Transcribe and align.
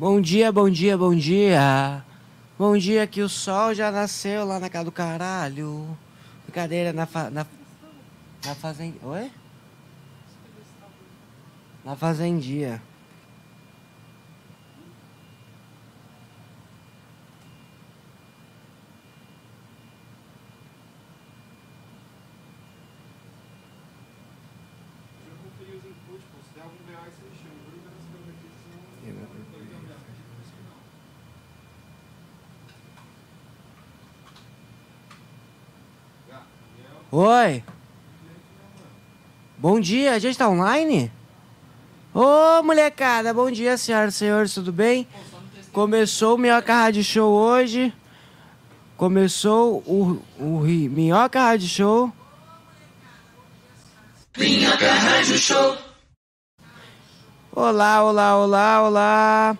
Bom 0.00 0.18
dia, 0.18 0.50
bom 0.50 0.70
dia, 0.70 0.96
bom 0.96 1.14
dia. 1.14 2.02
Bom 2.58 2.74
dia 2.74 3.06
que 3.06 3.20
o 3.20 3.28
sol 3.28 3.74
já 3.74 3.90
nasceu 3.90 4.46
lá 4.46 4.58
na 4.58 4.70
casa 4.70 4.86
do 4.86 4.90
caralho. 4.90 5.94
Brincadeira 6.44 6.90
na 6.90 7.04
fa 7.04 7.28
na, 7.28 7.46
na 8.42 8.54
fazenda. 8.54 8.96
Oi? 9.02 9.30
Na 11.84 11.94
fazendia. 11.96 12.80
Oi. 37.12 37.64
Bom 39.58 39.80
dia, 39.80 40.14
a 40.14 40.18
gente 40.20 40.38
tá 40.38 40.48
online? 40.48 41.10
Ô, 42.14 42.62
molecada, 42.62 43.34
bom 43.34 43.50
dia, 43.50 43.76
senhoras 43.76 44.14
e 44.14 44.18
senhores, 44.18 44.54
tudo 44.54 44.72
bem? 44.72 45.08
Começou 45.72 46.36
o 46.36 46.38
Minhoca 46.38 46.72
Rádio 46.72 47.02
Show 47.02 47.32
hoje. 47.32 47.92
Começou 48.96 49.78
o, 49.86 50.22
o 50.38 50.60
Minhoca 50.60 51.40
Rádio 51.40 51.68
Show. 51.68 52.12
Minhoca 54.38 54.92
Rádio 54.92 55.36
Show. 55.36 55.78
Olá, 57.50 58.04
olá, 58.04 58.36
olá, 58.36 58.82
olá. 58.82 59.58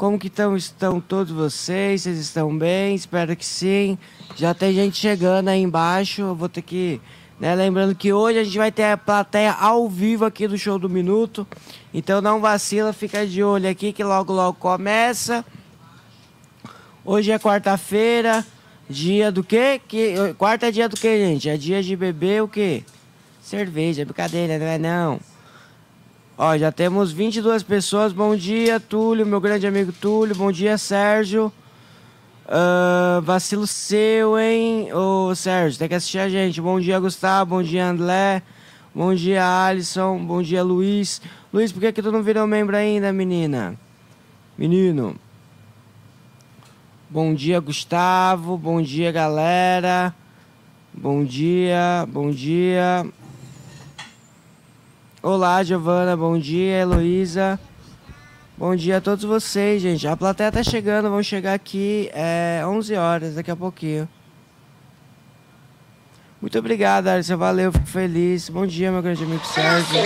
Como 0.00 0.18
que 0.18 0.30
tão, 0.30 0.56
estão 0.56 0.98
todos 0.98 1.30
vocês? 1.30 2.00
Vocês 2.00 2.18
estão 2.18 2.56
bem? 2.56 2.94
Espero 2.94 3.36
que 3.36 3.44
sim. 3.44 3.98
Já 4.34 4.54
tem 4.54 4.72
gente 4.72 4.96
chegando 4.96 5.48
aí 5.48 5.60
embaixo. 5.60 6.22
Eu 6.22 6.34
vou 6.34 6.48
ter 6.48 6.62
que. 6.62 6.98
Né, 7.38 7.54
lembrando 7.54 7.94
que 7.94 8.10
hoje 8.10 8.38
a 8.38 8.44
gente 8.44 8.56
vai 8.56 8.72
ter 8.72 8.84
a 8.84 8.96
plateia 8.96 9.52
ao 9.52 9.90
vivo 9.90 10.24
aqui 10.24 10.48
do 10.48 10.56
Show 10.56 10.78
do 10.78 10.88
Minuto. 10.88 11.46
Então 11.92 12.22
não 12.22 12.40
vacila, 12.40 12.94
fica 12.94 13.26
de 13.26 13.42
olho 13.42 13.68
aqui 13.68 13.92
que 13.92 14.02
logo 14.02 14.32
logo 14.32 14.56
começa. 14.58 15.44
Hoje 17.04 17.30
é 17.30 17.38
quarta-feira, 17.38 18.46
dia 18.88 19.30
do 19.30 19.44
quê? 19.44 19.82
Que, 19.86 20.14
quarta 20.38 20.68
é 20.68 20.70
dia 20.70 20.88
do 20.88 20.96
quê, 20.96 21.18
gente? 21.18 21.46
É 21.46 21.58
dia 21.58 21.82
de 21.82 21.94
beber 21.94 22.42
o 22.42 22.48
quê? 22.48 22.84
Cerveja, 23.42 24.06
brincadeira, 24.06 24.58
não 24.58 24.66
é 24.66 24.78
não. 24.78 25.29
Ó, 26.42 26.56
já 26.56 26.72
temos 26.72 27.12
22 27.12 27.62
pessoas. 27.62 28.14
Bom 28.14 28.34
dia, 28.34 28.80
Túlio, 28.80 29.26
meu 29.26 29.42
grande 29.42 29.66
amigo 29.66 29.92
Túlio. 29.92 30.34
Bom 30.34 30.50
dia, 30.50 30.78
Sérgio. 30.78 31.52
Uh, 32.46 33.20
vacilo 33.20 33.66
seu, 33.66 34.38
hein? 34.38 34.90
Ô, 34.90 35.34
Sérgio, 35.34 35.78
tem 35.78 35.86
que 35.86 35.94
assistir 35.96 36.18
a 36.18 36.30
gente. 36.30 36.58
Bom 36.58 36.80
dia, 36.80 36.98
Gustavo. 36.98 37.56
Bom 37.56 37.62
dia, 37.62 37.86
André. 37.86 38.42
Bom 38.94 39.14
dia, 39.14 39.66
Alisson. 39.66 40.16
Bom 40.24 40.40
dia, 40.40 40.62
Luiz. 40.62 41.20
Luiz, 41.52 41.72
por 41.72 41.80
que, 41.80 41.92
que 41.92 42.00
tu 42.00 42.10
não 42.10 42.22
virou 42.22 42.46
membro 42.46 42.74
ainda, 42.74 43.12
menina? 43.12 43.78
Menino. 44.56 45.16
Bom 47.10 47.34
dia, 47.34 47.60
Gustavo. 47.60 48.56
Bom 48.56 48.80
dia, 48.80 49.12
galera. 49.12 50.14
Bom 50.94 51.22
dia, 51.22 52.08
bom 52.08 52.30
dia. 52.30 53.04
Olá, 55.22 55.62
Giovana, 55.62 56.16
bom 56.16 56.38
dia, 56.38 56.78
Heloísa. 56.78 57.60
Bom 58.56 58.74
dia 58.74 58.96
a 58.96 59.00
todos 59.02 59.22
vocês, 59.22 59.82
gente. 59.82 60.08
A 60.08 60.16
plateia 60.16 60.50
tá 60.50 60.62
chegando, 60.62 61.10
vão 61.10 61.22
chegar 61.22 61.52
aqui 61.52 62.08
é 62.14 62.62
11 62.64 62.94
horas, 62.94 63.34
daqui 63.34 63.50
a 63.50 63.56
pouquinho. 63.56 64.08
Muito 66.40 66.58
obrigado, 66.58 67.08
Arissa, 67.08 67.36
valeu, 67.36 67.70
fico 67.70 67.86
feliz. 67.86 68.48
Bom 68.48 68.66
dia, 68.66 68.90
meu 68.90 69.02
grande 69.02 69.22
amigo 69.22 69.44
Sérgio. 69.44 70.02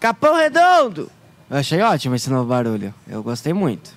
Capão 0.00 0.36
Redondo! 0.36 1.10
Eu 1.50 1.58
achei 1.58 1.82
ótimo 1.82 2.14
esse 2.14 2.30
novo 2.30 2.48
barulho, 2.48 2.94
eu 3.06 3.22
gostei 3.22 3.52
muito. 3.52 3.90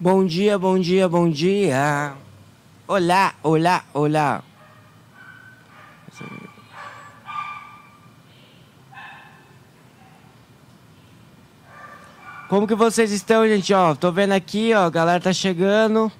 Bom 0.00 0.26
dia, 0.26 0.58
bom 0.58 0.76
dia, 0.76 1.08
bom 1.08 1.30
dia. 1.30 2.14
Olá, 2.86 3.32
olá, 3.44 3.84
olá. 3.94 4.42
Como 12.48 12.66
que 12.66 12.74
vocês 12.74 13.12
estão, 13.12 13.46
gente? 13.46 13.72
Ó, 13.72 13.94
tô 13.94 14.10
vendo 14.10 14.32
aqui, 14.32 14.74
ó, 14.74 14.86
a 14.86 14.90
galera 14.90 15.20
tá 15.20 15.32
chegando. 15.32 16.10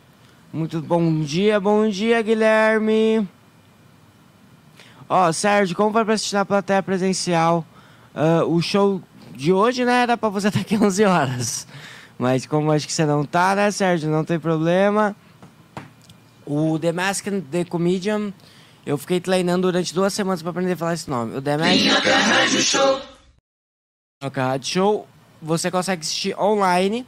Muito 0.52 0.80
bom 0.80 1.20
dia, 1.20 1.58
bom 1.58 1.88
dia, 1.88 2.22
Guilherme. 2.22 3.28
Ó, 5.08 5.32
Sérgio, 5.32 5.76
como 5.76 5.90
vai 5.90 6.04
pra 6.04 6.14
assistir 6.14 6.36
na 6.36 6.44
plateia 6.44 6.80
presencial? 6.80 7.66
Uh, 8.14 8.54
o 8.54 8.62
show 8.62 9.02
de 9.32 9.52
hoje, 9.52 9.84
né, 9.84 10.02
era 10.02 10.16
pra 10.16 10.28
você 10.28 10.46
estar 10.46 10.60
aqui 10.60 10.76
11 10.78 11.04
horas. 11.04 11.66
Mas 12.18 12.46
como 12.46 12.70
acho 12.70 12.86
que 12.86 12.92
você 12.92 13.04
não 13.04 13.24
tá, 13.24 13.54
né, 13.54 13.70
Sérgio? 13.70 14.10
Não 14.10 14.24
tem 14.24 14.38
problema. 14.38 15.14
O 16.46 16.78
The 16.78 16.92
Masked 16.92 17.42
The 17.50 17.64
Comedian, 17.64 18.32
eu 18.84 18.96
fiquei 18.98 19.20
treinando 19.20 19.68
durante 19.68 19.94
duas 19.94 20.12
semanas 20.12 20.42
para 20.42 20.50
aprender 20.50 20.72
a 20.72 20.76
falar 20.76 20.94
esse 20.94 21.08
nome. 21.08 21.36
O 21.36 21.42
The 21.42 21.56
Masked... 21.56 21.88
Rádio 21.88 22.62
Show. 22.62 23.00
Rádio 24.22 24.68
Show, 24.68 25.08
você 25.40 25.70
consegue 25.70 26.02
assistir 26.02 26.38
online. 26.38 27.06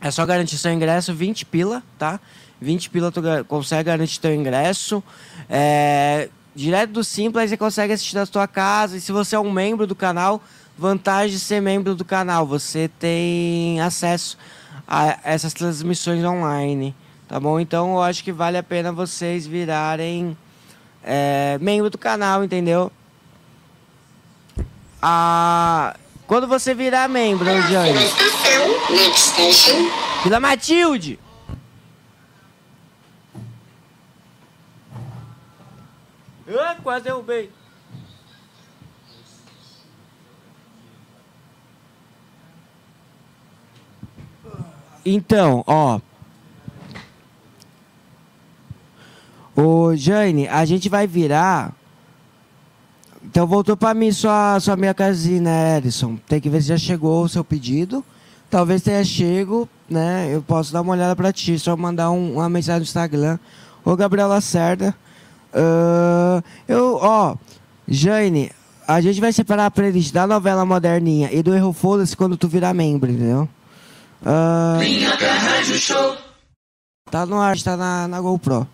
É 0.00 0.10
só 0.10 0.26
garantir 0.26 0.58
seu 0.58 0.72
ingresso, 0.72 1.14
20 1.14 1.46
pila, 1.46 1.82
tá? 1.98 2.20
20 2.60 2.90
pila 2.90 3.10
tu 3.10 3.22
consegue 3.48 3.84
garantir 3.84 4.20
teu 4.20 4.34
ingresso. 4.34 5.02
É... 5.48 6.28
Direto 6.54 6.90
do 6.92 7.04
Simples, 7.04 7.50
você 7.50 7.56
consegue 7.56 7.92
assistir 7.92 8.14
da 8.14 8.24
sua 8.24 8.48
casa. 8.48 8.96
E 8.96 9.00
se 9.00 9.12
você 9.12 9.36
é 9.36 9.38
um 9.38 9.50
membro 9.50 9.86
do 9.86 9.94
canal, 9.94 10.42
vantagem 10.76 11.30
de 11.30 11.40
ser 11.40 11.60
membro 11.60 11.94
do 11.94 12.04
canal, 12.04 12.46
você 12.46 12.88
tem 12.98 13.80
acesso 13.80 14.36
a 14.86 15.18
essas 15.24 15.52
transmissões 15.52 16.22
online, 16.24 16.94
tá 17.26 17.40
bom? 17.40 17.58
Então 17.58 17.94
eu 17.94 18.02
acho 18.02 18.22
que 18.22 18.30
vale 18.32 18.58
a 18.58 18.62
pena 18.62 18.92
vocês 18.92 19.46
virarem 19.46 20.36
é, 21.02 21.58
membro 21.60 21.90
do 21.90 21.98
canal, 21.98 22.44
entendeu? 22.44 22.92
Ah, 25.00 25.96
quando 26.26 26.46
você 26.46 26.74
virar 26.74 27.08
membro, 27.08 27.44
Jane. 27.44 27.98
Vila 30.24 30.40
Matilde! 30.40 31.18
Ah, 36.48 36.76
quase 36.82 37.04
derrubei. 37.04 37.50
Então, 45.08 45.62
ó. 45.68 46.00
Ô, 49.54 49.94
Jane, 49.94 50.48
a 50.48 50.64
gente 50.64 50.88
vai 50.88 51.06
virar. 51.06 51.72
Então 53.24 53.46
voltou 53.46 53.76
para 53.76 53.94
mim 53.94 54.10
sua, 54.10 54.58
sua 54.58 54.76
minha 54.76 54.92
casinha, 54.92 55.40
né, 55.40 55.76
Erison? 55.76 56.16
Tem 56.26 56.40
que 56.40 56.50
ver 56.50 56.60
se 56.60 56.68
já 56.68 56.76
chegou 56.76 57.22
o 57.22 57.28
seu 57.28 57.44
pedido. 57.44 58.04
Talvez 58.50 58.82
tenha 58.82 59.04
chego, 59.04 59.68
né? 59.88 60.28
Eu 60.32 60.42
posso 60.42 60.72
dar 60.72 60.80
uma 60.80 60.92
olhada 60.92 61.14
para 61.14 61.32
ti, 61.32 61.56
só 61.56 61.76
mandar 61.76 62.10
um, 62.10 62.34
uma 62.34 62.48
mensagem 62.48 62.80
no 62.80 62.84
Instagram. 62.84 63.38
Ô, 63.84 63.94
Gabriel 63.94 64.26
Lacerda. 64.26 64.92
Uh, 65.54 66.42
eu, 66.66 66.98
ó, 67.00 67.36
Jane, 67.86 68.50
a 68.88 69.00
gente 69.00 69.20
vai 69.20 69.32
separar 69.32 69.66
a 69.66 69.70
playlist 69.70 70.12
da 70.12 70.26
novela 70.26 70.64
moderninha 70.64 71.32
e 71.32 71.44
do 71.44 71.54
Erro 71.54 71.72
Foda-se 71.72 72.16
quando 72.16 72.36
tu 72.36 72.48
virar 72.48 72.74
membro, 72.74 73.10
entendeu? 73.10 73.48
Uh, 74.22 75.74
Show. 75.78 76.16
Tá 77.10 77.24
no 77.26 77.40
ar, 77.40 77.56
está 77.56 77.76
na, 77.76 78.08
na 78.08 78.20
GoPro. 78.20 78.66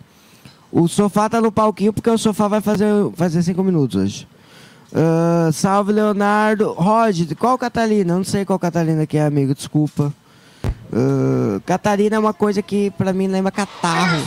O 0.70 0.88
sofá 0.88 1.28
tá 1.28 1.40
no 1.40 1.52
palquinho 1.52 1.92
porque 1.92 2.08
o 2.08 2.16
sofá 2.16 2.48
vai 2.48 2.60
fazer, 2.60 2.86
fazer 3.14 3.42
cinco 3.42 3.62
minutos 3.62 3.96
hoje. 3.96 4.28
Uh, 4.92 5.52
salve, 5.52 5.92
Leonardo. 5.92 6.72
Rod, 6.72 7.34
qual 7.38 7.58
Catalina? 7.58 8.12
Eu 8.12 8.16
não 8.18 8.24
sei 8.24 8.44
qual 8.44 8.58
Catalina 8.58 9.06
que 9.06 9.18
é, 9.18 9.24
amigo, 9.24 9.54
desculpa. 9.54 10.12
Uh, 10.92 11.60
Catarina 11.64 12.16
é 12.16 12.18
uma 12.18 12.34
coisa 12.34 12.60
que 12.60 12.90
pra 12.90 13.14
mim 13.14 13.26
lembra 13.26 13.50
catarro. 13.50 14.22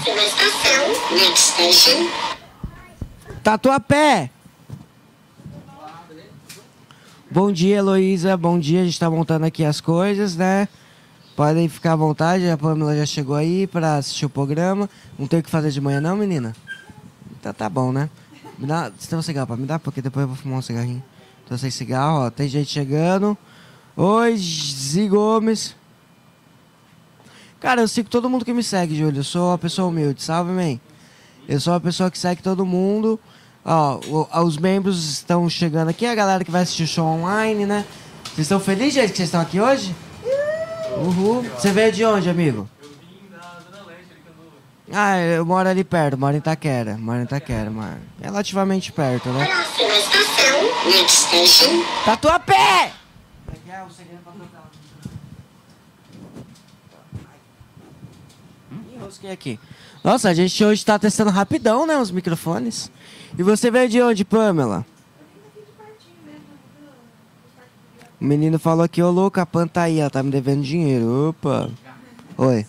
Tatuapé! 3.44 4.32
Bom 7.30 7.52
dia, 7.52 7.78
Heloísa. 7.78 8.36
Bom 8.36 8.58
dia, 8.58 8.82
a 8.82 8.86
gente 8.86 9.00
tá 9.00 9.10
montando 9.10 9.46
aqui 9.46 9.64
as 9.64 9.80
coisas, 9.80 10.36
né? 10.36 10.68
Podem 11.36 11.68
ficar 11.68 11.94
à 11.94 11.96
vontade, 11.98 12.50
a 12.50 12.58
Pamela 12.58 12.96
já 12.96 13.06
chegou 13.06 13.36
aí 13.36 13.68
para 13.68 13.98
assistir 13.98 14.26
o 14.26 14.30
programa. 14.30 14.90
Não 15.20 15.28
tem 15.28 15.40
o 15.40 15.44
que 15.44 15.50
fazer 15.50 15.70
de 15.70 15.82
manhã 15.82 16.00
não, 16.00 16.16
menina? 16.16 16.56
Então 17.38 17.54
tá 17.54 17.70
bom, 17.70 17.92
né? 17.92 18.10
Me 18.58 18.66
dá, 18.66 18.90
você 18.98 19.10
tem 19.10 19.20
um 19.20 19.22
cigarro 19.22 19.48
pra 19.48 19.58
me 19.58 19.66
dar? 19.66 19.80
Porque 19.80 20.02
depois 20.02 20.24
eu 20.24 20.28
vou 20.30 20.38
fumar 20.38 20.60
um 20.60 20.62
cigarrinho. 20.62 21.04
Tô 21.46 21.58
sem 21.58 21.70
cigarro, 21.70 22.26
ó. 22.26 22.30
Tem 22.30 22.48
gente 22.48 22.72
chegando. 22.72 23.38
Oi, 23.98 24.38
Zi 24.38 25.10
Gomes. 25.10 25.76
Cara, 27.60 27.82
eu 27.82 27.88
sigo 27.88 28.10
todo 28.10 28.30
mundo 28.30 28.46
que 28.46 28.54
me 28.54 28.64
segue, 28.64 28.96
Júlio. 28.96 29.20
Eu 29.20 29.24
sou 29.24 29.50
uma 29.50 29.58
pessoa 29.58 29.90
humilde, 29.90 30.24
salve, 30.24 30.52
man. 30.52 30.80
Eu 31.50 31.60
sou 31.60 31.74
uma 31.74 31.82
pessoa 31.82 32.10
que 32.10 32.18
segue 32.18 32.42
todo 32.42 32.66
mundo. 32.66 33.20
Ó, 33.66 34.00
os 34.42 34.58
membros 34.58 35.04
estão 35.04 35.50
chegando 35.50 35.90
aqui, 35.90 36.06
a 36.06 36.16
galera 36.16 36.46
que 36.46 36.52
vai 36.52 36.62
assistir 36.62 36.84
o 36.84 36.88
show 36.88 37.06
online, 37.06 37.66
né? 37.66 37.86
Vocês 38.24 38.46
estão 38.46 38.60
felizes, 38.60 38.94
gente, 38.94 39.12
que 39.12 39.18
vocês 39.18 39.28
estão 39.28 39.42
aqui 39.42 39.60
hoje? 39.60 39.94
Uhul. 40.98 41.44
Você 41.58 41.72
veio 41.72 41.92
de 41.92 42.06
onde, 42.06 42.30
amigo? 42.30 42.70
Eu 42.82 42.90
vim 42.90 43.30
da 43.30 43.60
Zona 43.60 43.86
Leste, 43.88 44.12
ali 44.14 44.94
Ah, 44.94 45.18
eu 45.20 45.46
moro 45.46 45.68
ali 45.68 45.84
perto, 45.84 46.18
moro 46.18 46.36
em 46.36 46.40
Itaquera. 46.40 46.98
Moro 46.98 47.20
em 47.20 47.24
Itaquera, 47.24 47.70
mano. 47.70 48.00
Relativamente 48.22 48.92
perto, 48.92 49.30
né? 49.30 49.46
Próxima 49.46 49.94
estação, 49.98 50.92
next 50.92 51.28
station. 51.28 51.84
Tatuapé! 52.06 52.94
É 53.68 53.84
o 53.84 53.90
segredo 53.92 54.20
pra 54.24 54.32
tocar. 54.32 54.70
Enrosquei 58.96 59.32
aqui. 59.32 59.60
Nossa, 60.04 60.30
a 60.30 60.34
gente 60.34 60.64
hoje 60.64 60.86
tá 60.86 60.98
testando 60.98 61.30
rapidão, 61.30 61.86
né, 61.86 61.98
os 61.98 62.10
microfones. 62.10 62.90
E 63.38 63.44
você 63.44 63.70
veio 63.70 63.90
de 63.90 64.02
onde, 64.02 64.24
Pamela? 64.24 64.86
O 68.25 68.27
menino 68.27 68.57
falou 68.57 68.83
aqui, 68.83 69.04
ô 69.04 69.12
louca, 69.12 69.44
a 69.44 69.45
Pan 69.45 69.68
tá 69.68 69.83
aí, 69.83 70.00
ela 70.00 70.10
tá 70.10 70.24
me 70.24 70.31
devendo 70.31 70.63
dinheiro. 70.63 71.30
Opa. 71.30 71.69
Oi. 72.36 72.66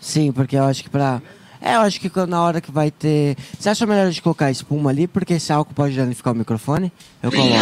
Sim, 0.00 0.32
porque 0.32 0.56
eu 0.56 0.64
acho 0.64 0.82
que 0.82 0.90
pra. 0.90 1.22
É, 1.60 1.76
eu 1.76 1.82
acho 1.82 2.00
que 2.00 2.10
na 2.26 2.42
hora 2.42 2.60
que 2.60 2.72
vai 2.72 2.90
ter. 2.90 3.36
Você 3.56 3.68
acha 3.68 3.86
melhor 3.86 4.08
gente 4.08 4.20
colocar 4.20 4.50
espuma 4.50 4.90
ali? 4.90 5.06
Porque 5.06 5.34
esse 5.34 5.52
álcool 5.52 5.72
pode 5.72 5.94
danificar 5.94 6.32
o 6.32 6.36
microfone? 6.36 6.92
Eu 7.22 7.30
coloco. 7.30 7.52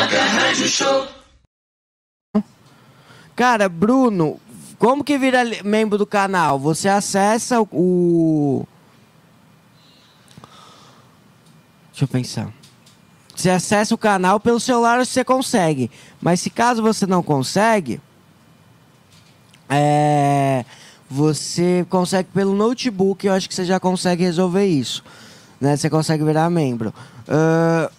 Cara, 3.37 3.69
Bruno, 3.69 4.41
como 4.79 5.05
que 5.05 5.19
vira 5.19 5.45
membro 5.63 5.99
do 5.99 6.07
canal? 6.07 6.59
Você 6.59 6.89
acessa 6.89 7.61
o. 7.61 8.67
Deixa 11.91 12.05
eu 12.05 12.09
pensar. 12.09 12.51
Você 13.37 13.51
acessa 13.51 13.95
o 13.95 13.99
canal 13.99 14.41
pelo 14.41 14.59
celular 14.59 15.05
você 15.05 15.23
consegue. 15.23 15.91
Mas 16.21 16.41
se 16.41 16.49
caso 16.49 16.81
você 16.81 17.07
não 17.07 17.23
consegue, 17.23 18.01
é, 19.69 20.65
você 21.09 21.87
consegue 21.91 22.31
pelo 22.33 22.55
notebook. 22.55 23.27
Eu 23.27 23.35
acho 23.35 23.47
que 23.47 23.55
você 23.55 23.67
já 23.67 23.79
consegue 23.79 24.25
resolver 24.25 24.65
isso. 24.65 25.05
Né? 25.61 25.77
Você 25.77 25.91
consegue 25.91 26.25
virar 26.25 26.49
membro. 26.49 26.95
Uh, 27.29 27.93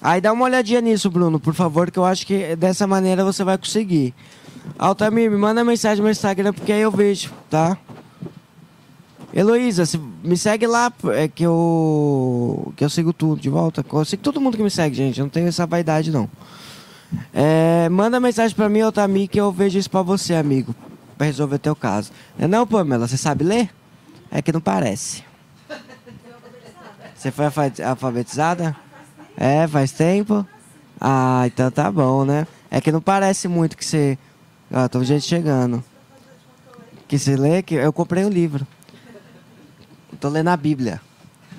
aí 0.00 0.20
dá 0.20 0.32
uma 0.32 0.44
olhadinha 0.44 0.80
nisso, 0.80 1.10
Bruno, 1.10 1.40
por 1.40 1.54
favor, 1.54 1.90
que 1.90 1.98
eu 1.98 2.04
acho 2.04 2.24
que 2.24 2.54
dessa 2.54 2.86
maneira 2.86 3.24
você 3.24 3.42
vai 3.42 3.58
conseguir. 3.58 4.14
Altamir, 4.78 5.28
me 5.28 5.36
manda 5.36 5.64
mensagem 5.64 6.02
no 6.02 6.10
Instagram 6.10 6.52
porque 6.52 6.72
aí 6.72 6.80
eu 6.80 6.90
vejo, 6.90 7.32
tá? 7.50 7.76
Heloísa, 9.34 9.82
me 10.22 10.36
segue 10.36 10.64
lá, 10.64 10.92
é 11.12 11.26
que 11.26 11.42
eu, 11.42 12.72
que 12.76 12.84
eu 12.84 12.88
sigo 12.88 13.12
tudo 13.12 13.40
de 13.40 13.50
volta. 13.50 13.84
Eu 13.92 14.04
sigo 14.04 14.22
todo 14.22 14.40
mundo 14.40 14.56
que 14.56 14.62
me 14.62 14.70
segue, 14.70 14.94
gente. 14.94 15.18
Eu 15.18 15.24
não 15.24 15.30
tenho 15.30 15.48
essa 15.48 15.66
vaidade, 15.66 16.12
não. 16.12 16.30
É, 17.32 17.88
manda 17.88 18.20
mensagem 18.20 18.54
pra 18.54 18.68
mim, 18.68 18.82
Otami, 18.82 19.26
que 19.26 19.40
eu 19.40 19.50
vejo 19.50 19.76
isso 19.76 19.90
pra 19.90 20.02
você, 20.02 20.34
amigo. 20.34 20.72
Pra 21.18 21.26
resolver 21.26 21.58
teu 21.58 21.74
caso. 21.74 22.12
É 22.38 22.46
não, 22.46 22.64
Pamela? 22.64 23.08
Você 23.08 23.16
sabe 23.16 23.42
ler? 23.42 23.70
É 24.30 24.40
que 24.40 24.52
não 24.52 24.60
parece. 24.60 25.24
Você 27.16 27.32
foi 27.32 27.46
alfabetizada? 27.84 28.76
É, 29.36 29.66
faz 29.66 29.90
tempo? 29.90 30.46
Ah, 31.00 31.42
então 31.46 31.72
tá 31.72 31.90
bom, 31.90 32.24
né? 32.24 32.46
É 32.70 32.80
que 32.80 32.92
não 32.92 33.00
parece 33.00 33.48
muito 33.48 33.76
que 33.76 33.84
você. 33.84 34.16
Ó, 34.72 34.86
tô 34.86 35.02
gente 35.02 35.24
chegando. 35.24 35.82
Que 37.08 37.18
você 37.18 37.36
lê, 37.36 37.62
que 37.62 37.74
eu 37.74 37.92
comprei 37.92 38.22
o 38.22 38.28
um 38.28 38.30
livro. 38.30 38.64
Tô 40.24 40.30
lendo 40.30 40.48
a 40.48 40.56
Bíblia. 40.56 41.02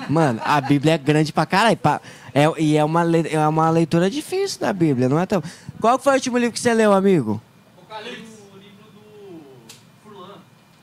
Mano, 0.10 0.42
a 0.44 0.60
Bíblia 0.60 0.96
é 0.96 0.98
grande 0.98 1.32
pra 1.32 1.46
caralho. 1.46 1.78
É, 2.34 2.46
e 2.60 2.76
é 2.76 2.84
uma, 2.84 3.06
é 3.16 3.48
uma 3.48 3.70
leitura 3.70 4.10
difícil 4.10 4.60
da 4.60 4.74
Bíblia, 4.74 5.08
não 5.08 5.20
é 5.20 5.28
tão. 5.28 5.44
Qual 5.80 6.00
foi 6.00 6.14
o 6.14 6.16
último 6.16 6.36
livro 6.40 6.52
que 6.52 6.60
você 6.60 6.74
leu, 6.74 6.92
amigo? 6.92 7.40
Apocalipse. 7.78 8.24
O 8.52 8.58
livro 8.58 8.86
do 8.92 9.42
Furlan. 10.04 10.38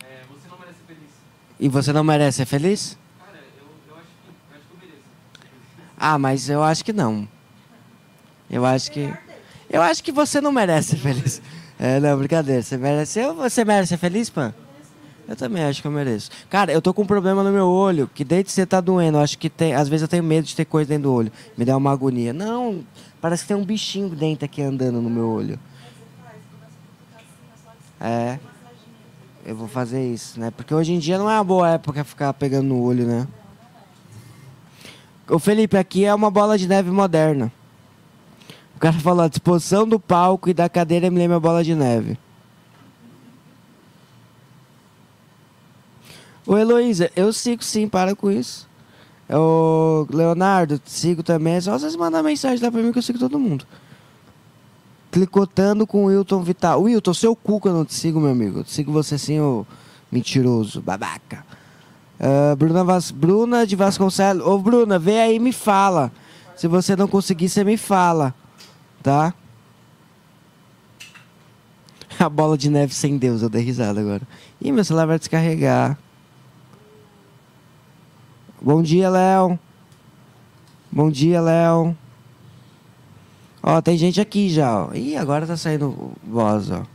É, 0.05 0.23
você 0.31 0.49
não 0.49 0.59
merece 0.61 0.79
ser 0.79 0.87
feliz. 0.87 1.11
E 1.59 1.69
você 1.69 1.93
não 1.93 2.05
merece 2.05 2.37
ser 2.37 2.45
feliz? 2.47 2.99
Cara, 3.19 3.39
eu, 3.59 3.65
eu, 3.89 3.97
acho, 3.97 4.07
que, 4.07 4.29
eu 4.29 4.57
acho 4.57 4.67
que 4.69 4.75
eu 4.75 4.79
mereço. 4.79 5.03
Ah, 5.99 6.19
mas 6.21 6.49
eu 6.49 6.63
acho 6.63 6.85
que 6.85 6.93
não. 6.93 7.29
Eu 8.49 8.65
acho 8.65 8.93
que. 8.93 9.13
Eu 9.69 9.83
acho 9.83 10.05
que 10.05 10.13
você 10.13 10.41
não 10.41 10.53
merece 10.53 10.91
ser 10.91 10.99
feliz. 10.99 11.43
É, 11.81 11.99
não, 11.99 12.17
brincadeira. 12.17 12.63
Você 12.63 12.77
merece. 12.77 13.21
Você 13.33 13.65
merece 13.65 13.89
ser 13.89 13.97
feliz, 13.97 14.31
Pan? 14.31 14.55
Eu 15.33 15.37
também 15.37 15.65
acho 15.65 15.81
que 15.81 15.89
eu 15.89 15.91
mereço. 15.91 16.31
Cara, 16.51 16.71
eu 16.71 16.83
tô 16.83 16.93
com 16.93 17.05
um 17.05 17.07
problema 17.07 17.43
no 17.43 17.51
meu 17.51 17.67
olho, 17.67 18.07
que 18.07 18.23
desde 18.23 18.53
você 18.53 18.67
tá 18.67 18.83
doendo, 18.83 19.17
eu 19.17 19.23
acho 19.23 19.39
que 19.39 19.49
tem. 19.49 19.73
Às 19.73 19.89
vezes 19.89 20.03
eu 20.03 20.09
tenho 20.09 20.23
medo 20.23 20.47
de 20.47 20.55
ter 20.55 20.67
coisa 20.67 20.91
dentro 20.91 21.05
do 21.05 21.15
olho. 21.15 21.33
Me 21.57 21.65
dá 21.65 21.75
uma 21.75 21.91
agonia. 21.91 22.35
Não, 22.35 22.85
parece 23.19 23.45
que 23.45 23.49
tem 23.49 23.57
um 23.57 23.65
bichinho 23.65 24.11
dentro 24.11 24.45
aqui 24.45 24.61
andando 24.61 25.01
no 25.01 25.09
meu 25.09 25.27
olho. 25.27 25.59
É. 27.99 28.39
Eu 29.47 29.57
vou 29.57 29.67
fazer 29.67 30.07
isso, 30.07 30.39
né? 30.39 30.51
Porque 30.51 30.75
hoje 30.75 30.93
em 30.93 30.99
dia 30.99 31.17
não 31.17 31.31
é 31.31 31.39
uma 31.39 31.45
boa 31.45 31.71
época 31.71 32.05
ficar 32.05 32.35
pegando 32.35 32.67
no 32.67 32.83
olho, 32.83 33.07
né? 33.07 33.27
O 35.31 35.39
Felipe, 35.39 35.79
aqui 35.79 36.05
é 36.05 36.15
uma 36.15 36.31
bola 36.31 36.59
de 36.59 36.69
neve 36.69 36.91
moderna. 36.91 37.51
O 38.77 38.79
cara 38.79 38.99
falou, 38.99 39.25
a 39.25 39.29
disposição 39.29 39.89
do 39.89 39.99
palco 39.99 40.51
e 40.51 40.53
da 40.53 40.69
cadeira 40.69 41.11
me 41.11 41.17
lembra 41.17 41.41
bola 41.41 41.65
de 41.65 41.75
neve. 41.75 42.19
Ô 46.47 46.57
Heloísa, 46.57 47.11
eu 47.15 47.33
sigo 47.33 47.63
sim, 47.63 47.89
para 47.89 48.17
com 48.17 48.31
isso. 48.31 48.69
O 49.31 50.07
Leonardo, 50.11 50.81
sigo 50.85 51.23
também. 51.23 51.55
É 51.55 51.61
só 51.61 51.79
vocês 51.79 51.97
mandar 51.97 52.23
mensagem 52.23 52.63
lá 52.63 52.71
pra 52.71 52.83
mim 52.83 52.93
que 52.93 52.99
eu 52.99 53.03
sigo 53.03 53.19
todo 53.19 53.39
mundo. 53.39 53.67
Clicotando 55.11 55.87
com 55.87 56.05
o 56.05 56.07
Wilton 56.07 56.43
Vital. 56.43 56.83
Wilton, 56.83 57.15
seu 57.15 57.37
cu 57.37 57.61
que 57.61 57.69
eu 57.69 57.73
não 57.73 57.85
te 57.85 57.95
sigo, 57.95 58.21
meu 58.21 58.31
amigo. 58.31 58.61
Eu 58.61 58.65
sigo 58.65 58.93
você 58.93 59.17
sim, 59.17 59.41
ô 59.41 59.67
mentiroso, 60.11 60.83
babaca. 60.83 61.45
Uh, 62.21 62.55
Bruna, 62.55 62.85
Vas... 62.85 63.11
Bruna 63.11 63.67
de 63.67 63.75
Vasconcelos. 63.75 64.47
Ô, 64.47 64.59
Bruna, 64.59 64.99
vem 64.99 65.21
aí 65.21 65.37
e 65.37 65.39
me 65.39 65.53
fala. 65.53 66.13
Se 66.55 66.69
você 66.69 66.95
não 66.95 67.09
conseguir, 67.09 67.49
você 67.49 67.65
me 67.65 67.77
fala. 67.77 68.35
Tá? 69.03 69.35
A 72.21 72.29
bola 72.29 72.59
de 72.59 72.71
neve 72.71 72.95
sem 72.95 73.17
Deus, 73.17 73.43
eu 73.43 73.49
dei 73.49 73.63
risada 73.63 74.01
agora. 74.01 74.23
Ih, 74.61 74.71
meu 74.71 74.85
celular 74.85 75.07
vai 75.07 75.19
descarregar. 75.19 75.99
Bom 78.65 78.81
dia, 78.81 79.11
Léo. 79.11 79.59
Bom 80.91 81.11
dia, 81.11 81.41
Léo. 81.41 81.97
Ó, 83.61 83.83
tem 83.83 83.99
gente 83.99 84.21
aqui 84.21 84.49
já, 84.49 84.85
ó. 84.87 84.95
Ih, 84.95 85.17
agora 85.17 85.45
tá 85.45 85.57
saindo 85.57 86.13
voz, 86.23 86.71
ó. 86.71 86.87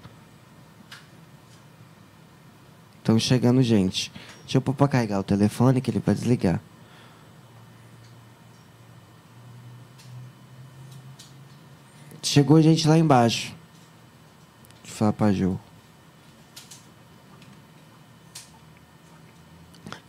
Estão 2.99 3.19
chegando 3.19 3.61
gente. 3.61 4.13
Deixa 4.43 4.59
eu 4.59 4.61
pôr 4.61 4.73
pra 4.73 4.87
carregar 4.87 5.19
o 5.19 5.23
telefone 5.23 5.81
que 5.81 5.91
ele 5.91 5.99
vai 5.99 6.15
desligar. 6.15 6.61
Chegou 12.23 12.61
gente 12.61 12.87
lá 12.87 12.97
embaixo. 12.97 13.53
Deixa 14.83 14.93
eu 14.93 14.97
falar 14.97 15.13
pra 15.13 15.33
Ju. 15.33 15.59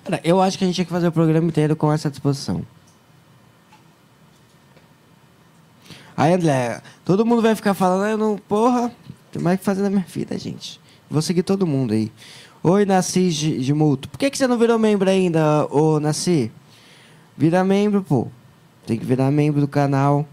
Cara, 0.08 0.22
eu 0.24 0.40
acho 0.40 0.56
que 0.56 0.64
a 0.64 0.66
gente 0.66 0.76
tinha 0.76 0.86
que 0.86 0.90
fazer 0.90 1.08
o 1.08 1.12
programa 1.12 1.46
inteiro 1.46 1.76
com 1.76 1.92
essa 1.92 2.08
disposição. 2.08 2.62
Aí, 6.16 6.32
André, 6.32 6.80
todo 7.04 7.26
mundo 7.26 7.42
vai 7.42 7.54
ficar 7.54 7.74
falando, 7.74 8.08
eu 8.08 8.16
não, 8.16 8.38
porra, 8.38 8.90
tem 9.30 9.42
mais 9.42 9.58
que 9.58 9.66
fazer 9.66 9.82
na 9.82 9.90
minha 9.90 10.06
vida, 10.08 10.38
gente. 10.38 10.80
Vou 11.10 11.20
seguir 11.20 11.42
todo 11.42 11.66
mundo 11.66 11.92
aí. 11.92 12.10
Oi, 12.62 12.86
Nasci 12.86 13.28
de 13.28 13.74
Multo. 13.74 14.08
Por 14.08 14.18
que, 14.18 14.30
que 14.30 14.38
você 14.38 14.46
não 14.46 14.56
virou 14.56 14.78
membro 14.78 15.10
ainda, 15.10 15.66
ô 15.70 16.00
Nasci? 16.00 16.50
Vira 17.36 17.62
membro, 17.62 18.02
pô. 18.02 18.28
Tem 18.86 18.98
que 18.98 19.04
virar 19.04 19.30
membro 19.30 19.60
do 19.60 19.68
canal. 19.68 20.26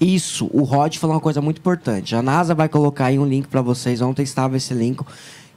Isso, 0.00 0.50
o 0.52 0.64
Rod 0.64 0.96
falou 0.96 1.14
uma 1.14 1.22
coisa 1.22 1.40
muito 1.40 1.58
importante. 1.58 2.16
A 2.16 2.22
NASA 2.22 2.56
vai 2.56 2.68
colocar 2.68 3.06
aí 3.06 3.20
um 3.20 3.24
link 3.24 3.46
para 3.46 3.62
vocês. 3.62 4.02
Ontem 4.02 4.24
estava 4.24 4.56
esse 4.56 4.74
link 4.74 5.00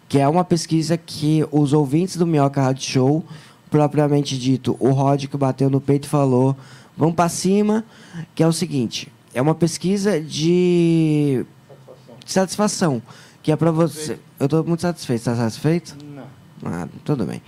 que 0.08 0.20
é 0.20 0.28
uma 0.28 0.44
pesquisa 0.44 0.98
que 0.98 1.46
os 1.52 1.74
ouvintes 1.74 2.18
do 2.18 2.26
Minhoca 2.26 2.62
Rádio 2.62 2.84
Show, 2.84 3.26
propriamente 3.70 4.38
dito, 4.38 4.76
o 4.80 4.92
Rod 4.92 5.26
que 5.26 5.38
bateu 5.38 5.70
no 5.70 5.82
peito 5.82 6.06
e 6.06 6.10
falou, 6.10 6.56
vamos 6.96 7.16
para 7.16 7.30
cima, 7.30 7.84
que 8.34 8.42
é 8.42 8.48
o 8.48 8.54
seguinte, 8.54 9.12
é 9.34 9.42
uma 9.42 9.56
pesquisa 9.56 10.20
de 10.20 11.46
satisfação, 12.26 13.02
satisfação 13.02 13.02
que 13.44 13.52
é 13.52 13.56
para 13.56 13.72
você... 13.72 14.20
Eu 14.38 14.46
estou 14.46 14.64
muito 14.64 14.82
satisfeito. 14.82 15.20
Está 15.20 15.36
satisfeito? 15.36 15.96
Não. 16.04 16.24
Ah, 16.66 16.88
tudo 17.06 17.26
bem. 17.26 17.42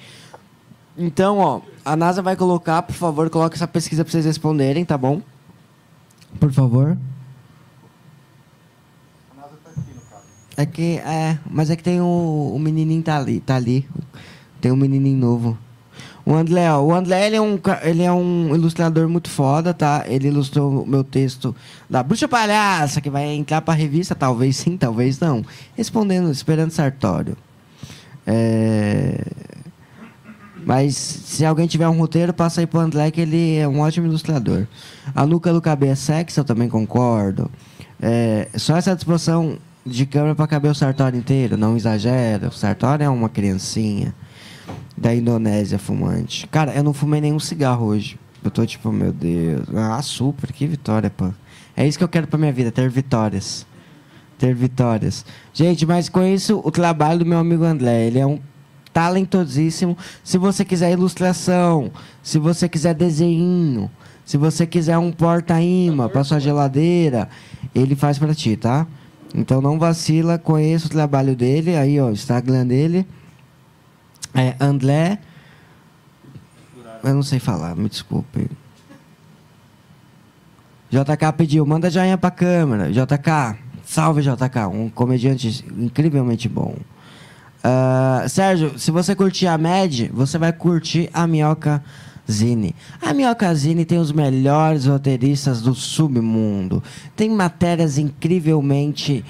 Então, 0.97 1.37
ó, 1.39 1.61
a 1.83 1.95
NASA 1.95 2.21
vai 2.21 2.35
colocar, 2.35 2.81
por 2.83 2.93
favor, 2.93 3.29
coloque 3.29 3.55
essa 3.55 3.67
pesquisa 3.67 4.03
pra 4.03 4.11
vocês 4.11 4.25
responderem, 4.25 4.85
tá 4.85 4.97
bom? 4.97 5.21
Por 6.39 6.51
favor. 6.51 6.97
É 10.59 10.65
que, 10.65 10.97
é, 11.05 11.37
mas 11.49 11.69
é 11.69 11.75
que 11.77 11.81
tem 11.81 12.01
o, 12.01 12.51
o 12.53 12.59
menininho 12.59 13.01
tá 13.01 13.15
ali, 13.15 13.39
tá 13.39 13.55
ali. 13.55 13.87
Tem 14.59 14.69
um 14.69 14.75
menininho 14.75 15.17
novo. 15.17 15.57
O 16.25 16.33
André, 16.33 16.69
ó, 16.69 16.81
o 16.81 16.93
André, 16.93 17.27
ele 17.27 17.37
é, 17.37 17.41
um, 17.41 17.57
ele 17.81 18.03
é 18.03 18.11
um 18.11 18.53
ilustrador 18.53 19.07
muito 19.07 19.29
foda, 19.29 19.73
tá? 19.73 20.03
Ele 20.05 20.27
ilustrou 20.27 20.83
o 20.83 20.85
meu 20.85 21.01
texto 21.01 21.55
da 21.89 22.03
Bruxa 22.03 22.27
Palhaça, 22.27 22.99
que 22.99 23.09
vai 23.09 23.27
entrar 23.27 23.61
pra 23.61 23.73
revista, 23.73 24.13
talvez 24.13 24.57
sim, 24.57 24.75
talvez 24.75 25.17
não. 25.17 25.45
Respondendo, 25.77 26.29
esperando 26.29 26.71
Sartório. 26.71 27.37
É... 28.27 29.23
Mas 30.65 30.97
se 30.97 31.45
alguém 31.45 31.67
tiver 31.67 31.87
um 31.87 31.97
roteiro, 31.97 32.33
passa 32.33 32.59
aí 32.59 32.67
pro 32.67 32.81
André, 32.81 33.11
que 33.11 33.21
ele 33.21 33.55
é 33.55 33.65
um 33.65 33.79
ótimo 33.79 34.07
ilustrador. 34.07 34.67
A 35.15 35.25
nuca 35.25 35.53
do 35.53 35.61
cabelo 35.61 35.93
é 35.93 35.95
sexy, 35.95 36.37
eu 36.37 36.43
também 36.43 36.67
concordo. 36.67 37.49
É, 38.01 38.49
só 38.55 38.75
essa 38.75 38.93
disposição 38.93 39.57
de 39.89 40.05
câmera 40.05 40.35
para 40.35 40.47
caber 40.47 40.71
o 40.71 40.75
Sartório 40.75 41.17
inteiro, 41.17 41.57
não 41.57 41.75
exagera. 41.75 42.47
O 42.47 42.51
Sartório 42.51 43.03
é 43.03 43.09
uma 43.09 43.29
criancinha 43.29 44.13
da 44.95 45.13
Indonésia 45.13 45.79
fumante. 45.79 46.47
Cara, 46.47 46.73
eu 46.73 46.83
não 46.83 46.93
fumei 46.93 47.21
nenhum 47.21 47.39
cigarro 47.39 47.85
hoje. 47.85 48.19
Eu 48.43 48.51
tô 48.51 48.65
tipo, 48.65 48.91
meu 48.91 49.11
Deus. 49.11 49.65
Ah, 49.75 50.01
super, 50.01 50.51
que 50.51 50.65
vitória, 50.65 51.09
pô. 51.09 51.29
É 51.75 51.87
isso 51.87 51.97
que 51.97 52.03
eu 52.03 52.09
quero 52.09 52.27
pra 52.27 52.37
minha 52.37 52.51
vida, 52.51 52.71
ter 52.71 52.89
vitórias. 52.89 53.65
Ter 54.37 54.53
vitórias. 54.53 55.25
Gente, 55.53 55.85
mas 55.85 56.07
com 56.07 56.23
isso, 56.23 56.61
o 56.63 56.71
trabalho 56.71 57.19
do 57.19 57.25
meu 57.25 57.39
amigo 57.39 57.63
André, 57.63 58.07
ele 58.07 58.19
é 58.19 58.25
um 58.25 58.39
talentosíssimo. 58.93 59.97
Se 60.23 60.37
você 60.37 60.63
quiser 60.63 60.91
ilustração, 60.91 61.91
se 62.23 62.37
você 62.37 62.67
quiser 62.67 62.93
desenho, 62.93 63.89
se 64.25 64.37
você 64.37 64.65
quiser 64.65 64.97
um 64.97 65.11
porta-imã 65.11 66.07
para 66.07 66.23
sua 66.23 66.39
geladeira, 66.39 67.29
ele 67.73 67.95
faz 67.95 68.17
para 68.19 68.33
ti, 68.33 68.55
tá? 68.55 68.85
Então 69.33 69.61
não 69.61 69.77
vacila, 69.77 70.37
conheça 70.37 70.87
o 70.87 70.89
trabalho 70.89 71.35
dele, 71.35 71.75
aí 71.75 71.99
ó, 71.99 72.07
o 72.07 72.11
Instagram 72.11 72.65
dele 72.65 73.05
é 74.33 74.55
André. 74.59 75.19
Eu 77.03 77.13
não 77.13 77.23
sei 77.23 77.39
falar, 77.39 77.75
me 77.75 77.87
desculpe. 77.87 78.49
JK 80.89 81.33
pediu, 81.37 81.65
manda 81.65 81.89
joinha 81.89 82.17
pra 82.17 82.31
câmera. 82.31 82.91
JK, 82.91 83.59
salve 83.85 84.21
JK, 84.21 84.67
um 84.71 84.89
comediante 84.89 85.63
incrivelmente 85.77 86.49
bom. 86.49 86.75
Ah, 87.63 88.25
Sérgio, 88.27 88.77
se 88.79 88.89
você 88.89 89.15
curtir 89.15 89.47
a 89.47 89.57
Med, 89.57 90.09
você 90.13 90.37
vai 90.37 90.51
curtir 90.51 91.09
a 91.13 91.27
Minhoca 91.27 91.83
Zine. 92.29 92.75
A 93.01 93.13
Minhoca 93.13 93.53
Zine 93.53 93.85
tem 93.85 93.97
os 93.97 94.11
melhores 94.11 94.85
roteiristas 94.85 95.61
do 95.61 95.73
submundo. 95.73 96.83
Tem 97.15 97.29
matérias 97.29 97.97
incrivelmente 97.97 99.25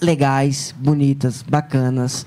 legais, 0.00 0.74
bonitas, 0.78 1.42
bacanas 1.42 2.26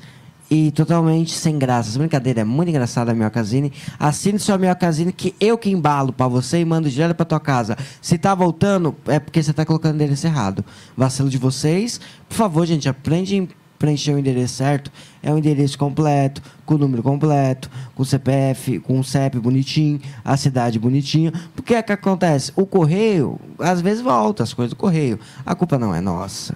e 0.49 0.71
totalmente 0.71 1.33
sem 1.33 1.57
graças. 1.57 1.97
Brincadeira, 1.97 2.41
é 2.41 2.43
muito 2.43 2.69
engraçada 2.69 3.11
a 3.11 3.43
Zine. 3.43 3.71
Assine 3.99 4.39
sua 4.39 4.57
Minhoca 4.57 4.91
Zine 4.91 5.11
que 5.11 5.35
eu 5.39 5.57
que 5.57 5.69
embalo 5.69 6.13
pra 6.13 6.27
você 6.27 6.59
e 6.59 6.65
mando 6.65 6.89
direto 6.89 7.15
pra 7.15 7.25
tua 7.25 7.39
casa. 7.39 7.77
Se 8.01 8.17
tá 8.17 8.33
voltando, 8.33 8.95
é 9.07 9.19
porque 9.19 9.41
você 9.41 9.53
tá 9.53 9.65
colocando 9.65 9.95
endereço 9.95 10.27
errado. 10.27 10.63
Vacilo 10.95 11.29
de 11.29 11.37
vocês. 11.37 11.99
Por 12.29 12.35
favor, 12.35 12.65
gente, 12.65 12.87
aprende 12.87 13.47
preencher 13.77 14.13
o 14.13 14.19
endereço 14.19 14.55
certo, 14.55 14.91
é 15.21 15.31
um 15.31 15.37
endereço 15.37 15.77
completo, 15.77 16.41
com 16.65 16.75
o 16.75 16.77
número 16.77 17.03
completo, 17.03 17.69
com 17.95 18.03
o 18.03 18.05
CPF, 18.05 18.79
com 18.79 18.99
o 18.99 19.03
CEP 19.03 19.39
bonitinho, 19.39 19.99
a 20.23 20.35
cidade 20.35 20.79
bonitinha. 20.79 21.31
Porque 21.55 21.75
é 21.75 21.81
que 21.81 21.91
acontece? 21.91 22.51
O 22.55 22.65
correio, 22.65 23.39
às 23.59 23.81
vezes 23.81 24.01
volta 24.01 24.43
as 24.43 24.53
coisas 24.53 24.71
do 24.71 24.75
correio. 24.77 25.19
A 25.45 25.55
culpa 25.55 25.77
não 25.77 25.93
é 25.93 26.01
nossa. 26.01 26.55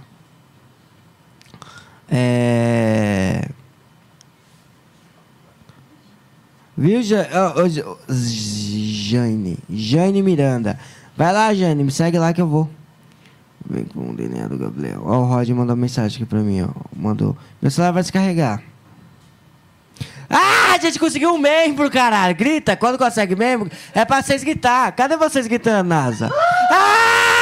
É... 2.10 3.48
Viu, 6.78 7.02
Jane? 8.10 9.58
Jane 9.70 10.22
Miranda. 10.22 10.80
Vai 11.16 11.32
lá, 11.32 11.54
Jane, 11.54 11.84
me 11.84 11.92
segue 11.92 12.18
lá 12.18 12.34
que 12.34 12.42
eu 12.42 12.48
vou. 12.48 12.70
Vem 13.70 13.86
com 13.86 14.10
o 14.10 14.16
DNA 14.16 14.48
do 14.48 14.58
Gabriel. 14.58 15.02
Ó, 15.06 15.20
o 15.20 15.26
Rod 15.26 15.50
mandou 15.50 15.76
mensagem 15.76 16.18
aqui 16.18 16.26
pra 16.26 16.40
mim, 16.40 16.62
ó. 16.62 16.70
Mandou. 16.96 17.38
Meu 17.62 17.72
celular 17.72 17.92
vai 17.92 18.02
descarregar. 18.02 18.62
Ah, 20.30 20.74
a 20.74 20.78
gente 20.78 20.98
conseguiu 20.98 21.34
um 21.34 21.38
membro, 21.38 21.90
caralho. 21.92 22.36
Grita. 22.36 22.76
Quando 22.78 22.98
consegue 22.98 23.36
membro, 23.36 23.70
é 23.94 24.06
pra 24.06 24.22
vocês 24.22 24.44
gritar. 24.44 24.92
Cadê 24.94 25.18
vocês 25.18 25.46
gritando, 25.46 25.90
NASA? 25.90 26.32
Ah! 26.72 27.41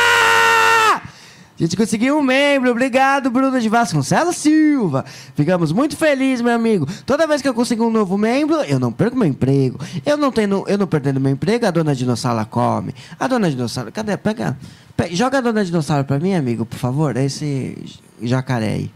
A 1.60 1.64
gente 1.64 1.76
conseguiu 1.76 2.18
um 2.18 2.22
membro. 2.22 2.72
Obrigado, 2.72 3.30
Bruno 3.30 3.60
de 3.60 3.68
Vasconcelos 3.68 4.38
Silva. 4.38 5.04
Ficamos 5.36 5.74
muito 5.74 5.98
felizes, 5.98 6.40
meu 6.42 6.54
amigo. 6.56 6.88
Toda 7.06 7.28
vez 7.28 7.42
que 7.42 7.50
eu 7.50 7.54
consigo 7.54 7.86
um 7.86 7.90
novo 7.92 8.18
membro, 8.18 8.56
eu 8.64 8.80
não 8.80 8.94
perco 8.94 9.18
meu 9.18 9.28
emprego. 9.28 9.78
Eu 10.06 10.16
não 10.16 10.32
tenho, 10.32 10.64
eu 10.68 10.78
não 10.78 10.88
perdendo 10.88 11.20
meu 11.20 11.34
emprego, 11.34 11.66
a 11.66 11.72
dona 11.72 11.94
dinossauro 11.94 12.46
come. 12.46 12.96
A 13.20 13.28
dona 13.28 13.50
dinossauro, 13.50 13.92
cadê? 13.92 14.16
Pega, 14.16 14.58
pe- 14.96 15.14
joga 15.14 15.40
a 15.40 15.42
dona 15.42 15.66
dinossauro 15.66 16.06
pra 16.06 16.18
mim, 16.18 16.34
amigo, 16.34 16.66
por 16.66 16.78
favor. 16.80 17.18
Esse 17.18 17.78
jacaré 18.22 18.68
aí. 18.70 18.92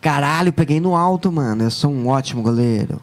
Caralho, 0.00 0.52
peguei 0.52 0.80
no 0.80 0.94
alto, 0.96 1.30
mano. 1.32 1.64
Eu 1.64 1.70
sou 1.70 1.90
um 1.90 2.08
ótimo 2.08 2.40
goleiro. 2.42 3.00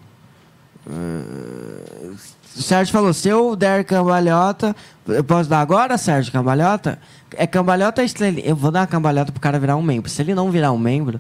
Ah, 0.90 2.14
o 2.56 2.62
Sérgio 2.62 2.94
falou, 2.94 3.14
se 3.14 3.28
eu 3.28 3.56
der 3.56 3.84
cambalhota, 3.84 4.76
eu 5.08 5.24
posso 5.24 5.50
dar 5.50 5.60
agora, 5.60 5.98
Sérgio, 5.98 6.32
cambalhota? 6.32 7.00
É 7.36 7.48
cambalhota 7.48 8.04
estrelinha? 8.04 8.48
Eu 8.48 8.56
vou 8.56 8.72
dar 8.72 8.82
uma 8.82 8.88
cambalhota 8.88 9.32
pro 9.32 9.42
cara 9.42 9.60
virar 9.60 9.76
um 9.76 9.82
membro. 9.82 10.10
Se 10.10 10.22
ele 10.22 10.36
não 10.36 10.52
virar 10.52 10.72
um 10.72 10.78
membro, 10.78 11.20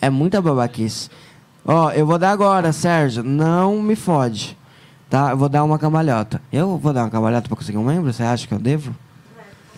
é 0.00 0.10
muita 0.10 0.42
babaquice. 0.42 1.08
Ó, 1.64 1.90
eu 1.92 2.04
vou 2.04 2.18
dar 2.18 2.32
agora, 2.32 2.72
Sérgio. 2.72 3.22
Não 3.22 3.80
me 3.80 3.94
fode. 3.94 4.58
Tá? 5.08 5.30
Eu 5.30 5.36
vou 5.36 5.48
dar 5.48 5.62
uma 5.62 5.78
cambalhota. 5.78 6.42
Eu 6.52 6.76
vou 6.76 6.92
dar 6.92 7.04
uma 7.04 7.10
cambalhota 7.10 7.46
pra 7.46 7.56
conseguir 7.56 7.78
um 7.78 7.84
membro? 7.84 8.12
Você 8.12 8.22
acha 8.22 8.46
que 8.48 8.54
eu 8.54 8.58
devo? 8.58 8.94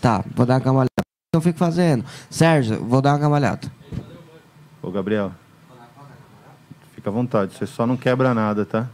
Tá, 0.00 0.24
vou 0.34 0.46
dar 0.46 0.54
uma 0.54 0.60
cambalhota. 0.60 1.02
Eu 1.34 1.40
fico 1.40 1.58
fazendo? 1.58 2.04
Sérgio, 2.30 2.82
vou 2.84 3.02
dar 3.02 3.12
uma 3.12 3.18
cambalhota. 3.18 3.70
Ô, 4.80 4.90
Gabriel. 4.90 5.32
Fica 6.94 7.10
à 7.10 7.12
vontade, 7.12 7.52
você 7.52 7.66
só 7.66 7.86
não 7.86 7.96
quebra 7.96 8.32
nada, 8.32 8.64
tá? 8.64 8.88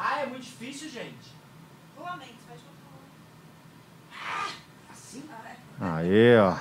Ah, 0.00 0.20
é 0.20 0.26
muito 0.26 0.44
difícil, 0.44 0.88
gente. 0.88 1.38
Aê, 5.98 6.38
ó. 6.38 6.54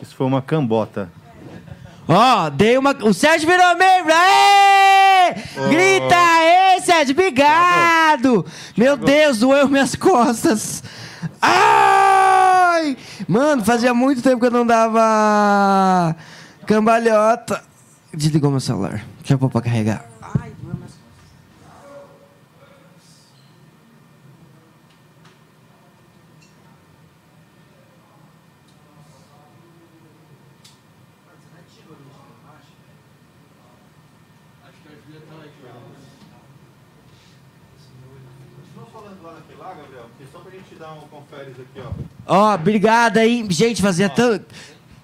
Isso 0.00 0.14
foi 0.14 0.26
uma 0.26 0.40
cambota. 0.40 1.10
Ó, 2.06 2.48
dei 2.48 2.78
uma. 2.78 2.92
O 3.02 3.12
Sérgio 3.12 3.48
virou 3.48 3.76
membro! 3.76 4.12
Aê! 4.12 5.34
Grita! 5.68 6.16
Aê, 6.16 6.80
Sérgio! 6.80 7.12
Obrigado! 7.12 8.46
Meu 8.76 8.96
Deus, 8.96 9.38
doeu 9.38 9.68
minhas 9.68 9.96
costas! 9.96 10.84
Ai! 11.42 12.96
Mano, 13.28 13.64
fazia 13.64 13.92
muito 13.92 14.22
tempo 14.22 14.40
que 14.40 14.46
eu 14.46 14.50
não 14.52 14.66
dava 14.66 16.14
cambalhota. 16.66 17.62
Desligou 18.14 18.50
meu 18.50 18.60
celular. 18.60 19.04
Deixa 19.18 19.34
eu 19.34 19.38
pôr 19.38 19.50
pra 19.50 19.60
carregar. 19.60 20.04
Ai, 20.22 20.52
doeu 20.62 20.74
minhas 20.76 20.92
costas. 20.92 21.00
Continua 38.56 38.86
falando 38.92 39.22
lá 39.22 39.34
naquele 39.34 39.58
lá, 39.58 39.74
Gabriel, 39.74 40.06
só 40.32 40.38
pra 40.40 40.50
gente 40.50 40.74
dar 40.76 40.92
um 40.92 41.00
conferes 41.08 41.54
aqui, 41.58 41.80
ó. 42.30 42.54
Obrigado 42.54 43.18
aí. 43.18 43.44
Gente, 43.50 43.82
fazia 43.82 44.08
tanto. 44.08 44.46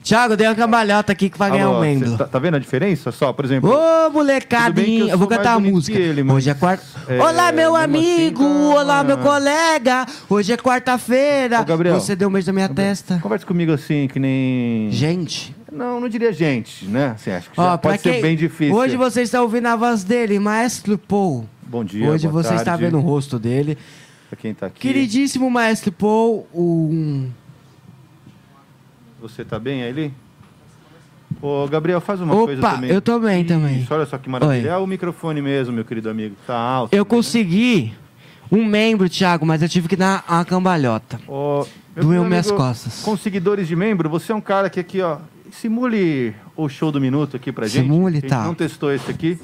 Thiago, 0.02 0.37
dei 0.37 0.47
uma 0.47 0.54
cambalhota 0.54 1.11
aqui 1.11 1.28
que 1.28 1.37
vai 1.37 1.50
ganhar 1.50 1.68
um 1.68 1.80
membro. 1.80 2.16
Tá, 2.16 2.26
tá 2.26 2.38
vendo 2.38 2.54
a 2.54 2.61
diferença? 2.61 3.11
Só, 3.11 3.33
por 3.33 3.45
exemplo. 3.45 3.68
Ô, 3.75 4.09
molecadinha, 4.11 5.00
eu 5.00 5.09
eu 5.09 5.18
vou 5.18 5.26
cantar 5.26 5.54
a 5.54 5.59
música. 5.59 5.99
ele, 5.99 6.23
Hoje 6.23 6.49
é 6.49 6.54
quarta. 6.54 6.85
é, 7.09 7.18
Olá, 7.21 7.50
meu 7.50 7.73
mesmo 7.73 7.76
amigo! 7.76 8.45
assim, 8.45 8.71
tá- 8.75 8.80
Olá, 8.80 9.02
meu 9.02 9.18
colega! 9.18 10.06
Hoje 10.30 10.52
é 10.52 10.56
quarta-feira. 10.56 11.64
Gabriel. 11.64 11.99
Você 11.99 12.14
deu 12.14 12.28
um 12.28 12.33
beijo 12.33 12.47
na 12.47 12.52
minha 12.52 12.68
testa. 12.68 13.18
Conversa 13.21 13.45
comigo 13.45 13.73
assim, 13.73 14.06
que 14.06 14.21
nem. 14.21 14.92
Gente, 14.92 15.52
Não, 15.73 16.00
não 16.00 16.09
diria 16.09 16.33
gente, 16.33 16.85
né? 16.87 17.14
Assim, 17.16 17.33
acho 17.33 17.50
que 17.50 17.61
ó, 17.61 17.76
pode 17.76 18.00
ser 18.00 18.12
quem- 18.12 18.23
bem 18.23 18.37
difícil. 18.37 18.76
Hoje 18.76 18.97
você 18.97 19.23
está 19.23 19.42
ouvindo 19.42 19.66
a 19.66 19.75
voz 19.75 20.04
dele, 20.04 20.38
Maestro 20.38 20.97
Paul. 20.97 21.45
Bom 21.66 21.85
dia. 21.85 22.09
Hoje 22.09 22.28
você 22.28 22.54
está 22.54 22.64
tarde. 22.64 22.85
vendo 22.85 22.97
o 22.99 23.00
rosto 23.00 23.40
dele. 23.40 23.76
Pra 24.28 24.37
quem 24.37 24.52
tá 24.54 24.66
aqui. 24.66 24.80
Queridíssimo 24.80 25.50
Maestro 25.50 25.92
Paul, 25.92 26.47
um... 26.54 27.30
Você 29.21 29.45
tá 29.45 29.59
bem, 29.59 29.83
Eli? 29.83 30.12
Ô, 31.40 31.66
Gabriel, 31.68 32.00
faz 32.00 32.21
uma 32.21 32.35
coisa 32.35 32.61
Opa, 32.61 32.75
também. 32.75 32.90
eu 32.90 33.00
tô 33.00 33.18
bem 33.18 33.40
Isso, 33.40 33.49
também. 33.49 33.87
olha 33.90 34.06
só 34.06 34.18
que 34.18 34.28
maravilha. 34.28 34.71
Oi. 34.71 34.76
É 34.76 34.76
o 34.76 34.87
microfone 34.87 35.42
mesmo, 35.42 35.73
meu 35.73 35.85
querido 35.85 36.09
amigo. 36.09 36.37
Tá 36.47 36.56
alto. 36.56 36.95
Eu 36.95 37.04
também, 37.04 37.18
né? 37.18 37.23
consegui 37.23 37.95
um 38.50 38.64
membro, 38.64 39.09
Thiago, 39.09 39.45
mas 39.45 39.62
eu 39.62 39.68
tive 39.68 39.88
que 39.88 39.97
dar 39.97 40.25
uma 40.28 40.45
cambalhota. 40.45 41.21
Ô, 41.26 41.66
meu 41.95 42.04
Doeu 42.04 42.25
minhas 42.25 42.49
amigo, 42.49 42.62
costas. 42.62 43.02
Com 43.02 43.16
seguidores 43.16 43.66
de 43.68 43.76
membro, 43.76 44.09
você 44.09 44.33
é 44.33 44.35
um 44.35 44.40
cara 44.40 44.71
que 44.71 44.78
aqui, 44.80 45.00
ó, 45.00 45.18
simule 45.50 46.35
o 46.56 46.68
show 46.68 46.92
do 46.92 47.00
minuto 47.00 47.37
aqui 47.37 47.50
pra 47.52 47.66
gente. 47.66 47.83
Simule, 47.85 48.18
A 48.18 48.21
gente 48.21 48.30
tá. 48.30 48.45
não 48.45 48.54
testou 48.54 48.92
esse 48.92 49.11
aqui. 49.11 49.38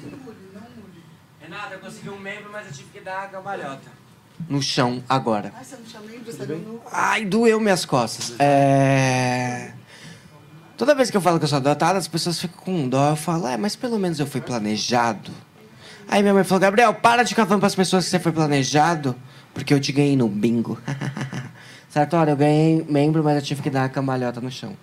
Renato, 1.41 1.75
eu 1.75 1.79
consegui 1.81 2.11
um 2.11 2.19
membro, 2.19 2.51
mas 2.53 2.67
eu 2.67 2.73
tive 2.73 2.89
que 2.93 3.01
dar 3.01 3.23
uma 3.23 3.29
cambalhota. 3.29 4.02
No 4.49 4.63
chão, 4.63 5.03
agora. 5.09 5.53
Ai, 5.57 5.65
você 5.65 5.77
não 5.77 5.83
tinha 5.85 6.03
membro, 6.03 6.33
você 6.33 6.47
no... 6.47 6.81
Ai, 6.91 7.25
doeu 7.25 7.61
minhas 7.61 7.85
costas. 7.85 8.35
É... 8.39 9.73
Toda 10.77 10.95
vez 10.95 11.11
que 11.11 11.17
eu 11.17 11.21
falo 11.21 11.39
que 11.39 11.45
eu 11.45 11.49
sou 11.49 11.59
adotado, 11.59 11.99
as 11.99 12.09
pessoas 12.09 12.41
ficam 12.41 12.59
com 12.65 12.89
dó. 12.89 13.11
Eu 13.11 13.17
falo, 13.17 13.47
é, 13.47 13.57
mas 13.57 13.77
pelo 13.77 13.99
menos 13.99 14.19
eu 14.19 14.27
fui 14.27 14.41
planejado. 14.41 15.31
Aí 16.09 16.23
minha 16.23 16.35
mãe 16.35 16.45
falou, 16.45 16.61
Gabriel, 16.61 16.93
para 16.93 17.23
de 17.23 17.31
ficar 17.31 17.47
falando 17.47 17.61
pras 17.61 17.75
pessoas 17.75 18.05
que 18.05 18.11
você 18.11 18.19
foi 18.19 18.33
planejado, 18.33 19.15
porque 19.55 19.73
eu 19.73 19.81
te 19.81 19.93
ganhei 19.93 20.17
no 20.17 20.29
bingo. 20.29 20.79
Sartori, 21.89 22.31
eu 22.31 22.37
ganhei 22.37 22.85
membro, 22.89 23.23
mas 23.23 23.37
eu 23.37 23.43
tive 23.43 23.63
que 23.63 23.71
dar 23.71 23.83
uma 23.83 23.89
cambalhota 23.89 24.41
no 24.41 24.51
chão. 24.51 24.77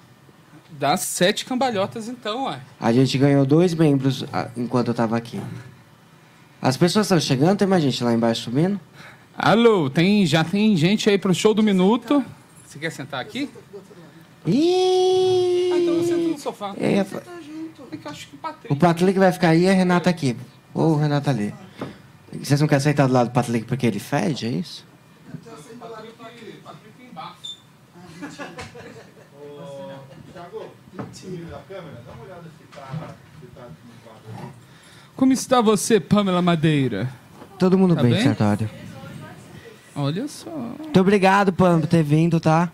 Dá 0.72 0.96
sete 0.96 1.44
cambalhotas 1.44 2.08
então, 2.08 2.46
ué. 2.46 2.60
A 2.80 2.94
gente 2.94 3.18
ganhou 3.18 3.46
dois 3.46 3.74
membros 3.74 4.24
ah, 4.32 4.48
enquanto 4.56 4.90
eu 4.90 4.94
tava 4.94 5.18
aqui. 5.18 5.42
As 6.62 6.78
pessoas 6.78 7.08
estão 7.08 7.20
chegando, 7.20 7.58
tem 7.58 7.68
mais 7.68 7.84
gente 7.84 8.04
lá 8.04 8.14
embaixo 8.14 8.44
subindo? 8.44 8.80
Alô, 9.42 9.90
tem, 9.90 10.26
já 10.26 10.44
tem 10.44 10.76
gente 10.76 11.10
aí 11.10 11.18
pro 11.18 11.34
show 11.34 11.54
do 11.54 11.64
minuto. 11.64 12.24
Você 12.68 12.78
quer 12.78 12.92
sentar 12.92 13.22
aqui? 13.22 13.50
Ih! 14.46 15.70
Ah, 15.74 15.78
então 15.80 15.94
eu 15.94 16.04
sento 16.04 16.28
no 16.32 16.38
sofá. 16.38 16.74
Eu 16.78 16.92
ia 16.92 17.06
fa- 17.06 17.24
É 17.92 17.96
que 17.98 18.06
eu 18.06 18.12
acho 18.12 18.28
que 18.28 18.36
O 18.36 18.40
Patrick. 18.40 18.76
Patrick 18.76 19.18
vai 19.20 19.32
ficar 19.32 19.50
aí 19.50 19.62
e 19.64 19.70
a 19.70 19.74
Renata 19.74 20.10
aqui. 20.10 20.36
Ou 20.74 20.92
o 20.92 20.98
Renata 20.98 21.30
ali. 21.32 21.54
Vocês 22.34 22.60
não 22.60 22.68
querem 22.68 22.84
sentar 22.84 23.08
do 23.08 23.14
lado 23.14 23.30
do 23.30 23.34
Patrick 23.34 23.66
porque 23.66 23.88
ele 23.88 23.98
fede, 24.00 24.46
é 24.46 24.50
isso? 24.50 24.86
Como 35.16 35.34
está 35.34 35.62
você, 35.62 36.00
Pamela 36.00 36.42
Madeira? 36.42 37.10
Todo 37.58 37.78
mundo 37.78 37.96
Tá 37.96 38.02
bem, 38.04 38.14
bem? 38.14 38.24
Sartório. 38.24 38.70
Olha 40.02 40.28
só. 40.28 40.50
Muito 40.50 41.00
obrigado, 41.00 41.52
Pam, 41.54 41.80
por 41.82 41.88
ter 41.88 42.04
vindo, 42.04 42.40
tá? 42.40 42.72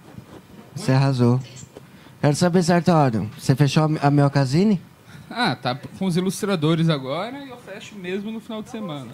Você 0.76 0.92
arrasou. 0.92 1.40
Quero 2.22 2.36
saber, 2.36 2.64
Sartório, 2.64 3.30
você 3.38 3.56
fechou 3.56 3.84
a- 3.84 4.08
a 4.08 4.12
minha 4.12 4.30
casine? 4.30 4.82
Ah, 5.30 5.56
tá 5.56 5.76
com 5.76 6.06
os 6.06 6.18
ilustradores 6.18 6.90
agora 6.90 7.40
e 7.44 7.50
eu 7.50 7.58
fecho 7.58 7.96
mesmo 7.96 8.32
no 8.32 8.40
final 8.40 8.62
de 8.62 8.70
semana. 8.70 9.12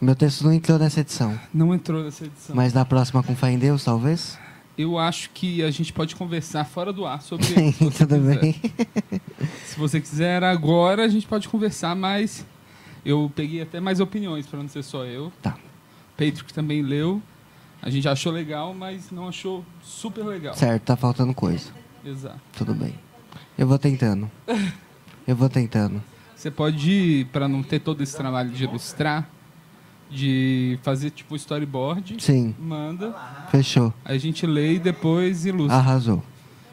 Meu 0.00 0.14
texto 0.14 0.42
não 0.44 0.52
entrou 0.52 0.78
nessa 0.78 1.00
edição. 1.00 1.38
Não 1.52 1.74
entrou 1.74 2.02
nessa 2.04 2.24
edição. 2.24 2.54
Mas 2.54 2.72
na 2.72 2.84
próxima, 2.84 3.22
com 3.22 3.34
fé 3.34 3.50
em 3.50 3.58
Deus, 3.58 3.84
talvez? 3.84 4.38
Eu 4.76 4.98
acho 4.98 5.30
que 5.30 5.62
a 5.62 5.70
gente 5.70 5.92
pode 5.92 6.16
conversar 6.16 6.64
fora 6.64 6.92
do 6.92 7.06
ar 7.06 7.22
sobre 7.22 7.46
você 7.78 8.04
Tudo 8.04 8.16
quiser. 8.16 8.40
bem. 8.40 8.60
Se 9.66 9.78
você 9.78 10.00
quiser 10.00 10.42
agora, 10.42 11.04
a 11.04 11.08
gente 11.08 11.26
pode 11.26 11.48
conversar, 11.48 11.94
mas 11.94 12.44
eu 13.04 13.30
peguei 13.34 13.62
até 13.62 13.80
mais 13.80 14.00
opiniões, 14.00 14.46
para 14.46 14.58
não 14.60 14.68
ser 14.68 14.82
só 14.82 15.04
eu. 15.04 15.32
Tá. 15.40 15.56
Patrick 16.16 16.52
também 16.52 16.82
leu. 16.82 17.20
A 17.82 17.90
gente 17.90 18.08
achou 18.08 18.32
legal, 18.32 18.72
mas 18.74 19.10
não 19.10 19.28
achou 19.28 19.64
super 19.82 20.24
legal. 20.24 20.54
Certo, 20.54 20.82
tá 20.84 20.96
faltando 20.96 21.34
coisa. 21.34 21.70
Exato. 22.04 22.40
Tudo 22.56 22.74
bem. 22.74 22.94
Eu 23.58 23.66
vou 23.66 23.78
tentando. 23.78 24.30
Eu 25.26 25.34
vou 25.36 25.48
tentando. 25.48 26.02
Você 26.36 26.50
pode, 26.50 27.26
para 27.32 27.48
não 27.48 27.62
ter 27.62 27.78
todo 27.80 28.02
esse 28.02 28.14
trabalho 28.16 28.50
de 28.50 28.64
ilustrar, 28.64 29.26
de 30.10 30.78
fazer 30.82 31.10
tipo 31.10 31.34
storyboard, 31.36 32.16
Sim, 32.22 32.54
manda, 32.58 33.14
fechou. 33.50 33.92
aí 34.04 34.16
a 34.16 34.20
gente 34.20 34.46
lê 34.46 34.74
e 34.74 34.78
depois 34.78 35.46
ilustra. 35.46 35.78
Arrasou. 35.78 36.22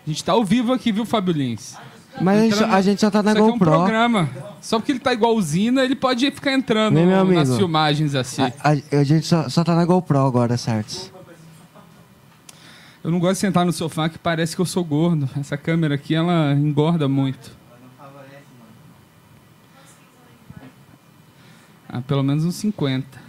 A 0.06 0.10
gente 0.10 0.24
tá 0.24 0.34
ao 0.34 0.44
vivo 0.44 0.74
aqui, 0.74 0.92
viu, 0.92 1.06
Fábio 1.06 1.34
Lins? 1.34 1.76
Mas 2.22 2.40
a 2.40 2.42
gente, 2.44 2.52
só- 2.56 2.64
Entrando- 2.64 2.76
a 2.76 2.82
gente 2.82 3.02
só 3.02 3.10
tá 3.12 3.24
na 3.24 3.32
Isso 3.32 3.40
aqui 3.40 3.50
é 3.50 3.54
um 3.54 3.58
GoPro. 3.58 3.72
programa. 3.72 4.30
Só 4.62 4.78
porque 4.80 4.92
ele 4.92 5.00
tá 5.00 5.12
igualzinho, 5.12 5.80
ele 5.80 5.96
pode 5.96 6.30
ficar 6.32 6.54
entrando 6.54 6.94
meu 6.94 7.06
nas 7.26 7.40
amigo. 7.50 7.56
filmagens 7.58 8.14
assim. 8.16 8.44
A, 8.44 8.54
a- 8.64 9.00
a 9.00 9.04
gente 9.04 9.26
só, 9.26 9.50
só 9.50 9.64
tá 9.64 9.76
na 9.76 9.84
GoPro 9.84 10.20
agora, 10.20 10.56
certo? 10.56 11.12
Eu 13.04 13.10
não 13.10 13.18
gosto 13.20 13.34
de 13.34 13.40
sentar 13.40 13.66
no 13.66 13.74
sofá 13.74 14.08
que 14.08 14.20
parece 14.20 14.56
que 14.56 14.62
eu 14.62 14.66
sou 14.66 14.84
gordo. 14.84 15.28
Essa 15.40 15.58
câmera 15.58 15.96
aqui, 15.96 16.14
ela 16.14 16.54
engorda 16.54 17.08
muito. 17.10 17.60
Ah, 21.90 22.02
pelo 22.02 22.24
menos 22.24 22.46
uns 22.46 22.56
50. 22.56 23.20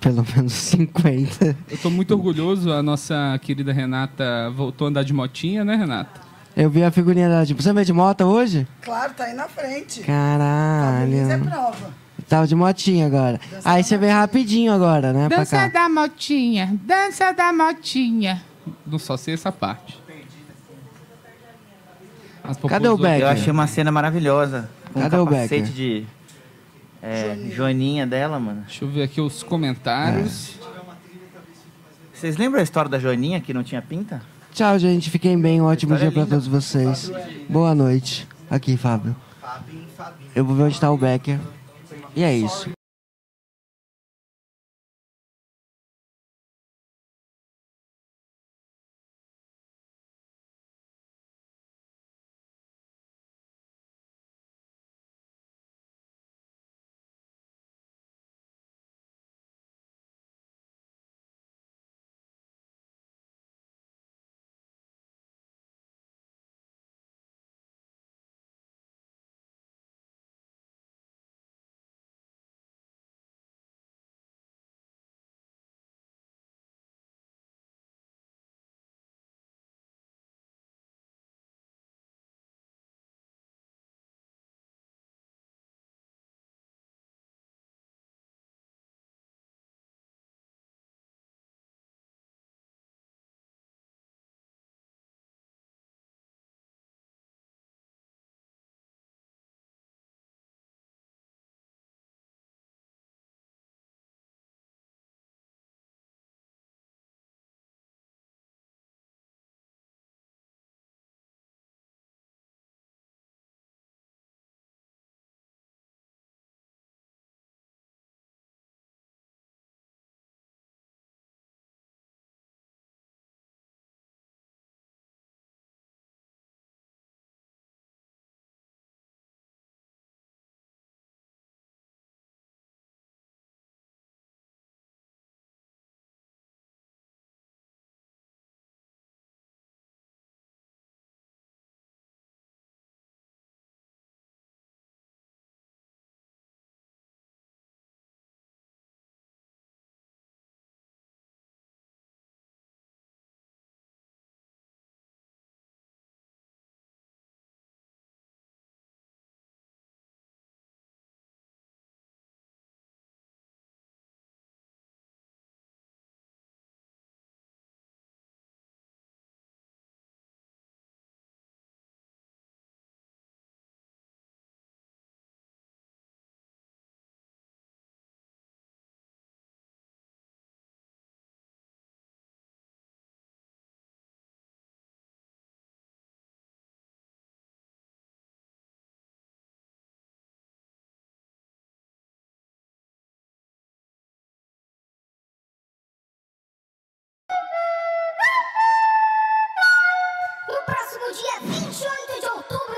Pelo 0.00 0.24
menos 0.34 0.52
50. 0.54 1.56
Eu 1.70 1.78
tô 1.78 1.90
muito 1.90 2.12
orgulhoso. 2.12 2.72
A 2.72 2.82
nossa 2.82 3.38
querida 3.42 3.72
Renata 3.72 4.50
voltou 4.56 4.86
a 4.86 4.90
andar 4.90 5.02
de 5.04 5.12
motinha, 5.12 5.64
né, 5.64 5.76
Renata? 5.76 6.29
Eu 6.56 6.68
vi 6.68 6.82
a 6.82 6.90
figurinha 6.90 7.28
da. 7.28 7.46
Tipo, 7.46 7.62
você 7.62 7.72
veio 7.72 7.86
de 7.86 7.92
moto 7.92 8.22
hoje? 8.24 8.66
Claro, 8.82 9.14
tá 9.14 9.24
aí 9.24 9.34
na 9.34 9.48
frente. 9.48 10.02
Fabrício 10.02 10.02
é 10.02 11.26
Caralho. 11.28 11.44
prova. 11.44 11.94
Tava 12.28 12.46
de 12.46 12.54
motinha 12.54 13.06
agora. 13.06 13.40
Aí 13.64 13.82
você 13.82 13.96
veio 13.96 14.12
rapidinho 14.12 14.72
agora, 14.72 15.12
né? 15.12 15.28
Pra 15.28 15.44
cá. 15.44 15.68
da 15.68 15.88
motinha, 15.88 16.78
dança 16.84 17.32
da 17.32 17.52
motinha. 17.52 18.42
Não 18.86 18.98
só 18.98 19.16
sei 19.16 19.34
essa 19.34 19.50
parte. 19.50 20.00
As 22.42 22.56
Cadê 22.56 22.88
o 22.88 22.96
Becker? 22.96 23.22
Eu 23.22 23.28
achei 23.28 23.52
uma 23.52 23.66
cena 23.66 23.90
maravilhosa. 23.92 24.68
Com 24.92 25.00
Cadê 25.00 25.16
o 25.16 25.22
o 25.22 25.24
capacete 25.26 25.62
Becker? 25.62 25.72
de 25.74 26.06
é, 27.02 27.36
joaninha 27.50 28.06
dela, 28.06 28.38
mano. 28.38 28.62
Deixa 28.62 28.84
eu 28.84 28.88
ver 28.88 29.02
aqui 29.02 29.20
os 29.20 29.42
comentários. 29.42 30.58
Vocês 32.12 32.36
lembram 32.36 32.60
a 32.60 32.62
história 32.62 32.90
da 32.90 32.98
joaninha 32.98 33.40
que 33.40 33.54
não 33.54 33.62
tinha 33.62 33.80
pinta? 33.80 34.22
Tchau, 34.52 34.78
gente. 34.78 35.10
Fiquem 35.10 35.40
bem. 35.40 35.60
Um 35.60 35.64
ótimo 35.64 35.96
dia 35.96 36.10
pra 36.10 36.22
linda. 36.22 36.36
todos 36.36 36.46
vocês. 36.46 37.10
Boa 37.48 37.74
noite. 37.74 38.26
Aqui, 38.50 38.76
Fábio. 38.76 39.14
Eu 40.34 40.44
vou 40.44 40.54
ver 40.56 40.64
onde 40.64 40.80
tá 40.80 40.90
o 40.90 40.96
Becker. 40.96 41.38
E 42.14 42.22
é 42.22 42.34
isso. 42.34 42.70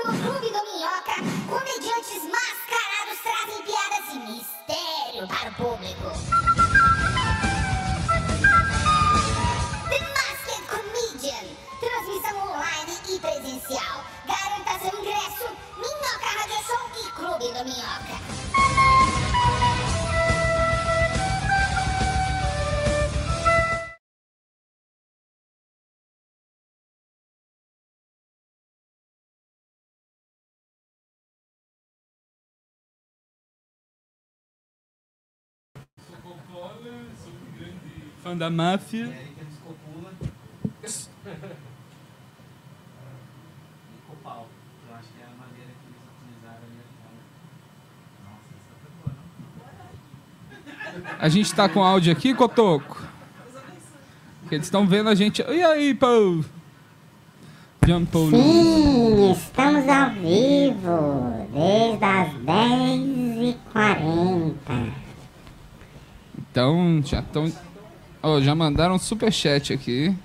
no 0.03 0.11
Clube 0.11 0.49
do 0.49 0.61
Minhoca, 0.63 1.15
comediantes 1.47 2.23
mascarados 2.29 3.19
trazem 3.21 3.61
piadas 3.63 4.05
e 4.13 4.19
mistério 4.19 5.27
para 5.27 5.49
o 5.49 5.53
público. 5.53 6.09
The 9.89 9.99
Masked 9.99 10.63
Comedian, 10.67 11.45
transmissão 11.79 12.35
online 12.49 12.97
e 13.09 13.19
presencial. 13.19 14.03
Garanta 14.25 14.79
seu 14.79 14.99
ingresso, 14.99 15.45
Minhoca 15.77 16.29
Radio 16.39 16.59
Show 16.65 16.83
e 16.99 17.11
Clube 17.11 17.47
do 17.53 17.63
Minhoca. 17.65 18.22
Da 38.35 38.49
máfia. 38.49 39.13
A 51.19 51.27
gente 51.29 51.53
tá 51.55 51.69
com 51.69 51.81
áudio 51.81 52.11
aqui, 52.11 52.33
Cotoco? 52.33 53.01
Porque 54.41 54.55
eles 54.55 54.67
estão 54.67 54.85
vendo 54.85 55.07
a 55.09 55.15
gente. 55.15 55.41
E 55.41 55.63
aí, 55.63 55.93
Paul? 55.93 56.43
John 57.85 58.03
Paul. 58.05 58.29
Sim, 58.29 59.31
estamos 59.31 59.87
ao 59.87 60.09
vivo, 60.11 61.47
desde 61.53 62.03
as 62.03 62.33
10h40. 62.43 64.91
Então, 66.37 67.01
já 67.03 67.19
estão. 67.19 67.49
Ó, 68.23 68.39
já 68.39 68.55
mandaram 68.55 68.95
um 68.95 68.99
superchat 68.99 69.73
aqui. 69.73 70.15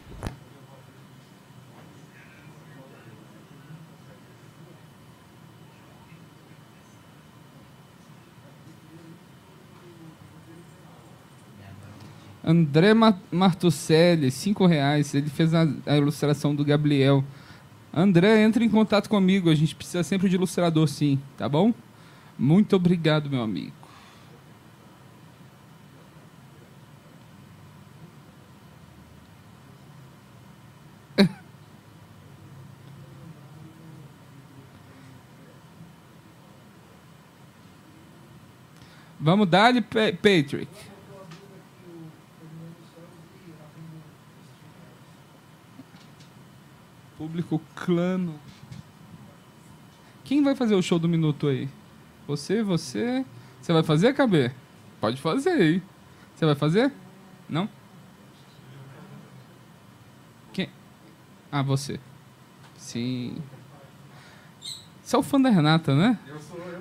André 12.44 12.94
Ma- 12.94 13.18
Martucelli, 13.30 14.30
cinco 14.30 14.64
reais. 14.64 15.14
Ele 15.14 15.28
fez 15.28 15.52
a, 15.52 15.66
a 15.84 15.96
ilustração 15.96 16.54
do 16.54 16.64
Gabriel. 16.64 17.24
André, 17.92 18.42
entre 18.42 18.64
em 18.64 18.68
contato 18.68 19.08
comigo. 19.08 19.50
A 19.50 19.54
gente 19.54 19.74
precisa 19.74 20.02
sempre 20.02 20.28
de 20.28 20.36
ilustrador, 20.36 20.86
sim. 20.88 21.18
Tá 21.36 21.48
bom? 21.48 21.74
Muito 22.38 22.76
obrigado, 22.76 23.28
meu 23.28 23.42
amigo. 23.42 23.77
Vamos 39.28 39.46
dar-lhe, 39.46 39.82
Pa- 39.82 40.10
Patrick. 40.22 40.66
Público 47.18 47.60
clano. 47.74 48.40
Quem 50.24 50.42
vai 50.42 50.54
fazer 50.54 50.74
o 50.76 50.82
show 50.82 50.98
do 50.98 51.06
minuto 51.06 51.46
aí? 51.46 51.68
Você, 52.26 52.62
você. 52.62 53.22
Você 53.60 53.70
vai 53.70 53.82
fazer, 53.82 54.14
KB? 54.14 54.50
Pode 54.98 55.20
fazer 55.20 55.50
aí. 55.50 55.82
Você 56.34 56.46
vai 56.46 56.54
fazer? 56.54 56.90
Não? 57.46 57.68
Quem? 60.54 60.70
Ah, 61.52 61.62
você. 61.62 62.00
Sim. 62.78 63.36
Você 65.02 65.16
é 65.16 65.18
o 65.18 65.22
fã 65.22 65.38
da 65.38 65.50
Renata, 65.50 65.94
né? 65.94 66.18
Eu 66.26 66.38
sou 66.40 66.58
eu 66.58 66.77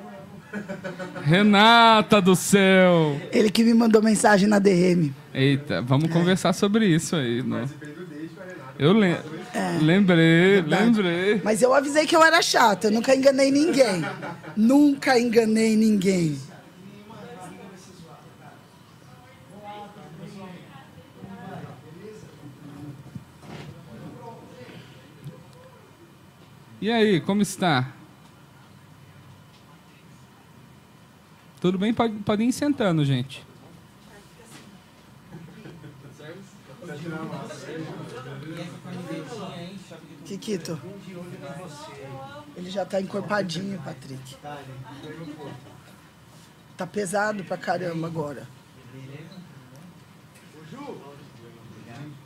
Renata 1.24 2.22
do 2.22 2.36
céu! 2.36 3.20
Ele 3.32 3.50
que 3.50 3.64
me 3.64 3.74
mandou 3.74 4.02
mensagem 4.02 4.48
na 4.48 4.60
DM. 4.60 5.14
Eita, 5.34 5.82
vamos 5.82 6.12
conversar 6.12 6.54
sobre 6.54 6.88
isso 6.88 7.16
aí. 7.16 7.44
Né? 7.44 7.68
Eu 8.80 8.94
lem 8.94 9.18
lembrei, 9.82 10.62
lembrei. 10.62 11.42
Mas 11.44 11.62
eu 11.62 11.74
avisei 11.74 12.06
que 12.06 12.16
eu 12.16 12.24
era 12.24 12.42
chata, 12.42 12.88
eu 12.88 12.92
nunca 12.92 13.16
enganei 13.16 13.52
ninguém. 13.52 14.04
nunca 14.56 15.20
enganei 15.20 15.76
ninguém. 15.76 16.38
E 26.80 26.92
aí, 26.92 27.20
como 27.20 27.42
está? 27.42 27.97
Tudo 31.60 31.78
bem? 31.78 31.93
Pode, 31.93 32.13
pode 32.20 32.43
ir 32.43 32.52
sentando, 32.54 33.04
gente. 33.04 33.46
Kikito. 40.26 40.80
Ele 42.56 42.70
já 42.70 42.86
tá 42.86 43.00
encorpadinho, 43.00 43.80
Patrick. 43.82 44.36
Tá 46.76 46.86
pesado 46.86 47.43
pra 47.43 47.58
caramba 47.58 48.08
agora. 48.08 48.48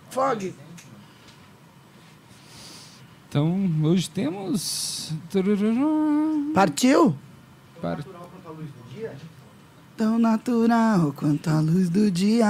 Fog, 0.09 0.53
Então, 3.29 3.55
hoje 3.83 4.09
temos. 4.09 5.13
partiu? 6.53 7.15
Par- 7.81 8.03
Tão 9.97 10.17
natural 10.19 11.13
quanto 11.13 11.49
a 11.49 11.59
luz 11.59 11.89
do 11.89 12.09
dia. 12.11 12.45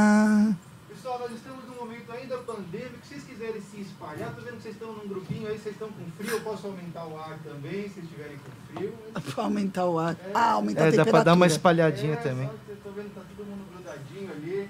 Pessoal, 0.89 1.19
nós 1.19 1.31
estamos 1.31 1.65
num 1.65 1.75
momento 1.75 2.11
ainda 2.11 2.37
pandêmico. 2.39 2.99
Se 3.03 3.09
vocês 3.15 3.23
quiserem 3.23 3.61
se 3.61 3.81
espalhar, 3.81 4.33
tô 4.35 4.41
vendo 4.41 4.55
que 4.57 4.63
vocês 4.63 4.75
estão 4.75 4.93
num 4.93 5.07
grupinho 5.07 5.47
aí, 5.47 5.57
vocês 5.57 5.73
estão 5.75 5.89
com 5.89 6.11
frio. 6.11 6.31
Eu 6.31 6.41
posso 6.41 6.67
aumentar 6.67 7.05
o 7.05 7.17
ar 7.19 7.39
também, 7.39 7.89
se 7.89 7.99
estiverem 8.01 8.37
com 8.37 8.51
frio. 8.77 8.93
Pra 9.33 9.43
aumentar 9.43 9.85
o 9.85 9.99
ar. 9.99 10.15
Ah, 10.33 10.51
aumentar 10.51 10.83
a 10.83 10.87
É, 10.87 10.91
dá 10.91 10.91
temperatura. 10.91 11.11
pra 11.11 11.23
dar 11.23 11.33
uma 11.33 11.47
espalhadinha 11.47 12.17
também. 12.17 12.47
Só, 12.47 12.53
eu 12.69 12.77
tô 12.77 12.91
vendo 12.91 13.09
que 13.09 13.15
tá 13.15 13.21
todo 13.35 13.45
mundo 13.45 13.65
grudadinho 13.73 14.31
ali. 14.31 14.69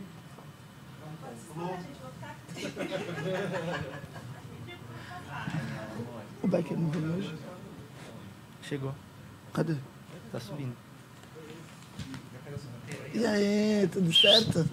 Tá 1.11 1.31
O 6.43 6.47
Becker 6.47 6.77
não 6.79 6.89
veio 6.89 7.13
hoje? 7.17 7.35
Chegou. 8.63 8.93
Cadê? 9.53 9.75
Tá 10.31 10.39
subindo. 10.39 10.75
E 13.13 13.25
aí, 13.25 13.89
tudo 13.91 14.13
certo? 14.13 14.69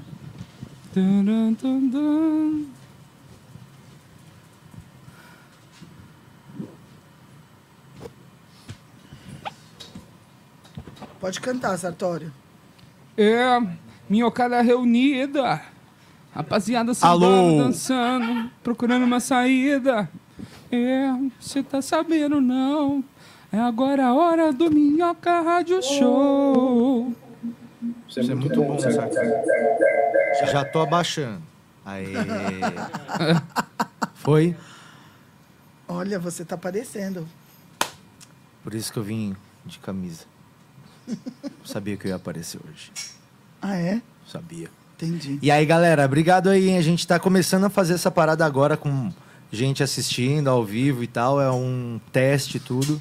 Pode 11.20 11.40
cantar, 11.40 11.76
Sartório. 11.76 12.32
É, 13.16 13.60
minhocada 14.08 14.60
reunida. 14.60 15.60
Rapaziada 16.32 16.94
sambando, 16.94 17.64
dançando, 17.64 18.50
procurando 18.62 19.04
uma 19.04 19.18
saída. 19.18 20.08
É, 20.70 21.12
você 21.40 21.62
tá 21.62 21.82
sabendo 21.82 22.40
não? 22.40 23.02
É 23.50 23.58
agora 23.58 24.06
a 24.06 24.14
hora 24.14 24.52
do 24.52 24.70
Minhoca 24.70 25.40
Rádio 25.40 25.82
Show. 25.82 27.12
Isso 28.08 28.20
é 28.20 28.34
muito 28.34 28.62
bom, 28.62 28.78
sabe? 28.78 28.96
Já 30.50 30.64
tô 30.64 30.80
abaixando. 30.80 31.42
Aê. 31.84 32.06
Foi? 34.14 34.56
Olha, 35.86 36.18
você 36.18 36.44
tá 36.44 36.54
aparecendo. 36.54 37.26
Por 38.62 38.74
isso 38.74 38.92
que 38.92 38.98
eu 38.98 39.02
vim 39.02 39.34
de 39.64 39.78
camisa. 39.78 40.24
Sabia 41.64 41.96
que 41.96 42.06
eu 42.06 42.10
ia 42.10 42.16
aparecer 42.16 42.60
hoje. 42.68 42.92
Ah, 43.62 43.76
é? 43.76 44.02
Sabia. 44.26 44.68
Entendi. 44.96 45.38
E 45.40 45.50
aí, 45.50 45.64
galera, 45.64 46.04
obrigado 46.04 46.50
aí, 46.50 46.68
hein? 46.68 46.76
A 46.76 46.82
gente 46.82 47.06
tá 47.06 47.18
começando 47.18 47.64
a 47.64 47.70
fazer 47.70 47.94
essa 47.94 48.10
parada 48.10 48.44
agora 48.44 48.76
com 48.76 49.10
gente 49.50 49.82
assistindo 49.82 50.48
ao 50.48 50.64
vivo 50.64 51.02
e 51.02 51.06
tal. 51.06 51.40
É 51.40 51.50
um 51.50 52.00
teste 52.12 52.56
e 52.58 52.60
tudo. 52.60 53.00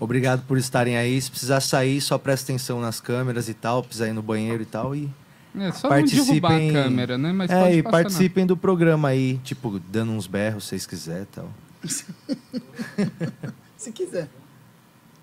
Obrigado 0.00 0.42
por 0.46 0.56
estarem 0.56 0.96
aí. 0.96 1.20
Se 1.20 1.30
precisar 1.30 1.60
sair, 1.60 2.00
só 2.00 2.16
presta 2.16 2.50
atenção 2.50 2.80
nas 2.80 3.00
câmeras 3.00 3.50
e 3.50 3.54
tal. 3.54 3.82
Precisar 3.82 4.08
ir 4.08 4.14
no 4.14 4.22
banheiro 4.22 4.62
e 4.62 4.66
tal. 4.66 4.96
E 4.96 5.10
É 5.54 5.70
só 5.70 5.90
não 5.90 6.02
derrubar 6.02 6.56
a 6.56 6.72
câmera, 6.72 7.18
né? 7.18 7.32
Mas 7.32 7.50
é, 7.50 7.60
pode 7.62 7.76
e 7.76 7.82
passar, 7.82 7.90
participem 7.92 8.46
do 8.46 8.56
programa 8.56 9.08
aí, 9.08 9.38
tipo, 9.44 9.78
dando 9.78 10.12
uns 10.12 10.26
berros 10.26 10.64
se 10.64 10.70
vocês 10.70 10.86
quiserem 10.86 11.22
e 11.22 11.26
tal. 11.26 11.50
Se 13.76 13.90
quiser. 13.92 14.28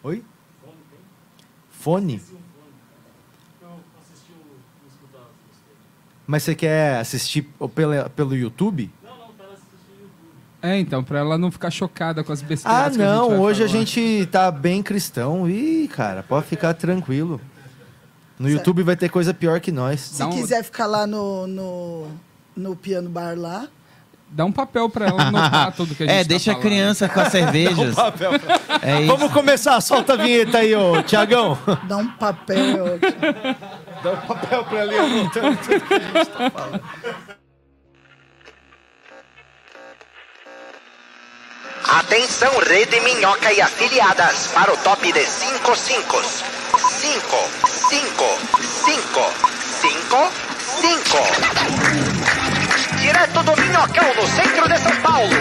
Oi? 0.01 0.23
Fone? 1.69 2.19
Mas 6.25 6.43
você 6.43 6.55
quer 6.55 6.97
assistir 6.97 7.43
pelo, 7.75 8.09
pelo 8.09 8.35
YouTube? 8.35 8.91
É, 10.67 10.79
então, 10.79 11.03
pra 11.03 11.19
ela 11.19 11.37
não 11.37 11.49
ficar 11.51 11.69
chocada 11.71 12.23
com 12.23 12.33
as 12.33 12.41
Ah, 12.41 12.45
besteiras 12.45 12.97
que 12.97 13.01
a 13.01 13.05
gente 13.05 13.15
não. 13.15 13.29
vai 13.29 13.37
Hoje 13.39 13.63
a 13.63 13.67
falar. 13.67 13.79
gente 13.79 14.25
tá 14.31 14.51
bem 14.51 14.83
cristão. 14.83 15.49
Ih, 15.49 15.87
cara, 15.87 16.23
pode 16.23 16.45
ficar 16.47 16.73
tranquilo. 16.73 17.39
No 18.37 18.49
YouTube 18.49 18.83
vai 18.83 18.95
ter 18.95 19.09
coisa 19.09 19.33
pior 19.33 19.59
que 19.59 19.71
nós. 19.71 19.99
Se 20.01 20.19
Dá 20.19 20.27
um- 20.27 20.31
quiser 20.31 20.63
ficar 20.63 20.85
lá 20.85 21.07
no, 21.07 21.47
no, 21.47 22.07
no 22.55 22.75
piano 22.75 23.09
bar 23.09 23.37
lá, 23.37 23.67
Dá 24.29 24.43
um 24.43 24.51
papel 24.51 24.89
pra 24.89 25.07
ela 25.07 25.21
anotar 25.29 25.71
tudo 25.77 25.95
que 25.95 26.03
a 26.03 26.05
gente 26.05 26.15
É, 26.17 26.21
tá 26.21 26.27
deixa 26.27 26.51
a 26.51 26.55
falando. 26.55 26.67
criança 26.69 27.07
com 27.07 27.19
as 27.21 27.31
cervejas. 27.31 27.95
É 28.81 28.99
isso. 29.01 29.07
Vamos 29.15 29.31
começar, 29.31 29.79
solta 29.79 30.13
a 30.13 30.17
vinheta 30.17 30.57
aí, 30.57 30.75
ô 30.75 31.01
Tiagão. 31.01 31.57
dá 31.87 31.95
um 31.95 32.07
papel. 32.09 32.99
Dá 34.03 34.11
um 34.11 34.17
papel 34.27 34.65
pra 34.65 34.81
ali 34.81 34.97
anotando 34.97 35.57
tudo 35.57 35.79
que 35.79 35.93
a 35.93 35.99
gente 35.99 36.29
tá 36.29 36.49
falando. 36.51 36.81
Atenção, 41.89 42.51
Rede 42.67 42.99
Minhoca 42.99 43.51
e 43.53 43.61
afiliadas, 43.61 44.47
para 44.47 44.73
o 44.73 44.77
top 44.77 45.09
de 45.11 45.25
5 45.25 45.75
5. 45.75 46.21
5, 46.23 47.23
5, 47.89 48.25
5, 48.85 49.33
5, 49.81 50.31
5. 50.81 51.17
Direto 52.99 53.43
do 53.43 53.55
Minhocão, 53.61 54.13
no 54.15 54.27
centro 54.27 54.67
de 54.67 54.77
São 54.79 54.95
Paulo. 55.01 55.33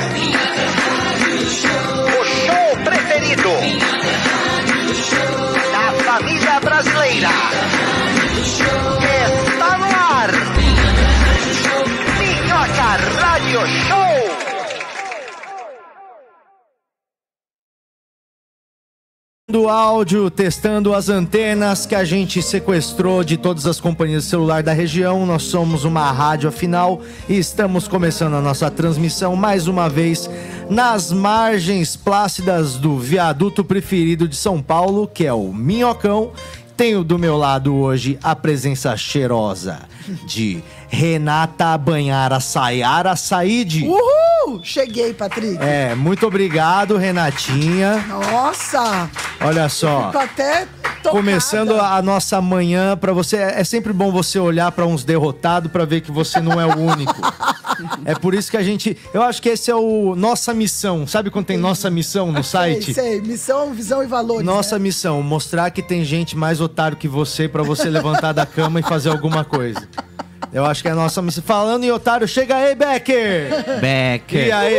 O 2.06 2.24
show 2.24 2.76
preferido 2.84 3.50
da 5.72 5.92
família 6.04 6.60
brasileira. 6.60 7.28
Do 19.48 19.68
áudio, 19.68 20.28
testando 20.28 20.92
as 20.92 21.08
antenas 21.08 21.86
que 21.86 21.94
a 21.94 22.04
gente 22.04 22.42
sequestrou 22.42 23.22
de 23.22 23.36
todas 23.36 23.64
as 23.64 23.78
companhias 23.78 24.24
de 24.24 24.30
celular 24.30 24.60
da 24.60 24.72
região. 24.72 25.24
Nós 25.24 25.44
somos 25.44 25.84
uma 25.84 26.10
rádio 26.10 26.48
afinal 26.48 27.00
e 27.28 27.38
estamos 27.38 27.86
começando 27.86 28.34
a 28.34 28.40
nossa 28.40 28.68
transmissão 28.72 29.36
mais 29.36 29.68
uma 29.68 29.88
vez 29.88 30.28
nas 30.68 31.12
margens 31.12 31.94
plácidas 31.94 32.74
do 32.74 32.98
viaduto 32.98 33.62
preferido 33.62 34.26
de 34.26 34.34
São 34.34 34.60
Paulo, 34.60 35.06
que 35.06 35.24
é 35.24 35.32
o 35.32 35.52
Minhocão. 35.52 36.32
Tenho 36.76 37.04
do 37.04 37.16
meu 37.16 37.36
lado 37.36 37.72
hoje 37.72 38.18
a 38.24 38.34
presença 38.34 38.96
cheirosa 38.96 39.78
de 40.24 40.62
Renata 40.88 41.76
Banhara 41.78 42.40
Sayara 42.40 43.16
Said. 43.16 43.84
Uhul! 43.84 44.60
Cheguei, 44.62 45.12
Patrick. 45.12 45.58
É, 45.60 45.94
muito 45.94 46.26
obrigado, 46.26 46.96
Renatinha. 46.96 48.04
Nossa! 48.08 49.10
Olha 49.40 49.68
só. 49.68 50.06
Fico 50.06 50.18
até 50.18 50.68
tocada. 51.02 51.10
Começando 51.10 51.80
a 51.80 52.00
nossa 52.02 52.40
manhã 52.40 52.96
para 52.96 53.12
você, 53.12 53.36
é 53.36 53.64
sempre 53.64 53.92
bom 53.92 54.10
você 54.10 54.38
olhar 54.38 54.70
para 54.72 54.86
uns 54.86 55.04
derrotados 55.04 55.70
para 55.70 55.84
ver 55.84 56.00
que 56.00 56.10
você 56.10 56.40
não 56.40 56.60
é 56.60 56.66
o 56.66 56.78
único. 56.78 57.14
é 58.04 58.14
por 58.14 58.34
isso 58.34 58.50
que 58.50 58.56
a 58.56 58.62
gente, 58.62 58.96
eu 59.12 59.22
acho 59.22 59.40
que 59.40 59.48
esse 59.48 59.70
é 59.70 59.74
o 59.74 60.14
nossa 60.16 60.52
missão. 60.52 61.06
Sabe 61.06 61.30
quando 61.30 61.46
tem 61.46 61.56
nossa 61.56 61.90
missão 61.90 62.32
no 62.32 62.42
site? 62.44 62.94
Sei, 62.94 62.94
sei. 62.94 63.20
Missão, 63.20 63.72
visão 63.72 64.02
e 64.02 64.06
valores. 64.06 64.44
Nossa 64.44 64.78
né? 64.78 64.84
missão, 64.84 65.22
mostrar 65.22 65.70
que 65.70 65.82
tem 65.82 66.04
gente 66.04 66.36
mais 66.36 66.60
otário 66.60 66.96
que 66.96 67.08
você 67.08 67.48
para 67.48 67.62
você 67.62 67.88
levantar 67.88 68.32
da 68.32 68.46
cama 68.46 68.80
e 68.80 68.82
fazer 68.82 69.10
alguma 69.10 69.44
coisa. 69.44 69.88
Eu 70.52 70.64
acho 70.64 70.80
que 70.80 70.88
é 70.88 70.92
a 70.92 70.94
nossa 70.94 71.20
missão. 71.20 71.42
Falando 71.44 71.84
em 71.84 71.90
otário, 71.90 72.26
chega 72.26 72.56
aí, 72.56 72.74
Becker! 72.74 73.50
Becker. 73.80 74.46
E 74.46 74.52
aí? 74.52 74.74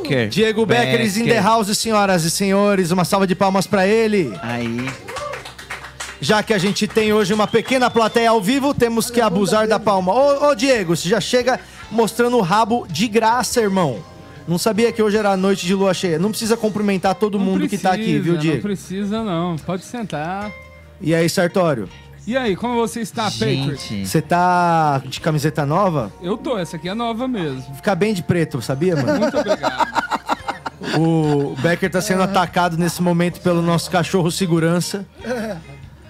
Becker. 0.00 0.28
Diego 0.28 0.66
Becker 0.66 1.00
is 1.00 1.16
in 1.16 1.26
the 1.26 1.40
house, 1.40 1.76
senhoras 1.78 2.24
e 2.24 2.30
senhores. 2.30 2.90
Uma 2.90 3.04
salva 3.04 3.26
de 3.26 3.34
palmas 3.34 3.66
para 3.66 3.86
ele. 3.86 4.32
Aí. 4.42 4.88
Já 6.20 6.42
que 6.42 6.54
a 6.54 6.58
gente 6.58 6.86
tem 6.86 7.12
hoje 7.12 7.34
uma 7.34 7.46
pequena 7.46 7.90
plateia 7.90 8.30
ao 8.30 8.40
vivo, 8.40 8.72
temos 8.72 9.10
que 9.10 9.20
abusar 9.20 9.66
da 9.66 9.78
palma. 9.78 10.12
Ô, 10.12 10.50
ô, 10.50 10.54
Diego, 10.54 10.96
você 10.96 11.08
já 11.08 11.20
chega 11.20 11.58
mostrando 11.90 12.36
o 12.36 12.40
rabo 12.40 12.86
de 12.88 13.06
graça, 13.08 13.60
irmão. 13.60 13.98
Não 14.46 14.56
sabia 14.58 14.90
que 14.92 15.02
hoje 15.02 15.16
era 15.16 15.36
noite 15.36 15.66
de 15.66 15.74
lua 15.74 15.92
cheia. 15.92 16.18
Não 16.18 16.30
precisa 16.30 16.56
cumprimentar 16.56 17.14
todo 17.16 17.38
Não 17.38 17.44
mundo 17.44 17.68
que 17.68 17.78
tá 17.78 17.92
aqui, 17.92 18.18
viu, 18.18 18.20
precisa, 18.20 18.32
Não 18.34 18.40
Diego? 18.40 18.62
precisa, 18.62 19.22
não. 19.24 19.56
Pode 19.56 19.84
sentar. 19.84 20.50
E 21.00 21.14
aí, 21.14 21.28
Sartório? 21.28 21.88
E 22.26 22.36
aí, 22.36 22.54
como 22.54 22.76
você 22.76 23.00
está, 23.00 23.24
Patrick? 23.24 23.76
Gente. 23.76 24.06
Você 24.06 24.22
tá 24.22 25.02
de 25.04 25.20
camiseta 25.20 25.66
nova? 25.66 26.12
Eu 26.22 26.36
tô, 26.36 26.56
essa 26.56 26.76
aqui 26.76 26.88
é 26.88 26.94
nova 26.94 27.26
mesmo. 27.26 27.74
Fica 27.74 27.94
bem 27.94 28.14
de 28.14 28.22
preto, 28.22 28.62
sabia, 28.62 28.94
mano? 28.94 29.18
Muito 29.18 29.36
obrigado. 29.36 30.02
O 30.98 31.56
Becker 31.60 31.90
tá 31.90 32.00
sendo 32.00 32.22
atacado 32.22 32.76
nesse 32.76 33.00
momento 33.02 33.40
pelo 33.40 33.62
nosso 33.62 33.90
cachorro 33.90 34.30
segurança. 34.30 35.06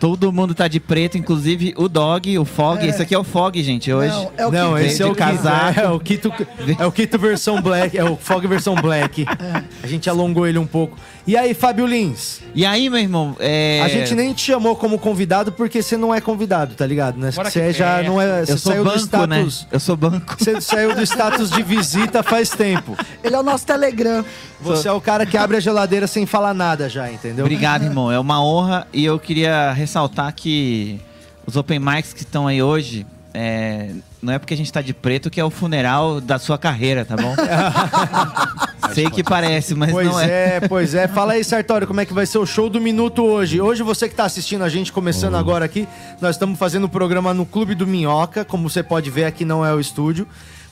Todo 0.02 0.32
mundo 0.32 0.52
tá 0.52 0.66
de 0.66 0.80
preto, 0.80 1.16
inclusive 1.16 1.74
o 1.76 1.88
Dog, 1.88 2.36
o 2.36 2.44
Fog. 2.44 2.84
Esse 2.84 3.00
aqui 3.00 3.14
é 3.14 3.18
o 3.20 3.22
Fog, 3.22 3.62
gente, 3.62 3.92
hoje. 3.92 4.12
Não, 4.12 4.32
é 4.36 4.46
o 4.48 4.50
Não, 4.50 4.76
esse 4.76 5.00
é 5.00 5.06
o 5.06 5.14
casaco. 5.14 5.78
é, 5.78 5.88
o 5.88 6.00
Kito, 6.00 6.32
é 6.76 6.84
o 6.84 6.90
Kito 6.90 7.16
versão 7.20 7.62
black, 7.62 7.96
é 7.96 8.02
o 8.02 8.16
Fog 8.16 8.44
versão 8.48 8.74
black. 8.74 9.24
A 9.80 9.86
gente 9.86 10.10
alongou 10.10 10.44
ele 10.44 10.58
um 10.58 10.66
pouco. 10.66 10.98
E 11.24 11.36
aí, 11.36 11.54
Fábio 11.54 11.86
Lins? 11.86 12.40
E 12.52 12.66
aí, 12.66 12.90
meu 12.90 12.98
irmão, 12.98 13.36
é... 13.38 13.80
A 13.80 13.86
gente 13.86 14.12
nem 14.16 14.32
te 14.32 14.42
chamou 14.42 14.74
como 14.74 14.98
convidado 14.98 15.52
porque 15.52 15.80
você 15.80 15.96
não 15.96 16.12
é 16.12 16.20
convidado, 16.20 16.74
tá 16.74 16.84
ligado? 16.84 17.16
Né? 17.16 17.30
Você 17.30 17.66
que 17.68 17.72
já 17.72 18.02
não 18.02 18.20
é. 18.20 18.44
Você 18.44 18.52
Eu 18.54 18.58
sou 18.58 18.72
saiu 18.72 18.84
do 18.84 18.90
banco, 18.90 19.26
né? 19.28 19.36
status. 19.36 19.66
Eu 19.70 19.78
sou 19.78 19.96
banco. 19.96 20.36
Você 20.36 20.60
saiu 20.60 20.96
do 20.96 21.02
status 21.02 21.48
de 21.48 21.62
visita 21.62 22.24
faz 22.24 22.50
tempo. 22.50 22.96
Ele 23.22 23.36
é 23.36 23.38
o 23.38 23.42
nosso 23.44 23.64
Telegram. 23.64 24.24
Você 24.62 24.88
é 24.88 24.92
o 24.92 25.00
cara 25.00 25.26
que 25.26 25.36
abre 25.36 25.56
a 25.56 25.60
geladeira 25.60 26.06
sem 26.06 26.24
falar 26.24 26.54
nada 26.54 26.88
já, 26.88 27.10
entendeu? 27.10 27.44
Obrigado, 27.44 27.84
irmão. 27.84 28.10
É 28.10 28.18
uma 28.18 28.44
honra 28.44 28.86
e 28.92 29.04
eu 29.04 29.18
queria 29.18 29.72
ressaltar 29.92 30.32
que 30.34 30.98
os 31.46 31.54
open 31.54 31.78
mics 31.78 32.14
que 32.14 32.22
estão 32.22 32.46
aí 32.46 32.62
hoje, 32.62 33.06
é, 33.34 33.90
não 34.22 34.32
é 34.32 34.38
porque 34.38 34.54
a 34.54 34.56
gente 34.56 34.72
tá 34.72 34.80
de 34.80 34.94
preto 34.94 35.28
que 35.28 35.38
é 35.38 35.44
o 35.44 35.50
funeral 35.50 36.18
da 36.18 36.38
sua 36.38 36.56
carreira, 36.56 37.04
tá 37.04 37.14
bom? 37.14 37.34
Sei 38.94 39.10
que 39.10 39.22
parece, 39.22 39.74
mas 39.74 39.90
Pois 39.90 40.06
não 40.06 40.18
é. 40.18 40.56
é, 40.56 40.60
pois 40.68 40.94
é. 40.94 41.06
Fala 41.06 41.34
aí, 41.34 41.44
Sartório, 41.44 41.86
como 41.86 42.00
é 42.00 42.06
que 42.06 42.12
vai 42.14 42.24
ser 42.24 42.38
o 42.38 42.46
show 42.46 42.70
do 42.70 42.80
Minuto 42.80 43.22
hoje? 43.22 43.60
Hoje, 43.60 43.82
você 43.82 44.08
que 44.08 44.14
tá 44.14 44.24
assistindo 44.24 44.62
a 44.62 44.68
gente, 44.68 44.90
começando 44.92 45.34
agora 45.34 45.64
aqui, 45.64 45.86
nós 46.20 46.36
estamos 46.36 46.58
fazendo 46.58 46.84
o 46.84 46.88
programa 46.88 47.34
no 47.34 47.44
Clube 47.44 47.74
do 47.74 47.86
Minhoca. 47.86 48.44
Como 48.44 48.68
você 48.68 48.82
pode 48.82 49.10
ver, 49.10 49.24
aqui 49.24 49.44
não 49.44 49.64
é 49.64 49.74
o 49.74 49.80
estúdio. 49.80 50.26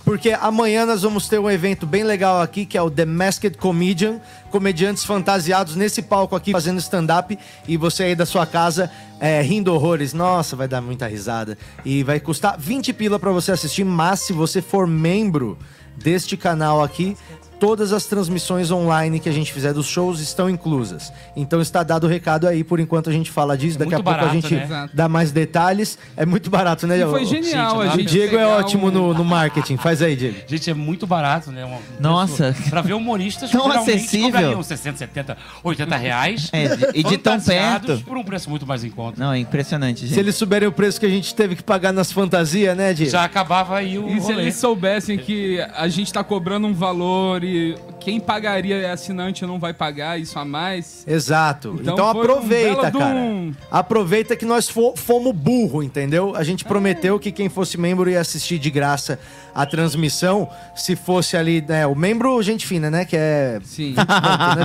Porque 0.04 0.30
amanhã 0.30 0.86
nós 0.86 1.02
vamos 1.02 1.28
ter 1.28 1.38
um 1.38 1.50
evento 1.50 1.86
bem 1.86 2.02
legal 2.02 2.40
aqui, 2.40 2.64
que 2.64 2.76
é 2.76 2.82
o 2.82 2.90
The 2.90 3.04
Masked 3.04 3.58
Comedian. 3.58 4.20
Comediantes 4.50 5.04
fantasiados 5.04 5.76
nesse 5.76 6.02
palco 6.02 6.34
aqui, 6.34 6.52
fazendo 6.52 6.78
stand-up. 6.78 7.38
E 7.68 7.76
você 7.76 8.04
aí 8.04 8.14
da 8.14 8.26
sua 8.26 8.46
casa, 8.46 8.90
é, 9.20 9.40
rindo 9.42 9.72
horrores. 9.72 10.12
Nossa, 10.12 10.56
vai 10.56 10.66
dar 10.66 10.80
muita 10.80 11.06
risada. 11.06 11.56
E 11.84 12.02
vai 12.02 12.18
custar 12.18 12.58
20 12.58 12.92
pila 12.92 13.18
pra 13.18 13.30
você 13.30 13.52
assistir. 13.52 13.84
Mas 13.84 14.20
se 14.20 14.32
você 14.32 14.60
for 14.60 14.86
membro 14.86 15.58
deste 15.96 16.36
canal 16.36 16.82
aqui, 16.82 17.16
todas 17.60 17.92
as 17.92 18.06
transmissões 18.06 18.70
online 18.70 19.20
que 19.20 19.28
a 19.28 19.32
gente 19.32 19.52
fizer 19.52 19.72
dos 19.72 19.86
shows 19.86 20.18
estão 20.20 20.48
inclusas. 20.50 21.12
Então 21.36 21.60
está 21.60 21.82
dado 21.82 22.04
o 22.04 22.08
recado 22.08 22.48
aí, 22.48 22.64
por 22.64 22.80
enquanto 22.80 23.10
a 23.10 23.12
gente 23.12 23.30
fala 23.30 23.56
disso, 23.56 23.78
daqui 23.78 23.94
a 23.94 23.98
muito 23.98 24.04
pouco 24.04 24.18
a 24.18 24.22
barato, 24.26 24.34
gente 24.48 24.54
né? 24.54 24.88
dá 24.92 25.08
mais 25.08 25.30
detalhes. 25.30 25.98
É 26.16 26.24
muito 26.26 26.48
barato, 26.50 26.86
né? 26.86 26.98
E 26.98 27.04
foi 27.06 27.22
o- 27.22 27.26
genial 27.26 27.82
Gente, 27.82 27.88
a 27.88 27.90
o 27.92 27.94
O 27.94 27.98
gente 27.98 28.08
Diego 28.10 28.36
é 28.36 28.46
ótimo 28.46 28.86
um- 28.88 28.90
no, 28.90 29.14
no 29.14 29.24
marketing. 29.24 29.76
Faz 29.76 30.00
aí, 30.02 30.16
Diego. 30.16 30.36
Gente, 30.46 30.70
é 30.70 30.74
muito 30.74 31.06
barato, 31.06 31.52
né? 31.52 31.64
Um- 31.64 31.78
Nossa. 32.00 32.54
Pra 32.70 32.80
ver 32.80 32.94
humoristas 32.94 33.50
Tão 33.50 33.62
geralmente 33.62 33.90
acessível. 33.96 34.26
cobrariam 34.32 34.62
60, 34.62 34.96
70, 34.98 35.36
80 35.62 35.96
reais. 35.96 36.48
É, 36.52 36.64
e 36.94 37.02
de 37.04 37.18
tão 37.18 37.38
perto. 37.38 37.98
por 38.06 38.16
um 38.16 38.24
preço 38.24 38.48
muito 38.48 38.66
mais 38.66 38.82
em 38.84 38.90
conta. 38.90 39.22
Não, 39.22 39.32
é 39.32 39.38
impressionante, 39.38 40.00
gente. 40.00 40.14
Se 40.14 40.18
eles 40.20 40.34
souberem 40.34 40.66
o 40.68 40.72
preço 40.72 40.98
que 40.98 41.06
a 41.06 41.10
gente 41.10 41.34
teve 41.34 41.56
que 41.56 41.62
pagar 41.62 41.92
nas 41.92 42.10
fantasias, 42.10 42.76
né, 42.76 42.94
Diego? 42.94 43.10
Já 43.12 43.24
acabava 43.24 43.76
aí 43.76 43.98
o 43.98 44.08
E 44.08 44.14
se 44.20 44.32
rolê. 44.32 44.42
eles 44.42 44.54
soubessem 44.56 45.18
que 45.18 45.60
a 45.74 45.88
gente 45.88 46.12
tá 46.12 46.22
cobrando 46.24 46.66
um 46.66 46.72
valor 46.72 47.42
e 47.50 47.74
quem 48.00 48.18
pagaria 48.20 48.76
é 48.76 48.90
assinante 48.90 49.44
não 49.44 49.58
vai 49.58 49.74
pagar 49.74 50.18
isso 50.18 50.38
a 50.38 50.44
mais. 50.44 51.04
Exato. 51.06 51.76
Então, 51.80 51.94
Então 51.94 52.06
um 52.06 52.08
aproveita, 52.10 52.90
de 52.90 52.98
cara. 52.98 53.14
um- 53.18 53.52
Aproveita 53.70 54.36
que 54.36 54.44
nós 54.44 54.68
fo- 54.68 54.94
fomos 54.96 55.34
burro, 55.34 55.82
entendeu? 55.82 56.34
A 56.36 56.42
gente 56.44 56.64
prometeu 56.64 57.18
que 57.18 57.30
quem 57.32 57.48
fosse 57.48 57.76
membro 57.78 58.08
ia 58.10 58.20
assistir 58.20 58.58
de 58.58 58.70
graça 58.70 59.18
a 59.54 59.66
transmissão. 59.66 60.48
Se 60.74 60.94
fosse 60.96 61.36
ali, 61.36 61.60
né? 61.66 61.86
O 61.86 61.94
membro, 61.94 62.40
gente 62.42 62.66
fina, 62.66 62.90
né? 62.90 63.04
Que 63.04 63.16
é 63.16 63.58
Sim. 63.64 63.94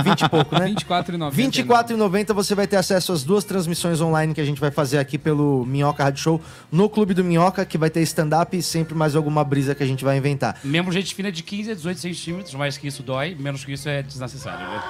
20 0.04 0.20
e 0.22 0.28
pouco, 0.28 0.54
né? 0.58 0.66
20 0.66 0.80
e 0.80 0.84
pouco, 0.84 1.08
né? 1.08 1.30
24,90. 1.30 1.30
R$ 1.30 1.42
24,90 1.42 2.34
você 2.34 2.54
vai 2.54 2.66
ter 2.66 2.76
acesso 2.76 3.12
às 3.12 3.22
duas 3.24 3.44
transmissões 3.44 4.00
online 4.00 4.32
que 4.34 4.40
a 4.40 4.44
gente 4.44 4.60
vai 4.60 4.70
fazer 4.70 4.98
aqui 4.98 5.18
pelo 5.18 5.64
Minhoca 5.66 6.04
Rádio 6.04 6.22
Show 6.22 6.40
no 6.70 6.88
Clube 6.88 7.14
do 7.14 7.24
Minhoca, 7.24 7.64
que 7.64 7.76
vai 7.76 7.90
ter 7.90 8.00
stand-up 8.02 8.56
e 8.56 8.62
sempre 8.62 8.94
mais 8.94 9.16
alguma 9.16 9.42
brisa 9.44 9.74
que 9.74 9.82
a 9.82 9.86
gente 9.86 10.04
vai 10.04 10.16
inventar. 10.16 10.58
Membro 10.64 10.92
gente 10.92 11.14
fina 11.14 11.30
de 11.32 11.42
15 11.42 11.70
a 11.70 11.74
18 11.74 11.98
centímetros, 12.00 12.54
mais 12.54 12.75
que 12.78 12.86
isso 12.88 13.02
dói, 13.02 13.36
menos 13.38 13.64
que 13.64 13.72
isso 13.72 13.88
é 13.88 14.02
desnecessário. 14.02 14.66
né? 14.66 14.80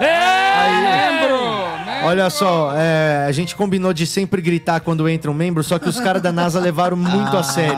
Membro! 0.00 1.36
Olha 2.04 2.28
só, 2.30 2.72
é, 2.76 3.24
a 3.26 3.32
gente 3.32 3.56
combinou 3.56 3.92
de 3.92 4.06
sempre 4.06 4.40
gritar 4.42 4.80
quando 4.80 5.08
entra 5.08 5.30
um 5.30 5.34
membro, 5.34 5.62
só 5.64 5.78
que 5.78 5.88
os 5.88 5.98
caras 5.98 6.20
da 6.22 6.30
NASA 6.30 6.60
levaram 6.60 6.96
muito 6.96 7.36
a 7.36 7.42
sério. 7.42 7.76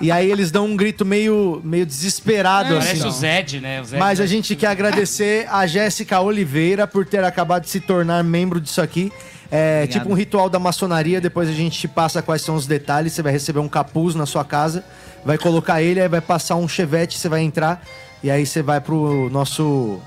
E 0.00 0.10
aí 0.10 0.30
eles 0.30 0.50
dão 0.50 0.66
um 0.66 0.76
grito 0.76 1.04
meio, 1.04 1.60
meio 1.64 1.86
desesperado, 1.86 2.74
Parece 2.74 2.92
assim. 2.98 3.06
o 3.06 3.10
Zed, 3.10 3.60
né? 3.60 3.80
O 3.80 3.84
Zed 3.84 3.98
Mas 3.98 4.18
a 4.18 4.24
né? 4.24 4.26
gente 4.28 4.56
quer 4.56 4.66
agradecer 4.68 5.46
a 5.50 5.66
Jéssica 5.66 6.20
Oliveira 6.20 6.86
por 6.86 7.06
ter 7.06 7.22
acabado 7.24 7.62
de 7.62 7.70
se 7.70 7.80
tornar 7.80 8.22
membro 8.24 8.60
disso 8.60 8.80
aqui. 8.82 9.12
É 9.52 9.82
Obrigado. 9.82 10.00
tipo 10.02 10.12
um 10.12 10.16
ritual 10.16 10.48
da 10.48 10.58
maçonaria, 10.58 11.20
depois 11.20 11.48
a 11.48 11.52
gente 11.52 11.78
te 11.78 11.88
passa 11.88 12.22
quais 12.22 12.42
são 12.42 12.54
os 12.54 12.66
detalhes. 12.66 13.12
Você 13.12 13.22
vai 13.22 13.32
receber 13.32 13.58
um 13.58 13.68
capuz 13.68 14.14
na 14.14 14.26
sua 14.26 14.44
casa, 14.44 14.84
vai 15.24 15.38
colocar 15.38 15.82
ele, 15.82 16.00
aí 16.00 16.08
vai 16.08 16.20
passar 16.20 16.56
um 16.56 16.68
chevette, 16.68 17.18
você 17.18 17.28
vai 17.28 17.40
entrar, 17.42 17.82
e 18.22 18.30
aí 18.30 18.44
você 18.46 18.62
vai 18.62 18.80
pro 18.80 19.28
nosso 19.30 20.00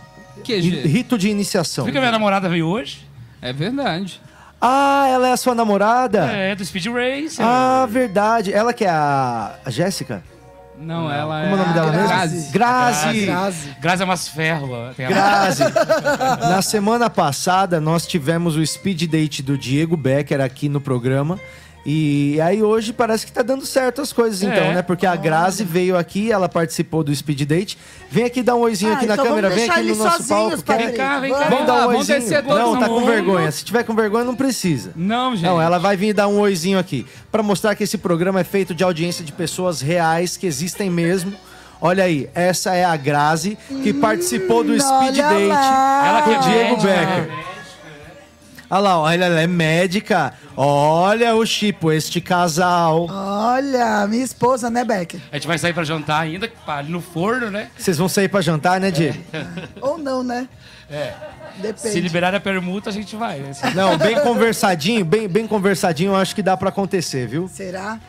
QG. 0.43 0.87
rito 0.87 1.17
de 1.17 1.29
iniciação. 1.29 1.85
Viu 1.85 1.91
que 1.91 1.97
a 1.97 2.01
minha 2.01 2.11
namorada 2.11 2.47
veio 2.49 2.67
hoje? 2.67 3.07
É 3.41 3.51
verdade. 3.51 4.21
Ah, 4.61 5.07
ela 5.09 5.27
é 5.27 5.31
a 5.33 5.37
sua 5.37 5.53
namorada? 5.53 6.25
É, 6.31 6.55
do 6.55 6.63
Speed 6.63 6.85
Race. 6.87 7.37
Ah, 7.39 7.85
verdade. 7.89 8.53
Ela 8.53 8.73
que 8.73 8.85
é 8.85 8.89
a, 8.89 9.55
a 9.65 9.69
Jéssica? 9.69 10.23
Não, 10.79 11.11
ela 11.11 11.41
Como 11.43 11.51
é 11.51 11.53
o 11.53 11.57
nome 11.57 11.73
dela 11.73 11.91
mesmo? 11.91 12.07
Grazi. 12.07 12.51
Grazi. 12.51 13.25
Grazi. 13.25 13.75
Grazi 13.79 14.01
é 14.01 14.05
umas 14.05 14.27
ferro. 14.27 14.69
Grazi. 14.97 15.63
Na 16.49 16.61
semana 16.61 17.09
passada, 17.09 17.79
nós 17.79 18.07
tivemos 18.07 18.55
o 18.55 18.65
speed 18.65 19.03
date 19.03 19.43
do 19.43 19.57
Diego 19.57 19.95
Becker 19.95 20.41
aqui 20.41 20.69
no 20.69 20.81
programa. 20.81 21.39
E 21.85 22.39
aí 22.39 22.63
hoje 22.63 22.93
parece 22.93 23.25
que 23.25 23.31
tá 23.33 23.41
dando 23.41 23.65
certo 23.65 24.01
as 24.01 24.13
coisas, 24.13 24.41
É. 24.41 24.45
então, 24.45 24.73
né? 24.73 24.81
Porque 24.81 25.05
a 25.05 25.15
Grazi 25.17 25.65
veio 25.65 25.97
aqui, 25.97 26.31
ela 26.31 26.47
participou 26.47 27.03
do 27.03 27.13
speed 27.13 27.41
date. 27.41 27.77
Vem 28.09 28.23
aqui 28.23 28.41
dar 28.41 28.55
um 28.55 28.61
oizinho 28.61 28.93
Ah, 28.93 28.95
aqui 28.95 29.05
na 29.05 29.15
então 29.15 29.25
câmera, 29.25 29.49
vamos 29.49 29.61
vem 29.65 29.69
aqui 29.71 29.83
no 29.89 29.95
nosso 29.97 30.27
palco. 30.27 30.49
Vem 30.55 30.93
cá, 30.93 31.19
vem 31.19 31.31
cá. 31.33 31.49
Vamos. 31.49 31.67
Dar 31.67 31.73
um 31.73 31.91
vamos 31.91 32.09
oizinho. 32.09 32.43
Não, 32.43 32.79
tá 32.79 32.87
com 32.87 32.93
mundo. 33.01 33.05
vergonha. 33.05 33.51
Se 33.51 33.65
tiver 33.65 33.83
com 33.83 33.93
vergonha, 33.93 34.23
não 34.23 34.35
precisa. 34.35 34.91
Não, 34.95 35.35
gente. 35.35 35.43
Não, 35.45 35.61
ela 35.61 35.77
vai 35.77 35.97
vir 35.97 36.13
dar 36.13 36.29
um 36.29 36.39
oizinho 36.39 36.79
aqui 36.79 37.05
pra 37.29 37.43
mostrar 37.43 37.75
que 37.75 37.83
esse 37.83 37.97
programa 37.97 38.39
é 38.39 38.43
feito 38.45 38.73
de 38.73 38.81
audiência 38.83 39.25
de 39.25 39.33
pessoas 39.33 39.81
reais 39.81 40.37
que 40.37 40.47
existem 40.47 40.89
mesmo. 40.89 41.33
Olha 41.81 42.05
aí, 42.05 42.29
essa 42.33 42.73
é 42.73 42.85
a 42.85 42.95
Grazi 42.95 43.57
que 43.83 43.91
participou 43.93 44.63
do 44.63 44.71
Hum, 44.71 44.79
Speed 44.79 45.17
Date 45.17 45.47
lá. 45.47 46.07
Ela 46.07 46.21
que 46.21 46.29
com 46.29 46.35
é 46.35 46.39
o 46.39 46.41
Diego 46.43 46.81
médica, 46.81 47.05
Becker. 47.17 47.52
Olha 48.73 48.79
lá, 48.81 48.99
olha, 48.99 49.25
ela 49.25 49.39
é 49.39 49.45
médica. 49.45 50.33
Olha 50.57 51.35
o 51.35 51.45
Chipo, 51.45 51.91
este 51.91 52.19
casal. 52.19 53.05
Olha, 53.07 54.07
minha 54.07 54.23
esposa, 54.23 54.67
né, 54.67 54.83
Becker? 54.83 55.21
A 55.31 55.35
gente 55.35 55.45
vai 55.45 55.59
sair 55.59 55.73
pra 55.73 55.83
jantar 55.83 56.21
ainda, 56.21 56.51
ali 56.65 56.91
no 56.91 56.99
forno, 56.99 57.51
né? 57.51 57.69
Vocês 57.77 57.99
vão 57.99 58.09
sair 58.09 58.29
pra 58.29 58.41
jantar, 58.41 58.79
né, 58.79 58.89
Diego? 58.89 59.19
Ou 59.79 59.99
não, 59.99 60.23
né? 60.23 60.47
É. 60.89 61.13
Depende. 61.57 61.93
Se 61.93 61.99
liberar 61.99 62.33
a 62.33 62.39
permuta, 62.39 62.89
a 62.89 62.93
gente 62.93 63.15
vai. 63.15 63.37
né? 63.41 63.51
Não, 63.75 63.95
bem 63.95 64.19
conversadinho, 64.21 65.05
bem, 65.05 65.27
bem 65.27 65.45
conversadinho, 65.45 66.13
eu 66.13 66.15
acho 66.15 66.33
que 66.33 66.41
dá 66.41 66.57
pra 66.57 66.69
acontecer, 66.69 67.27
viu? 67.27 67.47
Será? 67.47 67.99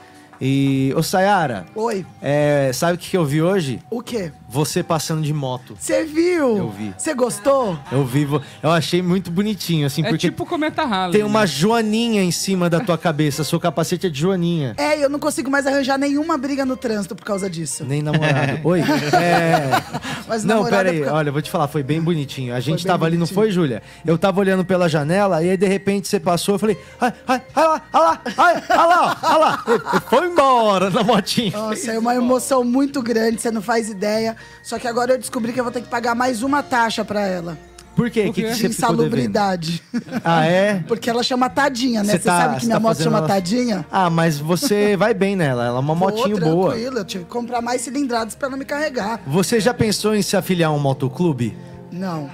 E, 0.40 0.92
ô 0.96 1.03
Sayara, 1.03 1.66
Oi. 1.74 2.05
é, 2.22 2.70
sabe 2.72 2.94
o 2.94 2.98
que 2.98 3.11
que 3.11 3.16
eu 3.16 3.24
vi 3.24 3.40
hoje? 3.42 3.81
O 3.90 4.03
quê? 4.03 4.33
Você 4.55 4.85
passando 4.85 5.23
de 5.23 5.33
moto. 5.33 5.77
Você 5.81 6.05
viu? 6.05 6.57
Eu 6.57 6.71
vi. 6.71 6.95
Você 6.97 7.12
gostou? 7.12 7.77
Eu 7.90 8.05
vi, 8.05 8.23
eu 8.62 8.71
achei 8.71 9.03
muito 9.03 9.29
bonitinho, 9.29 9.85
assim, 9.85 10.03
É 10.03 10.09
porque 10.09 10.29
tipo 10.31 10.47
cometa 10.47 10.83
Harley. 10.83 11.11
tem 11.12 11.25
uma 11.25 11.40
né? 11.40 11.47
joaninha 11.49 12.23
em 12.23 12.31
cima 12.31 12.71
da 12.71 12.79
tua 12.79 12.97
cabeça. 12.97 13.43
Seu 13.43 13.59
capacete 13.59 14.07
é 14.07 14.11
de 14.11 14.21
joaninha. 14.21 14.75
É, 14.79 15.05
eu 15.05 15.09
não 15.11 15.19
consigo 15.19 15.51
mais 15.51 15.67
arranjar 15.67 15.99
nenhuma 15.99 16.38
briga 16.38 16.64
no 16.64 16.77
trânsito 16.77 17.17
por 17.17 17.25
causa 17.25 17.51
disso. 17.51 17.85
Nem 17.85 18.01
namorado. 18.01 18.61
Oi? 18.62 18.81
É. 18.81 19.71
Mas 20.29 20.45
Não, 20.45 20.57
namorada 20.59 20.77
pera 20.85 20.90
aí. 20.93 20.99
fica- 21.01 21.12
Olha, 21.14 21.29
eu 21.31 21.33
vou 21.33 21.43
te 21.43 21.51
falar, 21.51 21.67
foi 21.67 21.83
bem 21.83 22.01
bonitinho. 22.01 22.55
A 22.55 22.61
gente 22.61 22.87
tava 22.87 23.07
ali, 23.07 23.17
não 23.17 23.27
bonitinho. 23.27 23.35
foi, 23.35 23.51
Júlia? 23.51 23.83
Eu 24.07 24.17
tava 24.17 24.38
olhando 24.38 24.64
pela 24.64 24.88
janela 24.88 25.43
e 25.43 25.51
aí, 25.51 25.57
de 25.57 25.67
repente, 25.67 26.07
você 26.07 26.21
passou. 26.21 26.55
Eu 26.55 26.59
falei, 26.61 26.79
ai, 27.01 27.12
ai, 27.27 27.43
ai 27.57 27.64
lá, 27.67 27.83
ai 27.93 28.01
lá, 28.03 28.21
ai, 28.38 28.62
ai 28.69 28.87
lá, 28.87 29.19
ai 29.21 29.38
lá. 29.38 29.64
Foi 30.09 30.29
embora 30.29 30.90
na 30.90 31.03
motinha. 31.03 31.51
Nossa, 31.59 31.90
é 31.93 31.99
uma 31.99 32.14
emoção 32.14 32.62
muito 32.62 33.03
grande, 33.03 33.40
você 33.40 33.51
não 33.51 33.61
faz 33.62 33.88
ideia. 33.88 34.37
Só 34.62 34.78
que 34.78 34.87
agora 34.88 35.12
eu 35.12 35.18
descobri 35.18 35.52
que 35.52 35.61
eu 35.61 35.64
vou 35.64 35.72
ter 35.72 35.83
que 35.83 35.88
pagar 35.88 36.14
mais 36.14 36.42
uma 36.42 36.62
taxa 36.62 37.04
pra 37.04 37.20
ela. 37.26 37.57
Por 37.94 38.11
quê? 38.11 38.24
Por 38.24 38.35
que, 38.35 38.42
quê? 38.42 38.48
que 38.48 38.54
você 38.57 38.66
insalubridade. 38.66 39.80
Ah, 40.24 40.44
é? 40.44 40.83
Porque 40.88 41.09
ela 41.09 41.22
chama 41.22 41.48
Tadinha, 41.48 42.02
né? 42.02 42.12
Você 42.14 42.18
tá- 42.18 42.38
sabe 42.40 42.61
que 42.61 42.66
minha 42.66 42.76
tá 42.76 42.80
moto 42.80 43.00
chama 43.00 43.18
ela- 43.18 43.28
Tadinha? 43.28 43.87
Ah, 43.90 44.11
mas 44.11 44.37
você 44.38 44.96
vai 44.98 45.14
bem 45.14 45.37
nela. 45.37 45.64
Ela 45.66 45.76
é 45.76 45.80
uma 45.80 45.94
motinho 45.94 46.38
Pô, 46.40 46.44
boa. 46.44 46.70
tranquilo, 46.72 46.98
eu 46.98 47.04
tive 47.04 47.24
que 47.24 47.30
comprar 47.30 47.61
mais 47.61 47.83
cilindradas 47.83 48.35
pra 48.35 48.48
não 48.50 48.59
me 48.59 48.64
carregar. 48.64 49.20
Você 49.26 49.61
já 49.61 49.72
pensou 49.72 50.12
em 50.14 50.22
se 50.22 50.37
afiliar 50.37 50.70
a 50.70 50.72
um 50.72 50.78
motoclube? 50.80 51.57
Não. 51.92 52.28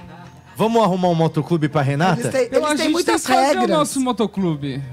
Vamos 0.57 0.81
arrumar 0.83 1.09
um 1.09 1.15
motoclube 1.15 1.69
pra 1.69 1.81
Renata? 1.83 2.21
Eles 2.21 2.31
têm, 2.31 2.41
Eu, 2.41 2.47
eles 2.53 2.63
a 2.63 2.67
têm 2.69 2.77
gente 2.77 2.91
muitas 2.93 3.23
tem 3.23 3.35
que 3.35 3.41
fazer 3.41 3.47
regras. 3.59 3.63
o 3.65 3.79
nosso 3.79 3.99
motoclube. 4.01 4.83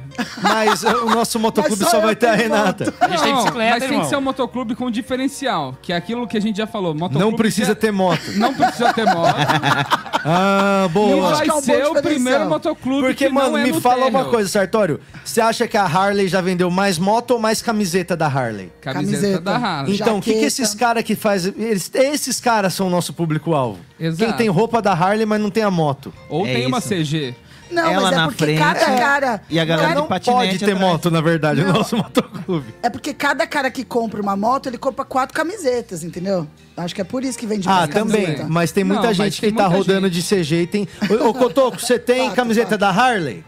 Mas 0.43 0.83
uh, 0.83 1.05
o 1.07 1.11
nosso 1.11 1.39
motoclube 1.39 1.83
só, 1.85 1.91
só 1.91 2.01
vai 2.01 2.15
ter 2.17 2.27
a 2.29 2.35
Renata. 2.35 2.93
A 3.01 3.09
gente 3.09 3.23
tem 3.23 3.33
Não, 3.33 3.43
bicicleta, 3.43 3.71
mas 3.71 3.79
tem 3.83 3.89
irmão. 3.93 4.03
que 4.05 4.09
ser 4.09 4.17
um 4.17 4.21
motoclube 4.21 4.75
com 4.75 4.91
diferencial, 4.91 5.77
que 5.83 5.93
é 5.93 5.97
aquilo 5.97 6.27
que 6.27 6.37
a 6.37 6.41
gente 6.41 6.57
já 6.57 6.67
falou. 6.67 6.95
Motoclube 6.95 7.25
Não 7.31 7.37
precisa 7.37 7.69
já- 7.69 7.75
ter 7.75 7.91
moto. 7.93 8.21
Não 8.37 8.55
precisa 8.55 8.93
ter 8.93 9.05
moto. 9.07 9.37
Ah, 10.31 10.87
e 10.87 10.93
boa. 10.93 11.31
acho 11.33 11.43
que 11.43 11.49
é 11.49 11.53
vai 11.53 11.57
um 11.57 11.61
bom 11.61 11.63
ser 11.63 11.87
o 11.87 12.03
primeiro 12.03 12.49
motoclube 12.49 13.07
Porque, 13.07 13.27
que 13.29 13.33
mano, 13.33 13.51
não 13.53 13.59
é 13.59 13.63
me 13.65 13.73
no 13.73 13.81
fala 13.81 14.05
térreo. 14.07 14.11
uma 14.19 14.25
coisa, 14.27 14.49
Sartório. 14.49 15.01
Você 15.25 15.41
acha 15.41 15.67
que 15.69 15.77
a 15.77 15.85
Harley 15.85 16.27
já 16.29 16.41
vendeu 16.41 16.71
mais 16.71 16.99
moto 16.99 17.31
ou 17.33 17.39
mais 17.39 17.63
camiseta 17.63 18.17
da 18.17 18.27
Harley? 18.27 18.71
Camiseta, 18.81 19.17
Camiseta. 19.21 19.41
da 19.41 19.57
Harley. 19.57 19.95
Então, 19.95 20.19
o 20.19 20.21
que, 20.21 20.33
que 20.35 20.45
esses 20.45 20.75
caras 20.75 21.05
que 21.05 21.15
fazem. 21.15 21.55
Eles, 21.57 21.91
esses 21.95 22.41
caras 22.41 22.75
são 22.75 22.89
o 22.89 22.91
nosso 22.91 23.13
público-alvo. 23.13 23.79
Exato. 23.99 24.25
Quem 24.25 24.33
tem 24.37 24.49
roupa 24.49 24.83
da 24.83 24.93
Harley, 24.93 25.25
mas 25.25 25.41
não 25.41 25.51
tem 25.51 25.63
a 25.63 25.71
moto. 25.71 26.13
Ou 26.29 26.45
É 26.47 26.53
tem 26.55 26.67
uma 26.67 26.79
isso. 26.79 26.89
CG. 26.89 27.35
Não, 27.71 27.85
Ela 27.91 28.03
mas 28.03 28.13
é 28.13 28.17
na 28.17 28.25
porque 28.29 28.45
frente 28.45 28.59
cada 28.59 28.81
cara. 28.97 29.43
e 29.51 29.61
a 29.61 29.65
galera 29.65 29.89
cada- 29.89 30.01
de 30.03 30.09
patinete 30.09 30.47
Pode 30.47 30.59
ter 30.59 30.65
atrás. 30.73 30.81
moto, 30.81 31.11
na 31.11 31.21
verdade, 31.21 31.61
o 31.61 31.67
Não. 31.67 31.73
nosso 31.75 31.97
motoclube. 31.97 32.75
É 32.83 32.89
porque 32.91 33.13
cada 33.13 33.47
cara 33.47 33.71
que 33.71 33.85
compra 33.85 34.21
uma 34.23 34.37
moto, 34.37 34.67
ele 34.69 34.79
compra 34.79 35.05
quatro 35.05 35.35
camisetas, 35.35 36.03
entendeu? 36.03 36.47
Acho 36.77 36.95
que 36.95 37.01
é 37.01 37.05
por 37.05 37.25
isso 37.25 37.39
que 37.39 37.47
vende 37.47 37.69
Ah, 37.69 37.73
mais 37.81 37.91
também. 37.91 38.23
camiseta. 38.25 38.47
Mas 38.49 38.73
tem 38.73 38.85
muita 38.85 39.09
Não, 39.09 39.13
gente 39.15 39.41
tem 39.41 39.51
que 39.51 39.57
tá 39.57 39.67
rodando 39.67 40.09
de 40.11 40.23
CG 40.23 40.63
e 40.63 40.67
tem. 40.67 40.89
Ô, 41.23 41.29
ô 41.29 41.35
Cotoco, 41.35 41.79
você 41.81 41.99
tem 41.99 42.27
Fato, 42.27 42.37
camiseta 42.37 42.71
fato. 42.71 42.81
da 42.81 42.91
Harley? 42.91 43.45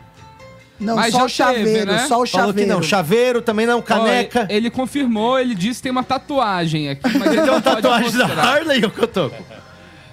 Não, 0.78 0.96
Mas 0.96 1.12
só 1.12 1.26
o 1.26 1.28
chaveiro, 1.28 1.64
teve, 1.64 1.84
né? 1.84 1.98
só 2.08 2.22
o 2.22 2.26
Falou 2.26 2.26
que 2.26 2.60
chaveiro. 2.60 2.70
não. 2.72 2.82
Chaveiro 2.82 3.42
também 3.42 3.66
não, 3.66 3.82
caneca. 3.82 4.46
Ó, 4.48 4.52
ele 4.52 4.70
confirmou, 4.70 5.38
ele 5.38 5.54
disse 5.54 5.76
que 5.80 5.82
tem 5.84 5.92
uma 5.92 6.02
tatuagem 6.02 6.88
aqui, 6.88 7.02
mas 7.18 7.26
ele 7.26 7.36
Tem 7.36 7.46
não 7.46 7.52
uma 7.54 7.60
tatuagem 7.60 8.12
da. 8.12 8.26
Harley, 8.26 8.84
ô 8.84 8.90
Cotoco? 8.90 9.36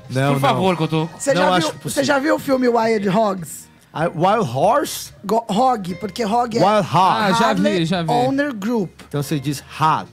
Não, 0.10 0.34
Por 0.34 0.40
favor, 0.42 0.76
Cotô. 0.78 1.10
Você 1.18 1.34
Não 1.34 1.60
já, 1.60 1.60
viu, 1.60 2.04
já 2.04 2.20
viu 2.20 2.36
o 2.36 2.40
filme 2.40 2.68
Wild 2.70 3.10
Hogs? 3.10 3.67
Ah, 3.94 4.08
Wild 4.14 4.50
Horse? 4.56 5.14
Go- 5.26 5.46
Hog, 5.50 5.96
porque 5.96 6.24
Hog 6.26 6.58
é 6.58 6.60
Wild 6.64 6.88
Hog. 6.88 6.96
Ah, 6.96 7.32
já 7.34 7.54
vi, 7.54 7.86
já 7.86 8.04
vi. 8.04 8.12
Owner 8.12 8.54
Group. 8.54 8.92
Então 9.08 9.24
você 9.24 9.40
diz 9.40 9.64
Hog. 9.80 10.08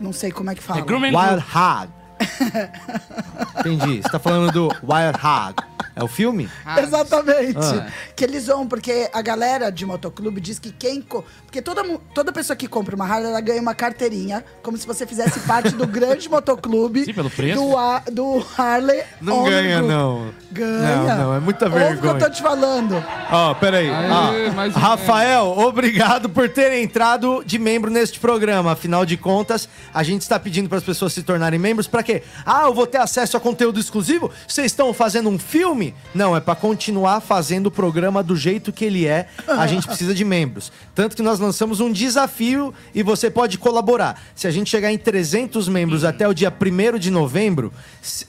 Não 0.00 0.12
sei 0.12 0.30
como 0.32 0.50
é 0.50 0.54
que 0.54 0.62
fala. 0.62 0.80
É 0.80 0.82
Grooming 0.82 1.14
Wild 1.14 1.42
Group. 1.44 1.56
Hog. 1.56 1.88
Entendi. 3.60 4.02
Você 4.02 4.08
tá 4.08 4.18
falando 4.18 4.52
do 4.52 4.68
Wild 4.82 5.18
Hog. 5.22 5.54
É 5.94 6.04
o 6.04 6.08
filme? 6.08 6.46
Exatamente. 6.78 7.56
Ah. 7.58 7.86
Que 8.14 8.22
eles 8.24 8.46
vão, 8.48 8.66
porque 8.68 9.08
a 9.14 9.22
galera 9.22 9.70
de 9.72 9.86
motoclube 9.86 10.42
diz 10.42 10.58
que 10.58 10.70
quem. 10.70 11.00
co- 11.00 11.24
Porque 11.46 11.62
toda, 11.62 11.82
toda 12.14 12.30
pessoa 12.32 12.54
que 12.54 12.68
compra 12.68 12.94
uma 12.94 13.06
Harley, 13.06 13.30
ela 13.30 13.40
ganha 13.40 13.62
uma 13.62 13.74
carteirinha, 13.74 14.44
como 14.62 14.76
se 14.76 14.86
você 14.86 15.06
fizesse 15.06 15.40
parte 15.40 15.70
do 15.70 15.86
grande 15.86 16.28
motoclube. 16.30 17.06
Sim, 17.06 17.14
pelo 17.14 17.30
preço. 17.30 17.58
Do, 17.62 17.76
A- 17.78 18.02
do 18.12 18.44
Harley. 18.58 19.02
Não 19.22 19.44
ganha, 19.44 19.78
Group. 19.78 19.90
não. 19.90 20.28
Ganha. 20.52 20.96
Não, 20.96 21.16
não, 21.16 21.34
é 21.34 21.40
muita 21.40 21.64
Ouve 21.64 21.76
o 21.76 21.80
que 21.80 21.84
eu 21.86 22.00
vergonha. 22.02 22.18
tô 22.26 22.30
te 22.30 22.42
falando. 22.42 23.04
Ó, 23.30 23.54
peraí. 23.54 23.88
Aê, 23.88 24.50
um 24.50 24.70
Rafael, 24.78 25.46
obrigado 25.46 26.28
por 26.28 26.46
ter 26.50 26.74
entrado 26.74 27.42
de 27.46 27.58
membro 27.58 27.90
neste 27.90 28.20
programa. 28.20 28.72
Afinal 28.72 29.06
de 29.06 29.16
contas, 29.16 29.66
a 29.94 30.02
gente 30.02 30.20
está 30.22 30.38
pedindo 30.38 30.68
para 30.68 30.76
as 30.76 30.84
pessoas 30.84 31.14
se 31.14 31.22
tornarem 31.22 31.58
membros 31.58 31.86
para 31.86 32.02
quê? 32.06 32.22
Ah, 32.44 32.62
eu 32.64 32.72
vou 32.74 32.86
ter 32.86 32.98
acesso 32.98 33.36
a 33.36 33.40
conteúdo 33.40 33.78
exclusivo? 33.78 34.30
Vocês 34.48 34.66
estão 34.72 34.94
fazendo 34.94 35.28
um 35.28 35.38
filme? 35.38 35.94
Não, 36.14 36.34
é 36.34 36.40
para 36.40 36.54
continuar 36.54 37.20
fazendo 37.20 37.66
o 37.66 37.70
programa 37.70 38.22
do 38.22 38.34
jeito 38.36 38.72
que 38.72 38.84
ele 38.84 39.06
é. 39.06 39.28
A 39.46 39.66
gente 39.66 39.86
precisa 39.88 40.14
de 40.14 40.24
membros. 40.24 40.72
Tanto 40.94 41.14
que 41.14 41.22
nós 41.22 41.38
lançamos 41.38 41.80
um 41.80 41.92
desafio 41.92 42.72
e 42.94 43.02
você 43.02 43.28
pode 43.30 43.58
colaborar. 43.58 44.18
Se 44.34 44.46
a 44.46 44.50
gente 44.50 44.70
chegar 44.70 44.90
em 44.92 44.98
300 44.98 45.68
membros 45.68 46.04
até 46.04 46.26
o 46.26 46.32
dia 46.32 46.50
1 46.52 46.98
de 46.98 47.10
novembro, 47.10 47.72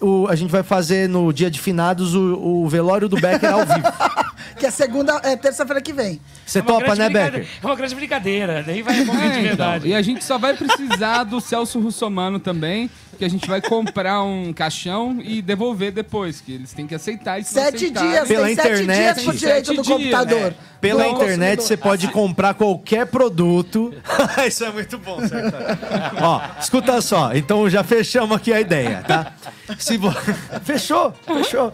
o- 0.02 0.28
a 0.28 0.36
gente 0.36 0.50
vai 0.52 0.64
fazer 0.64 1.08
no 1.08 1.32
dia 1.32 1.50
de 1.52 1.60
finados 1.60 2.16
o, 2.16 2.64
o 2.64 2.68
velório 2.68 3.08
do 3.08 3.16
Becker 3.20 3.54
ao 3.54 3.66
vivo. 3.66 3.88
Que 4.58 4.66
é 4.66 4.72
segunda, 4.72 5.20
é 5.24 5.36
terça-feira 5.36 5.80
que 5.80 5.94
vem. 5.94 6.20
Você 6.44 6.60
É 6.60 6.62
topa, 6.64 6.96
né. 6.96 7.10
Becker? 7.10 7.46
É 7.62 7.66
uma 7.66 7.76
grande 7.76 7.94
brincadeira. 7.94 8.64
Daí 8.66 8.82
vai 8.82 9.04
morrer 9.04 9.26
É, 9.26 9.30
de 9.30 9.36
então. 9.38 9.44
verdade. 9.44 9.88
E 9.90 9.94
a 9.94 10.02
gente 10.02 10.24
só 10.24 10.40
vai 10.40 10.56
precisar 10.56 11.26
do 11.26 11.40
Celso 11.40 11.80
Russomano 11.80 12.40
também, 12.40 12.90
que 13.18 13.26
a 13.26 13.30
gente 13.30 13.48
vai 13.48 13.62
comprar 13.62 14.22
um 14.24 14.54
caixão 14.54 15.18
e 15.22 15.42
devolver 15.42 15.92
depois, 15.92 16.40
que 16.40 16.54
eles 16.54 16.72
têm 16.74 16.86
que 16.88 16.96
aceitar 16.96 17.40
isso. 17.40 17.52
Sete 17.54 17.90
dias, 17.90 18.28
Pela 18.28 18.46
tem 18.46 18.56
sete 18.56 18.68
internet. 18.68 18.98
dias 19.00 19.14
pro 19.24 19.32
Tem 19.32 19.40
direito 19.40 19.66
sete 19.68 19.76
do 19.78 19.82
dias, 19.84 19.88
computador. 19.98 20.54
Pela 20.80 21.04
Do 21.04 21.10
internet 21.10 21.64
você 21.64 21.76
pode 21.76 22.08
comprar 22.10 22.54
qualquer 22.54 23.08
produto. 23.08 23.94
Isso 24.48 24.64
é 24.64 24.72
muito 24.72 24.98
bom, 25.00 25.20
certo? 25.28 25.56
Ó, 26.22 26.42
escuta 26.60 27.02
só. 27.02 27.34
Então 27.34 27.68
já 27.70 27.84
fechamos 27.84 28.38
aqui 28.38 28.54
a 28.54 28.62
ideia, 28.62 29.04
tá? 29.08 29.34
Se 29.80 29.98
vo... 29.98 30.12
Fechou, 30.64 31.12
fechou. 31.26 31.74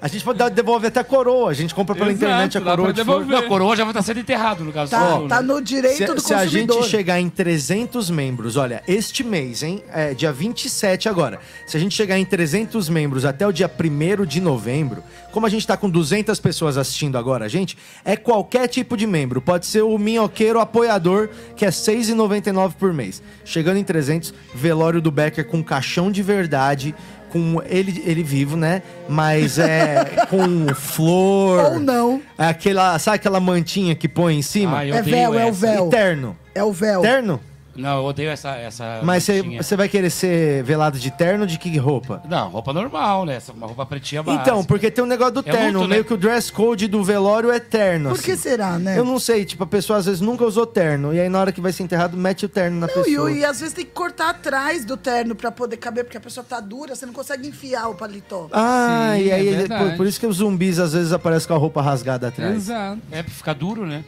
A 0.00 0.06
gente 0.06 0.24
pode 0.24 0.38
dar, 0.38 0.48
devolve 0.48 0.86
até 0.86 1.00
a 1.00 1.04
coroa. 1.04 1.50
A 1.50 1.54
gente 1.54 1.74
compra 1.74 1.92
pela 1.92 2.10
Exato, 2.12 2.24
internet 2.24 2.56
a 2.56 2.60
dá 2.60 2.70
coroa 2.70 2.84
pra 2.86 2.92
de 2.92 3.04
flor. 3.04 3.18
devolver. 3.20 3.38
Não, 3.40 3.44
a 3.46 3.48
coroa 3.48 3.76
já 3.76 3.82
vai 3.82 3.90
estar 3.90 4.02
sendo 4.02 4.20
enterrado, 4.20 4.62
no 4.64 4.72
caso. 4.72 4.92
Tá, 4.92 5.20
tá 5.28 5.42
no 5.42 5.60
direito 5.60 5.96
Se, 5.96 6.04
do 6.06 6.20
se 6.20 6.32
a 6.32 6.38
consumidor. 6.44 6.82
gente 6.82 6.90
chegar 6.90 7.20
em 7.20 7.28
300 7.28 8.08
membros, 8.08 8.56
olha, 8.56 8.80
este 8.86 9.24
mês, 9.24 9.64
hein? 9.64 9.82
É 9.92 10.14
dia 10.14 10.32
27 10.32 11.08
agora. 11.08 11.40
Se 11.66 11.76
a 11.76 11.80
gente 11.80 11.96
chegar 11.96 12.16
em 12.16 12.24
300 12.24 12.88
membros 12.88 13.24
até 13.24 13.44
o 13.44 13.50
dia 13.52 13.68
1 13.68 14.24
de 14.24 14.40
novembro, 14.40 15.02
como 15.32 15.46
a 15.46 15.48
gente 15.48 15.66
tá 15.66 15.76
com 15.76 15.90
200 15.90 16.38
pessoas 16.38 16.76
assistindo 16.78 17.18
agora, 17.18 17.44
a 17.44 17.48
gente, 17.48 17.76
é 18.04 18.16
qualquer 18.16 18.68
tipo 18.68 18.96
de 18.96 19.06
membro. 19.06 19.40
Pode 19.42 19.66
ser 19.66 19.82
o 19.82 19.98
minhoqueiro 19.98 20.60
apoiador, 20.60 21.28
que 21.56 21.64
é 21.64 21.68
R$ 21.68 21.74
6,99 21.74 22.74
por 22.74 22.92
mês. 22.92 23.20
Chegando 23.44 23.78
em 23.78 23.84
300, 23.84 24.32
velório 24.54 25.00
do 25.02 25.10
Becker 25.10 25.44
com 25.46 25.60
caixão 25.62 26.08
de 26.08 26.22
verdade. 26.22 26.94
Com 27.30 27.60
ele, 27.66 28.02
ele 28.06 28.22
vivo, 28.22 28.56
né? 28.56 28.82
Mas 29.08 29.58
é 29.58 30.26
com 30.30 30.74
flor. 30.74 31.72
Ou 31.74 31.78
não. 31.80 32.22
É 32.38 32.46
aquela, 32.46 32.98
sabe 32.98 33.16
aquela 33.16 33.40
mantinha 33.40 33.94
que 33.94 34.08
põe 34.08 34.36
em 34.38 34.42
cima? 34.42 34.78
Ah, 34.78 34.86
É 34.86 35.02
véu, 35.02 35.34
é 35.38 35.46
o 35.46 35.52
véu. 35.52 35.86
E 35.86 35.90
terno. 35.90 36.36
É 36.54 36.64
o 36.64 36.72
véu. 36.72 37.02
Terno? 37.02 37.40
Não, 37.78 37.98
eu 37.98 38.04
odeio 38.04 38.28
essa. 38.30 38.50
essa 38.56 39.00
Mas 39.02 39.26
você 39.56 39.76
vai 39.76 39.88
querer 39.88 40.10
ser 40.10 40.62
velado 40.64 40.98
de 40.98 41.10
terno 41.10 41.42
ou 41.42 41.46
de 41.46 41.58
que 41.58 41.76
roupa? 41.78 42.20
Não, 42.28 42.48
roupa 42.48 42.72
normal, 42.72 43.24
né? 43.24 43.36
Essa- 43.36 43.52
Uma 43.52 43.66
roupa 43.66 43.86
pretinha 43.86 44.22
básica. 44.22 44.42
Então, 44.42 44.64
porque 44.64 44.90
tem 44.90 45.02
um 45.02 45.06
negócio 45.06 45.34
do 45.34 45.40
É 45.48 45.52
terno, 45.52 45.78
luto, 45.80 45.88
meio 45.88 46.02
né? 46.02 46.06
que 46.06 46.12
o 46.12 46.16
dress 46.16 46.50
code 46.52 46.88
do 46.88 47.02
velório 47.04 47.50
é 47.52 47.60
terno. 47.60 48.10
Por 48.10 48.22
que 48.22 48.32
assim. 48.32 48.42
será, 48.42 48.78
né? 48.78 48.98
Eu 48.98 49.04
não 49.04 49.18
sei, 49.18 49.44
tipo, 49.44 49.62
a 49.62 49.66
pessoa 49.66 49.98
às 49.98 50.06
vezes 50.06 50.20
nunca 50.20 50.44
usou 50.44 50.66
terno. 50.66 51.14
E 51.14 51.20
aí 51.20 51.28
na 51.28 51.40
hora 51.40 51.52
que 51.52 51.60
vai 51.60 51.72
ser 51.72 51.84
enterrado, 51.84 52.16
mete 52.16 52.44
o 52.44 52.48
terno 52.48 52.80
na 52.80 52.86
Não, 52.86 52.92
e, 53.02 53.04
pessoa. 53.04 53.30
e 53.32 53.44
às 53.44 53.60
vezes 53.60 53.74
tem 53.74 53.84
que 53.84 53.92
cortar 53.92 54.30
atrás 54.30 54.84
do 54.84 54.96
terno 54.96 55.34
pra 55.34 55.50
poder 55.52 55.76
caber, 55.76 56.04
porque 56.04 56.16
a 56.16 56.20
pessoa 56.20 56.44
tá 56.48 56.58
dura, 56.60 56.94
você 56.96 57.06
não 57.06 57.12
consegue 57.12 57.46
enfiar 57.48 57.88
o 57.88 57.94
paletó. 57.94 58.48
Ah, 58.52 59.12
Sim, 59.16 59.22
e 59.24 59.30
aí 59.32 59.48
é 59.48 59.50
ele- 59.50 59.56
verdade. 59.56 59.90
por, 59.90 59.96
por 59.98 60.06
isso 60.06 60.18
que 60.18 60.26
os 60.26 60.36
zumbis 60.36 60.78
às 60.78 60.92
vezes 60.92 61.12
aparecem 61.12 61.46
com 61.48 61.54
a 61.54 61.58
roupa 61.58 61.80
rasgada 61.80 62.28
atrás. 62.28 62.56
Exato. 62.56 62.98
É 63.12 63.22
pra 63.22 63.32
ficar 63.32 63.52
duro, 63.54 63.86
né? 63.86 64.04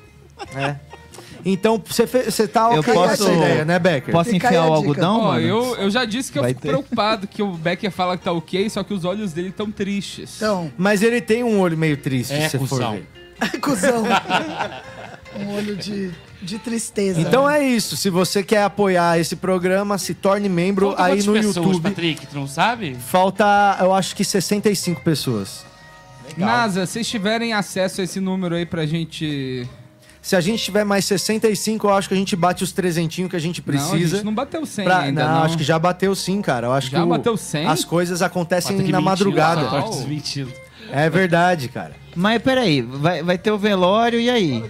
É. 0.56 0.76
Então, 1.44 1.82
você 1.84 2.46
tá 2.48 2.70
Eu 2.72 2.80
ok 2.80 2.94
posso- 2.94 3.24
com 3.24 3.30
essa 3.30 3.32
ideia, 3.32 3.64
né, 3.64 3.78
Becker? 3.78 4.12
Posso 4.12 4.30
Fica 4.30 4.46
enfiar 4.48 4.66
o 4.68 4.72
algodão, 4.72 5.20
Ó, 5.20 5.24
mano? 5.32 5.40
eu, 5.46 5.76
eu 5.76 5.90
já 5.90 6.04
disse 6.04 6.30
que 6.32 6.38
eu 6.38 6.42
Vai 6.42 6.50
fico 6.52 6.60
ter. 6.62 6.68
preocupado 6.68 7.26
que 7.26 7.42
o 7.42 7.52
Becker 7.52 7.90
fala 7.90 8.16
que 8.16 8.24
tá 8.24 8.32
ok, 8.32 8.68
só 8.70 8.82
que 8.82 8.92
os 8.94 9.04
olhos 9.04 9.32
dele 9.32 9.48
estão 9.48 9.70
tristes. 9.70 10.36
Então, 10.36 10.70
Mas 10.76 11.02
ele 11.02 11.20
tem 11.20 11.42
um 11.44 11.58
olho 11.60 11.76
meio 11.78 11.96
triste, 11.96 12.32
É, 12.34 12.48
se 12.48 12.56
você 12.56 12.58
for 12.58 12.68
cuzão. 12.68 12.92
ver. 12.92 13.06
cuzão. 13.60 14.02
um 15.40 15.54
olho 15.54 15.76
de, 15.76 16.10
de 16.42 16.58
tristeza. 16.58 17.20
Então 17.20 17.48
é 17.48 17.62
isso. 17.62 17.96
Se 17.96 18.10
você 18.10 18.42
quer 18.42 18.62
apoiar 18.64 19.18
esse 19.18 19.36
programa, 19.36 19.96
se 19.98 20.12
torne 20.14 20.48
membro 20.48 20.88
Falta 20.88 21.04
aí 21.04 21.22
no 21.22 21.32
pessoas, 21.32 21.56
YouTube. 21.56 21.80
Patrick, 21.82 22.26
tu 22.26 22.34
não 22.36 22.46
sabe? 22.46 22.94
Falta, 22.96 23.78
eu 23.80 23.94
acho 23.94 24.14
que 24.16 24.24
65 24.24 25.00
pessoas. 25.02 25.64
NASA, 26.36 26.86
se 26.86 27.02
tiverem 27.02 27.52
acesso 27.52 28.00
a 28.00 28.04
esse 28.04 28.20
número 28.20 28.54
aí 28.54 28.64
pra 28.66 28.86
gente. 28.86 29.66
Se 30.22 30.36
a 30.36 30.40
gente 30.40 30.62
tiver 30.62 30.84
mais 30.84 31.04
65, 31.06 31.86
eu 31.86 31.94
acho 31.94 32.06
que 32.08 32.14
a 32.14 32.16
gente 32.16 32.36
bate 32.36 32.62
os 32.62 32.72
trezentinhos 32.72 33.30
que 33.30 33.36
a 33.36 33.40
gente 33.40 33.62
Não, 33.66 33.74
a 33.74 33.78
precisa. 33.88 34.16
gente 34.16 34.24
não 34.26 34.34
bateu 34.34 34.66
100 34.66 34.84
pra- 34.84 34.98
ainda, 35.00 35.24
não, 35.24 35.34
não. 35.36 35.42
acho 35.44 35.56
que 35.56 35.64
já 35.64 35.78
bateu 35.78 36.14
sim, 36.14 36.42
cara. 36.42 36.66
Eu 36.66 36.72
acho 36.72 36.90
Já 36.90 36.98
que 36.98 37.04
o- 37.04 37.08
bateu 37.08 37.36
100? 37.36 37.66
as 37.66 37.84
coisas 37.84 38.20
acontecem 38.20 38.76
na 38.76 38.82
mentindo, 38.82 39.02
madrugada. 39.02 39.62
É 40.92 41.08
verdade, 41.08 41.68
cara. 41.68 41.92
Mas 42.14 42.42
peraí, 42.42 42.82
vai, 42.82 43.22
vai 43.22 43.38
ter 43.38 43.50
o 43.52 43.56
velório 43.58 44.18
e 44.20 44.28
aí? 44.28 44.64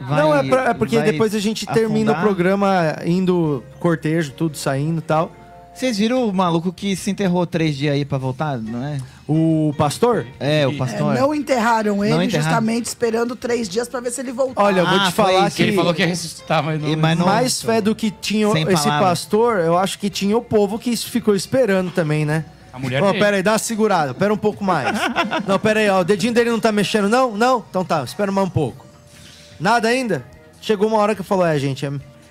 Vai- 0.00 0.20
não, 0.22 0.34
é, 0.34 0.42
pra- 0.42 0.70
é 0.70 0.74
porque 0.74 1.00
depois 1.00 1.34
a 1.34 1.38
gente 1.38 1.66
termina 1.66 2.12
o 2.12 2.20
programa 2.20 2.96
indo 3.04 3.62
cortejo, 3.78 4.32
tudo 4.32 4.56
saindo 4.56 4.98
e 4.98 5.02
tal. 5.02 5.30
Vocês 5.76 5.98
viram 5.98 6.26
o 6.26 6.32
maluco 6.32 6.72
que 6.72 6.96
se 6.96 7.10
enterrou 7.10 7.46
três 7.46 7.76
dias 7.76 7.92
aí 7.94 8.04
pra 8.04 8.16
voltar, 8.16 8.56
não 8.56 8.82
é? 8.82 8.98
O 9.28 9.74
pastor? 9.76 10.26
É, 10.40 10.66
o 10.66 10.70
É, 10.70 10.74
pastor. 10.76 11.14
não 11.14 11.34
enterraram 11.34 12.02
ele, 12.02 12.14
Não 12.14 12.22
enterraram? 12.22 12.48
justamente 12.50 12.86
esperando 12.86 13.36
três 13.36 13.68
dias 13.68 13.86
pra 13.86 14.00
ver 14.00 14.10
se 14.10 14.20
ele 14.22 14.32
voltava. 14.32 14.66
Olha, 14.66 14.80
eu 14.80 14.86
vou 14.86 14.98
Ah, 14.98 15.04
te 15.06 15.12
falar 15.12 15.46
isso. 15.48 15.56
que. 15.56 15.62
Ele 15.64 15.72
falou 15.76 15.92
que 15.92 16.00
ia 16.00 16.06
ressuscitar, 16.08 16.62
mas 16.62 16.80
não. 16.80 16.88
E- 16.88 16.96
mas 16.96 17.18
não- 17.18 17.26
mais 17.26 17.60
fé 17.60 17.82
do 17.82 17.94
que 17.94 18.10
tinha 18.10 18.50
Sem 18.52 18.62
esse 18.62 18.84
palavras. 18.84 19.08
pastor, 19.08 19.58
eu 19.58 19.76
acho 19.76 19.98
que 19.98 20.08
tinha 20.08 20.36
o 20.36 20.40
povo 20.40 20.78
que 20.78 20.96
ficou 20.96 21.34
esperando 21.36 21.90
também, 21.90 22.24
né? 22.24 22.46
A 22.72 22.78
mulher 22.78 23.02
Ó, 23.02 23.08
dele. 23.08 23.18
pera 23.22 23.36
aí, 23.36 23.42
dá 23.42 23.52
uma 23.52 23.58
segurada, 23.58 24.14
pera 24.14 24.32
um 24.32 24.36
pouco 24.38 24.64
mais. 24.64 24.88
não, 25.46 25.58
pera 25.58 25.80
aí, 25.80 25.90
ó, 25.90 26.00
o 26.00 26.04
dedinho 26.04 26.32
dele 26.32 26.50
não 26.50 26.60
tá 26.60 26.72
mexendo, 26.72 27.06
não? 27.08 27.36
Não? 27.36 27.62
Então 27.68 27.84
tá, 27.84 28.02
espera 28.02 28.32
mais 28.32 28.46
um 28.46 28.50
pouco. 28.50 28.86
Nada 29.60 29.88
ainda? 29.88 30.24
Chegou 30.60 30.88
uma 30.88 30.96
hora 30.98 31.14
que 31.14 31.22
falou, 31.22 31.44
é, 31.46 31.58
gente, 31.58 31.84
é 31.84 31.90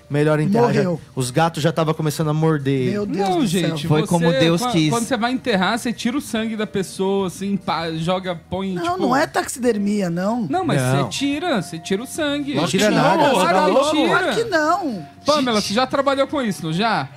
melhor 0.09 0.39
enterrar. 0.39 0.73
Já- 0.73 0.83
Morreu. 0.83 1.01
os 1.15 1.31
gatos 1.31 1.61
já 1.63 1.69
estavam 1.69 1.93
começando 1.93 2.29
a 2.29 2.33
morder. 2.33 2.91
Meu 2.91 3.05
Deus 3.05 3.29
Não, 3.29 3.39
do 3.39 3.47
gente, 3.47 3.81
céu. 3.81 3.89
Foi 3.89 4.01
você- 4.01 4.07
como 4.07 4.31
Deus 4.31 4.61
quando, 4.61 4.71
quis. 4.71 4.89
Quando 4.89 5.05
você 5.05 5.17
vai 5.17 5.31
enterrar, 5.31 5.77
você 5.79 5.91
tira 5.91 6.17
o 6.17 6.21
sangue 6.21 6.55
da 6.55 6.67
pessoa, 6.67 7.27
assim, 7.27 7.57
pá, 7.57 7.91
joga, 7.91 8.39
põe. 8.49 8.73
Não, 8.73 8.83
tipo... 8.83 8.97
não 8.99 9.15
é 9.15 9.25
taxidermia, 9.27 10.09
não. 10.09 10.47
Não, 10.49 10.63
mas 10.65 10.81
Não. 10.81 11.03
você 11.03 11.09
tira, 11.09 11.61
você 11.61 11.79
tira 11.79 12.03
o 12.03 12.07
sangue. 12.07 12.53
Lógico 12.53 12.71
Tira 12.77 12.89
que 12.89 12.95
nada, 12.95 13.17
não, 13.27 13.33
tá 13.35 13.49
Claro 13.49 13.65
que 13.65 13.71
louco? 13.71 13.91
tira. 13.95 14.07
Claro 14.19 14.35
que 14.35 14.43
não. 14.45 15.07
Pamela, 15.25 15.61
você 15.61 15.73
já 15.73 15.87
trabalhou 15.87 16.27
com 16.27 16.41
isso, 16.41 16.63
não 16.65 16.73
já? 16.73 17.07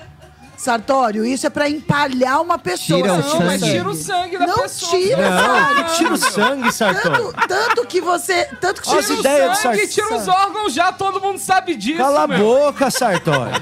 Sartório, 0.58 1.24
isso 1.24 1.46
é 1.46 1.50
pra 1.50 1.70
empalhar 1.70 2.42
uma 2.42 2.58
pessoa. 2.58 3.00
Tira 3.00 3.14
o 3.14 3.16
Não, 3.18 3.40
mas 3.46 3.60
sangue. 3.60 3.72
tira 3.72 3.88
o 3.88 3.94
sangue 3.94 4.38
da 4.38 4.46
Não 4.48 4.58
pessoa. 4.58 4.90
tira, 4.90 5.30
Não, 5.30 5.38
Sartório. 5.38 5.94
tira 5.96 6.12
o 6.12 6.16
sangue, 6.18 6.72
Sartori. 6.72 7.14
Tanto, 7.14 7.46
tanto 7.48 7.86
que 7.86 8.00
você. 8.00 8.44
Tanto 8.60 8.82
que 8.82 8.88
tira 8.88 9.00
essa 9.00 9.12
o 9.14 9.20
ideia 9.20 9.48
do 9.50 9.54
sangue, 9.56 9.86
Sartori. 9.86 9.88
tira 9.88 10.14
os 10.16 10.28
órgãos 10.28 10.74
já, 10.74 10.90
todo 10.92 11.20
mundo 11.20 11.38
sabe 11.38 11.76
disso, 11.76 11.98
Cala 11.98 12.24
a 12.24 12.26
meu. 12.26 12.38
boca, 12.40 12.90
Sartori. 12.90 13.52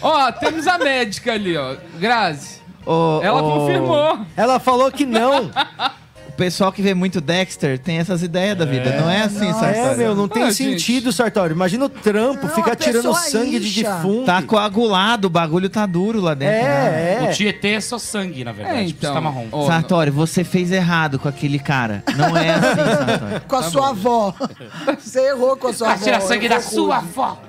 Ó, 0.00 0.32
temos 0.32 0.66
a 0.66 0.78
médica 0.78 1.32
ali, 1.34 1.56
ó, 1.58 1.76
Grazi. 1.98 2.58
Ô, 2.86 3.20
Ela 3.22 3.42
ô, 3.42 3.60
confirmou. 3.60 4.18
Ela 4.34 4.58
falou 4.58 4.90
que 4.90 5.04
não. 5.04 5.50
O 6.38 6.44
pessoal 6.48 6.70
que 6.70 6.80
vê 6.80 6.94
muito 6.94 7.20
Dexter 7.20 7.80
tem 7.80 7.98
essas 7.98 8.22
ideias 8.22 8.56
da 8.56 8.64
vida. 8.64 8.92
Não 9.00 9.10
é 9.10 9.22
assim, 9.22 9.48
Não, 9.50 9.58
Sartori? 9.58 9.76
É, 9.88 9.96
meu, 9.96 10.14
não 10.14 10.28
tem 10.28 10.44
Ah, 10.44 10.50
gente. 10.52 10.78
sentido, 10.78 11.12
Sartori. 11.12 11.52
Imagina 11.52 11.86
o 11.86 11.88
trampo, 11.88 12.46
Não, 12.46 12.54
ficar 12.54 12.76
tirando 12.76 13.12
sangue 13.12 13.58
de 13.58 13.80
incha. 13.80 13.92
defunto. 13.96 14.24
Tá 14.24 14.40
coagulado, 14.40 15.26
o 15.26 15.30
bagulho 15.30 15.68
tá 15.68 15.84
duro 15.84 16.20
lá 16.20 16.34
dentro. 16.34 16.54
né? 16.54 17.18
É, 17.20 17.24
é. 17.24 17.28
O 17.28 17.32
Tietê 17.34 17.70
é 17.70 17.80
só 17.80 17.98
sangue, 17.98 18.44
na 18.44 18.52
verdade. 18.52 18.78
É, 18.82 18.84
tipo, 18.86 19.00
então. 19.00 19.14
tá 19.14 19.20
marrom. 19.20 19.46
ó, 19.50 19.66
Sartori, 19.66 20.12
você 20.12 20.44
fez 20.44 20.70
errado 20.70 21.18
com 21.18 21.26
aquele 21.28 21.58
cara. 21.58 22.04
Não 22.16 22.36
é 22.36 22.50
assim, 22.50 22.60
Sartori. 23.08 23.40
Com 23.48 23.56
a 23.56 23.62
sua 23.64 23.88
avó. 23.88 24.32
Você 24.96 25.20
errou 25.30 25.56
com 25.56 25.66
a 25.66 25.72
sua 25.72 25.88
Vai 25.88 25.96
avó. 25.96 26.04
tirar 26.04 26.20
sangue 26.20 26.48
da 26.48 26.60
sua 26.60 26.98
avó. 26.98 27.42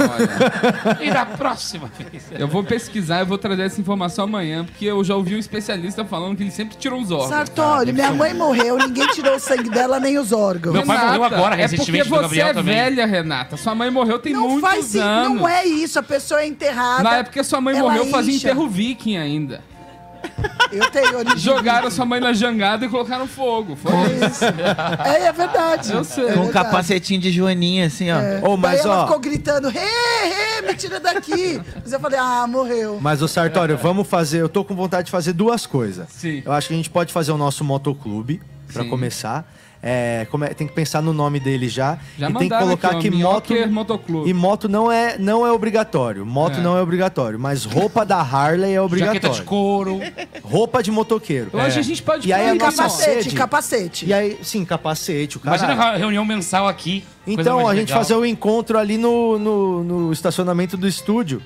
Olha, 0.00 0.98
E 1.02 1.10
da 1.10 1.24
próxima 1.26 1.90
vez. 1.98 2.24
eu 2.38 2.46
vou 2.48 2.62
pesquisar, 2.64 3.20
eu 3.20 3.26
vou 3.26 3.38
trazer 3.38 3.62
essa 3.62 3.80
informação 3.80 4.24
amanhã, 4.24 4.64
porque 4.64 4.84
eu 4.84 5.02
já 5.04 5.14
ouvi 5.14 5.34
um 5.34 5.38
especialista 5.38 6.04
falando 6.04 6.36
que 6.36 6.42
ele 6.42 6.50
sempre 6.50 6.76
tirou 6.76 7.00
os 7.00 7.10
órgãos. 7.10 7.28
Sartório, 7.30 7.92
minha 7.94 8.12
mãe 8.12 8.34
morreu, 8.34 8.76
ninguém 8.76 9.06
tirou 9.08 9.36
o 9.36 9.40
sangue 9.40 9.70
dela 9.70 9.98
nem 10.00 10.18
os 10.18 10.32
órgãos. 10.32 10.74
Meu 10.74 10.84
pai 10.86 11.04
morreu 11.06 11.24
agora, 11.24 11.54
é 11.54 11.58
porque 11.66 11.76
recentemente, 11.76 12.04
do 12.04 12.10
você 12.10 12.22
Gabriel 12.22 12.46
é 12.48 12.54
também. 12.54 12.74
velha, 12.74 13.06
Renata. 13.06 13.56
Sua 13.56 13.74
mãe 13.74 13.90
morreu 13.90 14.18
tem 14.18 14.32
não 14.32 14.48
muitos 14.48 14.68
faz 14.68 14.96
anos. 14.96 15.40
não 15.40 15.48
é 15.48 15.64
isso. 15.66 15.98
A 15.98 16.02
pessoa 16.02 16.40
é 16.42 16.46
enterrada. 16.46 17.02
Na 17.02 17.16
época 17.16 17.38
que 17.40 17.44
sua 17.44 17.60
mãe 17.60 17.78
morreu, 17.78 18.06
fazia 18.06 18.34
incha. 18.34 18.48
enterro 18.48 18.68
viking 18.68 19.16
ainda. 19.16 19.62
Eu 20.70 20.90
tenho 20.90 21.16
origem. 21.18 21.38
Jogaram 21.38 21.90
sua 21.90 22.04
mãe 22.04 22.20
na 22.20 22.32
jangada 22.32 22.84
e 22.84 22.88
colocaram 22.88 23.26
fogo. 23.26 23.74
Foi 23.74 23.92
isso. 24.26 24.44
É, 25.04 25.26
é 25.26 25.32
verdade. 25.32 25.92
Eu 25.92 26.04
sei. 26.04 26.28
É 26.28 26.32
Com 26.34 26.40
um 26.40 26.44
verdade. 26.44 26.66
capacetinho 26.66 27.20
de 27.20 27.30
joaninha, 27.32 27.86
assim, 27.86 28.08
ó. 28.10 28.50
Ô, 28.50 28.56
mas 28.56 28.82
Daí 28.82 28.86
ela 28.90 29.02
ó, 29.02 29.06
ficou 29.06 29.18
gritando, 29.20 29.68
rê, 29.68 29.80
rê, 29.80 30.66
me 30.66 30.74
tira 30.74 31.00
daqui. 31.00 31.60
Mas 31.82 31.92
eu 31.92 31.98
falei, 32.00 32.18
ah, 32.18 32.46
morreu. 32.46 32.98
mas 33.00 33.22
o 33.22 33.28
Sartório, 33.28 33.76
vamos 33.78 34.06
fazer. 34.06 34.42
Eu 34.42 34.48
tô 34.48 34.62
com 34.64 34.74
vontade 34.74 35.06
de 35.06 35.10
fazer 35.10 35.32
duas 35.32 35.64
coisas. 35.66 36.06
Sim. 36.10 36.42
Eu 36.44 36.52
acho 36.52 36.68
que 36.68 36.74
a 36.74 36.76
gente 36.76 36.90
pode 36.90 37.12
fazer 37.12 37.32
o 37.32 37.38
nosso 37.38 37.64
motoclube 37.64 38.42
pra 38.72 38.82
Sim. 38.82 38.90
começar. 38.90 39.50
É, 39.80 40.26
como 40.30 40.44
é- 40.44 40.48
tem 40.48 40.66
que 40.66 40.72
pensar 40.72 41.00
no 41.00 41.12
nome 41.12 41.38
dele 41.38 41.68
já. 41.68 41.98
Já 42.18 42.28
e 42.28 42.34
tem 42.34 42.48
que 42.48 42.58
colocar 42.58 42.88
aqui, 42.88 43.08
ó, 43.22 43.40
que 43.40 43.60
moto. 43.60 43.70
Motoclube. 43.72 44.28
E 44.28 44.34
moto 44.34 44.68
não 44.68 44.90
é, 44.90 45.16
não 45.18 45.46
é 45.46 45.52
obrigatório. 45.52 46.26
Moto 46.26 46.58
É. 46.58 46.60
não 46.60 46.76
é 46.76 46.82
obrigatório. 46.82 47.38
Mas 47.38 47.64
roupa 47.64 48.04
da 48.04 48.16
Harley 48.20 48.72
é 48.72 48.74
Jaqueta 48.74 48.96
de 48.96 49.06
obrigatório. 49.06 49.44
couro. 49.44 50.00
Roupa 50.42 50.82
de 50.82 50.90
motoqueiro. 50.90 51.50
Que 51.50 51.56
a 51.60 51.68
gente 51.82 52.02
pode 52.02 52.28
E 52.28 52.32
aí 52.32 52.48
a 52.50 52.54
E 52.56 52.58
capacete, 52.58 53.22
sede. 53.24 53.36
capacete. 53.36 54.06
E 54.06 54.12
aí, 54.12 54.38
sim, 54.42 54.64
capacete, 54.64 55.36
o. 55.38 55.40
Imagina 55.44 55.74
a 55.74 55.96
reunião 55.96 56.24
mensal 56.24 56.66
aqui. 56.66 57.04
Então, 57.26 57.68
a 57.68 57.74
gente 57.74 57.88
legal. 57.88 57.98
fazer 58.02 58.14
o 58.14 58.24
encontro 58.26 58.78
ali 58.78 58.98
no, 58.98 59.38
no, 59.38 59.84
no 59.84 60.12
estacionamento 60.12 60.76
do 60.76 60.88
estúdio. 60.88 61.40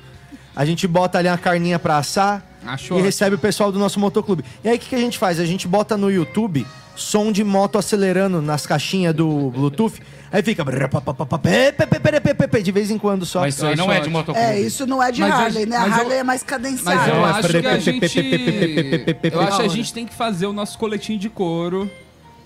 A 0.57 0.64
gente 0.64 0.87
bota 0.87 1.18
ali 1.18 1.28
uma 1.28 1.37
carninha 1.39 1.78
pra 1.78 1.99
assar 1.99 2.43
Achou. 2.66 2.98
e 2.98 3.02
recebe 3.02 3.36
o 3.36 3.38
pessoal 3.38 3.70
do 3.72 3.78
nosso 3.78 3.98
motoclube. 4.00 4.44
E 4.64 4.68
aí, 4.68 4.76
o 4.76 4.78
que, 4.78 4.88
que 4.90 4.94
a 4.94 4.98
gente 4.98 5.18
faz? 5.18 5.38
A 5.40 5.44
gente 5.44 5.66
bota 5.68 5.96
no 5.96 6.10
YouTube 6.10 6.66
som 6.94 7.32
de 7.32 7.42
moto 7.42 7.78
acelerando 7.78 8.42
nas 8.42 8.66
caixinhas 8.66 9.14
do 9.14 9.50
Bluetooth. 9.50 10.00
Aí 10.30 10.42
fica... 10.42 10.62
De 12.62 12.72
vez 12.72 12.90
em 12.90 12.98
quando 12.98 13.24
só. 13.26 13.40
Mas 13.40 13.54
isso 13.54 13.66
aí 13.66 13.76
não 13.76 13.90
é 13.92 14.00
de 14.00 14.08
motoclube. 14.10 14.38
É, 14.46 14.60
isso 14.60 14.86
não 14.86 15.02
é 15.02 15.10
de 15.10 15.20
Mas 15.20 15.32
Harley, 15.32 15.62
eu- 15.64 15.68
né? 15.68 15.76
A 15.76 15.80
mas 15.80 15.90
eu- 15.90 16.02
Harley 16.02 16.18
é 16.18 16.22
mais 16.22 16.40
Mas 16.42 16.48
cadenciada. 16.50 17.10
eu 17.10 17.14
Não, 17.16 17.26
é 17.26 17.30
acho 17.30 17.48
que 17.48 17.56
a 17.66 17.78
gente. 17.78 17.88
Eu 19.32 19.40
acho 19.40 19.56
que 19.56 19.62
a 19.62 19.68
gente 19.68 19.92
tem 19.92 20.06
que 20.06 20.14
fazer 20.14 20.46
o 20.46 20.52
nosso 20.52 20.78
coletinho 20.78 21.18
de 21.18 21.28
couro. 21.28 21.90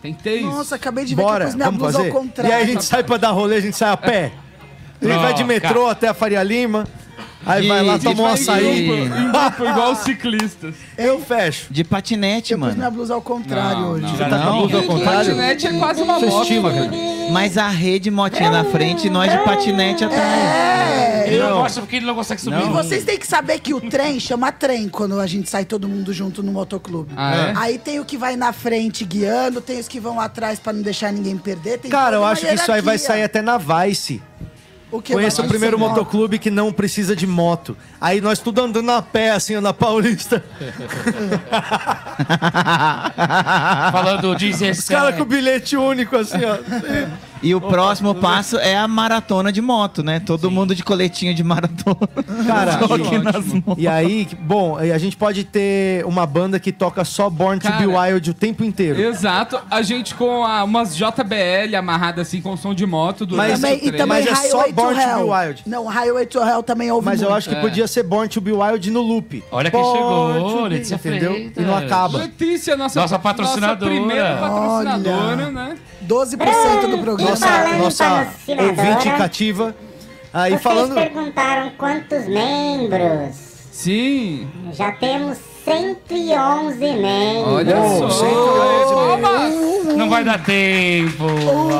Tem 0.03 0.13
que 0.15 0.23
ter 0.23 0.37
isso. 0.37 0.47
Nossa, 0.47 0.77
acabei 0.77 1.05
de 1.05 1.15
ver 1.15 1.23
que 1.23 1.27
eu 1.27 1.31
Bora, 1.33 1.45
pus 1.47 1.55
minha 1.55 1.65
vamos 1.67 1.81
blusa 1.81 1.99
fazer? 1.99 2.09
ao 2.11 2.15
contrário. 2.15 2.51
E 2.51 2.55
aí 2.55 2.63
a 2.63 2.67
gente 2.67 2.85
sai 2.85 3.03
pra 3.03 3.17
dar 3.17 3.31
rolê, 3.31 3.57
a 3.57 3.61
gente 3.61 3.77
sai 3.77 3.91
a 3.91 3.97
pé. 3.97 4.27
A 4.27 4.46
Não, 5.01 5.21
vai 5.21 5.35
de 5.35 5.45
metrô 5.45 5.81
cara. 5.83 5.93
até 5.93 6.09
a 6.09 6.15
Faria 6.15 6.43
Lima. 6.43 6.87
Aí 7.45 7.63
De- 7.63 7.69
vai 7.69 7.81
lá, 7.85 7.97
de- 7.97 8.03
toma 8.03 8.23
um 8.25 8.27
açaí. 8.27 8.89
Em 8.91 9.09
grupo, 9.31 9.65
igual 9.71 9.93
os 9.93 9.99
ciclistas. 9.99 10.75
Eu 10.99 11.21
fecho. 11.21 11.67
De 11.73 11.85
patinete, 11.85 12.53
Eu 12.55 12.59
pus 12.59 12.69
minha 12.75 12.79
mano. 12.87 12.97
blusa 12.97 13.15
ao 13.15 13.23
contrário 13.23 13.81
Não, 13.83 13.91
hoje. 13.93 14.03
não. 14.03 14.11
Você 14.11 14.25
tá 14.25 14.29
com 14.31 14.35
a 14.35 14.39
Não. 14.39 14.59
blusa 14.63 14.77
ao 14.79 14.83
contrário? 14.83 15.19
Patinete 15.37 15.67
é 15.69 15.73
quase 15.79 16.03
uma 16.03 16.19
moto. 16.19 16.43
estilo, 16.43 16.71
cara. 16.73 16.91
Mas 17.31 17.57
a 17.57 17.69
rede 17.69 18.11
motinha 18.11 18.51
na 18.51 18.65
frente 18.65 19.07
e 19.07 19.11
nós 19.11 19.31
de 19.31 19.39
patinete 19.45 20.05
atrás. 20.05 20.23
É. 20.25 21.25
Ele 21.29 21.39
não 21.39 21.59
gosta 21.59 21.81
porque 21.81 21.97
ele 21.97 22.07
não 22.07 22.15
consegue 22.17 22.41
subir. 22.41 22.63
E 22.63 22.69
vocês 22.69 23.05
têm 23.05 23.17
que 23.19 23.27
saber 23.27 23.61
que 23.61 23.73
o 23.75 23.81
trem 23.81 24.19
chama 24.19 24.51
trem 24.51 24.89
quando 24.89 25.19
a 25.21 25.27
gente 25.27 25.49
sai 25.49 25.65
todo 25.65 25.89
mundo 25.89 26.13
junto 26.13 26.43
no 26.43 26.51
motoclube. 26.53 27.13
Ah, 27.17 27.35
é? 27.37 27.53
Aí 27.57 27.79
tem 27.79 28.01
o 28.01 28.05
que 28.05 28.17
vai 28.17 28.35
na 28.37 28.53
frente 28.53 29.05
guiando, 29.05 29.61
tem 29.61 29.79
os 29.79 29.87
que 29.87 30.01
vão 30.01 30.19
atrás 30.21 30.59
pra 30.59 30.73
não 30.73 30.83
deixar 30.83 31.13
ninguém 31.13 31.37
perder. 31.37 31.79
Tem 31.79 31.91
Cara, 31.91 32.05
toda 32.07 32.17
eu 32.17 32.21
uma 32.23 32.31
acho 32.31 32.45
que 32.47 32.55
isso 32.55 32.73
aí 32.73 32.81
vai 32.81 32.95
hierarquia. 32.97 33.07
sair 33.07 33.23
até 33.23 33.41
na 33.43 33.57
Vice. 33.59 34.21
O 34.91 35.03
que 35.03 35.13
Conheço 35.13 35.43
o 35.43 35.49
primeiro 35.49 35.79
motoclube 35.79 36.39
que 36.39 36.51
não 36.51 36.73
precisa 36.73 37.17
de 37.17 37.27
moto. 37.27 37.77
Aí 38.01 38.21
nós 38.21 38.39
tudo 38.39 38.63
andando 38.63 38.91
a 38.93 39.03
pé, 39.03 39.31
assim, 39.31 39.59
na 39.61 39.73
Paulista. 39.73 40.45
Falando 43.91 44.31
Os 44.31 44.39
17. 44.39 44.89
caras 44.89 45.17
com 45.17 45.25
bilhete 45.25 45.77
único, 45.77 46.17
assim, 46.17 46.39
ó. 46.45 46.59
E 47.43 47.55
o 47.55 47.61
próximo 47.61 48.15
passo 48.15 48.57
é 48.59 48.77
a 48.77 48.89
maratona 48.89 49.53
de 49.53 49.61
moto, 49.61 50.03
né? 50.03 50.21
Todo 50.21 50.51
mundo 50.51 50.75
de 50.75 50.83
coletinho 50.83 51.35
de 51.35 51.45
maratona. 51.45 51.97
Cara, 52.47 52.79
e- 53.13 53.19
nas 53.19 53.45
motos. 53.47 53.75
E 53.83 53.87
aí, 53.87 54.27
bom, 54.41 54.77
a 54.77 54.99
gente 54.99 55.17
pode 55.17 55.45
ter 55.45 56.05
uma 56.07 56.27
banda 56.27 56.59
que 56.59 56.73
toca 56.73 57.05
só 57.05 57.29
Born 57.31 57.61
to 57.61 57.67
Be 57.73 57.87
Cara, 57.87 58.13
Wild 58.13 58.31
o 58.31 58.35
tempo 58.35 58.65
inteiro. 58.65 59.01
Exato. 59.01 59.59
A 59.71 59.83
gente 59.83 60.15
com 60.15 60.45
a- 60.45 60.65
umas 60.65 60.97
JBL 60.97 61.77
amarradas 61.79 62.27
assim 62.29 62.41
com 62.41 62.57
som 62.57 62.75
de 62.75 62.87
moto 62.87 63.27
durante 63.27 63.51
Mas- 63.51 63.61
Também, 63.61 63.79
e 63.83 63.93
também 63.93 64.07
Mas 64.07 64.27
é 64.27 64.35
só 64.49 64.65
to 64.65 64.73
Born 64.73 64.95
to 65.01 65.07
Be. 65.07 65.23
Wild. 65.31 65.63
Não, 65.67 65.87
Highway 65.87 66.27
to 66.27 66.39
Hell 66.41 66.63
também 66.63 66.91
ouve 66.91 67.05
Mas 67.05 67.21
eu 67.21 67.29
muito. 67.29 67.39
acho 67.39 67.49
que 67.49 67.55
É. 67.55 67.61
podia 67.61 67.87
ser 67.87 68.03
Born 68.03 68.29
to 68.29 68.41
Be 68.41 68.53
Wild 68.53 68.91
no 68.91 69.03
loop. 69.03 69.43
Olha 69.51 69.71
quem 69.71 69.81
Born 69.81 69.99
chegou, 70.35 70.67
Letícia 70.67 70.95
Entendeu? 70.97 71.33
Freitas. 71.33 71.63
E 71.65 71.67
não 71.67 71.77
acaba. 71.77 72.19
Letícia, 72.19 72.77
nossa, 72.77 73.01
Nossa 73.01 73.19
patrocinadora. 73.19 73.91
Nossa 73.91 74.01
primeira 74.07 74.37
patrocinadora, 74.37 75.43
Olha. 75.45 75.51
né? 75.51 75.77
12% 76.05 76.91
do 76.91 76.99
programa. 76.99 77.31
Nossa. 77.31 77.77
Nossa, 77.79 78.29
ouvinte 78.49 79.11
cativa. 79.17 79.75
Aí 80.33 80.51
Vocês 80.51 80.63
falando. 80.63 80.95
perguntaram 80.95 81.71
quantos 81.79 82.27
membros. 82.27 83.37
Sim. 83.73 84.49
Já 84.73 84.93
temos 84.93 85.39
111 85.67 86.79
membros. 86.79 87.53
Olha 87.55 87.77
Uou, 87.79 88.09
só. 88.11 88.25
111 88.25 88.95
Oba! 88.95 89.67
Não 89.97 90.09
vai 90.11 90.23
dar 90.23 90.43
tempo. 90.45 91.25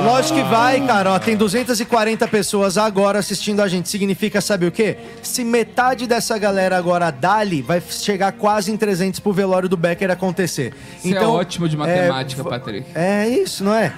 Lógico 0.05 0.37
que 0.39 0.45
vai, 0.45 0.85
cara. 0.87 1.13
Ó, 1.13 1.19
tem 1.19 1.37
240 1.37 2.27
pessoas 2.27 2.77
agora 2.79 3.19
assistindo 3.21 3.61
a 3.61 3.69
gente. 3.69 3.89
Significa, 3.89 4.41
sabe 4.41 4.67
o 4.67 4.73
quê? 4.73 4.97
Se 5.23 5.45
metade 5.45 6.07
dessa 6.07 6.37
galera 6.39 6.77
agora 6.77 7.11
dali, 7.11 7.63
vai 7.63 7.81
chegar 7.89 8.33
quase 8.33 8.73
em 8.73 8.77
300 8.77 9.21
pro 9.21 9.33
velório 9.33 9.69
do 9.69 9.77
Becker 9.77 10.11
acontecer. 10.11 10.75
Você 11.01 11.15
é 11.15 11.23
ótimo 11.23 11.69
de 11.69 11.77
matemática, 11.77 12.43
v- 12.43 12.49
Patrick. 12.49 12.87
É 12.95 13.29
isso, 13.29 13.63
não 13.63 13.75
é? 13.75 13.93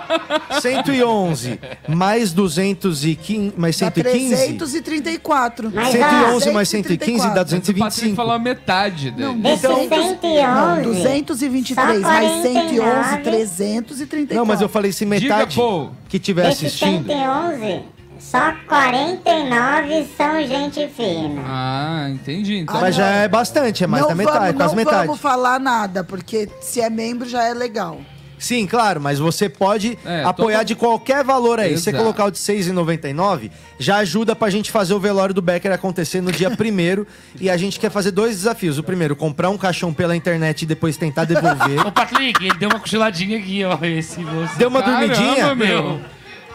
111 0.60 1.58
mais 1.88 2.32
215, 2.32 3.52
mais 3.56 3.78
Dá 3.78 3.86
115. 3.92 4.28
334. 4.54 5.72
Mas, 5.74 5.88
111 5.90 6.48
ó, 6.48 6.52
mais 6.52 6.68
115 6.68 7.18
dá 7.18 7.26
Mas 7.26 7.52
o 7.52 7.56
Patrick 7.56 7.60
225. 7.72 8.16
falou 8.16 8.32
a 8.32 8.38
metade 8.38 9.10
dele. 9.10 9.25
Desses 9.34 9.62
Não, 9.62 9.88
111. 9.88 10.82
223 10.82 12.00
só 12.02 12.06
mais 12.08 12.42
111, 12.42 12.78
49. 12.82 13.22
334. 13.22 14.36
Não, 14.36 14.44
mas 14.46 14.60
eu 14.60 14.68
falei 14.68 14.92
se 14.92 15.04
Diga, 15.04 15.20
metade 15.20 15.56
pô. 15.56 15.88
que 16.08 16.18
tiver 16.18 16.46
assistindo. 16.46 17.06
111, 17.06 17.82
só 18.18 18.52
49 18.68 20.06
são 20.16 20.42
gente 20.46 20.88
fina. 20.88 21.42
Ah, 21.46 22.08
entendi. 22.10 22.58
Então, 22.58 22.80
Mas 22.80 22.94
já 22.94 23.06
é 23.08 23.28
bastante, 23.28 23.84
é 23.84 23.86
mais 23.86 24.02
não 24.02 24.08
da 24.10 24.14
metade, 24.14 24.38
vamos, 24.38 24.56
quase 24.56 24.74
não 24.76 24.84
metade. 24.84 25.06
vamos 25.06 25.20
falar 25.20 25.58
nada, 25.60 26.02
porque 26.04 26.48
se 26.60 26.80
é 26.80 26.88
membro 26.90 27.28
já 27.28 27.44
é 27.44 27.52
legal. 27.54 27.98
Sim, 28.38 28.66
claro, 28.66 29.00
mas 29.00 29.18
você 29.18 29.48
pode 29.48 29.98
É, 30.04 30.22
apoiar 30.22 30.58
todo- 30.58 30.66
de 30.68 30.74
qualquer 30.74 31.24
valor 31.24 31.58
aí. 31.58 31.74
Se 31.76 31.84
você 31.84 31.90
Exato. 31.90 32.02
colocar 32.04 32.24
o 32.26 32.30
de 32.30 32.38
R$ 32.38 32.44
6,99, 32.44 33.50
já 33.78 33.96
ajuda 33.96 34.36
pra 34.36 34.50
gente 34.50 34.70
fazer 34.70 34.92
o 34.92 35.00
velório 35.00 35.34
do 35.34 35.40
Becker 35.40 35.72
acontecer 35.72 36.20
no 36.20 36.30
dia 36.30 36.50
primeiro. 36.56 37.06
e 37.40 37.48
a 37.48 37.56
gente 37.56 37.80
quer 37.80 37.90
fazer 37.90 38.10
dois 38.10 38.36
desafios. 38.36 38.76
O 38.78 38.82
primeiro, 38.82 39.16
comprar 39.16 39.48
um 39.48 39.56
caixão 39.56 39.92
pela 39.94 40.14
internet 40.14 40.62
e 40.62 40.66
depois 40.66 40.96
tentar 40.98 41.24
devolver. 41.24 41.80
Ô, 41.86 41.90
Patrick, 41.90 42.44
ele 42.44 42.58
deu 42.58 42.68
uma 42.68 42.78
cochiladinha 42.78 43.38
aqui, 43.38 43.64
ó. 43.64 43.78
Esse 43.84 44.20
moço. 44.20 44.56
Deu 44.58 44.68
uma 44.68 44.82
Caramba, 44.82 45.14
dormidinha? 45.14 45.54
meu. 45.54 46.00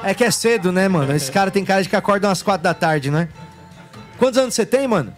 É 0.04 0.14
que 0.14 0.24
é 0.24 0.30
cedo, 0.32 0.72
né, 0.72 0.88
mano? 0.88 1.16
Esse 1.16 1.32
cara 1.32 1.50
tem 1.50 1.66
cara 1.66 1.82
de 1.82 1.90
que 1.90 1.96
acorda 1.96 2.28
umas 2.28 2.42
4 2.44 2.64
da 2.64 2.74
tarde, 2.74 3.10
né? 3.12 3.28
Quantos 4.20 4.38
anos 4.38 4.54
você 4.54 4.66
tem, 4.68 4.88
mano? 4.88 5.12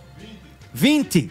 20? 0.73 1.29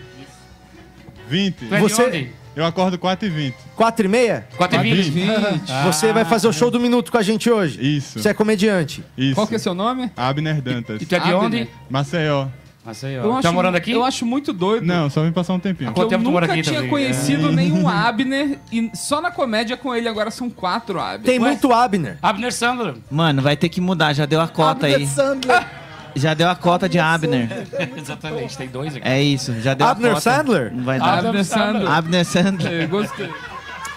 20. 1.28 1.54
Tu 1.68 1.74
é 1.74 1.76
de 1.76 1.82
Você-? 1.82 2.30
Eu 2.54 2.64
acordo 2.66 2.98
4 2.98 3.26
e 3.26 3.30
20. 3.30 3.54
4 3.76 4.04
e 4.04 4.08
meia? 4.08 4.46
4 4.56 4.84
e 4.84 4.94
20. 4.94 5.10
20. 5.10 5.72
Você 5.86 6.12
vai 6.12 6.24
fazer 6.24 6.48
o 6.48 6.52
show 6.52 6.70
do 6.70 6.78
minuto 6.78 7.10
com 7.10 7.18
a 7.18 7.22
gente 7.22 7.50
hoje? 7.50 7.78
Isso. 7.96 8.18
Você 8.20 8.28
é 8.28 8.34
comediante. 8.34 9.02
Isso. 9.16 9.34
Qual 9.34 9.46
que 9.46 9.54
é 9.54 9.58
seu 9.58 9.74
nome? 9.74 10.10
Abner 10.16 10.60
Dantas. 10.60 11.00
E 11.00 11.06
tu 11.06 11.14
é 11.14 11.18
de 11.18 11.32
Abner. 11.32 11.42
onde? 11.62 11.68
Maceió. 11.88 12.46
Nossa, 12.84 13.06
aí, 13.06 13.16
ó. 13.16 13.22
Eu 13.22 13.32
tá 13.34 13.38
acho- 13.38 13.52
morando 13.52 13.76
aqui? 13.76 13.92
Eu 13.92 14.02
acho 14.04 14.26
muito 14.26 14.52
doido. 14.52 14.84
Não, 14.84 15.08
só 15.08 15.22
vim 15.22 15.30
passar 15.30 15.54
um 15.54 15.58
tempinho. 15.60 15.92
Quanto 15.92 16.02
eu 16.06 16.08
tempo 16.08 16.24
tu 16.24 16.32
mora 16.32 16.46
nunca 16.48 16.54
aqui 16.54 16.62
tinha 16.62 16.74
também? 16.80 16.90
conhecido 16.90 17.52
nenhum 17.52 17.86
Abner 17.88 18.58
e 18.72 18.90
só 18.92 19.20
na 19.20 19.30
comédia 19.30 19.76
com 19.76 19.94
ele 19.94 20.08
agora 20.08 20.32
são 20.32 20.50
quatro 20.50 20.98
Abner. 21.00 21.22
Tem 21.22 21.38
muito 21.38 21.72
Abner. 21.72 22.18
Abner 22.20 22.52
Sandler. 22.52 22.94
Mano, 23.08 23.40
vai 23.40 23.56
ter 23.56 23.68
que 23.68 23.80
mudar, 23.80 24.12
já 24.12 24.26
deu 24.26 24.40
a 24.40 24.48
cota 24.48 24.86
Abner 24.86 24.96
aí. 24.96 25.06
Sandler. 25.06 25.64
Já 26.14 26.34
deu 26.34 26.48
a 26.48 26.54
cota 26.54 26.88
de 26.88 26.98
Abner. 26.98 27.48
Exatamente, 27.96 28.56
tem 28.56 28.68
dois 28.68 28.94
aqui. 28.96 29.06
É 29.06 29.22
isso, 29.22 29.52
já 29.60 29.74
deu 29.74 29.86
Abner 29.86 30.10
a 30.12 30.14
cota. 30.14 30.30
Sandler? 30.30 30.72
Não 30.74 30.84
vai 30.84 30.98
dar. 30.98 31.18
Abner 31.18 31.44
Sandler. 31.44 31.90
Abner 31.90 32.24
Sandler. 32.24 32.72
Eu 32.82 32.88
gostei. 32.88 33.30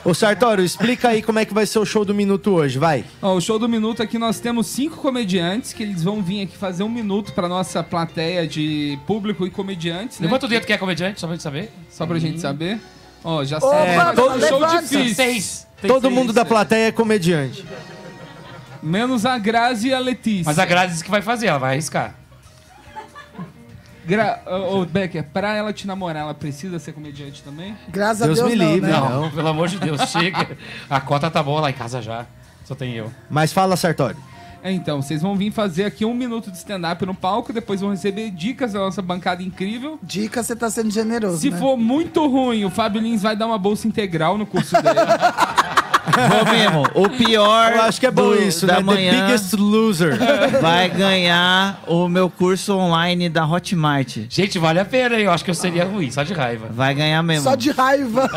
Ô 0.03 0.13
Sartório, 0.13 0.63
explica 0.63 1.09
aí 1.09 1.24
como 1.24 1.39
é 1.39 1.45
que 1.45 1.53
vai 1.53 1.66
ser 1.66 1.80
o 1.80 1.86
show 1.86 2.05
do 2.05 2.13
minuto 2.13 2.51
hoje, 2.51 2.78
vai. 2.78 3.03
Ó, 3.20 3.34
o 3.34 3.41
show 3.41 3.57
do 3.57 3.68
minuto 3.68 4.03
aqui 4.03 4.20
nós 4.20 4.39
temos 4.39 4.68
cinco 4.68 4.97
comediantes 4.97 5.74
que 5.74 5.82
eles 5.82 6.03
vão 6.03 6.22
vir 6.22 6.43
aqui 6.43 6.55
fazer 6.55 6.84
um 6.84 6.89
minuto 6.89 7.34
pra 7.34 7.47
nossa 7.49 7.82
plateia 7.82 8.47
de 8.47 8.99
público 9.07 9.47
e 9.47 9.49
comediantes, 9.49 10.20
né? 10.20 10.28
Levanta 10.28 10.45
o 10.45 10.49
dedo 10.49 10.63
que 10.68 10.74
é 10.74 10.78
comediante, 10.78 11.20
só 11.20 11.26
pra 11.26 11.34
gente 11.36 11.41
saber. 11.43 11.72
Só 11.89 12.05
pra 12.05 12.20
gente 12.20 12.39
saber. 12.39 12.80
Ó, 13.24 13.43
já 13.43 13.57
Opa, 13.57 13.68
sabe. 13.68 13.95
vai 13.95 14.16
ser 14.16 14.22
um 14.22 14.47
show 14.47 14.59
levanta. 14.59 14.82
difícil. 14.84 15.16
Seis. 15.16 15.68
Tem 15.82 15.89
Todo 15.89 16.03
seis. 16.03 16.13
mundo 16.13 16.32
da 16.32 16.45
plateia 16.45 16.89
é 16.89 16.91
comediante. 16.91 17.66
Menos 18.86 19.25
a 19.25 19.38
Grazi 19.39 19.88
e 19.88 19.93
a 19.93 19.99
Letícia. 19.99 20.43
Mas 20.45 20.59
a 20.59 20.65
Grazi 20.65 20.91
disse 20.93 21.03
que 21.03 21.09
vai 21.09 21.21
fazer, 21.21 21.47
ela 21.47 21.57
vai 21.57 21.73
arriscar. 21.73 22.13
Gra... 24.05 24.39
Ô, 24.45 24.81
ô, 24.81 24.86
Becker, 24.86 25.23
pra 25.33 25.55
ela 25.55 25.73
te 25.73 25.88
namorar, 25.88 26.21
ela 26.23 26.33
precisa 26.36 26.77
ser 26.77 26.93
comediante 26.93 27.41
também? 27.41 27.75
Graças 27.89 28.27
Deus 28.27 28.39
a 28.39 28.43
Deus 28.43 28.53
me 28.53 28.63
não, 28.63 28.73
livre. 28.73 28.91
né? 28.91 28.97
Não, 28.97 29.21
Não. 29.23 29.31
pelo 29.31 29.47
amor 29.47 29.67
de 29.67 29.79
Deus, 29.79 29.99
chega. 30.11 30.55
A 30.88 31.01
cota 31.01 31.31
tá 31.31 31.41
boa 31.41 31.61
lá 31.61 31.71
em 31.71 31.73
casa 31.73 31.99
já. 32.01 32.27
Só 32.63 32.75
tem 32.75 32.93
eu. 32.93 33.11
Mas 33.29 33.51
fala, 33.51 33.75
Sartório. 33.75 34.17
É, 34.61 34.71
então, 34.71 35.01
vocês 35.01 35.21
vão 35.21 35.36
vir 35.36 35.51
fazer 35.51 35.86
aqui 35.86 36.05
um 36.05 36.13
minuto 36.13 36.51
de 36.51 36.57
stand-up 36.57 37.03
no 37.05 37.13
palco, 37.13 37.51
depois 37.53 37.81
vão 37.81 37.91
receber 37.91 38.29
dicas 38.31 38.73
da 38.73 38.79
nossa 38.79 39.01
bancada 39.01 39.41
incrível. 39.43 39.99
Dica, 40.01 40.41
você 40.43 40.55
tá 40.55 40.69
sendo 40.69 40.89
generoso, 40.91 41.39
Se 41.39 41.49
né? 41.51 41.57
for 41.57 41.75
muito 41.77 42.27
ruim, 42.27 42.65
o 42.65 42.69
Fábio 42.71 43.01
Lins 43.01 43.21
vai 43.23 43.36
dar 43.36 43.45
uma 43.47 43.57
bolsa 43.59 43.88
integral 43.88 44.38
no 44.38 44.45
curso 44.45 44.73
dele. 44.81 44.99
Vou 46.30 46.45
mesmo. 46.53 46.84
O 46.93 47.10
pior 47.10 47.72
Eu 47.74 47.82
acho 47.82 47.99
que 47.99 48.06
é 48.06 48.12
bom 48.12 48.30
do- 48.30 48.36
isso, 48.41 48.66
da 48.68 48.76
né? 48.76 48.80
manhã 48.84 49.12
The 49.12 49.22
biggest 49.22 49.53
loser. 49.53 50.18
vai 50.62 50.89
ganhar 50.89 51.82
o 51.88 52.08
meu 52.08 52.30
curso 52.30 52.76
online 52.78 53.28
da 53.30 53.45
Hotmart. 53.45 54.18
Gente, 54.30 54.60
vale 54.60 54.80
a 54.80 54.86
pena, 54.86 55.16
hein? 55.16 55.24
Eu 55.26 55.32
acho 55.32 55.43
que 55.43 55.49
eu 55.51 55.56
seria 55.56 55.84
ruim, 55.86 56.12
só 56.12 56.24
de 56.24 56.34
raiva. 56.34 56.68
Vai 56.72 56.93
ganhar 56.93 57.22
mesmo. 57.24 57.43
Só 57.43 57.56
de 57.56 57.72
raiva. 57.72 58.30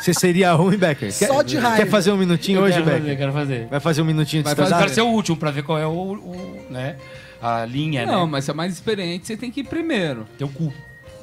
Você 0.00 0.12
seria 0.12 0.52
ruim, 0.52 0.76
Becker? 0.76 1.16
Quer- 1.16 1.28
Só 1.28 1.42
de 1.42 1.56
raiva. 1.58 1.76
Quer 1.76 1.88
fazer 1.90 2.10
um 2.12 2.16
minutinho 2.16 2.58
Eu 2.58 2.64
hoje, 2.64 2.72
quero 2.74 2.84
Becker? 2.86 3.02
fazer, 3.02 3.16
quero 3.16 3.32
fazer. 3.32 3.66
Vai 3.68 3.80
fazer 3.80 4.02
um 4.02 4.04
minutinho 4.04 4.42
de 4.42 4.54
Vai 4.54 4.68
quero 4.80 4.88
ser 4.92 5.02
o 5.02 5.06
último 5.06 5.36
pra 5.36 5.50
ver 5.52 5.62
qual 5.62 5.78
é 5.78 5.86
o, 5.86 5.90
o- 5.90 6.66
né? 6.70 6.96
A 7.40 7.64
linha, 7.64 8.04
Não, 8.06 8.24
né? 8.24 8.30
mas 8.32 8.44
você 8.44 8.50
é 8.50 8.54
mais 8.54 8.72
experiente, 8.72 9.26
você 9.26 9.36
tem 9.36 9.50
que 9.50 9.60
ir 9.60 9.64
primeiro. 9.64 10.26
Teu 10.38 10.48
cu. 10.48 10.72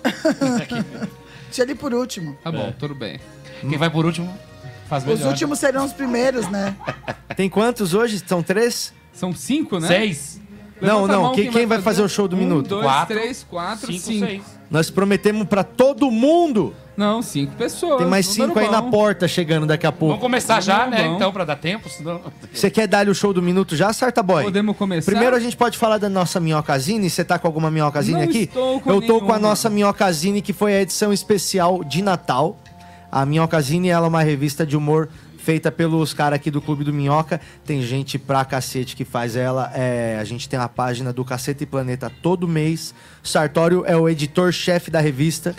Deixa 1.48 1.64
ele 1.64 1.76
por 1.76 1.94
último. 1.94 2.38
Tá 2.44 2.52
bom, 2.52 2.74
tudo 2.78 2.96
bem. 2.96 3.20
Quem 3.62 3.78
vai 3.78 3.90
por 3.90 4.06
último 4.06 4.34
faz 4.90 5.04
Os 5.04 5.10
melhor. 5.20 5.30
últimos 5.30 5.60
serão 5.60 5.86
os 5.86 5.94
primeiros, 5.94 6.48
né? 6.50 6.76
Tem 7.38 7.48
quantos 7.50 7.94
hoje? 7.94 8.22
São 8.26 8.42
três? 8.44 8.92
São 9.14 9.34
cinco, 9.34 9.80
né? 9.80 9.88
Seis, 9.88 10.42
Não, 10.82 10.96
Levanta 11.04 11.14
a 11.14 11.16
não. 11.16 11.24
mão, 11.24 11.32
Quem, 11.36 11.52
quem 11.52 11.66
vai 11.66 11.82
fazer 11.82 12.02
o 12.02 12.10
show 12.10 12.28
do 12.28 12.36
um, 12.36 12.40
minuto? 12.40 12.68
dois, 12.70 12.84
Quatro, 12.86 13.16
três, 13.18 13.46
quatro, 13.50 13.88
cinco, 13.92 14.00
cinco. 14.06 14.26
seis. 14.26 14.42
Nós 14.72 14.90
prometemos 14.90 15.48
pra 15.48 15.64
todo 15.64 16.10
mundo. 16.10 16.74
Não, 16.96 17.22
cinco 17.22 17.54
pessoas. 17.56 17.98
Tem 18.00 18.08
mais 18.08 18.28
cinco 18.28 18.58
aí 18.60 18.70
na 18.70 18.82
porta 18.84 19.28
chegando 19.28 19.66
daqui 19.66 19.88
a 19.88 19.90
Vamos 19.90 20.00
pouco. 20.00 20.20
começar 20.20 20.62
já, 20.62 20.86
né? 20.86 21.04
bom. 21.08 21.16
Então, 21.16 21.32
pra 21.32 21.44
dar 21.46 21.56
tempo, 21.56 21.90
senão... 21.90 22.22
Você 22.54 22.70
quer 22.70 22.88
dar-lhe 22.88 23.10
o 23.10 23.16
show 23.16 23.34
do 23.34 23.42
minuto 23.42 23.76
já, 23.76 23.92
Sarta 23.94 24.22
Boy? 24.22 24.44
Podemos 24.44 24.76
começar? 24.78 25.10
Primeiro 25.12 25.36
a 25.36 25.40
gente 25.40 25.56
pode 25.58 25.78
falar 25.78 25.98
da 25.98 26.08
nossa 26.10 26.40
minhocazine. 26.40 27.10
Você 27.10 27.24
tá 27.24 27.40
com 27.40 27.48
alguma 27.48 27.72
minhocazine 27.72 28.18
Não 28.20 28.24
aqui? 28.26 28.44
estou 28.44 28.80
com 28.82 28.90
Eu 28.92 29.02
tô 29.02 29.20
com 29.20 29.26
a 29.32 29.36
nenhuma. 29.36 29.40
nossa 29.40 29.70
minhocazine, 29.70 30.42
que 30.42 30.54
foi 30.54 30.76
a 30.76 30.82
edição 30.82 31.12
especial 31.12 31.84
de 31.84 32.02
Natal. 32.02 32.58
A 33.12 33.26
Minhocazine 33.26 33.90
ela 33.90 34.06
é 34.06 34.10
uma 34.10 34.22
revista 34.22 34.66
de 34.66 34.78
humor 34.78 35.10
feita 35.38 35.72
pelos 35.72 36.14
caras 36.14 36.36
aqui 36.36 36.52
do 36.52 36.62
Clube 36.62 36.84
do 36.84 36.94
Minhoca. 36.94 37.42
Tem 37.66 37.82
gente 37.82 38.20
pra 38.20 38.46
cacete 38.46 38.96
que 38.96 39.04
faz 39.06 39.36
ela. 39.36 39.72
É, 39.74 40.18
a 40.20 40.24
gente 40.24 40.48
tem 40.48 40.60
a 40.60 40.68
página 40.68 41.12
do 41.12 41.26
Cacete 41.26 41.64
e 41.64 41.68
Planeta 41.68 42.12
todo 42.22 42.48
mês. 42.48 42.94
Sartório 43.24 43.84
é 43.86 43.96
o 43.96 44.08
editor-chefe 44.08 44.92
da 44.92 45.00
revista. 45.00 45.56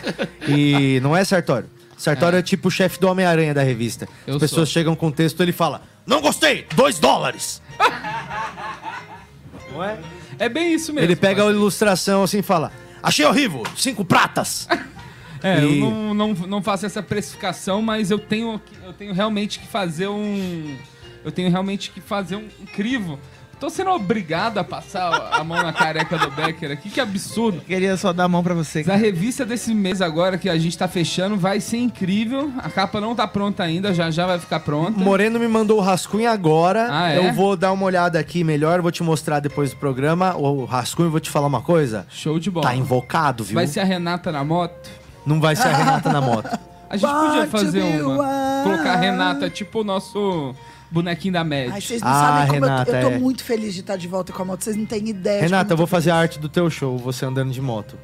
e 0.47 0.99
não 1.03 1.15
é 1.15 1.23
Sartório. 1.25 1.69
Sartório 1.97 2.39
é, 2.39 2.41
tipo 2.41 2.69
o 2.69 2.71
chefe 2.71 2.99
do 2.99 3.07
Homem-Aranha 3.07 3.53
da 3.53 3.61
revista. 3.63 4.07
Eu 4.25 4.35
As 4.35 4.39
pessoas 4.39 4.69
sou. 4.69 4.73
chegam 4.73 4.95
com 4.95 5.07
o 5.07 5.11
texto 5.11 5.41
ele 5.41 5.51
fala: 5.51 5.81
Não 6.05 6.21
gostei! 6.21 6.65
Dois 6.75 6.97
dólares! 6.97 7.61
não 9.71 9.83
é? 9.83 9.99
É 10.39 10.49
bem 10.49 10.73
isso 10.73 10.91
mesmo. 10.93 11.05
Ele 11.05 11.15
pega 11.15 11.43
a 11.43 11.51
ilustração 11.51 12.23
assim 12.23 12.39
e 12.39 12.43
fala: 12.43 12.71
Achei 13.03 13.25
horrível! 13.25 13.63
Cinco 13.75 14.03
pratas! 14.05 14.67
É, 15.43 15.63
E- 15.63 15.79
eu 15.81 15.89
não, 15.89 16.13
não, 16.13 16.33
não 16.33 16.61
faço 16.61 16.85
essa 16.85 17.01
precificação, 17.03 17.81
mas 17.81 18.11
eu 18.11 18.19
tenho, 18.19 18.61
eu 18.85 18.93
tenho 18.93 19.13
realmente 19.13 19.59
que 19.59 19.67
fazer 19.67 20.07
um. 20.07 20.75
Eu 21.23 21.31
tenho 21.31 21.49
realmente 21.51 21.91
que 21.91 22.01
fazer 22.01 22.35
um, 22.35 22.47
um 22.61 22.65
crivo. 22.65 23.19
Tô 23.59 23.69
sendo 23.69 23.91
obrigado 23.91 24.57
a 24.57 24.63
passar 24.63 25.29
a 25.31 25.43
mão 25.43 25.61
na 25.61 25.71
careca 25.71 26.17
do 26.17 26.31
Becker 26.31 26.71
aqui, 26.71 26.89
que 26.89 26.99
absurdo. 26.99 27.61
Queria 27.61 27.95
só 27.95 28.11
dar 28.11 28.23
a 28.23 28.27
mão 28.27 28.41
pra 28.41 28.55
você. 28.55 28.83
A 28.89 28.95
revista 28.95 29.45
desse 29.45 29.71
mês 29.71 30.01
agora 30.01 30.35
que 30.35 30.49
a 30.49 30.57
gente 30.57 30.75
tá 30.75 30.87
fechando 30.87 31.37
vai 31.37 31.59
ser 31.61 31.77
incrível. 31.77 32.51
A 32.57 32.71
capa 32.71 32.99
não 32.99 33.13
tá 33.13 33.27
pronta 33.27 33.61
ainda, 33.61 33.93
já 33.93 34.09
já 34.09 34.25
vai 34.25 34.39
ficar 34.39 34.61
pronta. 34.61 34.99
Moreno 34.99 35.39
me 35.39 35.47
mandou 35.47 35.77
o 35.77 35.79
rascunho 35.81 36.27
agora. 36.27 36.87
Ah, 36.89 37.11
é? 37.11 37.19
Eu 37.19 37.33
vou 37.33 37.55
dar 37.55 37.71
uma 37.71 37.85
olhada 37.85 38.17
aqui 38.17 38.43
melhor, 38.43 38.81
vou 38.81 38.91
te 38.91 39.03
mostrar 39.03 39.39
depois 39.39 39.69
do 39.69 39.77
programa. 39.77 40.35
O 40.35 40.65
rascunho, 40.65 41.11
vou 41.11 41.19
te 41.19 41.29
falar 41.29 41.45
uma 41.45 41.61
coisa. 41.61 42.07
Show 42.09 42.39
de 42.39 42.49
bola. 42.49 42.65
Tá 42.65 42.75
invocado, 42.75 43.43
viu? 43.43 43.53
Vai 43.53 43.67
ser 43.67 43.81
a 43.81 43.83
Renata 43.83 44.31
na 44.31 44.43
moto? 44.43 44.89
Não 45.25 45.39
vai 45.39 45.55
ser 45.55 45.67
a 45.67 45.75
Renata 45.75 46.11
na 46.11 46.21
moto. 46.21 46.49
A 46.89 46.97
gente 46.97 47.09
podia 47.11 47.47
fazer 47.47 48.03
uma. 48.03 48.61
Colocar 48.63 48.93
a 48.93 48.95
Renata, 48.97 49.49
tipo 49.49 49.79
o 49.81 49.83
nosso 49.83 50.53
bonequinho 50.89 51.33
da 51.33 51.43
Mad. 51.43 51.69
Ai, 51.71 51.79
vocês 51.81 52.01
não 52.01 52.09
Ah, 52.09 52.13
sabem 52.13 52.47
como 52.47 52.65
eu- 52.65 52.69
Renata, 52.69 52.91
eu, 52.91 53.01
tô 53.09 53.15
é. 53.15 53.17
muito 53.19 53.43
feliz 53.43 53.73
de 53.73 53.79
estar 53.79 53.95
de 53.95 54.07
volta 54.07 54.33
com 54.33 54.41
a 54.41 54.45
moto. 54.45 54.63
Vocês 54.63 54.75
não 54.75 54.85
têm 54.85 55.07
ideia. 55.09 55.37
de 55.39 55.45
Renata, 55.45 55.73
eu 55.73 55.77
vou 55.77 55.87
tô 55.87 55.91
fazer 55.91 56.11
a 56.11 56.15
arte 56.17 56.37
do 56.39 56.49
teu 56.49 56.69
show, 56.69 56.97
você 56.97 57.25
andando 57.25 57.51
de 57.51 57.61
moto. 57.61 57.97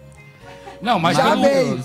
Não, 0.81 0.99
mas 0.99 1.17
Já 1.17 1.35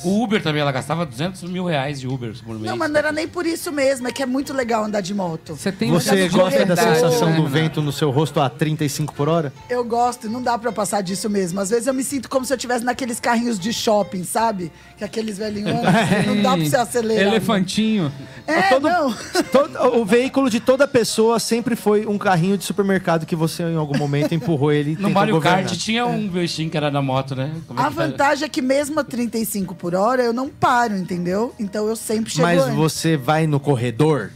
o 0.04 0.22
Uber 0.22 0.42
também, 0.42 0.60
ela 0.62 0.72
gastava 0.72 1.04
200 1.06 1.42
mil 1.44 1.64
reais 1.64 2.00
de 2.00 2.06
Uber 2.08 2.32
por 2.44 2.54
mês. 2.54 2.64
Não, 2.64 2.76
mas 2.76 2.90
não 2.90 2.98
era 2.98 3.12
nem 3.12 3.26
por 3.28 3.46
isso 3.46 3.72
mesmo. 3.72 4.08
É 4.08 4.12
que 4.12 4.22
é 4.22 4.26
muito 4.26 4.52
legal 4.52 4.84
andar 4.84 5.00
de 5.00 5.14
moto. 5.14 5.54
Você 5.56 5.70
tem 5.72 5.90
Você 5.90 6.28
gosta 6.28 6.64
da 6.64 6.74
verdade, 6.74 6.94
sensação 7.00 7.30
né, 7.30 7.36
do 7.36 7.46
vento 7.46 7.80
no 7.80 7.92
seu 7.92 8.10
rosto 8.10 8.40
a 8.40 8.48
35 8.48 9.14
por 9.14 9.28
hora? 9.28 9.52
Eu 9.68 9.84
gosto, 9.84 10.28
não 10.28 10.42
dá 10.42 10.58
pra 10.58 10.72
passar 10.72 11.02
disso 11.02 11.28
mesmo. 11.30 11.60
Às 11.60 11.70
vezes 11.70 11.86
eu 11.86 11.94
me 11.94 12.02
sinto 12.04 12.28
como 12.28 12.44
se 12.44 12.52
eu 12.52 12.56
estivesse 12.56 12.84
naqueles 12.84 13.18
carrinhos 13.20 13.58
de 13.58 13.72
shopping, 13.72 14.24
sabe? 14.24 14.72
Que 14.98 15.04
aqueles 15.04 15.38
velhinhos 15.38 15.70
andam, 15.70 15.92
não 16.34 16.42
dá 16.42 16.56
pra 16.56 16.64
você 16.66 16.76
acelerar. 16.76 17.26
Elefantinho. 17.26 18.12
É, 18.46 18.62
Todo- 18.62 18.88
não. 18.88 19.14
Todo- 19.52 19.96
o 20.00 20.04
veículo 20.04 20.50
de 20.50 20.58
toda 20.60 20.86
pessoa 20.88 21.38
sempre 21.38 21.76
foi 21.76 22.06
um 22.06 22.18
carrinho 22.18 22.58
de 22.58 22.64
supermercado 22.64 23.24
que 23.26 23.36
você 23.36 23.62
em 23.62 23.76
algum 23.76 23.96
momento 23.96 24.34
empurrou 24.34 24.72
ele 24.72 24.96
e 24.98 25.02
No 25.02 25.10
Mario 25.10 25.34
governar. 25.34 25.64
Kart 25.64 25.76
tinha 25.78 26.04
um 26.06 26.26
bichinho 26.28 26.68
que 26.70 26.76
era 26.76 26.90
na 26.90 27.00
moto, 27.00 27.34
né? 27.36 27.52
Como 27.68 27.78
é 27.78 27.82
A 27.82 27.86
tá? 27.86 27.90
vantagem 27.90 28.44
é 28.44 28.48
que 28.48 28.60
mesmo 28.60 28.81
a 28.98 29.04
35 29.04 29.74
por 29.74 29.94
hora, 29.94 30.22
eu 30.22 30.32
não 30.32 30.48
paro, 30.48 30.96
entendeu? 30.96 31.54
Então 31.58 31.86
eu 31.88 31.96
sempre 31.96 32.30
chego 32.30 32.42
Mas 32.42 32.60
antes. 32.62 32.74
você 32.74 33.16
vai 33.16 33.46
no 33.46 33.60
corredor? 33.60 34.30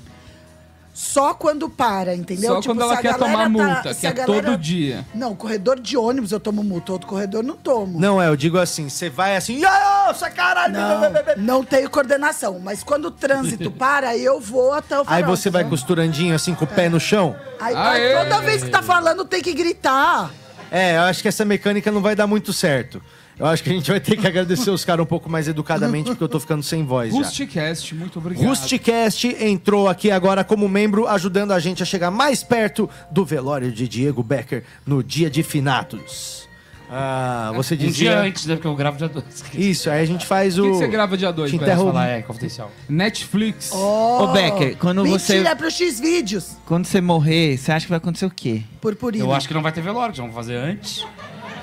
Só 0.95 1.35
quando 1.35 1.69
para, 1.69 2.15
entendeu? 2.15 2.55
Só 2.55 2.61
Tipo, 2.63 2.75
quando 2.75 2.81
ela 2.81 2.97
quer 2.97 3.19
tomar 3.19 3.43
tá- 3.43 3.49
multa, 3.51 3.95
que 3.95 4.07
é 4.07 4.13
galera- 4.13 4.43
todo 4.47 4.57
dia. 4.59 5.05
Não, 5.15 5.37
corredor 5.37 5.79
de 5.79 5.95
ônibus 5.95 6.33
eu 6.33 6.41
tomo 6.41 6.65
multa, 6.65 6.91
outro 6.93 7.07
corredor 7.07 7.45
não 7.45 7.55
tomo. 7.55 8.01
Não, 8.01 8.21
é, 8.21 8.29
eu 8.29 8.35
digo 8.37 8.57
assim, 8.59 8.89
você 8.89 9.11
vai 9.11 9.37
assim, 9.37 9.59
"Ia, 9.59 10.11
você 10.11 10.31
caralho! 10.31 10.73
Não, 10.73 11.01
não 11.37 11.65
tenho 11.65 11.91
coordenação. 11.91 12.59
Mas 12.61 12.83
quando 12.83 13.07
o 13.07 13.11
trânsito 13.11 13.71
para, 13.79 14.17
eu 14.17 14.41
vou 14.41 14.73
até 14.73 14.97
o 14.97 15.01
Aí 15.01 15.21
farol, 15.21 15.37
você 15.37 15.51
vai 15.51 15.65
costurandinho 15.69 16.35
assim 16.35 16.55
com 16.55 16.65
o 16.65 16.69
pé 16.69 16.89
no 16.89 16.99
chão? 16.99 17.37
Aí, 17.61 17.75
aí 17.77 18.25
toda 18.25 18.41
vez 18.41 18.65
que 18.65 18.71
tá 18.71 18.81
falando, 18.81 19.23
tem 19.27 19.43
que 19.43 19.53
gritar. 19.53 20.31
É, 20.71 20.97
eu 20.97 21.03
acho 21.03 21.21
que 21.21 21.29
essa 21.29 21.45
mecânica 21.45 21.93
não 21.93 22.01
vai 22.01 22.17
dar 22.17 22.27
muito 22.27 22.55
certo. 22.55 23.03
Eu 23.39 23.45
acho 23.47 23.63
que 23.63 23.69
a 23.69 23.73
gente 23.73 23.91
vai 23.91 24.01
ter 24.01 24.17
que 24.17 24.27
agradecer 24.27 24.71
os 24.71 24.83
caras 24.85 25.03
um 25.03 25.07
pouco 25.07 25.29
mais 25.29 25.47
educadamente, 25.47 26.09
porque 26.11 26.25
eu 26.25 26.29
tô 26.29 26.41
ficando 26.41 26.63
sem 26.63 26.85
voz 26.85 27.13
já. 27.13 27.19
Rusticast, 27.19 27.95
muito 27.95 28.19
obrigado. 28.19 28.47
Rusticast 28.47 29.27
entrou 29.39 29.89
aqui 29.89 30.11
agora 30.11 30.43
como 30.43 30.67
membro, 30.69 31.07
ajudando 31.07 31.53
a 31.53 31.59
gente 31.59 31.83
a 31.83 31.87
chegar 31.87 32.11
mais 32.11 32.43
perto 32.43 32.89
do 33.11 33.27
velório 33.27 33.71
de 33.71 33.87
Diego 33.87 34.23
Becker 34.23 34.65
no 34.87 35.05
dia 35.05 35.29
de 35.29 35.43
finados. 35.43 36.47
Ah, 36.89 37.51
você 37.57 37.75
Um 37.75 37.79
dia 37.79 37.89
dizia... 37.89 38.19
antes, 38.21 38.47
né? 38.47 38.55
Porque 38.55 38.69
eu 38.69 38.75
gravo 38.77 38.97
dia 38.97 39.09
2. 39.09 39.25
Isso, 39.55 39.91
aí 39.91 40.01
a 40.01 40.05
gente 40.07 40.25
faz 40.25 40.57
O 40.57 40.63
o... 40.63 40.65
que, 40.67 40.71
que 40.71 40.77
você 40.79 40.87
grava 40.89 41.17
dia 41.17 41.33
2, 41.33 41.51
Te 41.51 41.57
velho? 41.59 41.67
interrompo. 41.69 41.93
falar, 41.93 42.07
é 42.09 42.23
confidencial. 42.23 42.71
Netflix. 42.89 43.71
Oh, 43.75 44.29
Becker, 44.29 44.77
quando 44.79 45.05
você- 45.05 45.35
Mentira, 45.35 45.51
é 45.51 45.55
pro 45.57 45.69
X-Vídeos. 45.71 46.57
Quando 46.65 46.87
você 46.87 47.01
morrer, 47.01 47.59
você 47.59 47.73
acha 47.73 47.85
que 47.87 47.91
vai 47.91 47.99
acontecer 47.99 48.25
o 48.25 48.31
quê? 48.31 48.63
Purpurina. 48.81 49.25
Eu 49.25 49.35
acho 49.35 49.49
que 49.49 49.53
não 49.53 49.63
vai 49.63 49.73
ter 49.73 49.81
velório, 49.83 50.13
que 50.13 50.17
já 50.19 50.23
vamos 50.23 50.35
fazer 50.37 50.55
antes. 50.55 51.05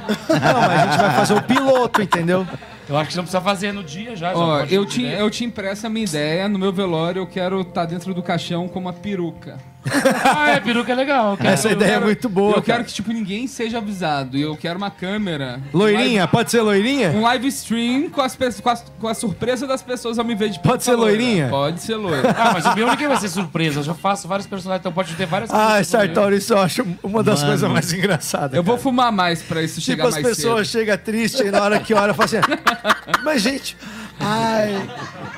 Não, 0.07 0.61
mas 0.61 0.71
a 0.71 0.85
gente 0.85 0.97
vai 0.97 1.15
fazer 1.15 1.33
o 1.33 1.41
piloto, 1.41 2.01
entendeu? 2.01 2.47
Eu 2.87 2.97
acho 2.97 3.11
que 3.11 3.15
não 3.15 3.23
precisa 3.23 3.41
fazer 3.41 3.71
no 3.71 3.83
dia 3.83 4.15
já. 4.15 4.33
já 4.33 4.37
Ó, 4.37 4.61
eu 4.63 4.85
tinha, 4.85 5.07
ideia. 5.07 5.21
eu 5.21 5.29
tinha 5.29 5.47
impresso 5.47 5.87
a 5.87 5.89
minha 5.89 6.05
ideia. 6.05 6.49
No 6.49 6.59
meu 6.59 6.71
velório, 6.73 7.21
eu 7.21 7.27
quero 7.27 7.61
estar 7.61 7.85
dentro 7.85 8.13
do 8.13 8.21
caixão 8.21 8.67
com 8.67 8.79
uma 8.79 8.93
peruca. 8.93 9.57
Ah, 10.23 10.49
é, 10.51 10.59
peruca 10.59 10.91
é 10.91 10.95
legal. 10.95 11.31
eu 11.31 11.37
quero- 11.37 11.49
Essa 11.49 11.67
Eu 11.67 11.71
ideia 11.73 11.89
é 11.89 11.93
quero- 11.93 12.05
muito 12.05 12.29
boa, 12.29 12.49
Eu 12.49 12.53
cara. 12.61 12.63
quero 12.65 12.83
que, 12.85 12.93
tipo, 12.93 13.11
ninguém 13.11 13.47
seja 13.47 13.77
avisado. 13.79 14.37
E 14.37 14.41
eu 14.41 14.55
quero 14.55 14.77
uma 14.77 14.89
câmera. 14.89 15.59
Loirinha, 15.73 16.27
pode 16.27 16.51
ser 16.51 16.61
loirinha? 16.61 17.09
Um 17.11 17.21
live 17.21 17.47
stream 17.47 18.09
com, 18.09 18.21
as, 18.21 18.35
com, 18.61 18.69
as- 18.69 18.85
com 18.99 19.07
a 19.07 19.13
surpresa 19.13 19.67
das 19.67 19.81
pessoas 19.81 20.17
ao 20.17 20.25
me 20.25 20.35
ver 20.35 20.49
de 20.49 20.59
Pode 20.59 20.83
ser 20.83 20.95
loira. 20.95 21.11
loirinha? 21.17 21.47
Pode 21.49 21.81
ser 21.81 21.95
loira. 21.95 22.33
Ah, 22.37 22.51
mas 22.53 22.65
o 22.65 22.75
meu 22.75 22.87
ninguém 22.87 23.07
vai 23.07 23.17
ser 23.17 23.29
surpresa. 23.29 23.79
Eu 23.79 23.83
já 23.83 23.93
faço 23.93 24.27
vários 24.27 24.47
personagens, 24.47 24.79
então 24.81 24.91
pode 24.91 25.13
ter 25.15 25.25
várias 25.25 25.49
Ah. 25.51 25.83
Sartori, 25.83 26.37
isso 26.37 26.53
eu 26.53 26.59
acho 26.59 26.85
uma 27.03 27.21
das 27.23 27.39
Mano. 27.39 27.51
coisas 27.51 27.69
mais 27.71 27.93
engraçadas. 27.93 28.53
Eu 28.55 28.63
vou 28.63 28.75
cara. 28.75 28.83
fumar 28.83 29.11
mais 29.11 29.41
pra 29.41 29.61
isso 29.61 29.75
Tipo, 29.81 29.85
chegar 29.85 30.07
as 30.07 30.13
mais 30.15 30.25
pessoas 30.27 30.67
cedo. 30.69 30.79
chegam 30.79 30.97
tristes 30.97 31.41
e 31.41 31.51
na 31.51 31.61
hora 31.61 31.79
que 31.79 31.93
olha, 31.93 32.13
fala 32.13 32.25
assim... 32.25 32.37
Mas, 33.23 33.41
gente, 33.41 33.77
Ai, 34.23 34.89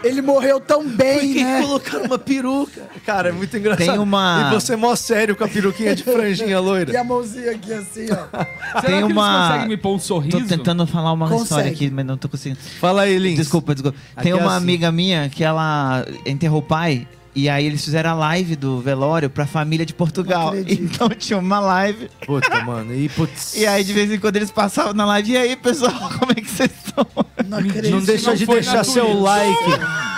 ele 0.04 0.22
morreu 0.22 0.60
tão 0.60 0.84
por 0.84 0.92
bem, 0.96 1.34
que 1.34 1.44
né? 1.44 1.62
colocaram 1.62 2.06
uma 2.06 2.20
peruca? 2.20 2.82
Cara, 3.06 3.30
é 3.30 3.32
muito 3.32 3.56
engraçado. 3.58 3.86
Tem 3.88 3.98
uma- 4.00 4.50
E 4.52 4.54
você 4.54 4.76
mó 4.76 4.96
sério 4.96 5.36
com 5.36 5.44
a 5.44 5.48
peruquinha 5.48 5.96
de 5.96 6.04
franjinha 6.04 6.52
E 6.52 6.58
loira. 6.58 7.00
a 7.00 7.04
mãozinha 7.04 7.52
aqui 7.52 7.74
assim, 7.74 8.06
ó. 8.12 8.16
Será 8.80 8.82
Tem 8.82 8.98
que 9.08 9.12
uma- 9.14 9.36
eles 9.38 9.48
conseguem 9.48 9.68
me 9.70 9.78
pôr 9.78 9.96
um 9.96 10.00
sorriso? 10.00 10.40
Tô 10.40 10.46
tentando 10.46 10.86
falar 10.88 11.12
uma 11.12 11.28
Consegue. 11.28 11.44
história 11.44 11.72
aqui, 11.72 11.90
mas 11.90 12.06
não 12.06 12.18
tô 12.18 12.30
conseguindo. 12.30 12.60
Fala 12.80 13.04
aí, 13.04 13.18
Lins. 13.18 13.38
Desculpa, 13.38 13.74
desculpa. 13.74 13.98
Aqui 14.16 14.24
Tem 14.24 14.32
é 14.32 14.36
uma 14.36 14.56
assim. 14.56 14.64
amiga 14.64 14.92
minha 14.92 15.30
que 15.30 15.44
ela 15.44 16.06
enterrou 16.26 16.60
o 16.60 16.64
pai. 16.64 17.08
E 17.36 17.50
aí 17.50 17.66
eles 17.66 17.84
fizeram 17.84 18.12
a 18.12 18.14
live 18.14 18.56
do 18.56 18.80
velório 18.80 19.30
pra 19.30 19.46
família 19.46 19.86
de 19.86 19.94
Portugal. 19.94 20.54
Então 20.56 21.10
tinha 21.20 21.38
uma 21.38 21.60
live. 21.60 22.10
Puta, 22.26 22.64
mano. 22.64 22.96
E, 22.96 23.10
putz... 23.10 23.56
E 23.58 23.68
aí 23.68 23.84
de 23.84 23.92
vez 23.92 24.10
em 24.10 24.18
quando 24.18 24.38
eles 24.38 24.50
passavam 24.50 24.94
na 24.94 25.06
live. 25.06 25.34
E 25.34 25.38
aí, 25.38 25.56
pessoal, 25.58 25.92
como 26.18 26.32
é 26.32 26.36
que 26.36 26.50
vocês 26.50 26.72
estão? 26.86 27.06
Não 27.46 27.58
acredito. 27.58 27.92
Não 27.92 28.02
deixa 28.02 28.30
não 28.30 28.38
de 28.38 28.46
deixar 28.46 28.86
seu 28.86 29.20
like. 29.20 29.56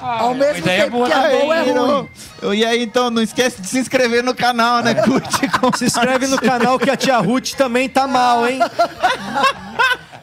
Ao 0.00 0.30
a 0.30 0.34
mesmo 0.34 0.68
é 0.68 0.78
tempo 0.78 0.92
boa, 0.92 1.06
que 1.06 1.12
é 1.12 1.18
né? 1.18 1.28
bom, 1.30 1.52
é 1.52 1.62
ruim. 1.62 2.08
E 2.56 2.64
aí, 2.64 2.82
então, 2.82 3.10
não 3.10 3.22
esquece 3.22 3.60
de 3.60 3.68
se 3.68 3.78
inscrever 3.78 4.24
no 4.24 4.34
canal, 4.34 4.82
né? 4.82 4.94
Curte, 4.94 5.28
Se 5.76 5.84
inscreve 5.84 6.26
no 6.26 6.38
canal 6.38 6.78
que 6.78 6.90
a 6.90 6.96
tia 6.96 7.18
Ruth 7.18 7.52
também 7.52 7.88
tá 7.88 8.08
mal, 8.08 8.48
hein? 8.48 8.58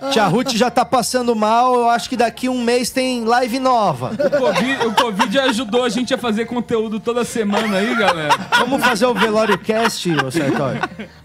Tia 0.12 0.28
Ruth 0.28 0.52
já 0.52 0.70
tá 0.70 0.86
passando 0.86 1.36
mal. 1.36 1.76
Eu 1.76 1.90
acho 1.90 2.10
que 2.10 2.18
daqui 2.18 2.48
um 2.50 2.64
mês 2.64 2.90
tem 2.90 3.24
live 3.26 3.60
nova. 3.60 4.12
O 4.14 4.38
Covid, 4.38 4.88
o 4.88 4.94
Covid 4.94 5.40
ajudou 5.40 5.84
a 5.84 5.90
gente 5.90 6.14
a 6.14 6.18
fazer 6.18 6.46
conteúdo 6.46 7.00
toda 7.00 7.24
semana 7.24 7.78
aí, 7.78 7.96
galera. 7.96 8.36
Vamos 8.60 8.84
fazer 8.84 9.06
o 9.06 9.14
Velório 9.14 9.58
Cast, 9.58 10.10
ô 10.12 10.32
Sartori? 10.32 10.80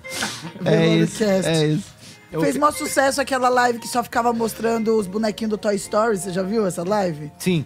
É 0.64 0.86
isso, 0.86 1.18
Cast. 1.24 1.48
é 1.48 1.66
isso. 1.68 1.92
Fez 2.40 2.56
maior 2.56 2.72
sucesso 2.72 3.20
aquela 3.20 3.48
live 3.48 3.78
que 3.78 3.88
só 3.88 4.02
ficava 4.02 4.32
mostrando 4.32 4.96
os 4.96 5.06
bonequinhos 5.06 5.50
do 5.50 5.58
Toy 5.58 5.74
Story. 5.76 6.16
Você 6.18 6.30
já 6.30 6.42
viu 6.42 6.66
essa 6.66 6.82
live? 6.86 7.30
Sim. 7.38 7.64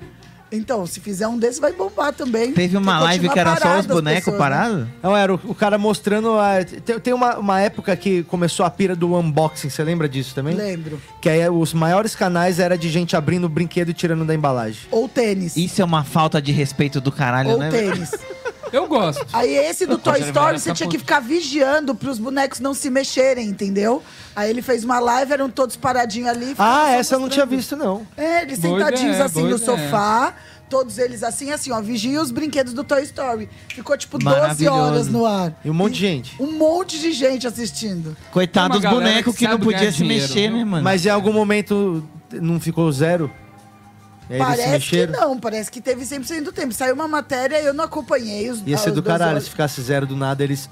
Então, 0.50 0.86
se 0.86 1.00
fizer 1.00 1.26
um 1.26 1.38
desses, 1.38 1.58
vai 1.58 1.72
bombar 1.72 2.12
também. 2.12 2.52
Teve 2.52 2.76
uma 2.76 3.00
live 3.00 3.28
que 3.28 3.38
era 3.38 3.56
só 3.56 3.80
os 3.80 3.86
bonecos 3.86 4.32
né? 4.32 4.38
parados? 4.38 4.86
Não, 5.02 5.16
era 5.16 5.34
o, 5.34 5.40
o 5.44 5.54
cara 5.54 5.76
mostrando. 5.76 6.38
a- 6.38 6.64
tem 6.64 6.98
tem 7.00 7.14
uma, 7.14 7.36
uma 7.36 7.60
época 7.60 7.94
que 7.96 8.22
começou 8.24 8.64
a 8.64 8.70
pira 8.70 8.94
do 8.94 9.14
unboxing, 9.16 9.68
você 9.68 9.82
lembra 9.82 10.08
disso 10.08 10.34
também? 10.34 10.54
Lembro. 10.54 11.00
Que 11.20 11.28
aí 11.28 11.48
os 11.48 11.72
maiores 11.74 12.14
canais 12.14 12.58
era 12.60 12.78
de 12.78 12.88
gente 12.88 13.16
abrindo 13.16 13.44
o 13.44 13.48
brinquedo 13.48 13.88
e 13.90 13.94
tirando 13.94 14.24
da 14.24 14.34
embalagem. 14.34 14.82
Ou 14.90 15.08
tênis. 15.08 15.56
Isso 15.56 15.82
é 15.82 15.84
uma 15.84 16.04
falta 16.04 16.40
de 16.40 16.52
respeito 16.52 17.00
do 17.00 17.10
caralho, 17.10 17.50
Ou 17.50 17.58
né? 17.58 17.70
tênis. 17.70 18.10
Eu 18.72 18.86
gosto. 18.86 19.24
Aí 19.32 19.54
esse 19.56 19.86
do 19.86 19.98
Toy 19.98 20.20
Story, 20.20 20.58
você 20.58 20.72
tinha 20.72 20.88
que 20.88 20.98
ficar 20.98 21.20
vigiando 21.20 21.94
pros 21.94 22.18
bonecos 22.18 22.60
não 22.60 22.74
se 22.74 22.90
mexerem, 22.90 23.48
entendeu? 23.48 24.02
Aí 24.34 24.50
ele 24.50 24.62
fez 24.62 24.84
uma 24.84 24.98
live, 24.98 25.32
eram 25.32 25.48
todos 25.50 25.76
paradinhos 25.76 26.28
ali. 26.30 26.54
Ah, 26.58 26.90
essa 26.90 27.14
eu 27.14 27.20
não 27.20 27.28
tinha 27.28 27.46
visto, 27.46 27.76
não. 27.76 28.06
É, 28.16 28.42
eles 28.42 28.58
Boa 28.58 28.78
sentadinhos 28.78 29.14
ideia, 29.14 29.24
assim 29.24 29.40
boa 29.40 29.50
no 29.50 29.56
ideia. 29.56 29.78
sofá, 29.78 30.34
todos 30.68 30.98
eles 30.98 31.22
assim, 31.22 31.52
assim, 31.52 31.70
ó, 31.70 31.80
vigia 31.80 32.20
os 32.20 32.30
brinquedos 32.30 32.72
do 32.72 32.82
Toy 32.84 33.02
Story. 33.04 33.48
Ficou 33.68 33.96
tipo 33.96 34.18
12 34.18 34.24
Maravilhoso. 34.38 34.78
horas 34.78 35.08
no 35.08 35.24
ar. 35.24 35.52
E 35.64 35.70
um 35.70 35.74
monte 35.74 35.94
de 35.94 36.00
gente. 36.00 36.42
Um 36.42 36.52
monte 36.52 36.98
de 36.98 37.12
gente 37.12 37.46
assistindo. 37.46 38.16
Coitado 38.32 38.72
Tem 38.72 38.80
dos 38.80 38.82
galera 38.90 39.00
bonecos 39.10 39.32
que 39.34 39.38
que, 39.38 39.44
não 39.44 39.52
sabe 39.52 39.64
podia 39.64 39.78
ganhar 39.78 39.92
se 39.92 39.98
dinheiro, 39.98 40.22
mexer, 40.22 40.48
viu? 40.48 40.58
né, 40.58 40.64
mano? 40.64 40.84
Mas 40.84 41.06
em 41.06 41.10
algum 41.10 41.32
momento 41.32 42.04
não 42.32 42.58
ficou 42.60 42.90
zero? 42.90 43.30
E 44.28 44.34
eles 44.34 44.46
Parece 44.46 44.88
que 44.88 45.06
não, 45.06 45.38
parece 45.38 45.70
que 45.70 45.80
teve 45.80 46.02
100% 46.04 46.42
do 46.44 46.52
tempo. 46.52 46.72
Saiu 46.74 46.94
uma 46.94 47.06
matéria 47.08 47.60
eu 47.62 47.72
não 47.72 47.84
acompanhei 47.84 48.50
os 48.50 48.60
Ia 48.66 48.76
ser 48.78 48.90
os 48.90 48.94
do 48.96 49.02
caralho 49.02 49.30
horas 49.32 49.44
se 49.44 49.50
ficasse 49.50 49.80
zero 49.80 50.06
do 50.06 50.16
nada, 50.16 50.42
eles. 50.42 50.68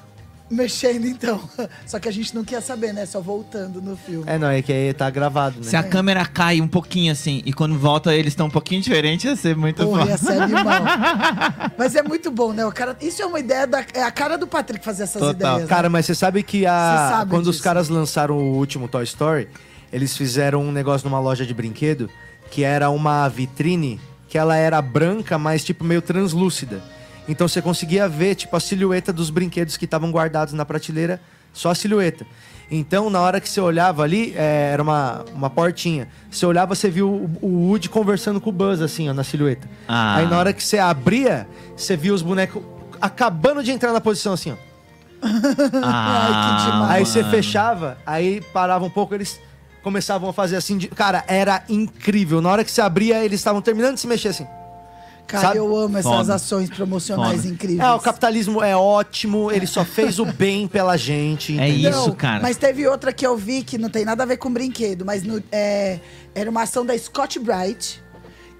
mexendo 0.50 1.06
então. 1.06 1.40
Só 1.86 1.98
que 1.98 2.08
a 2.08 2.12
gente 2.12 2.34
não 2.34 2.44
quer 2.44 2.60
saber, 2.60 2.92
né? 2.92 3.06
Só 3.06 3.20
voltando 3.20 3.80
no 3.80 3.96
filme. 3.96 4.24
É, 4.26 4.36
não, 4.38 4.48
é 4.48 4.60
que 4.60 4.72
aí 4.72 4.92
tá 4.92 5.08
gravado, 5.08 5.56
né? 5.58 5.62
Se 5.64 5.76
a 5.76 5.82
câmera 5.82 6.24
cai 6.26 6.60
um 6.60 6.68
pouquinho 6.68 7.12
assim 7.12 7.42
e 7.46 7.52
quando 7.52 7.78
volta 7.78 8.14
eles 8.14 8.32
estão 8.32 8.46
um 8.46 8.50
pouquinho 8.50 8.82
diferentes, 8.82 9.24
ia 9.24 9.36
ser 9.36 9.56
muito 9.56 9.84
Porra, 9.84 10.00
foda. 10.00 10.10
ia 10.10 10.18
ser 10.18 10.42
animal. 10.42 10.82
Mas 11.78 11.94
é 11.94 12.02
muito 12.02 12.30
bom, 12.30 12.52
né? 12.52 12.64
O 12.66 12.72
cara, 12.72 12.96
isso 13.00 13.22
é 13.22 13.26
uma 13.26 13.38
ideia 13.40 13.66
da. 13.66 13.84
É 13.94 14.02
a 14.02 14.10
cara 14.10 14.36
do 14.36 14.46
Patrick 14.46 14.84
fazer 14.84 15.04
essas 15.04 15.22
ideias. 15.30 15.60
né? 15.62 15.66
Cara, 15.66 15.88
mas 15.88 16.06
você 16.06 16.14
sabe 16.14 16.42
que 16.42 16.66
a, 16.66 17.08
sabe 17.12 17.30
quando 17.30 17.46
os 17.46 17.52
disso. 17.56 17.64
caras 17.64 17.88
lançaram 17.88 18.36
o 18.36 18.56
último 18.56 18.86
Toy 18.88 19.04
Story, 19.04 19.48
eles 19.92 20.16
fizeram 20.16 20.60
um 20.62 20.72
negócio 20.72 21.08
numa 21.08 21.20
loja 21.20 21.46
de 21.46 21.54
brinquedo 21.54 22.10
que 22.54 22.62
era 22.62 22.88
uma 22.88 23.28
vitrine 23.28 24.00
que 24.28 24.38
ela 24.38 24.56
era 24.56 24.80
branca, 24.80 25.36
mas 25.36 25.64
tipo 25.64 25.82
meio 25.82 26.00
translúcida. 26.00 26.80
Então 27.28 27.48
você 27.48 27.60
conseguia 27.60 28.08
ver 28.08 28.36
tipo 28.36 28.56
a 28.56 28.60
silhueta 28.60 29.12
dos 29.12 29.28
brinquedos 29.28 29.76
que 29.76 29.86
estavam 29.86 30.12
guardados 30.12 30.54
na 30.54 30.64
prateleira, 30.64 31.20
só 31.52 31.70
a 31.70 31.74
silhueta. 31.74 32.24
Então, 32.70 33.10
na 33.10 33.20
hora 33.20 33.40
que 33.40 33.48
você 33.48 33.60
olhava 33.60 34.04
ali, 34.04 34.34
é, 34.36 34.70
era 34.72 34.82
uma, 34.82 35.24
uma 35.34 35.50
portinha. 35.50 36.08
Você 36.30 36.46
olhava, 36.46 36.76
você 36.76 36.88
viu 36.88 37.08
o, 37.08 37.38
o 37.42 37.68
Woody 37.68 37.88
conversando 37.88 38.40
com 38.40 38.50
o 38.50 38.52
Buzz, 38.52 38.80
assim, 38.80 39.08
ó, 39.10 39.12
na 39.12 39.24
silhueta. 39.24 39.68
Ah. 39.88 40.16
Aí 40.16 40.26
na 40.26 40.38
hora 40.38 40.52
que 40.52 40.62
você 40.62 40.78
abria, 40.78 41.48
você 41.76 41.96
via 41.96 42.14
os 42.14 42.22
bonecos 42.22 42.62
acabando 43.00 43.64
de 43.64 43.72
entrar 43.72 43.92
na 43.92 44.00
posição, 44.00 44.32
assim, 44.32 44.52
ó. 44.52 44.56
Ah, 45.82 46.86
Aí 46.88 47.04
você 47.04 47.24
fechava, 47.24 47.98
aí 48.06 48.40
parava 48.52 48.84
um 48.84 48.90
pouco, 48.90 49.14
eles 49.14 49.40
começavam 49.84 50.28
a 50.28 50.32
fazer 50.32 50.56
assim. 50.56 50.76
de- 50.78 50.88
Cara, 50.88 51.22
era 51.28 51.62
incrível. 51.68 52.40
Na 52.40 52.50
hora 52.50 52.64
que 52.64 52.72
você 52.72 52.80
abria, 52.80 53.24
eles 53.24 53.38
estavam 53.38 53.62
terminando 53.62 53.94
de 53.94 54.00
se 54.00 54.06
mexer 54.08 54.28
assim. 54.28 54.46
Cara, 55.26 55.46
sabe? 55.48 55.58
eu 55.58 55.74
amo 55.74 55.96
essas 55.96 56.12
Foda. 56.12 56.34
ações 56.34 56.68
promocionais 56.68 57.36
Foda. 57.42 57.48
incríveis. 57.48 57.80
É, 57.80 57.92
o 57.94 57.98
capitalismo 57.98 58.62
é 58.62 58.76
ótimo, 58.76 59.50
ele 59.50 59.66
só 59.66 59.82
fez 59.82 60.18
o 60.18 60.26
bem 60.26 60.68
pela 60.68 60.98
gente. 60.98 61.58
É 61.58 61.66
entendeu? 61.68 61.90
isso, 61.92 62.12
cara. 62.14 62.40
Mas 62.42 62.58
teve 62.58 62.86
outra 62.86 63.10
que 63.10 63.26
eu 63.26 63.34
vi 63.34 63.62
que 63.62 63.78
não 63.78 63.88
tem 63.88 64.04
nada 64.04 64.22
a 64.22 64.26
ver 64.26 64.36
com 64.36 64.52
brinquedo, 64.52 65.02
mas 65.02 65.22
no- 65.22 65.42
é, 65.50 65.98
era 66.34 66.50
uma 66.50 66.62
ação 66.62 66.84
da 66.84 66.96
Scott 66.98 67.38
Bright. 67.38 68.03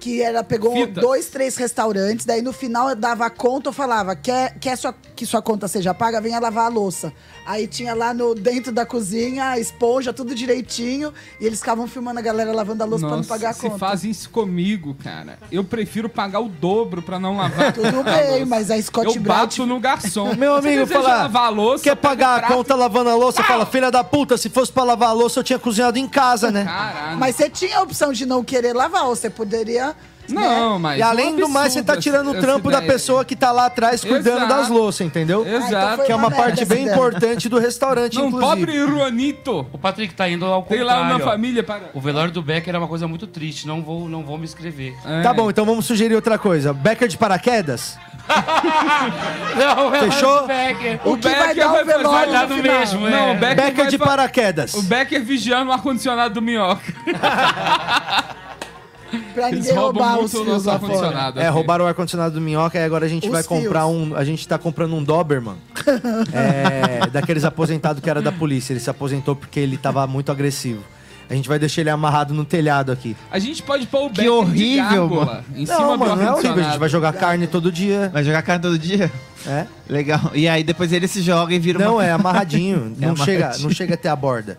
Que 0.05 0.21
era, 0.21 0.43
pegou 0.43 0.71
Fitas. 0.71 1.01
dois, 1.03 1.25
três 1.29 1.57
restaurantes, 1.57 2.27
daí 2.27 2.39
no 2.39 2.53
final 2.53 2.87
eu 2.89 2.95
dava 2.95 3.25
a 3.25 3.29
conta, 3.31 3.69
eu 3.69 3.73
falava, 3.73 4.15
quer, 4.15 4.55
quer 4.59 4.77
sua- 4.77 4.93
que 5.15 5.25
sua 5.25 5.41
conta 5.41 5.67
seja 5.67 5.95
paga, 5.95 6.21
venha 6.21 6.39
lavar 6.39 6.65
a 6.65 6.67
louça. 6.67 7.11
Aí 7.43 7.65
tinha 7.65 7.95
lá 7.95 8.13
no, 8.13 8.35
dentro 8.35 8.71
da 8.71 8.85
cozinha, 8.85 9.49
a 9.49 9.59
esponja, 9.59 10.13
tudo 10.13 10.35
direitinho, 10.35 11.11
e 11.41 11.45
eles 11.47 11.57
ficavam 11.59 11.87
filmando 11.87 12.19
a 12.19 12.21
galera 12.21 12.51
lavando 12.53 12.83
a 12.83 12.85
louça 12.85 13.07
pra 13.07 13.17
não 13.17 13.23
pagar 13.23 13.49
a 13.49 13.53
se 13.53 13.61
conta. 13.61 13.79
fazem 13.79 14.11
isso 14.11 14.29
comigo, 14.29 14.95
cara, 15.03 15.39
eu 15.51 15.63
prefiro 15.63 16.07
pagar 16.07 16.39
o 16.39 16.49
dobro 16.49 17.01
pra 17.01 17.17
não 17.17 17.37
lavar. 17.37 17.73
Tudo 17.73 18.03
bem, 18.03 18.45
mas 18.45 18.69
a 18.69 18.79
Scott 18.79 19.07
Eu 19.07 19.13
Bright- 19.13 19.27
bato 19.27 19.65
no 19.65 19.79
garçom. 19.79 20.35
Meu 20.35 20.55
amigo, 20.55 20.85
fala, 20.85 21.07
lavar 21.23 21.45
a 21.47 21.49
louça, 21.49 21.83
quer 21.83 21.95
pagar 21.95 22.43
a 22.43 22.47
conta 22.47 22.75
lavando 22.75 23.09
a 23.09 23.15
louça? 23.15 23.41
Fala, 23.43 23.65
filha 23.65 23.89
da 23.89 24.03
puta, 24.03 24.37
se 24.37 24.49
fosse 24.49 24.71
pra 24.71 24.83
lavar 24.83 25.09
a 25.09 25.13
louça, 25.13 25.39
eu 25.39 25.43
tinha 25.43 25.57
cozinhado 25.57 25.97
em 25.97 26.07
casa, 26.07 26.51
né? 26.51 26.63
Caralho. 26.63 27.17
Mas 27.17 27.35
você 27.35 27.49
tinha 27.49 27.79
a 27.79 27.81
opção 27.81 28.13
de 28.13 28.23
não 28.23 28.43
querer 28.43 28.73
lavar, 28.73 29.05
ou 29.05 29.15
você 29.15 29.31
poderia. 29.31 29.94
Não, 30.29 30.79
mas 30.79 30.99
E 30.99 31.01
além 31.01 31.35
do 31.35 31.47
mais, 31.47 31.73
você 31.73 31.83
tá 31.83 31.95
tirando 31.97 32.31
o 32.31 32.39
trampo 32.39 32.69
da 32.71 32.81
pessoa 32.81 33.23
que 33.25 33.35
tá 33.35 33.51
lá 33.51 33.65
atrás 33.67 34.03
cuidando 34.03 34.37
Exato. 34.45 34.53
das 34.55 34.69
louças, 34.69 35.05
entendeu? 35.05 35.45
Exato. 35.47 36.03
Que 36.03 36.11
é 36.11 36.15
uma 36.15 36.31
parte 36.31 36.65
bem 36.65 36.87
importante 36.87 37.47
do 37.49 37.59
restaurante, 37.59 38.17
Não, 38.17 38.27
inclusive. 38.27 38.65
pobre 38.65 38.79
Juanito. 38.87 39.67
O 39.71 39.77
Patrick 39.77 40.13
tá 40.13 40.27
indo 40.29 40.45
ao 40.45 40.63
Tem 40.63 40.79
contrário. 40.79 41.09
lá 41.09 41.15
uma 41.15 41.19
família 41.19 41.63
para... 41.63 41.89
O 41.93 42.01
velório 42.01 42.31
do 42.31 42.41
Becker 42.41 42.73
é 42.73 42.77
uma 42.77 42.87
coisa 42.87 43.07
muito 43.07 43.27
triste. 43.27 43.67
Não 43.67 43.81
vou, 43.83 44.07
não 44.09 44.23
vou 44.23 44.37
me 44.37 44.43
inscrever. 44.45 44.95
É. 45.05 45.21
Tá 45.21 45.33
bom, 45.33 45.49
então 45.49 45.65
vamos 45.65 45.85
sugerir 45.85 46.15
outra 46.15 46.37
coisa. 46.37 46.73
Becker 46.73 47.07
de 47.07 47.17
paraquedas? 47.17 47.97
Não, 49.55 49.87
o 49.87 49.91
Fechou? 49.91 50.41
do 50.41 50.47
Becker. 50.47 50.99
O 51.05 51.17
que 51.17 51.29
vai 51.29 51.53
dar 51.55 51.67
o 51.67 51.71
vai 51.71 51.83
velório 51.83 52.31
dar 52.31 52.47
no 52.49 52.57
mesmo, 52.57 53.09
Não, 53.09 53.29
é. 53.29 53.31
o 53.31 53.35
Becker, 53.35 53.55
Becker 53.55 53.75
vai 53.75 53.87
de 53.87 53.97
paraquedas. 53.99 54.73
O 54.73 54.81
Becker 54.81 55.23
vigiando 55.23 55.69
o 55.69 55.73
ar-condicionado 55.73 56.33
do 56.33 56.41
Minhoca. 56.41 56.81
Pra 59.33 59.49
Eles 59.49 59.65
ninguém 59.65 59.77
roubam 59.77 60.03
roubar 60.03 60.23
os 60.25 60.31
fios 60.31 60.47
nosso 60.47 60.67
lá 60.67 60.79
fora. 60.79 61.33
É, 61.41 61.49
roubaram 61.49 61.85
o 61.85 61.87
ar-condicionado 61.87 62.33
do 62.35 62.41
Minhoca 62.41 62.77
e 62.77 62.83
agora 62.83 63.05
a 63.05 63.09
gente 63.09 63.25
Os 63.27 63.31
vai 63.31 63.43
comprar 63.43 63.85
um. 63.87 64.15
A 64.15 64.23
gente 64.23 64.47
tá 64.47 64.57
comprando 64.57 64.95
um 64.95 65.03
Doberman. 65.03 65.55
é, 66.33 67.07
daqueles 67.07 67.43
aposentados 67.43 68.01
que 68.01 68.09
era 68.09 68.21
da 68.21 68.31
polícia. 68.31 68.73
Ele 68.73 68.79
se 68.79 68.89
aposentou 68.89 69.35
porque 69.35 69.59
ele 69.59 69.77
tava 69.77 70.05
muito 70.07 70.31
agressivo. 70.31 70.83
A 71.29 71.33
gente 71.33 71.49
vai 71.49 71.57
deixar 71.57 71.81
ele 71.81 71.89
amarrado 71.89 72.35
no 72.35 72.45
telhado 72.45 72.91
aqui. 72.91 73.15
A 73.31 73.39
gente 73.39 73.63
pode 73.63 73.87
pôr 73.87 74.01
o 74.05 74.09
Becker 74.09 74.23
de 74.25 74.29
horrível, 74.29 74.83
gárgula 75.09 75.25
mano. 75.25 75.43
em 75.55 75.65
cima 75.65 75.79
Não, 75.79 75.93
do 75.93 75.97
mano, 75.97 75.97
não 75.97 76.09
é 76.11 76.13
horrível. 76.13 76.25
A 76.25 76.29
ar-condicionado. 76.29 76.69
gente 76.71 76.79
vai 76.79 76.89
jogar 76.89 77.13
carne 77.13 77.47
todo 77.47 77.71
dia. 77.71 78.09
Vai 78.13 78.23
jogar 78.23 78.41
carne 78.43 78.61
todo 78.61 78.77
dia? 78.77 79.11
É? 79.47 79.65
Legal. 79.89 80.31
E 80.35 80.47
aí 80.47 80.63
depois 80.63 80.93
ele 80.93 81.07
se 81.07 81.21
joga 81.23 81.53
e 81.53 81.59
vira 81.59 81.79
Não, 81.79 81.95
uma... 81.95 82.05
é 82.05 82.11
amarradinho. 82.11 82.95
É 83.01 83.07
não, 83.07 83.15
Chega, 83.15 83.37
amarradinho. 83.45 83.67
não 83.69 83.75
chega 83.75 83.93
até 83.95 84.07
a 84.07 84.15
borda. 84.15 84.57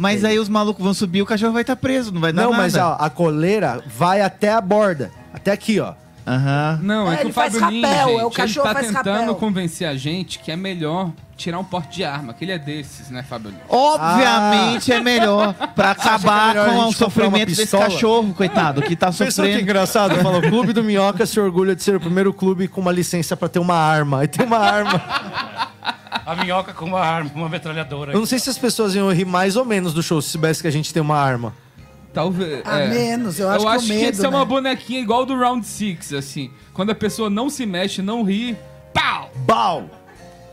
Mas 0.00 0.24
aí 0.24 0.38
os 0.38 0.48
malucos 0.48 0.82
vão 0.82 0.94
subir, 0.94 1.20
o 1.20 1.26
cachorro 1.26 1.52
vai 1.52 1.60
estar 1.60 1.76
preso, 1.76 2.10
não 2.10 2.22
vai 2.22 2.32
dar 2.32 2.42
Não, 2.44 2.52
nada. 2.52 2.62
mas 2.62 2.74
ó, 2.74 2.96
a 2.98 3.10
coleira 3.10 3.84
vai 3.86 4.22
até 4.22 4.50
a 4.50 4.58
borda. 4.60 5.10
Até 5.32 5.52
aqui, 5.52 5.78
ó. 5.78 5.92
Aham. 6.26 6.78
Não, 6.82 7.10
é, 7.10 7.14
É, 7.14 7.16
que 7.18 7.22
ele 7.24 7.30
o 7.30 7.32
Fábio 7.34 7.60
faz 7.60 7.72
Lins, 7.72 7.84
rapel, 7.86 8.08
é 8.08 8.14
o 8.14 8.18
gente, 8.28 8.36
cachorro 8.36 8.66
ele 8.68 8.74
tá 8.74 8.80
faz 8.80 8.86
tentando 8.86 9.18
rapel. 9.20 9.34
convencer 9.34 9.86
a 9.88 9.94
gente 9.96 10.38
que 10.38 10.50
é 10.50 10.56
melhor 10.56 11.10
tirar 11.36 11.58
um 11.58 11.64
porte 11.64 11.96
de 11.96 12.04
arma, 12.04 12.32
que 12.32 12.44
ele 12.44 12.52
é 12.52 12.58
desses, 12.58 13.10
né, 13.10 13.22
Fábio 13.22 13.50
Lins? 13.50 13.60
Obviamente 13.68 14.92
é 14.92 15.00
melhor 15.00 15.54
pra 15.74 15.90
acabar 15.90 16.48
melhor 16.48 16.68
a 16.68 16.72
com 16.72 16.78
o 16.78 16.84
gente 16.84 16.96
sofrimento 16.96 17.46
desse 17.54 17.76
cachorro, 17.76 18.32
coitado, 18.32 18.80
que 18.82 18.96
tá 18.96 19.06
Pensou 19.08 19.26
que 19.26 19.32
sofrendo. 19.32 19.60
engraçado? 19.60 20.14
Falou, 20.22 20.38
o 20.40 20.48
Clube 20.48 20.72
do 20.72 20.82
Minhoca 20.84 21.26
se 21.26 21.38
orgulha 21.38 21.74
de 21.76 21.82
ser 21.82 21.96
o 21.96 22.00
primeiro 22.00 22.32
clube 22.32 22.68
com 22.68 22.80
uma 22.80 22.92
licença 22.92 23.36
pra 23.36 23.48
ter 23.48 23.58
uma 23.58 23.74
arma. 23.76 24.20
Aí 24.20 24.28
tem 24.28 24.46
uma 24.46 24.58
arma. 24.58 25.02
A 26.10 26.36
minhoca 26.36 26.72
com 26.72 26.86
uma 26.86 27.00
arma, 27.00 27.30
uma 27.34 27.48
metralhadora. 27.48 28.12
Eu 28.12 28.18
não 28.18 28.26
sei 28.26 28.38
se 28.38 28.50
as 28.50 28.58
pessoas 28.58 28.94
iam 28.94 29.12
rir 29.12 29.24
mais 29.24 29.56
ou 29.56 29.64
menos 29.64 29.94
do 29.94 30.02
show 30.02 30.20
se 30.20 30.30
soubesse 30.30 30.60
que 30.60 30.68
a 30.68 30.72
gente 30.72 30.92
tem 30.92 31.00
uma 31.00 31.16
arma. 31.16 31.54
Talvez. 32.12 32.62
A 32.64 32.80
é. 32.80 32.88
menos, 32.88 33.38
eu 33.38 33.48
acho 33.48 33.58
Eu 33.58 33.70
que 33.70 33.76
acho 33.76 33.84
o 33.84 33.88
que 33.88 33.94
medo, 33.94 34.20
que 34.20 34.26
uma 34.26 34.38
né? 34.40 34.44
bonequinha 34.44 35.00
igual 35.00 35.24
do 35.24 35.36
Round 35.38 35.64
Six, 35.64 36.12
assim. 36.12 36.50
Quando 36.74 36.90
a 36.90 36.94
pessoa 36.94 37.30
não 37.30 37.48
se 37.48 37.64
mexe, 37.64 38.02
não 38.02 38.24
ri, 38.24 38.56
pau! 38.92 39.30
Bau! 39.46 39.90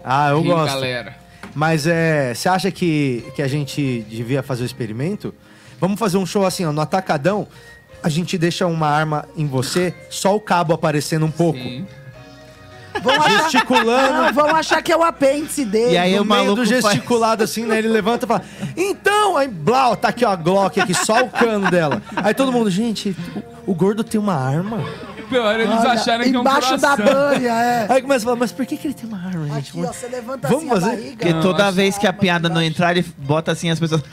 Ah, 0.03 0.29
eu 0.29 0.41
Ri, 0.41 0.47
gosto. 0.49 0.73
galera. 0.73 1.17
Mas 1.55 1.87
é. 1.87 2.33
Você 2.33 2.47
acha 2.47 2.71
que, 2.71 3.25
que 3.35 3.41
a 3.41 3.47
gente 3.47 4.05
devia 4.07 4.43
fazer 4.43 4.63
o 4.63 4.65
experimento? 4.65 5.33
Vamos 5.79 5.99
fazer 5.99 6.17
um 6.17 6.25
show 6.25 6.45
assim, 6.45 6.65
ó, 6.65 6.71
no 6.71 6.81
atacadão. 6.81 7.47
A 8.03 8.09
gente 8.09 8.37
deixa 8.37 8.67
uma 8.67 8.87
arma 8.87 9.25
em 9.35 9.47
você, 9.47 9.93
só 10.09 10.35
o 10.35 10.39
cabo 10.39 10.73
aparecendo 10.73 11.25
um 11.25 11.31
pouco. 11.31 11.57
Sim. 11.59 11.87
Vão 13.01 13.13
achar, 13.15 13.41
Gesticulando. 13.49 14.13
não, 14.13 14.33
vão 14.33 14.55
achar 14.55 14.81
que 14.81 14.91
é 14.91 14.97
o 14.97 15.03
apêndice 15.03 15.65
dele. 15.65 15.93
E 15.93 15.97
aí 15.97 16.15
no 16.15 16.21
o 16.23 16.25
meio 16.25 16.43
maluco 16.43 16.61
do 16.63 16.67
faz- 16.67 16.83
gesticulado 16.95 17.43
assim, 17.43 17.65
né? 17.65 17.77
Ele 17.77 17.87
levanta 17.87 18.25
e 18.25 18.27
fala, 18.27 18.41
então, 18.75 19.37
aí, 19.37 19.47
blau, 19.47 19.95
tá 19.95 20.09
aqui 20.09 20.25
ó, 20.25 20.29
a 20.31 20.35
Glock 20.35 20.79
aqui, 20.79 20.93
só 20.93 21.21
o 21.23 21.29
cano 21.29 21.69
dela. 21.71 22.01
Aí 22.15 22.33
todo 22.33 22.51
mundo, 22.51 22.69
gente, 22.69 23.15
o, 23.65 23.71
o 23.71 23.75
gordo 23.75 24.03
tem 24.03 24.19
uma 24.19 24.33
arma? 24.35 24.83
Pior, 25.29 25.59
eles 25.59 25.67
Olha, 25.79 25.91
acharem 25.91 26.29
que 26.29 26.35
é 26.35 26.39
um 26.39 26.41
embaixo 26.41 26.77
da 26.77 26.95
banha, 26.95 27.51
é. 27.51 27.87
Aí 27.91 28.01
começa 28.01 28.23
a 28.23 28.25
falar, 28.25 28.35
mas 28.37 28.51
por 28.51 28.65
que, 28.65 28.77
que 28.77 28.87
ele 28.87 28.93
tem 28.93 29.07
uma 29.09 29.17
arma, 29.17 29.45
gente? 29.55 29.69
Aqui, 29.71 29.83
ó, 29.83 29.91
você 29.93 30.07
levanta 30.07 30.47
Vamos 30.47 30.63
assim 30.63 30.69
fazer? 30.73 30.85
a 30.85 30.89
barriga. 30.95 31.15
Porque 31.17 31.33
Não, 31.33 31.41
toda 31.41 31.65
acho- 31.65 31.75
vez 31.75 31.97
que 31.97 32.05
a 32.07 32.09
arma 32.09 32.19
piada 32.21 32.47
não 32.49 32.55
embaixo. 32.61 32.69
entrar, 32.71 32.91
ele 32.97 33.05
bota 33.17 33.51
assim 33.51 33.69
as 33.69 33.79
pessoas. 33.79 34.01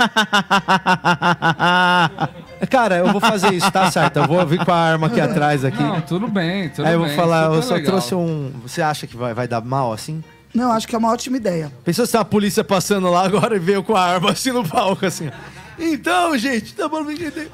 Cara, 2.70 2.96
eu 2.96 3.12
vou 3.12 3.20
fazer 3.20 3.52
isso, 3.54 3.70
tá 3.70 3.90
certo? 3.90 4.16
Eu 4.18 4.26
vou 4.26 4.44
vir 4.46 4.64
com 4.64 4.72
a 4.72 4.76
arma 4.76 5.06
aqui 5.06 5.20
atrás 5.20 5.64
aqui. 5.64 5.82
Não, 5.82 6.00
tudo 6.00 6.26
bem, 6.28 6.68
tudo 6.70 6.86
Aí 6.86 6.94
eu 6.94 7.00
bem. 7.00 7.08
vou 7.08 7.16
falar, 7.16 7.52
eu 7.52 7.62
só 7.62 7.74
legal. 7.74 7.90
trouxe 7.92 8.14
um. 8.14 8.52
Você 8.62 8.80
acha 8.82 9.06
que 9.06 9.16
vai, 9.16 9.34
vai 9.34 9.46
dar 9.48 9.60
mal 9.60 9.92
assim? 9.92 10.22
Não, 10.54 10.70
acho 10.72 10.86
que 10.86 10.94
é 10.94 10.98
uma 10.98 11.10
ótima 11.12 11.36
ideia. 11.36 11.70
Pensou 11.84 12.06
se 12.06 12.12
tem 12.12 12.18
uma 12.18 12.24
polícia 12.24 12.62
passando 12.62 13.10
lá 13.10 13.24
agora 13.24 13.56
e 13.56 13.58
veio 13.58 13.82
com 13.82 13.96
a 13.96 14.02
arma 14.02 14.30
assim 14.30 14.52
no 14.52 14.66
palco, 14.66 15.04
assim. 15.04 15.30
Então, 15.78 16.36
gente, 16.38 16.74
tá 16.74 16.88
bom. 16.88 17.04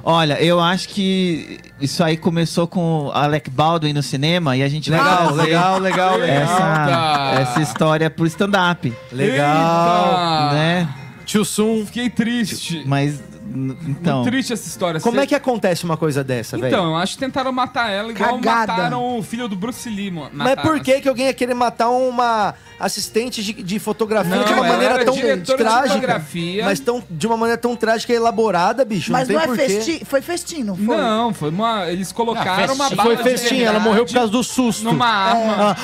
Olha, 0.04 0.42
eu 0.42 0.60
acho 0.60 0.88
que 0.88 1.58
isso 1.80 2.02
aí 2.04 2.16
começou 2.16 2.66
com 2.66 3.10
Alec 3.12 3.50
Baldwin 3.50 3.92
no 3.92 4.02
cinema 4.02 4.56
e 4.56 4.62
a 4.62 4.68
gente 4.68 4.90
vai 4.90 5.00
Legal, 5.00 5.16
trazer 5.28 5.42
legal, 5.42 5.78
legal, 5.78 6.16
legal. 6.16 6.36
essa, 6.36 7.40
essa 7.40 7.60
história 7.62 8.10
pro 8.10 8.26
stand-up, 8.26 8.92
Legal. 9.12 10.06
Eita! 10.06 10.54
né? 10.54 10.88
Tio 11.24 11.44
Sum. 11.44 11.86
Fiquei 11.86 12.10
triste. 12.10 12.82
Mas, 12.86 13.22
então... 13.50 14.18
Muito 14.18 14.30
triste 14.30 14.52
essa 14.52 14.66
história. 14.68 15.00
Como 15.00 15.16
Você- 15.16 15.22
é 15.22 15.26
que 15.26 15.34
acontece 15.34 15.84
uma 15.84 15.96
coisa 15.96 16.22
dessa, 16.22 16.56
velho? 16.56 16.68
Então, 16.68 16.90
eu 16.90 16.96
acho 16.96 17.14
que 17.14 17.20
tentaram 17.20 17.52
matar 17.52 17.90
ela 17.90 18.10
igual 18.10 18.38
Cagada. 18.38 18.72
mataram 18.72 19.18
o 19.18 19.22
filho 19.22 19.48
do 19.48 19.56
Bruce 19.56 19.88
Lee, 19.88 20.10
mano. 20.10 20.30
Mas 20.32 20.54
por 20.60 20.80
que, 20.80 21.00
que 21.00 21.08
alguém 21.08 21.26
ia 21.26 21.34
querer 21.34 21.54
matar 21.54 21.90
uma 21.90 22.54
assistente 22.78 23.42
de, 23.42 23.52
de 23.52 23.78
fotografia 23.78 24.36
Não, 24.36 24.44
de 24.44 24.52
uma 24.52 24.62
maneira 24.64 25.04
tão 25.04 25.16
trágica? 25.56 26.24
Mas 26.64 26.80
tão, 26.80 27.02
de 27.10 27.26
uma 27.26 27.36
maneira 27.36 27.60
tão 27.60 27.76
trágica 27.76 28.12
e 28.12 28.16
elaborada, 28.16 28.84
bicho. 28.84 29.12
Mas 29.12 29.28
não 29.28 29.46
não, 29.46 29.54
é 29.54 29.56
festim, 29.56 30.04
foi 30.04 30.20
festim, 30.20 30.62
não 30.62 30.76
foi? 30.76 30.96
Não, 30.96 31.34
foi 31.34 31.50
uma. 31.50 31.88
Eles 31.90 32.12
colocaram 32.12 32.72
Ah, 32.72 32.74
uma 32.74 32.90
bala 32.90 33.02
Foi 33.02 33.16
de 33.16 33.22
festinha, 33.22 33.66
ela 33.66 33.80
morreu 33.80 34.04
por 34.06 34.14
causa 34.14 34.30
do 34.30 34.42
susto. 34.42 34.84
Numa 34.84 35.06
arma. 35.06 35.76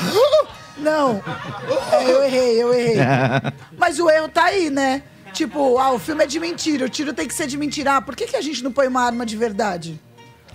Não. 0.79 1.23
É, 1.93 2.11
eu 2.11 2.23
errei, 2.25 2.62
eu 2.62 2.75
errei. 2.75 2.97
Mas 3.79 3.99
o 3.99 4.11
erro 4.11 4.29
tá 4.29 4.45
aí, 4.45 4.71
né? 4.71 5.03
Tipo, 5.37 5.78
ah, 5.78 5.93
o 5.93 5.99
filme 5.99 6.24
é 6.24 6.26
de 6.26 6.41
mentira, 6.41 6.87
o 6.87 6.89
tiro 6.89 7.12
tem 7.12 7.28
que 7.28 7.34
ser 7.34 7.47
de 7.47 7.59
mentira. 7.59 7.97
Ah, 7.97 8.01
por 8.03 8.16
que, 8.16 8.26
que 8.26 8.37
a 8.37 8.41
gente 8.41 8.64
não 8.64 8.72
põe 8.72 8.87
uma 8.89 9.03
arma 9.03 9.26
de 9.26 9.37
verdade? 9.37 10.01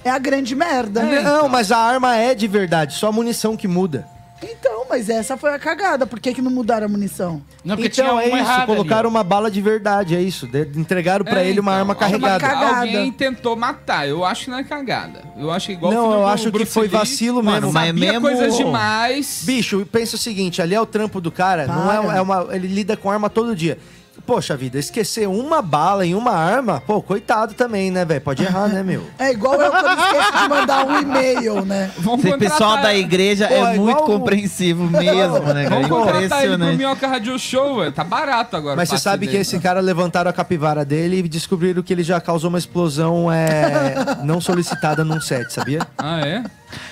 É 0.04 0.10
a 0.10 0.18
grande 0.18 0.56
merda. 0.56 1.04
Não, 1.04 1.48
mas 1.48 1.72
a 1.72 1.78
arma 1.78 2.16
é 2.18 2.34
de 2.34 2.48
verdade, 2.48 2.96
só 2.96 3.10
a 3.10 3.12
munição 3.12 3.56
que 3.56 3.68
muda. 3.68 4.08
Então, 4.44 4.86
mas 4.90 5.08
essa 5.08 5.38
foi 5.38 5.54
a 5.54 5.60
cagada. 5.60 6.08
Por 6.08 6.20
que, 6.20 6.34
que 6.34 6.42
não 6.42 6.50
mudaram 6.50 6.88
a 6.88 6.90
munição? 6.90 7.44
Não, 7.64 7.76
porque 7.76 7.92
então 7.92 8.06
tinha 8.06 8.08
é 8.08 8.12
uma 8.12 8.24
isso, 8.26 8.38
errada 8.38 8.66
colocaram 8.66 9.08
ali. 9.08 9.16
uma 9.18 9.24
bala 9.24 9.52
de 9.52 9.62
verdade, 9.62 10.16
é 10.16 10.20
isso. 10.20 10.48
De- 10.48 10.68
entregaram 10.80 11.24
pra 11.24 11.44
É, 11.44 11.48
ele 11.48 11.60
uma 11.60 11.70
então, 11.74 11.80
arma 11.82 11.94
carregada. 11.94 12.40
cagada. 12.40 12.80
Alguém 12.80 13.12
tentou 13.12 13.56
matar. 13.56 14.10
Eu 14.10 14.26
acho 14.26 14.46
que 14.46 14.50
não 14.50 14.58
é 14.58 14.64
cagada. 14.64 15.22
Eu 15.38 15.52
acho 15.52 15.68
que 15.68 15.74
igual 15.74 15.92
o 15.92 15.96
Não, 15.96 16.12
eu 16.14 16.20
do 16.22 16.26
acho 16.26 16.46
que 16.46 16.52
Bruce 16.54 16.72
foi 16.74 16.88
Lee, 16.88 16.92
vacilo 16.98 17.44
Mano, 17.44 17.68
mesmo. 17.68 17.72
mas 17.74 17.88
Sabia 17.90 18.12
mesmo- 18.14 18.22
coisas 18.28 18.58
demais. 18.58 19.44
Bicho, 19.46 19.88
pensa 19.92 20.16
o 20.16 20.20
seguinte, 20.20 20.60
ali 20.60 20.74
é 20.74 20.82
o 20.82 20.88
trampo 20.88 21.22
do 21.22 21.32
cara, 21.32 21.68
não 21.68 21.86
Para. 21.86 22.16
é, 22.16 22.18
é 22.18 22.22
uma, 22.22 22.48
ele 22.50 22.68
lida 22.68 22.98
com 22.98 23.12
arma 23.12 23.30
todo 23.30 23.56
dia. 23.56 23.78
Poxa 24.26 24.56
vida, 24.56 24.78
esquecer 24.78 25.28
uma 25.28 25.62
bala 25.62 26.06
em 26.06 26.14
uma 26.16 26.32
arma, 26.32 26.82
pô, 26.86 27.02
coitado 27.02 27.54
também, 27.54 27.90
né, 27.92 28.06
velho? 28.06 28.22
Pode 28.22 28.44
errar, 28.44 28.68
né, 28.68 28.84
meu? 28.84 29.04
É 29.18 29.32
igual 29.32 29.60
eu 29.62 29.72
quando 29.72 30.00
esqueço 30.00 30.32
de 30.44 30.50
mandar 30.50 30.86
um 30.86 31.00
e-mail, 31.02 31.66
né? 31.66 31.92
Vamos 31.98 32.24
Esse 32.26 32.38
pessoal 32.38 32.78
da 32.82 32.94
igreja 32.96 33.48
Pô, 33.48 33.54
é 33.54 33.76
é 33.76 33.78
muito 33.78 34.02
o- 34.04 34.06
compreensivo 34.06 34.84
mesmo, 34.90 35.40
né, 35.54 35.64
cara? 35.64 35.70
Vamos 35.70 35.88
contratar 35.90 36.14
ele 36.16 36.28
pro 36.28 36.36
Impressionante. 36.36 36.78
Minhoca 36.78 37.08
Radio 37.08 37.40
Show, 37.40 37.76
ué. 37.78 37.92
Tá 37.92 38.04
barato 38.04 38.56
agora. 38.56 38.76
Mas 38.76 38.90
você 38.90 38.98
sabe 38.98 39.26
que 39.26 39.32
dele. 39.34 39.42
esse 39.42 39.60
cara 39.60 39.80
levantaram 39.80 40.30
a 40.30 40.34
capivara 40.34 40.86
dele 40.86 41.18
e 41.20 41.24
descobriram 41.28 41.82
que 41.84 41.92
ele 41.92 42.04
já 42.04 42.22
causou 42.22 42.50
uma 42.50 42.60
explosão 42.60 43.32
é, 43.32 43.96
não 44.24 44.40
solicitada 44.40 45.04
num 45.04 45.20
set, 45.20 45.52
sabia? 45.52 45.80
Ah, 45.98 46.20
é? 46.22 46.44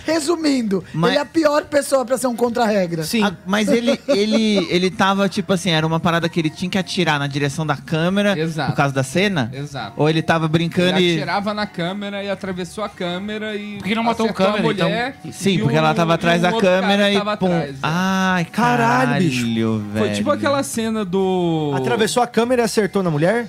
Resumindo, 0.05 0.84
Mas- 0.93 1.11
ele 1.11 1.19
é 1.19 1.21
a 1.21 1.25
pior 1.25 1.65
pessoa 1.65 2.05
pra 2.05 2.17
ser 2.17 2.27
um 2.27 2.36
contra-regra. 2.36 3.03
Sim. 3.03 3.23
Ah, 3.23 3.34
mas 3.45 3.67
ele, 3.69 3.99
ele, 4.07 4.67
ele 4.69 4.89
tava, 4.91 5.27
tipo 5.30 5.51
assim, 5.53 5.71
era 5.71 5.86
uma 5.86 5.99
parada 5.99 6.27
que 6.30 6.39
ele 6.39 6.49
tinha 6.49 6.69
que 6.69 6.77
atirar 6.77 7.19
na 7.19 7.27
direção 7.27 7.65
da 7.65 7.75
câmera 7.77 8.38
Exato. 8.38 8.71
por 8.71 8.77
causa 8.77 8.93
da 8.93 9.03
cena? 9.03 9.49
Exato. 9.53 9.93
Ou 9.97 10.09
ele 10.09 10.21
tava 10.21 10.47
brincando 10.47 10.97
Ele 10.97 11.13
e. 11.13 11.17
atirava 11.17 11.53
na 11.53 11.67
câmera 11.67 12.23
e 12.23 12.30
atravessou 12.30 12.84
a 12.84 12.89
câmera 12.89 13.55
e. 13.55 13.77
Por 13.77 13.88
que 13.88 13.95
não 13.95 14.03
matou 14.03 14.25
o 14.25 14.30
acertou 14.30 14.47
a 14.47 14.51
câmera, 14.53 14.73
então? 14.73 14.88
mulher, 14.89 15.15
Sim, 15.32 15.51
e 15.51 15.59
porque 15.59 15.75
o- 15.75 15.77
ela 15.77 15.93
tava 15.93 16.13
atrás 16.13 16.41
da 16.41 16.51
câmera 16.53 17.11
e 17.11 17.17
tava 17.17 17.38
pum. 17.38 17.45
atrás, 17.47 17.75
é. 17.75 17.80
Ai, 17.84 18.45
Caralho, 18.45 19.05
caralho, 19.05 19.23
bicho. 19.25 19.45
velho. 19.45 19.86
Foi 20.05 20.09
tipo 20.15 20.32
aquela 20.32 20.63
cena 20.63 21.03
do. 21.05 21.73
Atravessou 21.75 22.23
a 22.23 22.27
câmera 22.27 22.61
e 22.61 22.65
acertou 22.65 23.03
na 23.03 23.11
mulher? 23.11 23.47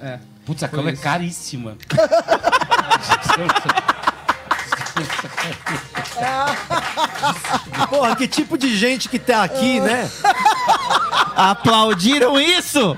É. 0.00 0.18
Putz, 0.46 0.62
a 0.62 0.68
câmera 0.68 0.96
é 0.96 1.24
isso. 1.24 1.58
caríssima. 5.06 6.46
Porra, 7.88 8.16
que 8.16 8.26
tipo 8.28 8.58
de 8.58 8.76
gente 8.76 9.08
que 9.08 9.18
tá 9.18 9.42
aqui, 9.44 9.80
né? 9.80 10.10
Aplaudiram 11.36 12.38
isso? 12.40 12.96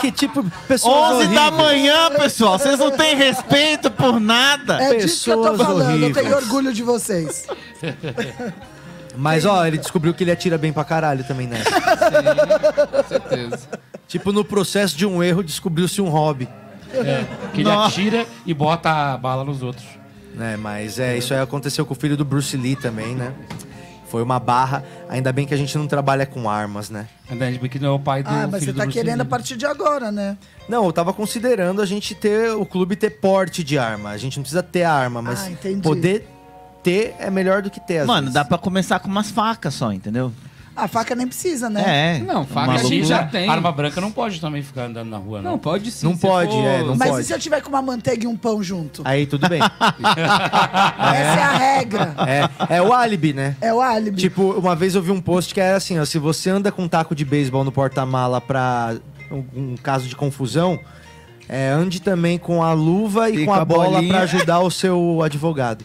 Que 0.00 0.12
tipo 0.12 0.42
de 0.42 0.50
pessoas 0.68 1.16
11 1.16 1.34
da 1.34 1.46
horríveis. 1.48 1.66
manhã, 1.66 2.10
pessoal. 2.12 2.58
Vocês 2.58 2.78
não 2.78 2.90
têm 2.90 3.16
respeito 3.16 3.90
por 3.90 4.20
nada. 4.20 4.80
É 4.82 4.94
disso 4.96 5.24
que 5.24 5.30
eu 5.30 5.42
tô 5.42 5.56
falando, 5.56 5.90
eu 5.90 5.98
tenho 6.12 6.26
horríveis. 6.26 6.34
orgulho 6.44 6.72
de 6.72 6.82
vocês. 6.82 7.46
Mas, 9.16 9.44
ó, 9.44 9.66
ele 9.66 9.78
descobriu 9.78 10.14
que 10.14 10.22
ele 10.22 10.30
atira 10.30 10.56
bem 10.56 10.72
pra 10.72 10.84
caralho 10.84 11.24
também, 11.24 11.48
né? 11.48 11.62
Com 11.64 13.08
certeza. 13.08 13.68
tipo, 14.06 14.30
no 14.32 14.44
processo 14.44 14.96
de 14.96 15.04
um 15.04 15.22
erro, 15.22 15.42
descobriu-se 15.42 16.00
um 16.00 16.08
hobby. 16.08 16.48
É, 16.92 17.24
que 17.52 17.60
ele 17.60 17.68
Nossa. 17.68 17.88
atira 17.88 18.26
e 18.46 18.54
bota 18.54 18.90
a 18.90 19.16
bala 19.18 19.44
nos 19.44 19.62
outros. 19.62 19.84
Né? 20.38 20.56
Mas 20.56 20.98
é, 20.98 21.18
isso 21.18 21.34
aí 21.34 21.40
aconteceu 21.40 21.84
com 21.84 21.92
o 21.92 21.96
filho 21.96 22.16
do 22.16 22.24
Bruce 22.24 22.56
Lee 22.56 22.76
também, 22.76 23.14
né? 23.14 23.34
Foi 24.06 24.22
uma 24.22 24.40
barra. 24.40 24.82
Ainda 25.10 25.30
bem 25.32 25.46
que 25.46 25.52
a 25.52 25.56
gente 25.56 25.76
não 25.76 25.86
trabalha 25.86 26.24
com 26.24 26.48
armas, 26.48 26.88
né? 26.88 27.06
Ainda 27.30 27.44
bem 27.50 27.68
que 27.68 27.78
não 27.78 27.88
é 27.88 27.92
o 27.92 27.98
pai 27.98 28.22
do 28.22 28.30
Ah, 28.30 28.48
mas 28.50 28.60
filho 28.64 28.72
você 28.72 28.78
tá 28.78 28.86
querendo 28.86 29.20
a 29.20 29.24
Lee. 29.24 29.28
partir 29.30 29.54
de 29.56 29.66
agora, 29.66 30.10
né? 30.10 30.38
Não, 30.66 30.86
eu 30.86 30.92
tava 30.94 31.12
considerando 31.12 31.82
a 31.82 31.86
gente 31.86 32.14
ter, 32.14 32.52
o 32.52 32.64
clube 32.64 32.96
ter 32.96 33.10
porte 33.10 33.62
de 33.62 33.78
arma. 33.78 34.08
A 34.10 34.16
gente 34.16 34.38
não 34.38 34.42
precisa 34.42 34.62
ter 34.62 34.84
arma, 34.84 35.20
mas 35.20 35.42
Ah, 35.44 35.50
entendi. 35.50 35.82
poder 35.82 36.26
ter 36.82 37.14
é 37.18 37.28
melhor 37.28 37.60
do 37.60 37.70
que 37.70 37.80
ter, 37.80 37.98
às 37.98 38.06
Mano, 38.06 38.20
vezes. 38.22 38.34
dá 38.34 38.44
pra 38.46 38.56
começar 38.56 38.98
com 39.00 39.08
umas 39.08 39.30
facas 39.30 39.74
só, 39.74 39.92
entendeu? 39.92 40.32
A 40.78 40.86
faca 40.88 41.14
nem 41.14 41.26
precisa, 41.26 41.68
né? 41.68 42.18
É. 42.20 42.22
Não, 42.24 42.46
faca 42.46 42.72
a 42.72 42.78
gente 42.78 43.04
já 43.04 43.24
tem. 43.24 43.48
Arma 43.48 43.72
branca 43.72 44.00
não 44.00 44.10
pode 44.12 44.40
também 44.40 44.62
ficar 44.62 44.84
andando 44.84 45.08
na 45.10 45.16
rua, 45.18 45.42
não. 45.42 45.52
Não, 45.52 45.58
pode 45.58 45.90
sim. 45.90 46.06
Não 46.06 46.16
pode, 46.16 46.52
for- 46.52 46.64
é, 46.64 46.78
não 46.82 46.96
Mas 46.96 47.10
pode. 47.10 47.22
e 47.22 47.24
se 47.24 47.32
eu 47.34 47.38
tiver 47.38 47.60
com 47.60 47.68
uma 47.68 47.82
manteiga 47.82 48.24
e 48.24 48.26
um 48.26 48.36
pão 48.36 48.62
junto? 48.62 49.02
Aí 49.04 49.26
tudo 49.26 49.48
bem. 49.48 49.60
Essa 49.62 51.40
é 51.40 51.42
a 51.42 51.56
regra. 51.56 52.14
é, 52.68 52.76
é 52.76 52.82
o 52.82 52.92
álibi, 52.92 53.32
né? 53.32 53.56
É 53.60 53.72
o 53.74 53.80
álibi. 53.80 54.20
Tipo, 54.20 54.52
uma 54.52 54.74
vez 54.76 54.94
eu 54.94 55.02
vi 55.02 55.10
um 55.10 55.20
post 55.20 55.52
que 55.52 55.60
era 55.60 55.76
assim, 55.76 55.98
ó, 55.98 56.04
se 56.04 56.18
você 56.18 56.50
anda 56.50 56.70
com 56.70 56.82
um 56.84 56.88
taco 56.88 57.14
de 57.14 57.24
beisebol 57.24 57.64
no 57.64 57.72
porta-mala 57.72 58.40
pra 58.40 58.96
um, 59.30 59.44
um 59.72 59.74
caso 59.76 60.08
de 60.08 60.14
confusão, 60.16 60.78
é, 61.48 61.68
ande 61.70 62.00
também 62.02 62.38
com 62.38 62.62
a 62.62 62.72
luva 62.72 63.30
e, 63.30 63.42
E 63.42 63.44
com, 63.46 63.52
a, 63.52 63.58
a 63.62 63.64
bola 63.64 64.02
pra 64.02 64.20
ajudar 64.20 64.60
o 64.60 64.70
seu 64.70 65.20
advogado. 65.24 65.84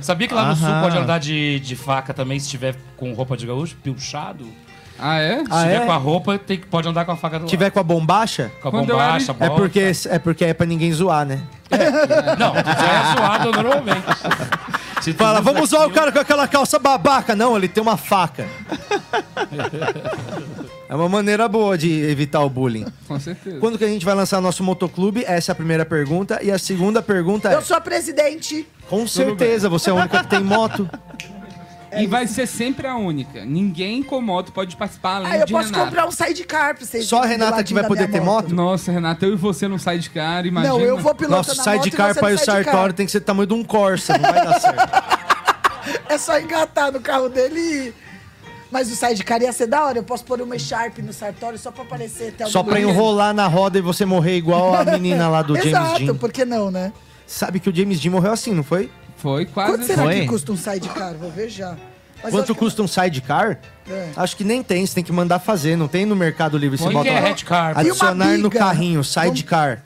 Sabia 0.00 0.26
que 0.28 0.34
lá 0.34 0.48
no 0.48 0.56
sul 0.56 0.68
pode 0.82 0.98
andar 0.98 1.18
de, 1.18 1.60
de 1.60 1.76
faca 1.76 2.12
também 2.12 2.38
se 2.40 2.48
tiver 2.48 2.74
com 2.96 3.12
roupa 3.12 3.36
de 3.36 3.46
gaúcho, 3.46 3.76
pilchado? 3.82 4.46
Ah, 5.02 5.18
é? 5.18 5.38
Se 5.38 5.44
Ah, 5.50 5.62
tiver 5.62 5.82
é? 5.82 5.86
com 5.86 5.92
a 5.92 5.96
roupa, 5.96 6.38
tem, 6.38 6.58
que- 6.58 6.66
pode 6.66 6.86
andar 6.86 7.06
com 7.06 7.12
a 7.12 7.16
faca 7.16 7.38
do 7.38 7.44
Se 7.46 7.50
tiver 7.50 7.70
com 7.70 7.80
a 7.80 7.82
bombacha, 7.82 8.50
Com 8.60 8.68
a 8.68 8.70
Quando 8.70 8.90
eu 8.90 8.96
bombacha, 8.96 9.30
é 9.32 9.48
bota. 9.48 9.50
porque, 9.62 9.92
é 10.10 10.18
porque 10.18 10.44
é 10.44 10.52
pra 10.52 10.66
ninguém 10.66 10.92
zoar, 10.92 11.24
né? 11.24 11.40
Não, 12.38 12.52
já 12.54 12.60
é 12.60 13.16
zoado 13.16 13.50
normalmente. 13.52 14.02
Fala, 15.16 15.40
vamos 15.40 15.70
zoar 15.70 15.86
o 15.86 15.90
cara 15.90 16.12
com 16.12 16.18
aquela 16.18 16.46
calça 16.46 16.78
babaca. 16.78 17.34
Não, 17.34 17.56
ele 17.56 17.68
tem 17.68 17.82
uma 17.82 17.96
faca. 17.96 18.46
É 20.88 20.94
uma 20.94 21.08
maneira 21.08 21.48
boa 21.48 21.78
de 21.78 21.88
evitar 21.88 22.40
o 22.40 22.50
bullying. 22.50 22.84
Com 23.06 23.18
certeza. 23.20 23.58
Quando 23.60 23.78
que 23.78 23.84
a 23.84 23.88
gente 23.88 24.04
vai 24.04 24.14
lançar 24.14 24.40
nosso 24.40 24.64
motoclube? 24.64 25.24
Essa 25.24 25.50
é 25.50 25.52
a 25.52 25.54
primeira 25.54 25.84
pergunta. 25.84 26.40
E 26.42 26.50
a 26.50 26.58
segunda 26.58 27.00
pergunta 27.00 27.50
é... 27.50 27.54
Eu 27.54 27.62
sou 27.62 27.76
a 27.76 27.80
presidente. 27.80 28.66
Com 28.88 29.06
certeza, 29.06 29.68
você 29.68 29.90
é 29.90 29.92
a 29.92 29.96
única 29.96 30.22
que 30.24 30.30
tem 30.30 30.42
moto. 30.42 30.90
E 31.96 32.06
vai 32.06 32.26
ser 32.26 32.46
sempre 32.46 32.86
a 32.86 32.94
única. 32.96 33.44
Ninguém 33.44 34.02
com 34.02 34.20
moto 34.20 34.52
pode 34.52 34.76
participar 34.76 35.16
além 35.16 35.32
Ah, 35.32 35.36
eu 35.38 35.46
de 35.46 35.52
posso 35.52 35.66
Renata. 35.70 35.84
comprar 35.86 36.06
um 36.06 36.10
sidecar 36.12 36.76
pra 36.76 36.86
vocês. 36.86 37.04
Só 37.06 37.22
a 37.22 37.26
Renata 37.26 37.64
que 37.64 37.74
vai 37.74 37.84
poder 37.84 38.08
ter 38.10 38.20
moto? 38.20 38.54
Nossa, 38.54 38.92
Renata, 38.92 39.26
eu 39.26 39.32
e 39.32 39.36
você 39.36 39.66
não 39.66 39.78
sai 39.78 39.98
de 39.98 40.08
cara, 40.08 40.46
imagina. 40.46 40.72
Não, 40.72 40.80
eu 40.80 40.96
vou 40.98 41.14
pilotar 41.14 41.38
Nosso 41.38 41.56
na 41.56 41.64
moto 41.72 41.82
sidecar 41.84 42.10
e 42.10 42.14
você 42.14 42.20
para 42.20 42.28
no 42.28 42.34
o 42.34 42.38
sidecar. 42.38 42.64
Sartório 42.64 42.94
tem 42.94 43.06
que 43.06 43.12
ser 43.12 43.20
do 43.20 43.24
tamanho 43.24 43.46
de 43.48 43.54
um 43.54 43.64
Corsa, 43.64 44.16
não 44.16 44.32
vai 44.32 44.44
dar 44.44 44.60
certo. 44.60 45.20
É 46.08 46.18
só 46.18 46.38
engatar 46.38 46.92
no 46.92 47.00
carro 47.00 47.28
dele 47.28 47.58
e... 47.58 47.94
Mas 48.70 48.90
o 48.92 48.94
sidecar 48.94 49.40
ia 49.42 49.52
ser 49.52 49.66
da 49.66 49.84
hora. 49.84 49.98
Eu 49.98 50.04
posso 50.04 50.24
pôr 50.24 50.40
uma 50.40 50.56
Sharp 50.58 50.98
no 50.98 51.12
Sartório 51.12 51.58
só 51.58 51.72
pra 51.72 51.82
aparecer 51.82 52.28
até 52.28 52.46
o 52.46 52.48
Só 52.50 52.62
pra 52.62 52.78
enrolar 52.80 53.34
na 53.34 53.46
roda 53.48 53.78
e 53.78 53.82
você 53.82 54.04
morrer 54.04 54.36
igual 54.36 54.74
a 54.74 54.84
menina 54.86 55.28
lá 55.28 55.42
do 55.42 55.54
James 55.56 55.70
Exato, 55.72 55.98
Dean. 56.04 56.14
por 56.14 56.30
que 56.30 56.44
não, 56.44 56.70
né? 56.70 56.92
Sabe 57.26 57.58
que 57.58 57.68
o 57.70 57.74
James 57.74 57.98
Dean 58.00 58.12
morreu 58.12 58.32
assim, 58.32 58.52
não 58.52 58.62
foi? 58.62 58.90
Foi 59.20 59.44
quase 59.46 59.72
Quanto 59.72 59.84
será 59.86 60.02
Foi? 60.04 60.20
que 60.20 60.26
custa 60.26 60.52
um 60.52 60.56
sidecar? 60.56 61.14
Vou 61.14 61.30
ver 61.30 61.48
já. 61.48 61.76
Mas 62.22 62.32
Quanto 62.32 62.34
eu 62.34 62.40
acho 62.42 62.52
que- 62.54 62.58
custa 62.58 62.82
um 62.82 62.88
sidecar? 62.88 63.58
É. 63.88 64.10
Acho 64.16 64.36
que 64.36 64.44
nem 64.44 64.62
tem, 64.62 64.84
você 64.86 64.94
tem 64.94 65.04
que 65.04 65.12
mandar 65.12 65.38
fazer, 65.38 65.76
não 65.76 65.88
tem 65.88 66.04
no 66.04 66.14
Mercado 66.16 66.56
Livre. 66.58 66.76
Você 66.78 66.84
O 66.84 66.88
que 66.88 66.92
bota 66.94 67.08
que 67.08 67.14
é 67.14 67.20
lá, 67.20 67.26
headcar? 67.26 67.70
E 67.70 67.72
uma 67.72 67.80
adicionar 67.80 68.38
no 68.38 68.50
biga? 68.50 68.58
carrinho, 68.64 69.02
sidecar. 69.04 69.82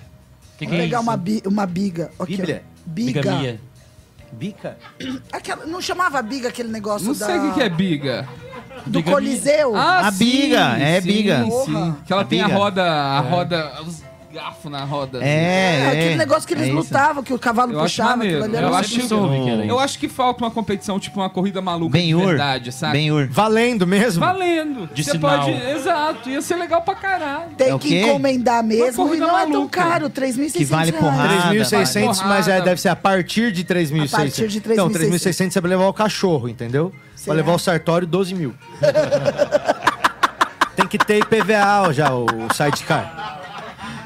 Que 0.59 0.67
que 0.67 0.71
Vou 0.73 0.75
é 0.79 0.83
pegar 0.83 0.99
isso? 0.99 1.03
uma, 1.09 1.17
bi- 1.17 1.43
uma 1.47 1.67
biga. 1.67 2.11
Aqui, 2.19 2.21
ó. 2.21 2.25
Bíblia? 2.27 2.63
Biga. 2.87 3.21
Bigamia. 3.23 3.61
Bica? 4.33 4.77
Aquela, 5.33 5.65
não 5.67 5.81
chamava 5.81 6.21
biga 6.23 6.49
aquele 6.49 6.69
negócio 6.69 7.07
Não 7.07 7.15
da, 7.15 7.27
sei 7.27 7.39
o 7.39 7.43
que 7.49 7.55
que 7.55 7.63
é 7.63 7.69
biga. 7.69 8.29
do 8.85 8.99
Bigamia. 8.99 9.13
Coliseu? 9.15 9.77
Ah, 9.77 10.09
A 10.09 10.11
biga, 10.11 10.77
é 10.79 11.01
biga. 11.01 11.45
Sim. 11.65 11.95
Que 12.05 12.13
ela 12.13 12.25
tem 12.25 12.41
a 12.41 12.47
biga. 12.47 12.59
roda, 12.59 12.85
a 12.85 13.21
roda, 13.21 13.73
os 13.87 14.03
garfos 14.35 14.71
na 14.71 14.85
roda. 14.85 15.19
É, 15.25 15.29
É, 15.81 15.87
aquele 15.89 16.13
é. 16.13 16.17
negócio 16.17 16.47
que 16.47 16.55
eles 16.55 16.69
é 16.69 16.73
lutavam, 16.73 17.23
que 17.23 17.33
o 17.33 17.39
cavalo 17.39 17.73
Eu 17.73 17.81
puxava. 17.81 18.23
aquilo 18.25 18.45
ali 18.45 18.57
era 18.57 18.67
Eu 18.67 18.75
acho 18.75 19.01
que. 19.01 19.15
Eu 19.69 19.79
acho 19.79 19.99
que 19.99 20.09
falta 20.09 20.45
uma 20.45 20.51
competição, 20.51 20.99
tipo 20.99 21.21
uma 21.21 21.31
corrida 21.31 21.63
maluca 21.63 21.97
de 21.97 22.05
Ben-Hur. 22.05 22.27
verdade, 22.27 22.73
sabe? 22.73 22.99
Ben-Hur. 22.99 23.29
Valendo 23.31 23.87
mesmo? 23.87 24.21
Valendo. 24.21 24.89
De 24.93 25.05
Você 25.05 25.13
sinal. 25.13 25.39
pode. 25.45 25.53
Exato, 25.53 26.29
ia 26.29 26.43
ser 26.43 26.57
legal 26.57 26.83
pra 26.83 26.95
caralho. 26.95 27.51
Tem 27.57 27.73
É 27.73 27.79
que 27.79 27.97
encomendar 28.03 28.63
mesmo 28.63 29.15
e 29.15 29.19
não 29.19 29.39
é 29.39 29.43
tão 29.43 29.53
maluca. 29.53 29.83
caro, 29.83 30.11
3.600 30.11 30.53
Que 30.53 30.65
vale 30.65 30.93
porrada. 30.93 31.35
3.600, 31.55 32.25
mas 32.27 32.49
é, 32.49 32.61
deve 32.61 32.81
ser 32.81 32.89
a 32.89 32.97
partir 32.97 33.53
de 33.53 33.65
3.600. 33.65 34.15
A 34.15 34.17
partir 34.19 34.49
de 34.49 34.59
Então, 34.59 34.89
3.600. 34.91 35.09
3.600 35.11 35.51
você 35.53 35.61
vai 35.61 35.71
levar 35.71 35.87
o 35.87 35.93
cachorro, 35.95 36.49
entendeu? 36.49 36.93
Será? 37.15 37.29
Vai 37.35 37.37
levar 37.37 37.55
o 37.55 37.59
Sartório, 37.59 38.07
12 38.07 38.35
mil. 38.35 38.55
Tem 40.77 40.87
que 40.89 40.99
ter 40.99 41.19
IPVA 41.21 41.93
já, 41.93 42.13
o 42.13 42.27
sidecar. 42.53 43.41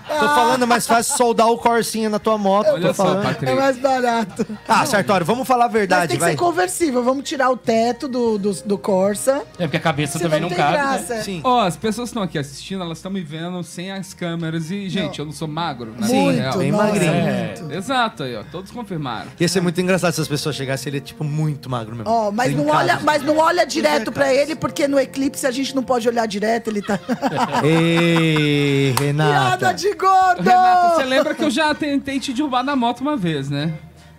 Tô 0.09 0.29
falando, 0.29 0.63
é 0.63 0.67
mais 0.67 0.87
fácil 0.87 1.17
soldar 1.17 1.49
o 1.49 1.59
Corsinha 1.59 2.09
na 2.09 2.19
tua 2.19 2.39
moto. 2.39 2.69
Olha 2.69 2.89
tô 2.89 2.95
só, 2.95 3.05
falando. 3.05 3.43
É 3.43 3.55
mais 3.55 3.79
barato. 3.79 4.47
Ah, 4.67 4.85
Sartório, 4.87 5.25
vamos 5.27 5.47
falar 5.47 5.65
a 5.65 5.69
Mas 5.69 5.73
verdade, 5.75 6.09
tem 6.09 6.17
que 6.17 6.21
vai. 6.21 6.31
ser 6.33 6.37
conversível. 6.39 7.03
Vamos 7.03 7.29
tirar 7.29 7.51
o 7.51 7.57
teto 7.57 8.09
do, 8.09 8.39
do, 8.39 8.53
do 8.53 8.79
Corsa. 8.79 9.43
É 9.59 9.65
porque 9.65 9.77
a 9.77 9.81
cabeça 9.81 10.19
também 10.19 10.41
não 10.41 10.49
não 10.49 10.57
cabe. 10.57 10.73
graça. 10.73 11.15
Né? 11.17 11.23
Sim. 11.23 11.41
Ó, 11.45 11.61
as 11.61 11.77
pessoas 11.77 12.09
que 12.09 12.11
estão 12.11 12.23
aqui 12.23 12.39
assistindo, 12.39 12.83
elas 12.83 12.99
estão 12.99 13.11
me 13.11 13.21
vendo 13.23 13.63
sem 13.63 13.93
as 13.93 14.15
câmeras. 14.15 14.71
E, 14.71 14.89
gente, 14.89 15.19
eu 15.19 15.25
não 15.25 15.33
sou 15.33 15.47
magro, 15.49 15.95
na 15.99 16.07
Sim, 16.07 16.31
vida 16.31 16.43
real. 16.43 16.59
bem 16.59 16.73
nossa, 16.73 16.85
magrinho. 16.87 17.13
É. 17.13 17.55
muito. 17.61 17.75
Exato, 17.75 18.23
aí, 18.23 18.37
ó. 18.37 18.43
Todos 18.51 18.71
confirmaram. 18.71 19.29
Ia 19.39 19.49
ser 19.49 19.61
muito 19.61 19.81
engraçado 19.81 20.13
se 20.15 20.21
as 20.21 20.29
pessoas 20.29 20.57
chegassem 20.57 20.91
ele 20.91 20.99
é, 20.99 21.01
tipo, 21.01 21.23
muito 21.25 21.69
magro 21.69 21.95
mesmo. 21.95 22.11
Ó, 22.11 22.31
mas 22.31 22.51
não, 22.53 22.65
Trincado. 22.65 22.79
olha, 22.79 23.01
mas 23.03 23.23
não 23.23 23.37
olha 23.39 23.67
direto 23.67 24.11
pra 24.11 24.33
ele, 24.33 24.57
porque 24.57 24.89
no 24.89 24.99
eclipse 24.99 25.47
a 25.47 25.51
gente 25.51 25.75
não 25.75 25.83
pode 25.83 26.09
olhar 26.09 26.27
direto, 26.27 26.69
ele 26.71 26.83
tá... 26.83 26.99
Ei, 27.63 28.95
Renata. 28.99 29.59
Piada 29.59 29.75
de 29.75 29.95
gordo! 29.99 30.43
Renata, 30.43 30.95
você 30.97 31.05
lembra 31.05 31.35
que 31.35 31.45
eu 31.45 31.51
já 31.51 31.75
tentei 31.75 32.19
te 32.21 32.33
derrubar 32.33 32.63
na 32.63 32.75
moto 32.77 33.01
uma 33.01 33.17
vez, 33.17 33.51
né? 33.51 33.75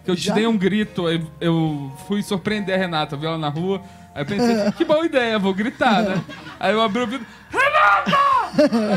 Que 0.05 0.11
eu 0.11 0.15
te 0.15 0.23
Já? 0.23 0.33
dei 0.33 0.45
um 0.47 0.57
grito, 0.57 1.07
eu, 1.09 1.21
eu 1.41 1.91
fui 2.07 2.21
surpreender 2.23 2.75
a 2.75 2.77
Renata, 2.77 3.15
eu 3.15 3.19
vi 3.19 3.25
ela 3.25 3.37
na 3.37 3.49
rua. 3.49 3.81
Aí 4.15 4.21
eu 4.23 4.25
pensei, 4.25 4.71
que 4.77 4.83
boa 4.85 5.05
ideia, 5.05 5.37
vou 5.39 5.53
gritar, 5.53 6.01
né? 6.03 6.21
Aí 6.59 6.73
eu 6.73 6.81
abri 6.81 7.01
o 7.03 7.07
vidro, 7.07 7.25
Renata! 7.49 8.19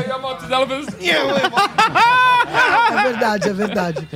Aí 0.03 0.11
a 0.11 0.17
moto 0.17 0.45
dela 0.47 0.65
fez 0.67 0.87
assim, 0.87 1.09
É 1.09 3.03
verdade, 3.03 3.49
é 3.49 3.53
verdade. 3.53 4.07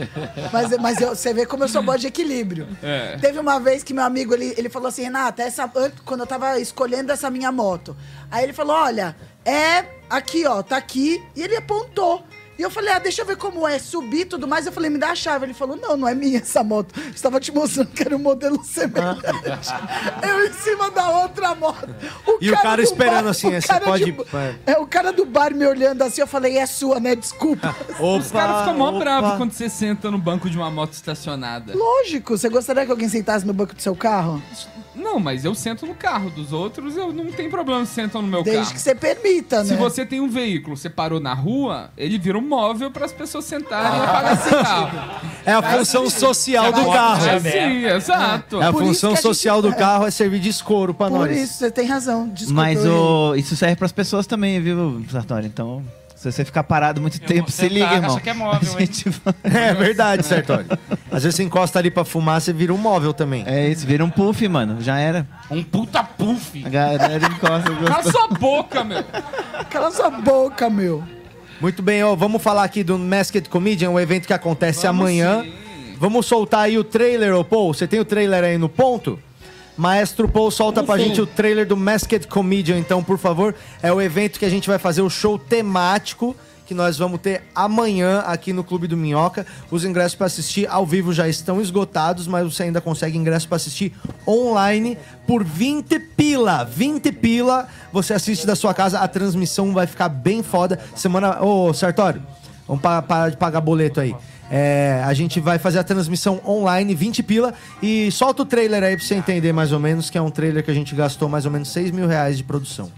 Mas, 0.51 0.77
mas 0.77 0.99
eu- 1.01 1.09
você 1.15 1.33
vê 1.33 1.45
como 1.45 1.63
eu 1.63 1.67
sou 1.67 1.81
boa 1.83 1.97
de 1.97 2.07
equilíbrio. 2.07 2.67
É. 2.81 3.17
Teve 3.19 3.39
uma 3.39 3.59
vez 3.59 3.83
que 3.83 3.93
meu 3.93 4.03
amigo, 4.03 4.33
ele, 4.33 4.53
ele 4.57 4.69
falou 4.69 4.87
assim, 4.87 5.03
Renata, 5.03 5.43
essa, 5.43 5.65
an- 5.75 5.91
quando 6.05 6.21
eu 6.21 6.27
tava 6.27 6.59
escolhendo 6.59 7.11
essa 7.11 7.29
minha 7.29 7.51
moto. 7.51 7.95
Aí 8.31 8.43
ele 8.43 8.53
falou, 8.53 8.75
olha, 8.75 9.15
é 9.45 9.85
aqui, 10.09 10.45
ó, 10.47 10.61
tá 10.63 10.77
aqui. 10.77 11.23
E 11.35 11.41
ele 11.43 11.55
apontou. 11.55 12.25
E 12.57 12.61
eu 12.61 12.69
falei, 12.71 12.93
ah, 12.93 12.99
deixa 12.99 13.21
eu 13.21 13.25
ver 13.25 13.37
como 13.37 13.67
é, 13.67 13.77
subir 13.79 14.21
e 14.21 14.25
tudo 14.25 14.47
mais. 14.47 14.65
Eu 14.65 14.71
falei, 14.71 14.89
me 14.89 14.97
dá 14.97 15.11
a 15.11 15.15
chave. 15.15 15.45
Ele 15.45 15.53
falou, 15.53 15.75
não, 15.75 15.95
não 15.95 16.07
é 16.07 16.15
minha 16.15 16.39
essa 16.39 16.63
moto. 16.63 16.93
Estava 17.13 17.39
te 17.39 17.51
mostrando 17.51 17.87
que 17.91 18.01
era 18.03 18.15
um 18.15 18.19
modelo 18.19 18.63
semelhante. 18.63 19.21
eu 20.27 20.45
em 20.47 20.53
cima 20.53 20.89
da 20.91 21.09
outra 21.21 21.53
moto. 21.55 21.87
E 22.41 22.49
o 22.51 22.53
cara 22.61 22.77
do 22.77 22.81
esperando 22.83 23.29
assim, 23.29 23.47
o 23.49 23.53
é, 23.53 23.61
você 23.61 23.67
cara 23.67 23.85
pode- 23.85 24.11
de- 24.11 24.17
É, 24.65 24.77
o 24.77 24.87
cara 24.87 25.11
do 25.13 25.25
bar 25.25 25.53
me 25.53 25.65
olhando 25.65 26.01
assim, 26.01 26.21
eu 26.21 26.27
falei, 26.27 26.57
é 26.57 26.65
sua, 26.65 26.99
né? 26.99 27.15
Desculpa. 27.15 27.75
Os 27.99 28.31
caras 28.31 28.59
ficam 28.61 28.77
mó 28.77 28.89
opa. 28.89 28.99
bravos 28.99 29.37
quando 29.37 29.51
você 29.51 29.69
senta 29.69 30.09
no 30.11 30.17
banco 30.17 30.49
de 30.49 30.57
uma 30.57 30.69
moto 30.71 30.93
estacionada. 30.93 31.73
Lógico, 31.75 32.37
você 32.37 32.49
gostaria 32.49 32.85
que 32.85 32.91
alguém 32.91 33.09
sentasse 33.09 33.45
no 33.45 33.53
banco 33.53 33.73
do 33.75 33.81
seu 33.81 33.95
carro? 33.95 34.41
Não, 34.95 35.19
mas 35.19 35.45
eu 35.45 35.53
sento 35.53 35.85
no 35.85 35.93
carro 35.93 36.31
dos 36.31 36.51
outros, 36.51 36.97
eu 36.97 37.13
não 37.13 37.27
tem 37.31 37.49
problema 37.51 37.85
se 37.85 37.93
sentam 37.93 38.19
no 38.19 38.27
meu 38.27 38.41
Desde 38.41 38.61
carro. 38.63 38.73
que 38.73 38.81
você 38.81 38.95
permita, 38.95 39.63
Se 39.63 39.73
né? 39.73 39.77
você 39.77 40.03
tem 40.03 40.19
um 40.19 40.27
veículo, 40.27 40.75
você 40.75 40.89
parou 40.89 41.19
na 41.19 41.35
rua, 41.35 41.91
ele 41.95 42.17
vira 42.17 42.35
um 42.37 42.41
móvel 42.47 42.89
para 42.89 43.05
as 43.05 43.11
pessoas 43.13 43.45
sentarem 43.45 43.99
e 43.99 44.03
apagar 44.03 44.33
esse 44.33 44.49
carro. 44.49 44.99
É 45.45 45.53
a 45.53 45.61
função 45.61 46.09
social 46.09 46.71
do 46.71 46.85
carro. 46.91 47.25
já 47.25 47.31
É, 47.33 47.39
sim, 47.39 47.85
exato. 47.85 48.61
É 48.61 48.65
a 48.67 48.71
Por 48.71 48.81
isso 48.83 48.87
função 48.93 49.09
que 49.11 49.13
a 49.13 49.15
gente- 49.17 49.23
social 49.23 49.61
do 49.61 49.69
é. 49.69 49.73
carro 49.75 50.07
é 50.07 50.11
servir 50.11 50.39
de 50.39 50.49
escoro 50.49 50.93
pra 50.93 51.07
Por 51.09 51.19
nós. 51.19 51.37
isso, 51.37 51.53
você 51.55 51.69
tem 51.71 51.85
razão. 51.87 52.27
Desculpa. 52.29 52.61
Mas 52.61 52.83
eu 52.83 52.93
o, 52.95 53.35
isso 53.35 53.55
serve 53.55 53.75
pras 53.75 53.91
pessoas 53.91 54.25
também, 54.27 54.59
viu, 54.61 55.03
Sartori? 55.11 55.45
Então, 55.47 55.81
se 56.15 56.31
você 56.31 56.43
ficar 56.43 56.63
parado 56.63 56.99
muito 56.99 57.19
tempo, 57.21 57.49
se 57.51 57.69
liga, 57.69 57.93
irmão. 57.93 58.11
acha 58.11 58.19
que 58.21 58.29
é 58.29 58.33
móvel, 58.33 58.75
A 58.75 58.79
gente 58.79 59.09
vai- 59.09 59.35
É 59.43 59.73
verdade, 59.73 60.23
Sartori. 60.25 60.65
Às 61.11 61.23
vezes 61.23 61.35
você 61.35 61.43
encosta 61.43 61.79
ali 61.79 61.89
pra 61.91 62.03
fumar, 62.03 62.41
você 62.41 62.51
vira 62.51 62.73
um 62.73 62.77
móvel 62.77 63.13
também. 63.13 63.43
É 63.45 63.69
isso, 63.69 63.85
vira 63.85 64.03
um 64.03 64.09
puff, 64.09 64.45
mano. 64.49 64.81
Já 64.81 64.97
era. 64.99 65.25
Um 65.49 65.63
puta 65.63 66.03
puff. 66.03 66.63
A 66.65 66.69
galera 66.69 67.25
encosta. 67.27 67.71
Cala 67.85 68.11
sua 68.11 68.27
boca, 68.29 68.83
meu. 68.83 69.03
Cala 69.69 69.91
sua 69.91 70.09
boca, 70.09 70.69
meu. 70.69 71.03
Muito 71.59 71.81
bem, 71.81 72.03
ó, 72.03 72.15
vamos 72.15 72.41
falar 72.41 72.63
aqui 72.63 72.83
do 72.83 72.97
Masked 72.97 73.49
Comedian, 73.49 73.89
um 73.89 73.99
evento 73.99 74.27
que 74.27 74.33
acontece 74.33 74.85
Vamos 74.85 75.01
amanhã. 75.01 75.43
sim. 75.43 75.53
Vamos 75.99 76.27
soltar 76.27 76.61
aí 76.65 76.77
o 76.77 76.83
trailer, 76.83 77.35
ô 77.35 77.43
Paul. 77.43 77.73
Você 77.73 77.87
tem 77.87 77.99
o 77.99 78.05
trailer 78.05 78.43
aí 78.43 78.57
no 78.57 78.69
ponto? 78.69 79.19
Maestro 79.75 80.27
Paul, 80.27 80.51
solta 80.51 80.83
pra 80.83 80.97
gente 80.97 81.19
o 81.19 81.25
trailer 81.25 81.65
do 81.65 81.75
Masked 81.75 82.27
Comedian, 82.27 82.77
então, 82.77 83.03
por 83.03 83.17
favor. 83.17 83.55
É 83.81 83.91
o 83.91 83.99
evento 83.99 84.37
que 84.37 84.45
a 84.45 84.49
gente 84.49 84.67
vai 84.67 84.77
fazer 84.77 85.01
o 85.01 85.09
show 85.09 85.39
temático 85.39 86.35
que 86.67 86.73
nós 86.73 86.97
vamos 86.97 87.21
ter 87.21 87.43
amanhã 87.55 88.19
aqui 88.19 88.51
no 88.51 88.63
Clube 88.63 88.87
do 88.87 88.97
Minhoca. 88.97 89.45
Os 89.71 89.85
ingressos 89.85 90.15
para 90.15 90.27
assistir 90.27 90.67
ao 90.69 90.85
vivo 90.85 91.13
já 91.13 91.27
estão 91.27 91.61
esgotados, 91.61 92.27
mas 92.27 92.43
você 92.53 92.63
ainda 92.63 92.81
consegue 92.81 93.17
ingresso 93.17 93.47
para 93.47 93.55
assistir 93.55 93.93
online 94.27 94.97
por 95.25 95.43
20 95.45 95.97
pila. 95.97 96.65
20 96.65 97.11
pila, 97.13 97.67
você 97.93 98.13
assiste 98.13 98.45
da 98.45 98.55
sua 98.55 98.73
casa, 98.73 98.99
a 98.99 99.07
transmissão 99.07 99.73
vai 99.73 99.87
ficar 99.87 100.09
bem 100.09 100.43
foda. 100.43 100.77
Semana, 100.93 101.41
ô 101.41 101.73
Sartório, 101.73 102.21
vamos 102.67 102.81
pa- 102.81 103.01
parar 103.01 103.29
de 103.29 103.37
pagar 103.37 103.61
boleto 103.61 104.01
aí. 104.01 104.13
É, 104.51 105.01
a 105.05 105.13
gente 105.13 105.39
vai 105.39 105.57
fazer 105.59 105.79
a 105.79 105.83
transmissão 105.83 106.39
online, 106.45 106.93
20 106.95 107.23
pila. 107.23 107.53
E 107.81 108.11
solta 108.11 108.43
o 108.43 108.45
trailer 108.45 108.83
aí 108.83 108.95
pra 108.97 109.05
você 109.05 109.15
entender 109.15 109.53
mais 109.53 109.71
ou 109.71 109.79
menos, 109.79 110.09
que 110.09 110.17
é 110.17 110.21
um 110.21 110.29
trailer 110.29 110.63
que 110.63 110.71
a 110.71 110.73
gente 110.73 110.93
gastou 110.95 111.27
mais 111.29 111.45
ou 111.45 111.51
menos 111.51 111.69
6 111.69 111.91
mil 111.91 112.07
reais 112.07 112.37
de 112.37 112.43
produção. 112.43 112.89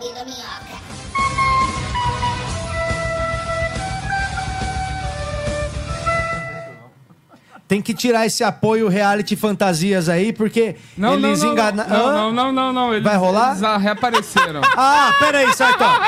Do 0.00 0.24
Minhoca. 0.24 0.78
Tem 7.66 7.82
que 7.82 7.92
tirar 7.92 8.24
esse 8.24 8.42
apoio 8.42 8.88
reality 8.88 9.36
fantasias 9.36 10.08
aí, 10.08 10.32
porque 10.32 10.76
Não, 10.96 11.14
eles 11.14 11.42
não, 11.42 11.52
enganaram. 11.52 11.90
não, 11.90 12.12
não, 12.12 12.32
não, 12.32 12.52
não, 12.52 12.72
não. 12.72 12.92
Eles, 12.94 13.04
Vai 13.04 13.16
rolar? 13.16 13.50
Eles 13.50 13.62
ah, 13.62 13.76
reapareceram. 13.76 14.62
Ah, 14.74 15.12
peraí, 15.18 15.52
Sartori. 15.52 16.00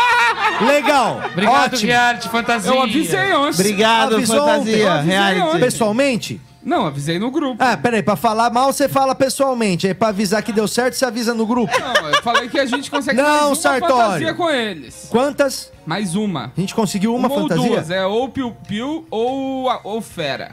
Legal. 0.67 1.21
Obrigado, 1.33 1.75
Ótimo. 1.75 1.93
reality 1.93 2.29
fantasia. 2.31 2.71
Eu 2.71 2.83
avisei 2.83 3.33
ontem. 3.35 3.61
Obrigado, 3.61 4.15
Avisou 4.17 4.37
fantasia. 4.39 4.93
ontem. 4.95 5.07
Reality. 5.07 5.59
Pessoalmente? 5.59 6.41
Não, 6.63 6.85
avisei 6.87 7.19
no 7.19 7.31
grupo. 7.31 7.57
Ah, 7.59 7.77
peraí, 7.77 8.03
pra 8.03 8.17
falar 8.17 8.51
mal 8.51 8.73
você 8.73 8.87
fala 8.89 9.15
pessoalmente. 9.15 9.87
Aí 9.87 9.95
pra 9.95 10.09
avisar 10.09 10.43
que 10.43 10.53
deu 10.53 10.69
certo, 10.69 10.95
você 10.95 11.07
avisa 11.07 11.33
no 11.33 11.47
grupo. 11.47 11.73
Não, 11.81 12.09
eu 12.11 12.23
falei 12.23 12.49
que 12.51 12.59
a 12.61 12.67
gente 12.67 12.91
consegue 12.91 13.17
Não, 13.17 13.25
mais 13.29 13.43
uma 13.47 13.57
Sartório. 13.57 13.97
fantasia 13.97 14.35
com 14.35 14.51
eles. 14.51 15.07
Quantas? 15.11 15.73
Mais 15.87 16.15
uma. 16.15 16.53
A 16.57 16.61
gente 16.61 16.75
conseguiu 16.75 17.15
uma, 17.15 17.31
ou 17.31 17.41
fantasia? 17.49 17.69
duas, 17.71 17.91
é 17.91 18.05
ou 18.05 18.29
piu-piu 18.29 19.07
ou, 19.11 19.71
a- 19.71 19.81
ou 19.85 20.01
fera. 20.03 20.53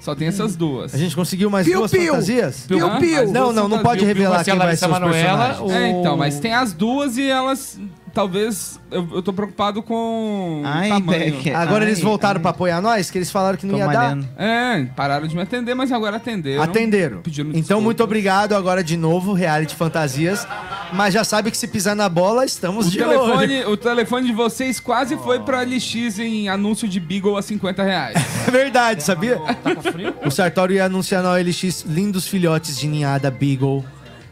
Só 0.00 0.14
tem 0.14 0.28
essas 0.28 0.54
duas. 0.54 0.94
A 0.94 0.98
gente 0.98 1.16
conseguiu 1.16 1.50
mais 1.50 1.66
Piu, 1.66 1.78
duas 1.80 1.90
piu. 1.90 2.06
fantasias? 2.12 2.60
Piu, 2.68 2.78
piu. 3.00 3.32
Não, 3.32 3.52
não, 3.52 3.66
não 3.68 3.80
pode 3.80 4.04
Piu, 4.04 4.06
piu 4.06 4.16
revelar 4.22 4.44
ser 4.44 4.52
quem 4.52 4.58
vai 4.60 4.76
ser 4.76 4.84
os 4.84 4.90
Manoela, 4.92 5.14
personagens. 5.14 5.60
ou- 5.60 5.70
É, 5.72 5.88
então, 5.90 6.16
mas 6.16 6.38
tem 6.38 6.54
as 6.54 6.72
duas 6.72 7.16
e 7.18 7.28
elas. 7.28 7.76
Talvez. 8.16 8.80
Eu, 8.90 9.06
eu 9.16 9.20
tô 9.22 9.30
preocupado 9.30 9.82
com 9.82 10.62
Ai, 10.64 10.86
o 10.90 10.94
tamanho. 10.94 11.34
Becker. 11.34 11.54
Agora 11.54 11.84
Ai, 11.84 11.90
eles 11.90 12.00
voltaram 12.00 12.38
ai. 12.38 12.40
pra 12.42 12.50
apoiar 12.50 12.80
nós, 12.80 13.10
que 13.10 13.18
eles 13.18 13.30
falaram 13.30 13.58
que 13.58 13.66
não 13.66 13.74
Tô 13.74 13.78
ia 13.80 13.86
dar. 13.86 13.92
malhando. 13.92 14.28
É, 14.38 14.86
pararam 14.96 15.26
de 15.26 15.36
me 15.36 15.42
atender, 15.42 15.74
mas 15.74 15.92
agora 15.92 16.16
atenderam. 16.16 16.62
Atenderam. 16.62 17.20
Pediram 17.20 17.50
Então, 17.50 17.60
desculpas. 17.60 17.84
muito 17.84 18.02
obrigado 18.02 18.54
agora 18.54 18.82
de 18.82 18.96
novo, 18.96 19.34
Reality 19.34 19.74
Fantasias. 19.74 20.48
Mas 20.94 21.12
já 21.12 21.24
sabe 21.24 21.50
que 21.50 21.58
se 21.58 21.68
pisar 21.68 21.94
na 21.94 22.08
bola, 22.08 22.46
estamos 22.46 22.86
O 22.86 22.90
de 22.90 23.02
olho. 23.02 23.20
telefone, 23.20 23.64
o 23.66 23.76
telefone 23.76 24.26
de 24.28 24.32
vocês 24.32 24.80
quase 24.80 25.14
foi 25.18 25.40
pra 25.40 25.60
LX 25.62 26.18
em 26.18 26.48
anúncio 26.48 26.88
de 26.88 26.98
Beagle 26.98 27.36
a 27.36 27.42
50 27.42 27.82
reais. 27.82 28.16
É 28.46 28.50
verdade, 28.50 29.02
sabia? 29.02 29.36
Tá 29.62 29.74
com 29.74 29.82
frio? 29.82 30.14
O 30.24 30.30
Sartório 30.30 30.76
ia 30.76 30.84
anunciar 30.84 31.20
na 31.22 31.32
OLX 31.32 31.84
lindos 31.86 32.28
filhotes 32.28 32.78
de 32.78 32.86
ninhada 32.86 33.28
Beagle 33.30 33.84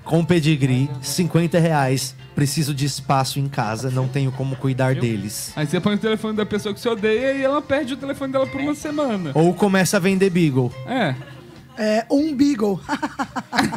com 0.05 0.25
pedigree, 0.25 0.89
50 1.03 1.59
reais. 1.59 2.15
Preciso 2.35 2.75
de 2.75 2.85
espaço 2.85 3.39
em 3.39 3.49
casa, 3.49 3.91
não 3.91 4.09
tenho 4.09 4.33
como 4.33 4.57
cuidar 4.57 4.95
deles. 4.95 5.53
Aí 5.55 5.67
você 5.67 5.81
põe 5.81 5.95
o 5.95 5.99
telefone 5.99 6.37
da 6.37 6.45
pessoa 6.45 6.75
que 6.75 6.81
você 6.81 6.89
odeia 6.89 7.33
e 7.33 7.43
ela 7.43 7.63
perde 7.63 7.95
o 7.95 7.97
telefone 7.97 8.33
dela 8.33 8.47
por 8.47 8.61
uma 8.61 8.75
semana. 8.75 9.31
Ou 9.35 9.55
começa 9.55 9.99
a 9.99 10.01
vender 10.01 10.31
Beagle. 10.31 10.73
É. 10.87 11.15
É, 11.77 12.07
um 12.11 12.35
beagle. 12.35 12.81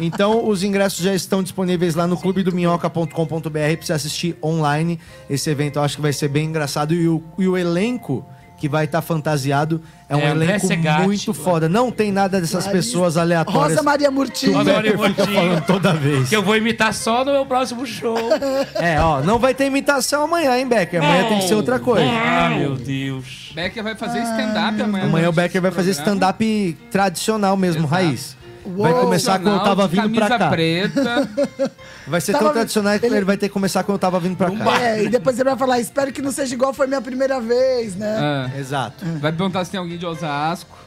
Então, 0.01 0.47
os 0.47 0.63
ingressos 0.63 1.03
já 1.03 1.13
estão 1.13 1.41
disponíveis 1.41 1.95
lá 1.95 2.05
no 2.05 2.17
clubedominhoca.com.br 2.17 3.49
pra 3.49 3.77
você 3.81 3.93
assistir 3.93 4.35
online. 4.43 4.99
Esse 5.29 5.49
evento 5.49 5.77
eu 5.77 5.83
acho 5.83 5.95
que 5.95 6.01
vai 6.01 6.13
ser 6.13 6.27
bem 6.27 6.47
engraçado. 6.47 6.93
E 6.93 7.07
o, 7.07 7.23
e 7.37 7.47
o 7.47 7.57
elenco 7.57 8.25
que 8.57 8.67
vai 8.67 8.85
estar 8.85 9.01
fantasiado 9.01 9.81
é 10.09 10.15
um 10.15 10.19
É, 10.19 10.31
elenco 10.31 10.65
Segatti, 10.67 11.03
muito 11.03 11.33
foda. 11.33 11.69
Não 11.69 11.91
tem 11.91 12.11
nada 12.11 12.39
dessas 12.41 12.65
pessoas 12.67 13.17
aleatórias. 13.17 13.71
Rosa 13.77 13.83
Maria 13.83 14.09
Murtinho. 14.09 14.53
Rosa 14.57 14.73
Maria 14.73 14.91
Fica 14.97 15.03
Murtinho. 15.07 15.35
falando 15.35 15.65
toda 15.65 15.93
vez. 15.93 16.29
Que 16.29 16.35
eu 16.35 16.41
vou 16.41 16.55
imitar 16.57 16.93
só 16.93 17.23
no 17.23 17.31
meu 17.31 17.45
próximo 17.45 17.85
show. 17.85 18.17
É, 18.75 18.99
ó, 18.99 19.21
não 19.21 19.37
vai 19.39 19.53
ter 19.53 19.65
imitação 19.65 20.23
amanhã, 20.23 20.57
hein, 20.57 20.67
Becker? 20.67 21.03
Amanhã 21.03 21.27
tem 21.29 21.39
que 21.39 21.47
ser 21.47 21.55
outra 21.55 21.79
coisa. 21.79 22.05
Ah, 22.09 22.49
meu 22.49 22.75
Deus. 22.75 23.51
Becker 23.53 23.83
vai 23.83 23.95
fazer 23.95 24.19
stand-up 24.19 24.81
amanhã. 24.81 25.05
Amanhã 25.05 25.29
o 25.29 25.31
durante 25.31 25.35
Becker 25.35 25.61
vai 25.61 25.71
fazer 25.71 25.91
stand-up 25.91 26.77
tradicional 26.91 27.57
mesmo, 27.57 27.81
Exato. 27.81 27.93
raiz. 27.93 28.36
Vai 28.75 28.91
Uou. 28.91 29.01
começar 29.01 29.39
quando 29.39 29.55
eu 29.55 29.63
tava 29.63 29.87
vindo 29.87 30.09
pra 30.15 30.37
cá. 30.37 30.49
preta. 30.49 31.29
Vai 32.07 32.21
ser 32.21 32.31
Tava- 32.31 32.45
tão 32.45 32.53
tradicional 32.53 32.97
que 32.99 33.05
ele- 33.05 33.17
ele 33.17 33.25
vai 33.25 33.35
ter 33.37 33.47
que 33.49 33.53
começar 33.53 33.83
quando 33.83 33.95
eu 33.95 33.99
tava 33.99 34.17
vindo 34.19 34.37
pra 34.37 34.49
cá. 34.49 34.81
É, 34.81 35.03
e 35.03 35.09
depois 35.09 35.37
ele 35.37 35.49
vai 35.49 35.57
falar, 35.57 35.79
espero 35.79 36.11
que 36.13 36.21
não 36.21 36.31
seja 36.31 36.53
igual 36.53 36.73
foi 36.73 36.87
minha 36.87 37.01
primeira 37.01 37.41
vez, 37.41 37.95
né? 37.97 38.49
É. 38.55 38.59
Exato. 38.59 39.03
Vai 39.19 39.31
perguntar 39.33 39.65
se 39.65 39.71
tem 39.71 39.79
alguém 39.79 39.97
de 39.97 40.05
Osasco. 40.05 40.77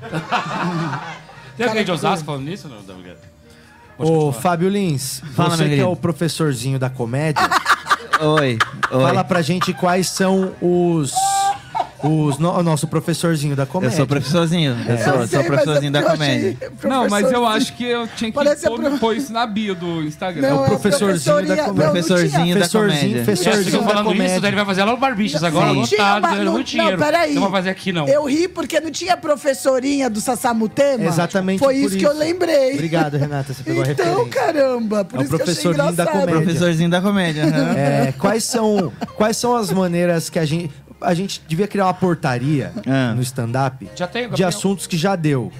Tem 1.56 1.66
alguém 1.68 1.84
de 1.84 1.92
Osasco 1.92 2.24
falando 2.24 2.44
nisso? 2.44 2.68
Não. 2.68 2.80
Ô, 3.98 4.32
Fábio 4.32 4.68
Lins, 4.70 5.20
Fala, 5.34 5.50
você 5.50 5.56
que 5.56 5.62
é 5.64 5.68
querido. 5.68 5.90
o 5.90 5.96
professorzinho 5.96 6.78
da 6.78 6.88
comédia, 6.88 7.42
Oi. 8.20 8.58
Oi. 8.90 9.02
fala 9.02 9.22
pra 9.24 9.42
gente 9.42 9.74
quais 9.74 10.08
são 10.08 10.54
os 10.62 11.12
Os 12.02 12.38
no- 12.38 12.50
o 12.58 12.62
nosso 12.62 12.88
professorzinho 12.88 13.54
da 13.54 13.64
Eu 13.64 13.66
comédia. 13.66 13.96
sou 13.96 14.06
professorzinho. 14.06 14.70
Eu 14.70 14.76
sou, 14.76 14.92
Eu 14.92 14.96
sei, 14.96 15.04
sou 15.04 15.38
mas 15.38 15.46
professorzinho 15.46 15.92
da 15.92 16.00
eu 16.00 16.06
comédia. 16.10 16.56
Não, 16.84 17.08
mas 17.08 17.30
eu 17.30 17.46
acho 17.46 17.72
que 17.74 17.84
eu 17.84 18.08
tinha 18.08 18.30
que 18.30 18.34
Parece 18.34 18.66
a 18.66 18.70
pôr, 18.70 18.98
pôr 18.98 19.16
isso 19.16 19.30
na 19.32 19.46
bio 19.46 19.74
do 19.74 20.02
Instagram. 20.02 20.48
Não, 20.48 20.60
o 20.60 20.62
é 20.62 20.64
a 20.64 20.68
professorzinho 20.70 21.36
da 21.46 21.56
comédia. 21.56 21.66
não, 21.66 21.74
não 21.74 21.84
Professorzinho 21.90 22.58
da 22.58 22.68
comédia. 22.68 23.24
Professorzinho 23.24 23.82
da 23.82 23.88
falando 23.88 24.04
comédia. 24.06 24.32
isso, 24.32 24.40
daí 24.40 24.48
ele 24.50 24.56
vai 24.56 24.64
fazer 24.64 24.84
lá 24.84 24.90
no 24.92 24.96
Barbichas 24.96 25.44
agora, 25.44 25.66
Não 25.66 25.74
lotado, 25.74 26.44
não- 26.44 26.52
muito 26.52 26.66
dinheiro. 26.68 26.96
Não, 26.96 27.04
peraí. 27.04 27.34
Não 27.34 27.42
vai 27.42 27.50
fazer 27.50 27.70
aqui, 27.70 27.92
não. 27.92 28.08
Eu 28.08 28.24
ri 28.24 28.48
porque 28.48 28.80
não 28.80 28.90
tinha 28.90 29.16
professorinha 29.16 30.08
do 30.08 30.20
Sassamutema. 30.20 31.04
Exatamente 31.04 31.58
Foi 31.58 31.76
isso 31.76 31.96
que 31.98 32.04
eu 32.06 32.16
lembrei. 32.16 32.74
Obrigado, 32.74 33.16
Renata, 33.18 33.52
você 33.52 33.62
pegou 33.62 33.82
a 33.82 33.86
Então, 33.88 34.06
referência. 34.24 34.40
caramba, 34.40 35.04
por 35.04 35.16
É 35.16 35.18
o 35.20 35.22
isso 35.24 35.36
que 35.36 35.42
eu 35.42 35.44
achei 35.44 35.54
professorinho 35.54 35.76
da 35.84 35.90
engraçado. 36.02 36.20
comédia. 36.20 36.40
Professorzinho 36.42 36.90
da 36.90 37.00
comédia. 37.02 37.42
É, 37.76 38.14
quais, 38.18 38.44
são, 38.44 38.90
quais 39.16 39.36
são 39.36 39.54
as 39.54 39.70
maneiras 39.70 40.30
que 40.30 40.38
a 40.38 40.44
gente. 40.46 40.70
A 41.00 41.14
gente 41.14 41.40
devia 41.48 41.66
criar 41.66 41.86
uma 41.86 41.94
portaria 41.94 42.72
Ah. 42.86 43.12
no 43.14 43.22
stand-up 43.22 43.88
Já 43.96 44.06
tem, 44.06 44.22
de 44.24 44.28
Gabriel. 44.28 44.48
assuntos 44.48 44.86
que 44.86 44.96
já 44.96 45.16
deu. 45.16 45.50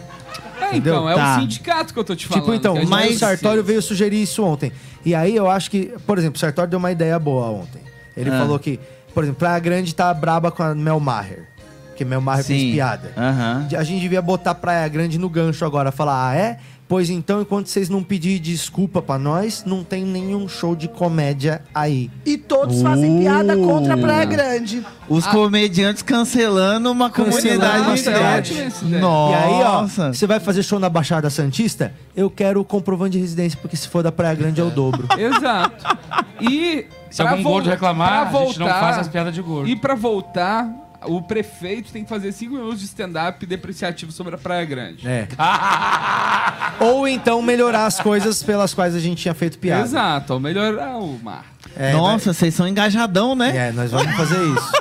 É, 0.60 0.76
então, 0.76 1.08
é 1.08 1.14
Tá. 1.14 1.36
o 1.36 1.40
sindicato 1.40 1.92
que 1.92 1.98
eu 1.98 2.04
tô 2.04 2.14
te 2.14 2.26
falando. 2.26 2.42
tipo, 2.44 2.54
então, 2.54 2.72
que 2.74 2.78
a 2.78 2.82
gente 2.82 2.90
mas 2.90 3.00
o 3.00 3.06
precisa. 3.08 3.26
Sartório 3.30 3.64
veio 3.64 3.80
sugerir 3.82 4.22
isso 4.22 4.44
ontem. 4.44 4.70
E 5.04 5.14
aí 5.14 5.34
eu 5.34 5.50
acho 5.50 5.70
que, 5.70 5.86
por 6.06 6.18
exemplo, 6.18 6.36
o 6.36 6.38
Sartório 6.38 6.70
deu 6.70 6.78
uma 6.78 6.92
ideia 6.92 7.18
boa 7.18 7.46
ontem. 7.48 7.80
Ele 8.16 8.30
Ah. 8.30 8.38
falou 8.38 8.58
que, 8.58 8.78
por 9.14 9.24
exemplo, 9.24 9.38
Praia 9.40 9.58
Grande 9.58 9.94
tá 9.94 10.12
braba 10.12 10.50
com 10.52 10.62
a 10.62 10.74
Mel 10.74 11.00
Maher. 11.00 11.48
Porque 11.88 12.04
Mel 12.04 12.20
Maher 12.20 12.44
fez 12.44 12.60
Sim. 12.60 12.72
piada. 12.72 13.12
Aham. 13.16 13.66
A 13.76 13.82
gente 13.82 14.00
devia 14.00 14.22
botar 14.22 14.54
Praia 14.54 14.86
Grande 14.88 15.18
no 15.18 15.28
gancho 15.28 15.64
agora. 15.64 15.90
Falar, 15.90 16.30
ah, 16.30 16.34
é? 16.36 16.58
Pois 16.90 17.08
então, 17.08 17.40
enquanto 17.40 17.68
vocês 17.68 17.88
não 17.88 18.02
pedirem 18.02 18.40
desculpa 18.42 19.00
pra 19.00 19.16
nós, 19.16 19.62
não 19.64 19.84
tem 19.84 20.04
nenhum 20.04 20.48
show 20.48 20.74
de 20.74 20.88
comédia 20.88 21.62
aí. 21.72 22.10
E 22.26 22.36
todos 22.36 22.82
fazem 22.82 23.16
Uh. 23.18 23.20
piada 23.20 23.56
contra 23.56 23.94
a 23.94 23.96
Praia 23.96 24.24
Grande. 24.24 24.84
Os 25.08 25.24
comediantes 25.24 26.02
cancelando 26.02 26.90
uma 26.90 27.08
Cancelando 27.08 27.60
comunidade. 27.60 28.52
Ótima 28.52 28.66
ideia. 28.88 29.00
Nossa. 29.00 29.32
E 29.32 29.34
aí, 29.36 29.62
ó, 29.62 29.86
você 30.12 30.26
vai 30.26 30.40
fazer 30.40 30.64
show 30.64 30.80
na 30.80 30.88
Baixada 30.88 31.30
Santista? 31.30 31.94
Eu 32.16 32.28
quero 32.28 32.60
o 32.60 32.64
comprovante 32.64 33.12
de 33.12 33.20
residência, 33.20 33.56
porque 33.62 33.76
se 33.76 33.86
for 33.86 34.02
da 34.02 34.10
Praia 34.10 34.34
Grande 34.34 34.60
é 34.60 34.64
o 34.64 34.70
dobro. 34.70 35.06
Exato. 35.16 35.96
E. 36.40 36.86
Se 37.08 37.22
pra 37.22 37.30
algum 37.30 37.42
vol- 37.44 37.52
gordo 37.52 37.70
reclamar, 37.70 38.30
pra 38.30 38.40
a 38.40 38.44
gente 38.46 38.58
não 38.58 38.66
faz 38.68 38.98
as 38.98 39.06
piadas 39.08 39.32
de 39.32 39.40
gordo. 39.42 39.68
E 39.70 39.76
pra 39.76 39.94
voltar, 39.94 40.68
o 41.06 41.22
prefeito 41.22 41.92
tem 41.92 42.02
que 42.02 42.08
fazer 42.08 42.32
5 42.32 42.54
minutos 42.54 42.80
de 42.80 42.86
stand-up 42.86 43.44
depreciativo 43.46 44.12
sobre 44.12 44.34
a 44.34 44.38
Praia 44.38 44.64
Grande. 44.64 45.06
É. 45.06 45.28
Ou 46.84 47.06
então 47.08 47.40
melhorar 47.42 47.86
as 47.86 48.00
coisas 48.00 48.42
pelas 48.42 48.74
quais 48.74 48.94
a 48.94 49.00
gente 49.00 49.22
tinha 49.22 49.34
feito 49.34 49.58
piada. 49.58 49.84
Exato, 49.84 50.34
ou 50.34 50.40
melhorar 50.40 50.96
o 50.96 51.18
mar. 51.22 51.44
É, 51.76 51.92
Nossa, 51.92 52.32
vocês 52.32 52.54
são 52.54 52.66
engajadão, 52.66 53.34
né? 53.34 53.68
É, 53.68 53.72
nós 53.72 53.90
vamos 53.90 54.14
fazer 54.16 54.42
isso. 54.42 54.72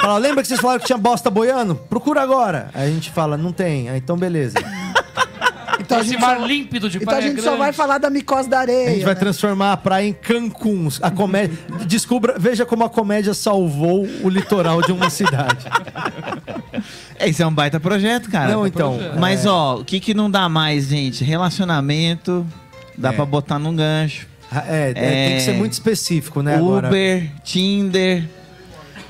Fala, 0.00 0.18
lembra 0.18 0.42
que 0.42 0.48
vocês 0.48 0.60
falaram 0.60 0.80
que 0.80 0.86
tinha 0.86 0.98
bosta 0.98 1.28
boiando? 1.28 1.74
Procura 1.74 2.22
agora. 2.22 2.70
Aí 2.72 2.88
a 2.88 2.92
gente 2.92 3.10
fala, 3.10 3.36
não 3.36 3.52
tem. 3.52 3.88
Aí, 3.88 3.98
então 3.98 4.16
beleza. 4.16 4.58
Então 5.80 5.98
a 5.98 6.00
Esse 6.00 6.10
gente, 6.10 6.20
mar 6.20 6.38
só, 6.38 6.46
límpido 6.46 6.90
de 6.90 6.96
então 6.98 7.08
a 7.08 7.16
Praia 7.16 7.28
gente 7.28 7.36
só 7.40 7.50
Grande. 7.50 7.58
vai 7.58 7.72
falar 7.72 7.98
da 7.98 8.10
micose 8.10 8.48
da 8.48 8.58
areia. 8.60 8.88
A 8.88 8.92
gente 8.94 9.04
vai 9.04 9.14
né? 9.14 9.20
transformar 9.20 9.72
a 9.72 9.76
praia 9.76 10.06
em 10.08 10.12
Cancún. 10.12 10.88
A 11.00 11.10
comédia. 11.10 11.56
Descubra, 11.86 12.34
veja 12.38 12.66
como 12.66 12.84
a 12.84 12.90
comédia 12.90 13.32
salvou 13.34 14.06
o 14.22 14.28
litoral 14.28 14.82
de 14.82 14.92
uma 14.92 15.08
cidade. 15.10 15.66
Esse 17.20 17.42
é 17.42 17.46
um 17.46 17.52
baita 17.52 17.78
projeto, 17.80 18.30
cara. 18.30 18.52
Não, 18.52 18.66
então. 18.66 18.94
projeto. 18.96 19.18
Mas, 19.18 19.44
é, 19.44 19.48
ó, 19.48 19.76
o 19.76 19.84
que 19.84 20.00
que 20.00 20.14
não 20.14 20.30
dá 20.30 20.48
mais, 20.48 20.86
gente? 20.86 21.24
Relacionamento. 21.24 22.46
Dá 22.96 23.10
É. 23.10 23.12
pra 23.12 23.24
botar 23.24 23.58
num 23.58 23.74
gancho. 23.74 24.26
é, 24.66 24.90
é, 24.90 24.94
tem 25.28 25.36
que 25.36 25.42
ser 25.42 25.52
muito 25.52 25.72
específico, 25.72 26.42
né? 26.42 26.56
Agora. 26.56 26.88
Uber, 26.88 27.30
Tinder. 27.44 28.24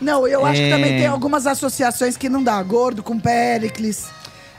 Não, 0.00 0.26
eu 0.28 0.44
acho 0.46 0.60
que 0.60 0.66
É. 0.66 0.70
também 0.70 0.96
tem 0.98 1.06
algumas 1.06 1.46
associações 1.46 2.16
que 2.16 2.28
não 2.28 2.42
dá. 2.42 2.62
Gordo 2.62 3.02
com 3.02 3.18
Péricles. 3.18 4.06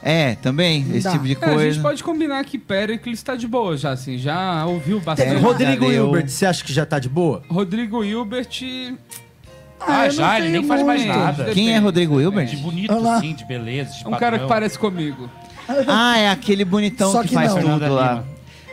É, 0.01 0.35
também, 0.35 0.85
esse 0.93 1.01
Dá. 1.03 1.11
tipo 1.11 1.25
de 1.25 1.33
É, 1.33 1.45
a 1.45 1.47
gente 1.49 1.55
coisa. 1.55 1.81
pode 1.81 2.03
combinar 2.03 2.43
que 2.45 2.57
Pericles 2.57 3.21
tá 3.21 3.35
de 3.35 3.47
boa 3.47 3.75
já, 3.75 3.91
assim. 3.91 4.17
Já 4.17 4.65
ouviu 4.65 4.97
É, 4.97 5.01
bastante. 5.01 5.35
Rodrigo 5.41 5.71
Já 5.85 5.89
deu. 5.91 6.05
Hilbert, 6.05 6.29
você 6.29 6.45
acha 6.45 6.63
que 6.63 6.71
já 6.73 6.85
tá 6.85 6.99
de 6.99 7.09
boa? 7.09 7.43
Rodrigo 7.49 8.03
Hilbert. 8.03 8.47
Ah, 9.81 10.03
não 10.05 10.09
já, 10.11 10.39
ele 10.39 10.49
nem 10.49 10.63
faz 10.65 10.83
mais 10.83 11.05
nada. 11.05 11.45
Quem 11.53 11.71
é 11.73 11.77
Rodrigo 11.77 12.19
Hilbert? 12.19 12.47
De 12.49 12.57
bonito, 12.57 12.91
Olha 12.93 13.01
lá. 13.01 13.17
assim, 13.17 13.33
de 13.33 13.45
beleza, 13.45 13.91
de 13.93 14.05
É 14.05 14.07
um 14.07 14.11
cara 14.11 14.37
que 14.37 14.43
padrão. 14.43 14.47
parece 14.47 14.77
comigo. 14.79 15.29
Ah, 15.87 16.17
é 16.17 16.29
aquele 16.29 16.65
bonitão 16.65 17.11
Só 17.11 17.21
que, 17.21 17.29
que 17.29 17.33
faz 17.33 17.49
não. 17.53 17.61
tudo 17.61 17.69
Fernanda 17.79 17.89
lá. 17.93 18.23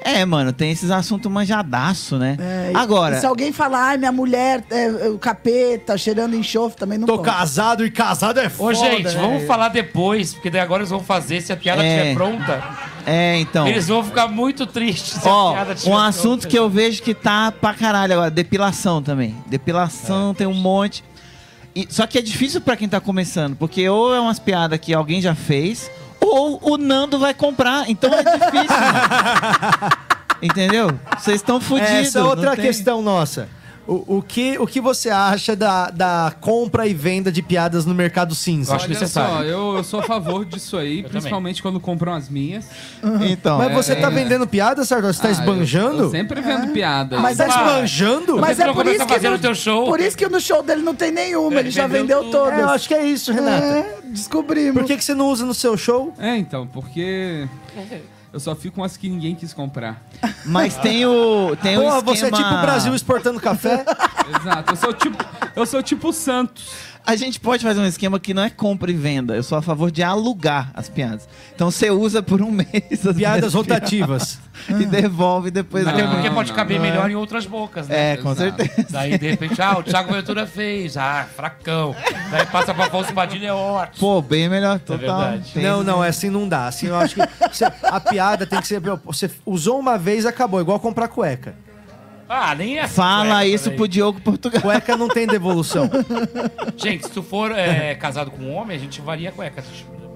É, 0.08 0.24
mano, 0.24 0.52
tem 0.52 0.70
esses 0.70 0.90
assuntos 0.90 1.30
manjadaço, 1.30 2.16
né? 2.16 2.36
É, 2.38 2.70
Agora, 2.74 3.18
se 3.18 3.26
alguém 3.26 3.52
falar, 3.52 3.88
ai, 3.88 3.96
minha 3.98 4.12
mulher 4.12 4.62
é, 4.70 4.84
é 4.84 5.08
o 5.08 5.18
capeta, 5.18 5.98
cheirando 5.98 6.36
enxofre, 6.36 6.78
também 6.78 6.96
não 6.96 7.06
Tô 7.06 7.18
pode. 7.18 7.28
casado 7.28 7.84
e 7.84 7.90
casado 7.90 8.38
é 8.38 8.46
Ô, 8.46 8.50
foda. 8.50 8.74
gente, 8.76 9.02
né? 9.04 9.20
vamos 9.20 9.44
falar 9.46 9.68
depois, 9.68 10.32
porque 10.32 10.48
daí 10.48 10.60
agora 10.60 10.82
eles 10.82 10.90
vão 10.90 11.00
fazer, 11.00 11.40
se 11.40 11.52
a 11.52 11.56
piada 11.56 11.82
É. 11.84 11.88
estiver 11.96 12.14
pronta, 12.14 12.62
é, 13.04 13.38
então. 13.40 13.66
eles 13.66 13.88
vão 13.88 14.04
ficar 14.04 14.28
muito 14.28 14.64
tristes 14.66 15.20
se 15.20 15.28
a 15.28 15.32
Ó, 15.32 15.52
piada 15.54 15.72
estiver 15.72 15.90
um 15.90 15.94
pronta. 15.96 16.08
assunto 16.08 16.46
que 16.48 16.56
eu 16.58 16.70
vejo 16.70 17.02
que 17.02 17.12
tá 17.12 17.50
pra 17.50 17.74
caralho 17.74 18.12
agora, 18.12 18.30
depilação 18.30 19.02
também. 19.02 19.34
Depilação 19.46 20.32
tem 20.34 20.46
um 20.46 20.54
monte. 20.54 21.02
E- 21.74 21.86
só 21.90 22.06
que 22.06 22.16
é 22.16 22.22
difícil 22.22 22.60
pra 22.60 22.76
quem 22.76 22.88
tá 22.88 23.00
começando, 23.00 23.56
porque 23.56 23.86
ou 23.88 24.14
é 24.14 24.20
umas 24.20 24.38
piadas 24.38 24.78
que 24.78 24.94
alguém 24.94 25.20
já 25.20 25.34
fez, 25.34 25.90
ou 26.26 26.60
o 26.62 26.76
Nando 26.76 27.18
vai 27.18 27.32
comprar. 27.34 27.88
Então 27.88 28.10
é 28.12 28.22
difícil. 28.22 28.76
Entendeu? 30.42 30.90
Vocês 31.18 31.36
estão 31.36 31.60
fodidos. 31.60 31.90
Essa 31.92 32.18
é 32.18 32.22
outra 32.22 32.54
tem- 32.54 32.64
questão 32.66 33.00
nossa. 33.02 33.48
O, 33.88 34.16
o, 34.18 34.22
que, 34.22 34.58
o 34.58 34.66
que 34.66 34.80
você 34.80 35.10
acha 35.10 35.54
da, 35.54 35.90
da 35.90 36.34
compra 36.40 36.86
e 36.88 36.92
venda 36.94 37.30
de 37.30 37.40
piadas 37.40 37.86
no 37.86 37.94
mercado 37.94 38.34
cinza? 38.34 38.72
Eu 38.72 38.76
acho 38.76 38.84
Olha 38.86 38.94
necessário. 38.94 39.36
só, 39.36 39.42
eu, 39.44 39.76
eu 39.76 39.84
sou 39.84 40.00
a 40.00 40.02
favor 40.02 40.44
disso 40.44 40.76
aí, 40.76 41.04
principalmente 41.04 41.62
quando 41.62 41.78
compram 41.78 42.12
as 42.12 42.28
minhas. 42.28 42.66
Então, 43.20 43.58
Mas 43.58 43.70
é- 43.70 43.74
você 43.74 43.94
tá 43.94 44.10
vendendo 44.10 44.44
piada, 44.46 44.84
Sartori? 44.84 45.14
Você 45.14 45.22
tá 45.22 45.28
Ah, 45.28 45.30
eu- 45.30 45.34
esbanjando? 45.38 46.02
Eu, 46.04 46.10
sempre 46.10 46.40
vendo 46.40 46.72
piada. 46.72 47.20
Mas 47.20 47.36
Tá 47.38 47.44
é- 47.44 47.48
esbanjando? 47.48 48.38
Mas 48.38 48.58
é 48.58 48.72
por 48.72 48.86
isso, 48.86 49.06
que 49.06 49.28
no, 49.28 49.38
teu 49.38 49.54
show? 49.54 49.86
por 49.86 50.00
isso 50.00 50.16
que 50.16 50.28
no 50.28 50.40
show 50.40 50.62
dele 50.64 50.82
não 50.82 50.94
tem 50.94 51.12
nenhuma, 51.12 51.52
ele, 51.52 51.60
Ele 51.60 51.70
já 51.70 51.86
vendeu 51.86 52.22
vendeu 52.24 52.30
todas. 52.32 52.58
É, 52.58 52.62
eu 52.62 52.68
acho 52.70 52.88
que 52.88 52.94
é 52.94 53.04
isso, 53.06 53.32
Renata. 53.32 53.64
É, 53.64 53.98
descobrimos. 54.06 54.74
Por 54.80 54.84
que, 54.84 54.96
que 54.96 55.04
você 55.04 55.14
não 55.14 55.28
usa 55.28 55.46
no 55.46 55.54
seu 55.54 55.76
show? 55.76 56.12
É, 56.18 56.36
então, 56.36 56.66
porque 56.66 57.46
eu 58.36 58.40
só 58.40 58.54
fico 58.54 58.76
com 58.76 58.84
as 58.84 58.98
que 58.98 59.08
ninguém 59.08 59.34
quis 59.34 59.54
comprar. 59.54 60.02
Mas 60.44 60.76
tem 60.76 61.06
o. 61.06 61.56
Tem 61.56 61.78
Porra, 61.78 61.98
o 61.98 62.02
você 62.02 62.26
é 62.26 62.28
esquema... 62.28 62.48
tipo 62.50 62.58
o 62.58 62.60
Brasil 62.60 62.94
exportando 62.94 63.40
café? 63.40 63.82
Exato, 64.28 64.72
eu 64.72 64.76
sou 64.76 64.92
tipo, 64.92 65.24
eu 65.56 65.66
sou 65.66 65.82
tipo 65.82 66.08
o 66.08 66.12
Santos. 66.12 66.70
A 67.06 67.14
gente 67.14 67.38
pode 67.38 67.62
fazer 67.62 67.78
um 67.78 67.86
esquema 67.86 68.18
que 68.18 68.34
não 68.34 68.42
é 68.42 68.50
compra 68.50 68.90
e 68.90 68.94
venda. 68.94 69.36
Eu 69.36 69.42
sou 69.44 69.56
a 69.56 69.62
favor 69.62 69.92
de 69.92 70.02
alugar 70.02 70.72
as 70.74 70.88
piadas. 70.88 71.28
Então 71.54 71.70
você 71.70 71.88
usa 71.88 72.20
por 72.20 72.42
um 72.42 72.50
mês 72.50 73.06
as 73.06 73.14
Piadas 73.16 73.54
rotativas. 73.54 74.40
piadas 74.66 74.82
e 74.82 74.86
devolve 74.86 75.52
depois. 75.52 75.86
Até 75.86 76.02
Não, 76.02 76.14
porque 76.14 76.28
pode 76.30 76.48
não, 76.50 76.56
caber 76.56 76.78
não 76.80 76.84
é. 76.84 76.90
melhor 76.90 77.08
em 77.08 77.14
outras 77.14 77.46
bocas, 77.46 77.86
né? 77.86 78.14
É, 78.14 78.16
com 78.16 78.32
Exato. 78.32 78.56
certeza. 78.60 78.88
Daí, 78.90 79.16
de 79.16 79.30
repente, 79.30 79.62
ah, 79.62 79.78
o 79.78 79.84
Thiago 79.84 80.12
Ventura 80.12 80.48
fez. 80.48 80.96
Ah, 80.96 81.24
fracão. 81.36 81.94
Daí 82.30 82.44
passa 82.46 82.74
pra 82.74 82.86
Afonso 82.86 83.12
Padilha, 83.12 83.48
é 83.48 83.52
ótimo. 83.52 84.00
Pô, 84.00 84.20
bem 84.20 84.48
melhor. 84.48 84.80
Total. 84.80 84.98
verdade. 84.98 85.52
Tem 85.52 85.62
Não, 85.62 85.84
não, 85.84 86.02
é 86.02 86.08
assim 86.08 86.28
não 86.28 86.48
dá. 86.48 86.66
Assim 86.66 86.88
eu 86.88 86.96
acho 86.96 87.14
que 87.14 87.22
você- 87.52 87.64
a 87.84 88.00
piada 88.00 88.44
tem 88.46 88.60
que 88.60 88.66
ser. 88.66 88.80
Você 89.04 89.30
usou 89.46 89.78
uma 89.78 89.96
vez, 89.96 90.26
acabou. 90.26 90.60
Igual 90.60 90.80
comprar 90.80 91.06
cueca. 91.06 91.54
Ah, 92.28 92.54
nem 92.54 92.78
é 92.78 92.82
assim, 92.82 92.94
Fala 92.94 93.36
cueca 93.36 93.46
isso 93.46 93.70
pro 93.72 93.86
Diogo 93.88 94.20
Portugal. 94.20 94.60
Cueca 94.62 94.96
não 94.96 95.08
tem 95.08 95.26
devolução. 95.26 95.88
Gente, 96.76 97.04
se 97.04 97.10
tu 97.10 97.22
for 97.22 97.52
é, 97.52 97.94
casado 97.94 98.30
com 98.30 98.42
um 98.42 98.54
homem, 98.54 98.76
a 98.76 98.80
gente 98.80 99.00
varia 99.00 99.28
a 99.28 99.32
cueca. 99.32 99.62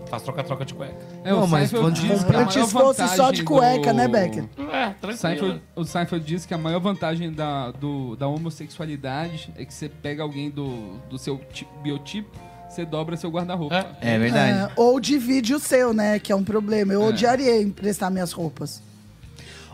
Faz 0.08 0.24
troca-troca 0.24 0.64
de 0.64 0.74
cueca. 0.74 0.96
É, 1.22 1.30
Não, 1.30 1.44
o 1.44 1.48
mas 1.48 1.70
Seinfeld 1.70 2.00
de 2.00 2.08
diz 2.08 2.24
que 2.24 2.34
a 2.34 2.40
Antes 2.40 2.72
fosse 2.72 3.08
só 3.14 3.30
de 3.30 3.44
cueca, 3.44 3.92
do- 3.92 3.96
né, 3.96 4.08
Becker? 4.08 4.42
É, 4.58 4.88
O 4.88 4.94
tranquilo. 4.94 5.16
Seinfeld, 5.16 5.62
o 5.76 5.84
Seinfeld 5.84 6.24
diz 6.26 6.44
que 6.44 6.52
a 6.52 6.58
maior 6.58 6.80
vantagem 6.80 7.32
da, 7.32 7.70
do- 7.70 8.16
da 8.16 8.26
homossexualidade 8.26 9.52
é 9.56 9.64
que 9.64 9.72
você 9.72 9.88
pega 9.88 10.22
alguém 10.24 10.50
do, 10.50 10.96
do 11.08 11.16
seu 11.16 11.38
ti- 11.52 11.68
biotipo, 11.82 12.28
você 12.68 12.84
dobra 12.84 13.16
seu 13.16 13.30
guarda-roupa. 13.30 13.74
É. 14.00 14.14
É 14.14 14.18
verdade. 14.18 14.58
É, 14.58 14.72
ou 14.74 14.98
divide 14.98 15.54
o 15.54 15.60
seu, 15.60 15.92
né? 15.92 16.18
Que 16.18 16.32
é 16.32 16.36
um 16.36 16.42
problema. 16.44 16.92
Eu 16.92 17.02
É. 17.04 17.06
odiaria 17.08 17.62
emprestar 17.62 18.10
minhas 18.10 18.32
roupas. 18.32 18.82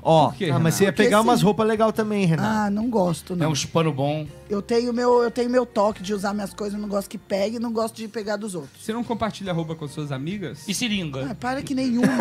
Ó, 0.08 0.30
quê, 0.30 0.50
Ah, 0.52 0.58
mas 0.60 0.74
você 0.76 0.84
ia 0.84 0.92
Porque 0.92 1.02
pegar 1.02 1.20
umas 1.20 1.42
roupas 1.42 1.66
legais 1.66 1.92
também, 1.92 2.24
Renato. 2.26 2.48
Ah, 2.48 2.70
não 2.70 2.88
gosto, 2.88 3.32
É 3.32 3.36
não. 3.36 3.50
um 3.50 3.54
pano 3.72 3.92
bom. 3.92 4.24
Eu 4.48 4.62
tenho 4.62 4.92
meu, 4.92 5.20
eu 5.20 5.32
tenho 5.32 5.50
meu 5.50 5.66
toque 5.66 6.00
de 6.00 6.14
usar 6.14 6.32
minhas 6.32 6.54
coisas, 6.54 6.74
eu 6.74 6.80
não 6.80 6.88
gosto 6.88 7.10
que 7.10 7.18
pegue, 7.18 7.58
não 7.58 7.72
gosto 7.72 7.96
de 7.96 8.06
pegar 8.06 8.36
dos 8.36 8.54
outros. 8.54 8.84
Você 8.84 8.92
não 8.92 9.02
compartilha 9.02 9.52
roupa 9.52 9.74
com 9.74 9.88
suas 9.88 10.12
amigas? 10.12 10.60
E 10.68 10.72
seringa. 10.72 11.26
Ah, 11.32 11.34
para 11.34 11.60
que 11.60 11.74
nenhuma. 11.74 12.06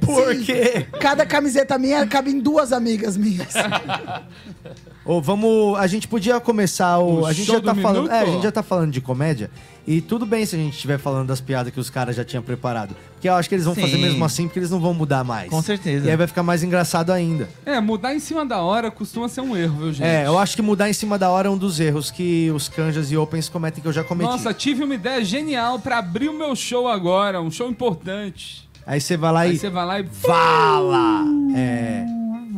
Por 0.00 0.34
Sim. 0.34 0.42
quê? 0.44 0.86
Cada 1.00 1.24
camiseta 1.26 1.78
minha 1.78 2.06
cabe 2.06 2.30
em 2.30 2.38
duas 2.40 2.72
amigas 2.72 3.16
minhas. 3.16 3.54
Ô, 5.08 5.22
vamos. 5.22 5.78
A 5.78 5.86
gente 5.86 6.06
podia 6.06 6.38
começar 6.38 6.98
o. 6.98 7.20
O 7.20 7.26
a 7.26 7.32
gente 7.32 7.46
já 7.46 7.58
tá 7.62 7.72
do 7.72 7.80
falando. 7.80 8.02
minuto? 8.02 8.12
É, 8.12 8.20
a 8.20 8.26
gente 8.26 8.42
já 8.42 8.52
tá 8.52 8.62
falando 8.62 8.92
de 8.92 9.00
comédia. 9.00 9.50
E 9.86 10.02
tudo 10.02 10.26
bem 10.26 10.44
se 10.44 10.54
a 10.54 10.58
gente 10.58 10.74
estiver 10.74 10.98
falando 10.98 11.28
das 11.28 11.40
piadas 11.40 11.72
que 11.72 11.80
os 11.80 11.88
caras 11.88 12.14
já 12.14 12.22
tinham 12.22 12.42
preparado. 12.42 12.94
Porque 13.14 13.26
eu 13.26 13.32
acho 13.32 13.48
que 13.48 13.54
eles 13.54 13.64
vão 13.64 13.74
Sim. 13.74 13.80
fazer 13.80 13.96
mesmo 13.96 14.22
assim, 14.22 14.46
porque 14.46 14.58
eles 14.58 14.70
não 14.70 14.78
vão 14.78 14.92
mudar 14.92 15.24
mais. 15.24 15.48
Com 15.48 15.62
certeza. 15.62 16.06
E 16.06 16.10
aí 16.10 16.16
vai 16.16 16.26
ficar 16.26 16.42
mais 16.42 16.62
engraçado 16.62 17.10
ainda. 17.10 17.48
É, 17.64 17.80
mudar 17.80 18.14
em 18.14 18.18
cima 18.20 18.44
da 18.44 18.58
hora 18.58 18.90
costuma 18.90 19.30
ser 19.30 19.40
um 19.40 19.56
erro, 19.56 19.78
viu, 19.78 19.92
gente? 19.94 20.06
É, 20.06 20.26
eu 20.26 20.38
acho 20.38 20.54
que 20.54 20.60
mudar 20.60 20.90
em 20.90 20.92
cima 20.92 21.18
da 21.18 21.30
hora 21.30 21.48
é 21.48 21.50
um 21.50 21.56
dos 21.56 21.80
erros 21.80 22.10
que 22.10 22.50
os 22.50 22.68
canjas 22.68 23.10
e 23.10 23.16
opens 23.16 23.48
cometem 23.48 23.80
que 23.80 23.88
eu 23.88 23.92
já 23.94 24.04
cometi. 24.04 24.30
Nossa, 24.30 24.52
tive 24.52 24.84
uma 24.84 24.94
ideia 24.94 25.24
genial 25.24 25.78
pra 25.78 26.00
abrir 26.00 26.28
o 26.28 26.34
meu 26.36 26.54
show 26.54 26.86
agora, 26.86 27.40
um 27.40 27.50
show 27.50 27.70
importante. 27.70 28.68
Aí 28.86 29.00
você 29.00 29.16
vai 29.16 29.32
lá 29.32 29.40
Aí 29.40 29.54
e. 29.54 29.58
você 29.58 29.70
vai 29.70 29.86
lá 29.86 30.00
e. 30.00 30.06
Fala! 30.06 31.24
É. 31.56 32.04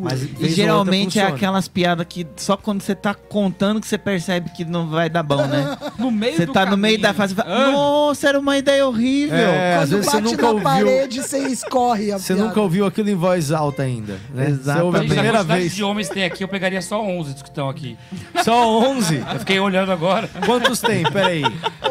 Mas 0.02 0.22
E 0.40 0.48
geralmente 0.48 1.18
é 1.18 1.24
aquelas 1.26 1.68
piadas 1.68 2.06
que 2.08 2.26
só 2.36 2.56
quando 2.56 2.82
você 2.82 2.94
tá 2.94 3.14
contando 3.14 3.80
que 3.80 3.86
você 3.86 3.98
percebe 3.98 4.50
que 4.50 4.64
não 4.64 4.88
vai 4.88 5.08
dar 5.10 5.22
bom, 5.22 5.46
né? 5.46 5.76
No 5.98 6.10
meio 6.10 6.36
Você 6.36 6.46
do 6.46 6.52
tá 6.52 6.64
no 6.66 6.76
meio 6.76 6.94
caminho. 6.98 7.02
da 7.02 7.14
fase 7.14 7.32
e 7.34 7.36
fala, 7.36 7.54
Ah. 7.54 7.70
nossa, 7.70 8.28
era 8.28 8.38
uma 8.38 8.56
ideia 8.56 8.86
horrível. 8.86 9.36
É, 9.36 9.74
às 9.76 9.80
Quando 9.90 9.90
vezes 9.90 10.04
você 10.06 10.16
bate 10.20 10.30
nunca 10.30 10.42
na 10.42 10.48
ouviu. 10.50 10.64
parede, 10.64 11.22
você 11.22 11.38
escorre 11.48 12.12
a 12.12 12.18
Você 12.18 12.34
piada. 12.34 12.48
nunca 12.48 12.60
ouviu 12.60 12.86
aquilo 12.86 13.10
em 13.10 13.14
voz 13.14 13.52
alta 13.52 13.82
ainda, 13.82 14.18
né? 14.34 14.46
Você 14.46 14.50
Exatamente. 14.52 14.92
Gente, 14.92 15.04
a 15.10 15.14
primeira 15.14 15.42
vez. 15.44 15.74
de 15.74 15.84
homens 15.84 16.08
que 16.08 16.14
tem 16.14 16.24
aqui, 16.24 16.42
eu 16.42 16.48
pegaria 16.48 16.80
só 16.80 17.02
11 17.02 17.32
dos 17.34 17.42
que 17.42 17.48
estão 17.48 17.68
aqui. 17.68 17.96
Só 18.42 18.80
11? 18.90 19.16
Eu 19.16 19.38
fiquei 19.40 19.60
olhando 19.60 19.92
agora. 19.92 20.28
Quantos 20.46 20.80
tem? 20.80 21.02
Peraí. 21.10 21.42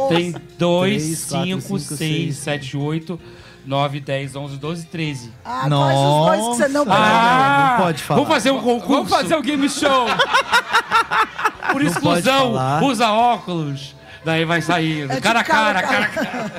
Tem 0.09 0.33
2, 0.57 1.03
Três, 1.03 1.25
quatro, 1.25 1.45
5, 1.47 1.61
cinco, 1.61 1.79
6, 1.79 1.97
seis. 1.97 2.37
7, 2.37 2.77
8, 2.77 3.19
9, 3.65 3.99
10, 3.99 4.35
11, 4.35 4.57
12, 4.57 4.85
13. 4.87 5.33
Ah, 5.45 5.67
quais 5.69 5.99
os 5.99 6.25
dois 6.25 6.39
que 6.39 6.45
você 6.63 6.67
não? 6.69 6.85
Ah, 6.89 7.75
não 7.77 7.85
pode 7.85 8.03
falar. 8.03 8.19
Vamos 8.19 8.33
fazer 8.33 8.51
um 8.51 8.61
concurso. 8.61 8.87
Vamos 8.87 9.09
fazer 9.09 9.35
o 9.35 9.41
game 9.41 9.69
show! 9.69 10.07
Por 11.71 11.83
Não 11.83 11.91
exclusão, 11.91 12.55
usa 12.83 13.11
óculos. 13.11 13.95
Daí 14.25 14.43
vai 14.43 14.61
sair. 14.61 15.09
É 15.09 15.21
cara 15.21 15.41
a 15.41 15.43
cara, 15.43 15.81
cara 15.81 16.07
cara 16.07 16.25
cara. 16.25 16.51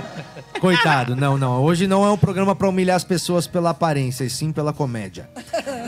Coitado, 0.60 1.16
não, 1.16 1.36
não. 1.36 1.62
Hoje 1.62 1.86
não 1.86 2.04
é 2.04 2.10
um 2.10 2.16
programa 2.16 2.54
pra 2.54 2.68
humilhar 2.68 2.96
as 2.96 3.04
pessoas 3.04 3.46
pela 3.46 3.70
aparência, 3.70 4.24
e 4.24 4.30
sim 4.30 4.52
pela 4.52 4.72
comédia. 4.72 5.28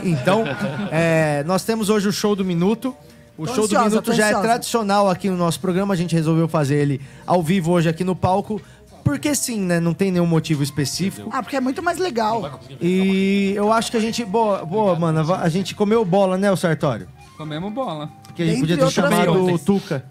Então, 0.03 0.43
é, 0.91 1.43
nós 1.45 1.63
temos 1.63 1.89
hoje 1.89 2.07
o 2.07 2.11
show 2.11 2.35
do 2.35 2.43
minuto. 2.43 2.95
O 3.37 3.47
Tô 3.47 3.55
show 3.55 3.63
ansiosa, 3.63 3.85
do 3.85 3.89
minuto 3.89 4.13
já 4.13 4.25
é 4.25 4.27
ansiosa. 4.27 4.47
tradicional 4.47 5.09
aqui 5.09 5.29
no 5.29 5.37
nosso 5.37 5.59
programa. 5.59 5.93
A 5.93 5.97
gente 5.97 6.13
resolveu 6.13 6.47
fazer 6.47 6.75
ele 6.75 7.01
ao 7.25 7.41
vivo 7.41 7.71
hoje 7.71 7.89
aqui 7.89 8.03
no 8.03 8.15
palco. 8.15 8.61
Porque 9.03 9.35
sim, 9.35 9.59
né? 9.59 9.79
Não 9.79 9.93
tem 9.93 10.11
nenhum 10.11 10.25
motivo 10.25 10.63
específico. 10.63 11.29
Ah, 11.31 11.43
porque 11.43 11.55
é 11.55 11.61
muito 11.61 11.83
mais 11.83 11.97
legal. 11.97 12.59
E 12.81 13.53
eu 13.55 13.71
acho 13.71 13.91
que 13.91 13.97
a 13.97 13.99
gente. 13.99 14.23
Boa, 14.23 14.65
boa 14.65 14.97
mano. 14.97 15.33
A 15.33 15.49
gente 15.49 15.75
comeu 15.75 16.03
bola, 16.05 16.37
né, 16.37 16.51
o 16.51 16.55
Sartório? 16.55 17.07
Comemos 17.37 17.71
bola. 17.73 18.09
Porque 18.23 18.43
a 18.43 18.45
gente 18.45 18.61
podia 18.61 18.77
ter 18.77 18.83
outras 18.83 19.09
chamado 19.11 19.31
o 19.31 19.43
coisas. 19.43 19.61
Tuca. 19.63 20.05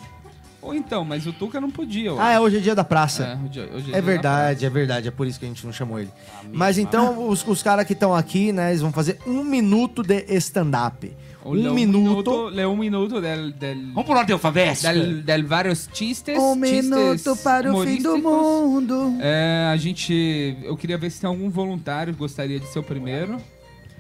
Ou 0.61 0.73
então, 0.75 1.05
mas 1.05 1.27
o 1.27 1.33
Tuca 1.33 1.61
não 1.61 1.71
podia. 1.71 2.11
eu 2.11 2.21
Ah, 2.21 2.33
é, 2.35 2.39
hoje 2.41 2.59
é 2.59 2.61
dia 2.61 2.75
da 2.75 2.85
praça. 2.85 3.25
É, 3.25 3.35
hoje- 3.49 3.61
hoje 3.61 3.77
É 3.77 3.81
dia 3.81 3.93
da 3.95 4.01
verdade, 4.01 4.65
é 4.67 4.71
verdade. 4.71 5.09
É 5.09 5.11
por 5.11 5.27
isso 5.27 5.39
que 5.41 5.45
a 5.45 5.49
gente 5.49 5.65
não 5.67 5.73
chamou 5.73 5.99
ele. 5.99 6.11
Mas 6.53 6.79
então, 6.79 7.29
os, 7.29 7.45
os 7.47 7.63
caras 7.63 7.85
que 7.85 7.95
estão 7.95 8.15
aqui, 8.15 8.53
né, 8.53 8.71
eles 8.71 8.81
vão 8.81 8.93
fazer 8.93 9.19
um 9.27 9.43
minuto 9.43 10.03
de 10.05 10.25
stand-up. 10.37 11.13
Um 11.45 11.53
leu 11.55 11.75
minuto. 11.75 12.49
leu 12.49 12.71
um 12.71 12.77
minuto 12.77 13.21
del, 13.21 13.51
del, 13.53 13.77
Vamos 13.93 14.05
por 14.07 14.17
ordem 14.17 14.33
alfabética. 14.35 14.93
del, 14.93 15.23
del 15.23 15.45
vários 15.45 15.89
chistes. 15.93 16.39
Um 16.39 16.55
chistes 16.65 16.89
minuto 16.89 17.37
para 17.43 17.73
o 17.75 17.83
fim 17.85 18.01
do 18.01 18.17
mundo. 18.19 19.17
É, 19.21 19.69
a 19.73 19.77
gente. 19.77 20.57
Eu 20.63 20.77
queria 20.77 20.97
ver 20.97 21.11
se 21.11 21.21
tem 21.21 21.29
algum 21.29 21.51
voluntário 21.51 22.13
que 22.13 22.19
gostaria 22.21 22.61
de 22.61 22.67
ser 22.69 22.79
o 22.79 22.83
primeiro. 22.83 23.39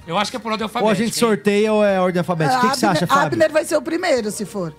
Eu 0.06 0.16
acho 0.18 0.30
que 0.30 0.36
é 0.36 0.40
por 0.40 0.52
ordem 0.52 0.64
Ou 0.64 0.68
alfabética. 0.68 0.92
a 1.02 1.06
gente 1.06 1.14
hein? 1.14 1.20
sorteia 1.20 1.72
ou 1.72 1.84
é 1.84 2.00
ordem 2.00 2.18
alfabética. 2.20 2.58
O 2.58 2.60
que, 2.62 2.68
que 2.70 2.76
você 2.78 2.86
acha, 2.86 3.06
Fábio? 3.06 3.26
Abner 3.26 3.50
vai 3.52 3.64
ser 3.64 3.76
o 3.76 3.82
primeiro, 3.82 4.30
se 4.30 4.44
for. 4.44 4.74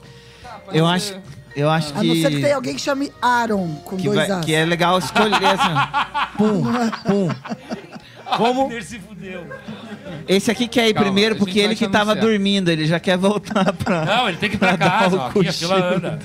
Eu 0.73 0.85
acho, 0.85 1.15
eu 1.55 1.69
acho 1.69 1.89
A 1.97 2.03
não 2.03 2.13
ser 2.15 2.29
que 2.29 2.35
que, 2.35 2.41
tenha 2.41 2.55
alguém 2.55 2.75
que 2.75 2.81
chame 2.81 3.11
Aaron, 3.21 3.73
com 3.85 3.95
que, 3.97 4.03
dois 4.03 4.15
vai- 4.27 4.31
As. 4.39 4.45
que 4.45 4.53
é 4.53 4.65
legal 4.65 4.97
escolher 4.99 5.45
assim. 5.45 6.03
Pum, 6.37 6.63
pum. 7.05 7.29
Vamos. 8.37 8.65
Abner 8.65 8.83
se 8.83 8.99
fudeu. 8.99 9.43
Esse 10.27 10.49
aqui 10.51 10.67
quer 10.67 10.87
ir 10.89 10.93
Calma, 10.93 11.05
primeiro 11.07 11.35
a 11.35 11.37
gente 11.37 11.45
porque 11.45 11.59
vai 11.59 11.65
ele 11.69 11.75
que 11.75 11.87
tava 11.87 12.11
anunciar. 12.13 12.31
dormindo, 12.31 12.69
ele 12.71 12.85
já 12.87 12.99
quer 12.99 13.17
voltar 13.17 13.73
pra. 13.73 14.05
Não, 14.05 14.29
ele 14.29 14.37
tem 14.37 14.49
que 14.49 14.55
ir 14.55 14.59
pra 14.59 14.75
dar 14.75 14.99
casa. 14.99 15.15
o 15.15 15.19
ó, 15.19 15.27
Aqui 15.27 15.47
a 15.47 15.53
fila 15.53 15.75
cochilo. 15.81 15.95
anda. 15.97 16.19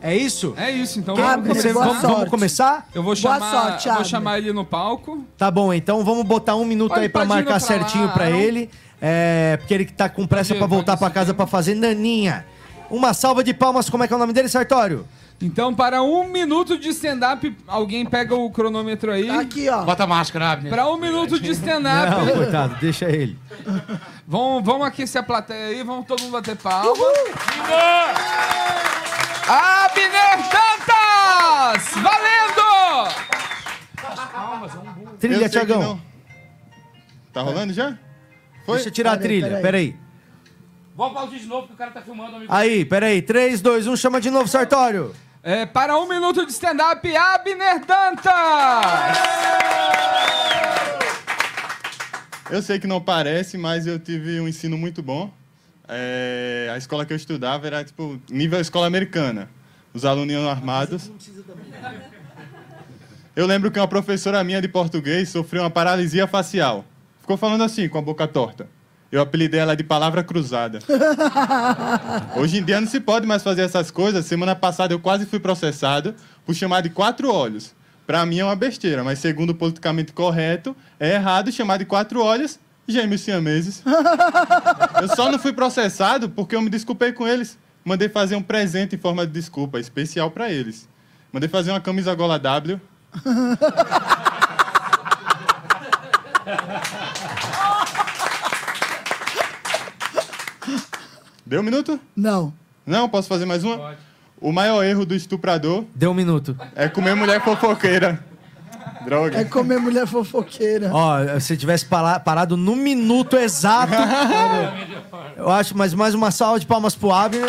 É 0.00 0.14
isso? 0.14 0.52
É 0.58 0.70
isso, 0.70 0.98
então 0.98 1.14
Ah, 1.16 1.36
vamos 1.36 1.62
boa 1.62 1.72
vamos, 1.72 1.92
sorte. 2.00 2.14
vamos 2.14 2.28
começar? 2.30 2.86
Eu 2.94 3.02
vou 3.02 3.14
Boa 3.16 3.16
chamar, 3.16 3.50
sorte, 3.50 3.86
eu 3.88 3.92
vou 3.94 4.00
Abner. 4.00 4.10
chamar 4.10 4.38
ele 4.38 4.52
no 4.52 4.64
palco. 4.64 5.24
Tá 5.38 5.50
bom, 5.50 5.72
então 5.72 6.04
vamos 6.04 6.24
botar 6.26 6.56
um 6.56 6.64
minuto 6.64 6.90
Pode- 6.90 7.00
aí 7.02 7.08
pra 7.08 7.20
pode 7.22 7.32
ir 7.32 7.34
marcar 7.36 7.44
pra 7.44 7.54
lá, 7.54 7.60
certinho 7.60 8.08
pra 8.10 8.24
Aaron. 8.26 8.36
ele. 8.36 8.70
É, 9.00 9.56
porque 9.58 9.72
ele 9.72 9.84
que 9.86 9.92
tá 9.94 10.08
com 10.08 10.26
pressa 10.26 10.48
Pode 10.48 10.56
ir, 10.56 10.58
pra 10.58 10.66
voltar 10.66 10.92
pode 10.96 10.98
pra 11.00 11.08
ir, 11.08 11.12
casa 11.24 11.32
pra 11.34 11.46
fazer 11.46 11.74
naninha. 11.74 12.44
Uma 12.90 13.14
salva 13.14 13.42
de 13.42 13.54
palmas, 13.54 13.88
como 13.88 14.04
é 14.04 14.06
que 14.06 14.12
é 14.12 14.16
o 14.16 14.18
nome 14.18 14.32
dele, 14.34 14.48
Sartório? 14.48 15.06
Então, 15.40 15.74
para 15.74 16.02
um 16.02 16.28
minuto 16.28 16.78
de 16.78 16.88
stand-up, 16.90 17.54
alguém 17.66 18.06
pega 18.06 18.34
o 18.34 18.50
cronômetro 18.50 19.12
aí. 19.12 19.26
Tá 19.26 19.40
Aqui, 19.40 19.68
ó. 19.68 19.82
Bota 19.84 20.04
a 20.04 20.06
máscara, 20.06 20.52
Abner. 20.52 20.70
Para 20.72 20.88
um 20.88 20.96
minuto 20.96 21.38
de 21.38 21.48
Não, 21.48 21.52
stand-up. 21.54 22.32
coitado, 22.32 22.76
deixa 22.80 23.06
ele. 23.10 23.38
Vamos, 24.26 24.64
vamos 24.64 24.86
aquecer 24.86 25.20
a 25.20 25.24
plateia 25.24 25.66
aí, 25.66 25.82
vamos 25.82 26.06
todo 26.06 26.20
mundo 26.22 26.32
bater 26.32 26.56
palma. 26.56 26.94
Abner 29.46 30.38
Dantas! 30.50 31.92
Valendo! 32.02 32.64
Trilha, 35.18 35.48
Tiagão. 35.48 35.82
não. 35.82 36.00
Tá 37.32 37.42
rolando 37.42 37.72
já? 37.72 37.98
Foi? 38.64 38.76
Deixa 38.76 38.88
eu 38.88 38.92
tirar 38.92 39.12
a 39.12 39.16
trilha, 39.18 39.48
peraí. 39.48 39.62
peraí. 39.62 40.03
Vou 40.94 41.06
aplaudir 41.06 41.40
de 41.40 41.46
novo 41.46 41.66
que 41.66 41.74
o 41.74 41.76
cara 41.76 41.90
tá 41.90 42.00
filmando, 42.00 42.36
amigo. 42.36 42.52
Aí, 42.52 42.84
peraí. 42.84 43.20
3, 43.20 43.60
2, 43.60 43.88
1, 43.88 43.96
chama 43.96 44.20
de 44.20 44.30
novo, 44.30 44.46
Sartório. 44.46 45.12
É, 45.42 45.66
para 45.66 45.98
um 45.98 46.08
minuto 46.08 46.46
de 46.46 46.52
stand-up, 46.52 47.16
Abner 47.16 47.84
Dantas! 47.84 48.32
Eu 52.48 52.62
sei 52.62 52.78
que 52.78 52.86
não 52.86 53.00
parece, 53.00 53.58
mas 53.58 53.86
eu 53.86 53.98
tive 53.98 54.40
um 54.40 54.46
ensino 54.46 54.78
muito 54.78 55.02
bom. 55.02 55.32
É, 55.88 56.70
a 56.72 56.78
escola 56.78 57.04
que 57.04 57.12
eu 57.12 57.16
estudava 57.16 57.66
era 57.66 57.82
tipo 57.82 58.20
nível 58.30 58.60
escola 58.60 58.86
americana. 58.86 59.50
Os 59.92 60.04
alunos 60.04 60.32
iam 60.32 60.48
armados. 60.48 61.10
Eu 63.34 63.46
lembro 63.46 63.70
que 63.70 63.80
uma 63.80 63.88
professora 63.88 64.44
minha 64.44 64.62
de 64.62 64.68
português 64.68 65.28
sofreu 65.28 65.64
uma 65.64 65.70
paralisia 65.70 66.28
facial. 66.28 66.84
Ficou 67.20 67.36
falando 67.36 67.64
assim, 67.64 67.88
com 67.88 67.98
a 67.98 68.02
boca 68.02 68.28
torta. 68.28 68.68
Eu 69.14 69.22
apelidei 69.22 69.60
ela 69.60 69.76
de 69.76 69.84
palavra 69.84 70.24
cruzada. 70.24 70.80
Hoje 72.34 72.58
em 72.58 72.64
dia 72.64 72.80
não 72.80 72.88
se 72.88 72.98
pode 72.98 73.28
mais 73.28 73.44
fazer 73.44 73.62
essas 73.62 73.88
coisas. 73.88 74.26
Semana 74.26 74.56
passada 74.56 74.92
eu 74.92 74.98
quase 74.98 75.24
fui 75.24 75.38
processado 75.38 76.16
por 76.44 76.52
chamar 76.52 76.80
de 76.80 76.90
quatro 76.90 77.32
olhos. 77.32 77.72
Pra 78.08 78.26
mim 78.26 78.40
é 78.40 78.44
uma 78.44 78.56
besteira, 78.56 79.04
mas 79.04 79.20
segundo 79.20 79.50
o 79.50 79.54
politicamente 79.54 80.12
correto, 80.12 80.74
é 80.98 81.14
errado 81.14 81.52
chamar 81.52 81.76
de 81.76 81.84
quatro 81.84 82.20
olhos 82.20 82.58
gêmeos 82.88 83.20
siameses. 83.20 83.84
Eu 85.00 85.06
só 85.14 85.30
não 85.30 85.38
fui 85.38 85.52
processado 85.52 86.28
porque 86.28 86.56
eu 86.56 86.60
me 86.60 86.68
desculpei 86.68 87.12
com 87.12 87.26
eles. 87.26 87.56
Mandei 87.84 88.08
fazer 88.08 88.34
um 88.34 88.42
presente 88.42 88.96
em 88.96 88.98
forma 88.98 89.24
de 89.24 89.32
desculpa, 89.32 89.78
especial 89.78 90.28
pra 90.32 90.50
eles. 90.50 90.88
Mandei 91.32 91.48
fazer 91.48 91.70
uma 91.70 91.80
camisa 91.80 92.12
gola 92.16 92.36
W. 92.36 92.80
Deu 101.54 101.60
um 101.60 101.64
minuto? 101.64 102.00
Não. 102.16 102.52
Não, 102.84 103.08
posso 103.08 103.28
fazer 103.28 103.46
mais 103.46 103.62
uma? 103.62 103.94
O 104.40 104.50
maior 104.50 104.82
erro 104.84 105.06
do 105.06 105.14
estuprador 105.14 105.84
Deu 105.94 106.10
um 106.10 106.14
minuto. 106.14 106.56
é 106.74 106.88
comer 106.88 107.14
mulher 107.14 107.40
fofoqueira. 107.44 108.18
Droga. 109.04 109.38
É 109.38 109.44
comer 109.44 109.78
mulher 109.78 110.04
fofoqueira. 110.04 110.90
Ó, 110.92 111.38
se 111.38 111.56
tivesse 111.56 111.86
parado 111.86 112.56
no 112.56 112.74
minuto 112.74 113.36
exato. 113.36 113.92
eu 115.38 115.48
acho, 115.48 115.78
mas 115.78 115.94
mais 115.94 116.12
uma 116.12 116.32
salva 116.32 116.58
de 116.58 116.66
palmas 116.66 116.96
pro 116.96 117.12
Abner. 117.12 117.48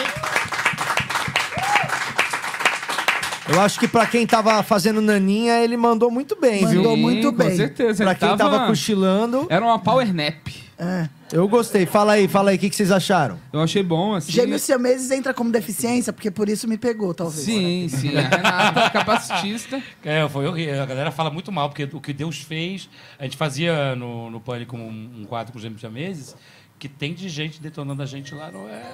Eu 3.50 3.60
acho 3.60 3.80
que 3.80 3.88
pra 3.88 4.06
quem 4.06 4.28
tava 4.28 4.62
fazendo 4.62 5.02
naninha, 5.02 5.64
ele 5.64 5.78
mandou 5.78 6.12
muito 6.12 6.40
bem, 6.40 6.64
viu? 6.68 6.84
Mandou 6.84 6.96
muito 6.96 7.32
com 7.32 7.38
bem. 7.40 7.58
certeza. 7.58 8.04
Pra 8.04 8.12
ele 8.12 8.20
quem 8.20 8.38
tava 8.38 8.68
cochilando, 8.68 9.48
Era 9.50 9.66
uma 9.66 9.80
power 9.80 10.14
nap. 10.14 10.48
É. 10.78 11.10
eu 11.36 11.48
gostei. 11.48 11.86
Fala 11.86 12.14
aí, 12.14 12.28
fala 12.28 12.50
aí, 12.52 12.56
o 12.56 12.60
que, 12.60 12.70
que 12.70 12.76
vocês 12.76 12.92
acharam? 12.92 13.40
Eu 13.52 13.62
achei 13.62 13.84
bom, 13.84 14.16
assim. 14.16 14.32
Gêmeos 14.32 14.62
siameses 14.62 15.12
entra 15.12 15.34
como 15.34 15.52
deficiência, 15.52 16.14
porque 16.14 16.32
por 16.32 16.48
isso 16.50 16.68
me 16.68 16.78
pegou, 16.78 17.14
talvez. 17.14 17.46
Sim, 17.46 17.88
sim. 17.90 18.18
A 18.18 18.22
Renata, 18.22 18.90
capacitista. 18.90 19.82
É, 20.04 20.28
foi 20.30 20.48
horrível. 20.48 20.84
A 20.84 20.86
galera 20.86 21.12
fala 21.12 21.32
muito 21.32 21.52
mal, 21.52 21.70
porque 21.70 21.90
o 21.92 22.00
que 22.00 22.14
Deus 22.14 22.38
fez. 22.38 22.88
A 23.18 23.24
gente 23.24 23.38
fazia 23.38 23.96
no, 23.96 24.30
no 24.30 24.40
Pânico 24.40 24.78
um, 24.78 25.22
um 25.22 25.26
quadro 25.26 25.52
com 25.52 25.58
os 25.58 25.64
gêmeos 25.64 25.82
meses 25.84 26.36
que 26.78 26.88
tem 26.88 27.14
de 27.14 27.28
gente 27.30 27.62
detonando 27.62 28.04
a 28.04 28.06
gente 28.06 28.36
lá, 28.36 28.52
não 28.52 28.70
é. 28.70 28.94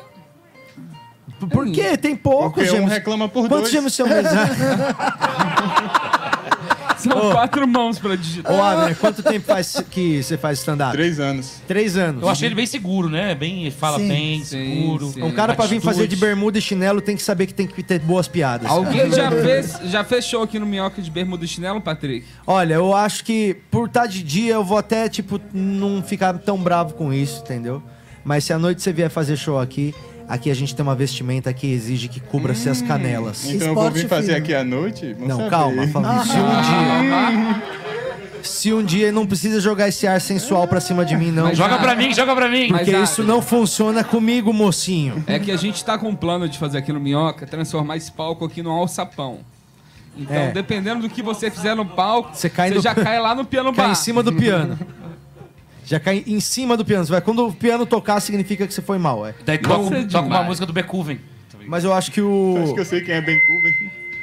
Por 1.50 1.70
quê? 1.72 1.98
Tem 1.98 2.16
poucos 2.16 2.54
Porque 2.54 2.70
um 2.70 2.74
gêmeos. 2.74 2.92
reclama 2.92 3.28
por 3.28 3.48
Quantos 3.48 3.72
dois. 3.72 3.82
gêmeos 3.94 3.98
são 7.02 7.32
quatro 7.32 7.68
mãos 7.68 8.00
pra 8.00 8.16
digitar. 8.16 8.54
Ô, 8.54 8.62
Abner, 8.64 8.96
quanto 8.98 9.22
tempo 9.24 9.46
faz 9.46 9.84
que 9.90 10.22
você 10.24 10.38
faz 10.38 10.60
stand-up? 10.60 10.92
Três 10.94 11.20
anos. 11.20 11.62
Três 11.68 11.98
anos. 11.98 12.22
Eu 12.22 12.30
achei 12.30 12.48
ele 12.48 12.56
bem 12.56 12.66
seguro, 12.66 13.10
né? 13.10 13.36
Bem, 13.36 13.62
ele 13.64 13.72
fala 13.72 13.98
Sim. 14.00 14.08
bem, 14.08 14.44
Sim, 14.44 14.46
seguro. 14.46 15.12
sim. 15.12 15.22
Um 15.24 15.32
cara 15.32 15.54
pra 15.56 15.66
vir 15.66 15.78
Atitude. 15.78 15.94
fazer 15.96 16.08
de 16.08 16.16
bermuda 16.16 16.58
e 16.58 16.62
chinelo 16.62 17.02
tem 17.02 17.16
que 17.16 17.22
saber 17.24 17.48
que 17.48 17.54
tem 17.54 17.68
que 17.68 17.84
ter 17.84 18.00
boas 18.00 18.28
piadas. 18.28 18.70
Alguém 18.70 19.12
já 19.12 19.30
fez, 19.32 19.80
já 19.86 20.04
fez 20.04 20.26
show 20.26 20.44
aqui 20.44 20.60
no 20.60 20.66
Minhoca 20.66 21.02
de 21.02 21.10
Bermuda 21.12 21.44
e 21.46 21.48
Chinelo, 21.48 21.82
Patrick? 21.82 22.26
Olha, 22.46 22.76
eu 22.76 22.96
acho 22.96 23.24
que 23.24 23.58
por 23.70 23.88
estar 23.88 24.06
de 24.08 24.24
dia 24.24 24.54
eu 24.54 24.64
vou 24.64 24.78
até, 24.78 25.10
tipo, 25.10 25.40
não 25.54 26.02
ficar 26.02 26.38
tão 26.40 26.58
bravo 26.58 26.94
com 26.94 27.12
isso, 27.14 27.42
entendeu? 27.42 27.82
Mas 28.24 28.44
se 28.44 28.54
à 28.54 28.60
noite 28.60 28.82
você 28.82 28.94
vier 28.94 29.10
fazer 29.10 29.36
show 29.36 29.60
aqui, 29.60 29.96
aqui 30.34 30.50
a 30.50 30.54
gente 30.56 30.74
tem 30.76 30.84
uma 30.84 30.96
vestimenta 30.96 31.54
que 31.54 31.72
exige 31.72 32.08
que 32.08 32.20
cubra-se 32.20 32.70
as 32.70 32.82
canelas. 32.82 33.46
Então 33.50 33.68
eu 33.70 33.76
vou 33.76 33.92
vir 33.92 34.08
fazer 34.08 34.36
aqui 34.36 34.54
à 34.54 34.64
noite? 34.64 35.14
Vamos 35.14 35.28
Não, 35.30 35.38
saber. 35.38 35.50
calma, 35.50 35.88
falando 35.88 36.24
se 36.26 36.38
um 36.38 36.62
dia. 36.62 37.62
Se 38.44 38.74
um 38.74 38.84
dia 38.84 39.12
não 39.12 39.26
precisa 39.28 39.60
jogar 39.62 39.88
esse 39.88 40.08
ar 40.08 40.20
sensual 40.20 40.68
pra 40.68 40.80
cima 40.82 41.06
de 41.06 41.16
mim, 41.16 41.32
não. 41.32 41.44
Mas 41.44 41.58
Joga 41.58 41.78
pra 41.78 41.96
mim, 41.96 42.12
joga 42.14 42.36
pra 42.36 42.50
mim. 42.50 42.70
Mas- 42.72 42.82
Porque 42.82 42.96
ah, 42.96 43.02
isso 43.04 43.24
não 43.24 43.40
funciona 43.42 44.04
comigo, 44.04 44.52
mocinho. 44.52 45.24
É 45.28 45.38
que 45.38 45.52
a 45.52 45.58
gente 45.58 45.86
tá 45.86 45.96
com 45.98 46.10
um 46.10 46.16
plano 46.16 46.50
de 46.50 46.58
fazer 46.58 46.80
aqui 46.80 46.92
no 46.92 47.00
Minhoca, 47.00 47.46
transformar 47.46 47.98
esse 47.98 48.12
palco 48.12 48.44
aqui 48.46 48.64
num 48.64 48.72
alçapão. 48.72 49.40
Então, 50.18 50.36
É. 50.36 50.52
dependendo 50.52 51.02
do 51.04 51.10
que 51.10 51.22
você 51.22 51.52
fizer 51.52 51.76
no 51.76 51.86
palco, 51.86 52.32
Você 52.36 52.50
cai 52.50 52.72
no- 52.72 52.82
já 52.82 52.96
cai 52.96 53.20
lá 53.20 53.36
no 53.36 53.46
piano 53.46 53.72
bar. 53.72 53.84
Cai 53.84 53.92
em 53.92 53.96
cima 53.96 54.24
do 54.24 54.34
piano. 54.34 54.78
Já 55.92 56.00
cai 56.00 56.24
em 56.26 56.40
cima 56.40 56.78
do 56.78 56.86
piano. 56.86 57.06
Você 57.06 57.12
vai- 57.12 57.20
Quando 57.22 57.46
o 57.48 57.54
piano 57.54 57.86
tocar, 57.86 58.20
significa 58.22 58.66
que 58.66 58.74
você 58.74 58.82
foi 58.82 58.98
mal, 58.98 59.28
é. 59.28 59.34
Daí 59.46 59.58
toca, 59.58 59.78
Nossa, 59.78 59.96
é 59.98 60.04
toca 60.04 60.18
uma 60.20 60.24
demais. 60.24 60.48
música 60.48 60.66
do 60.66 60.72
Beethoven. 60.74 61.20
Mas 61.68 61.84
eu 61.84 61.94
acho 61.94 62.12
que 62.12 62.22
o. 62.22 62.58
Acho 62.64 62.74
que 62.74 62.80
eu 62.80 62.86
sei 62.86 63.02
quem 63.02 63.16
é 63.16 63.22
Ben 63.22 63.40
Cuban. 63.42 63.70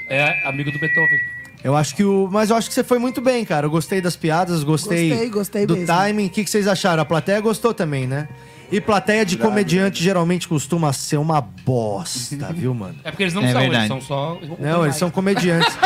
É 0.08 0.48
amigo 0.48 0.72
do 0.72 0.78
Beethoven. 0.78 1.20
Eu 1.62 1.76
acho 1.76 1.94
que 1.94 2.02
o. 2.04 2.28
Mas 2.32 2.48
eu 2.50 2.56
acho 2.56 2.68
que 2.68 2.74
você 2.74 2.82
foi 2.82 2.98
muito 2.98 3.20
bem, 3.20 3.44
cara. 3.44 3.66
Eu 3.66 3.70
gostei 3.70 4.00
das 4.00 4.16
piadas, 4.16 4.64
gostei, 4.64 5.10
Gostei, 5.10 5.28
gostei 5.30 5.66
do 5.66 5.74
mesmo. 5.74 5.86
timing. 5.86 6.26
O 6.26 6.30
que, 6.30 6.42
que 6.44 6.48
vocês 6.50 6.66
acharam? 6.66 7.02
A 7.02 7.06
plateia 7.06 7.40
gostou 7.40 7.74
também, 7.74 8.06
né? 8.06 8.28
E 8.70 8.80
plateia 8.80 9.24
de 9.24 9.38
comediante 9.38 10.02
geralmente 10.02 10.46
costuma 10.46 10.92
ser 10.92 11.16
uma 11.16 11.40
bosta, 11.40 12.52
viu, 12.52 12.74
mano? 12.74 12.96
É 13.02 13.10
porque 13.10 13.22
eles 13.22 13.32
não 13.34 13.42
É 13.44 13.52
são, 13.52 13.60
verdade. 13.62 13.76
eles 13.84 13.88
são 13.88 14.00
só. 14.00 14.38
Não, 14.58 14.84
eles 14.84 14.96
são 14.96 15.10
comediantes. 15.10 15.74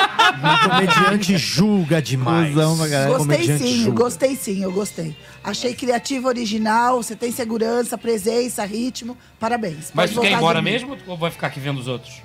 Comediante 0.63 1.37
julga 1.39 2.01
demais. 2.03 2.49
Cusão 2.55 2.77
pra 2.77 2.89
caralho. 2.89 3.13
Gostei 3.19 3.37
Comediante 3.37 3.63
sim, 3.63 3.83
julga. 3.85 4.03
gostei 4.05 4.37
sim, 4.37 4.63
eu 4.63 4.73
gostei. 4.73 5.17
Achei 5.45 5.75
criativo, 5.75 6.27
original, 6.29 7.03
você 7.03 7.15
tem 7.15 7.31
segurança, 7.31 7.97
presença, 7.99 8.65
ritmo. 8.65 9.17
Parabéns. 9.39 9.93
Mas 9.95 10.11
Pode 10.11 10.15
tu 10.15 10.21
quer 10.21 10.27
ir 10.29 10.31
voltar 10.31 10.39
embora 10.39 10.63
mim. 10.63 10.71
mesmo 10.71 10.97
ou 11.07 11.17
vai 11.17 11.31
ficar 11.31 11.49
aqui 11.49 11.61
vendo 11.61 11.79
os 11.79 11.87
outros? 11.87 12.23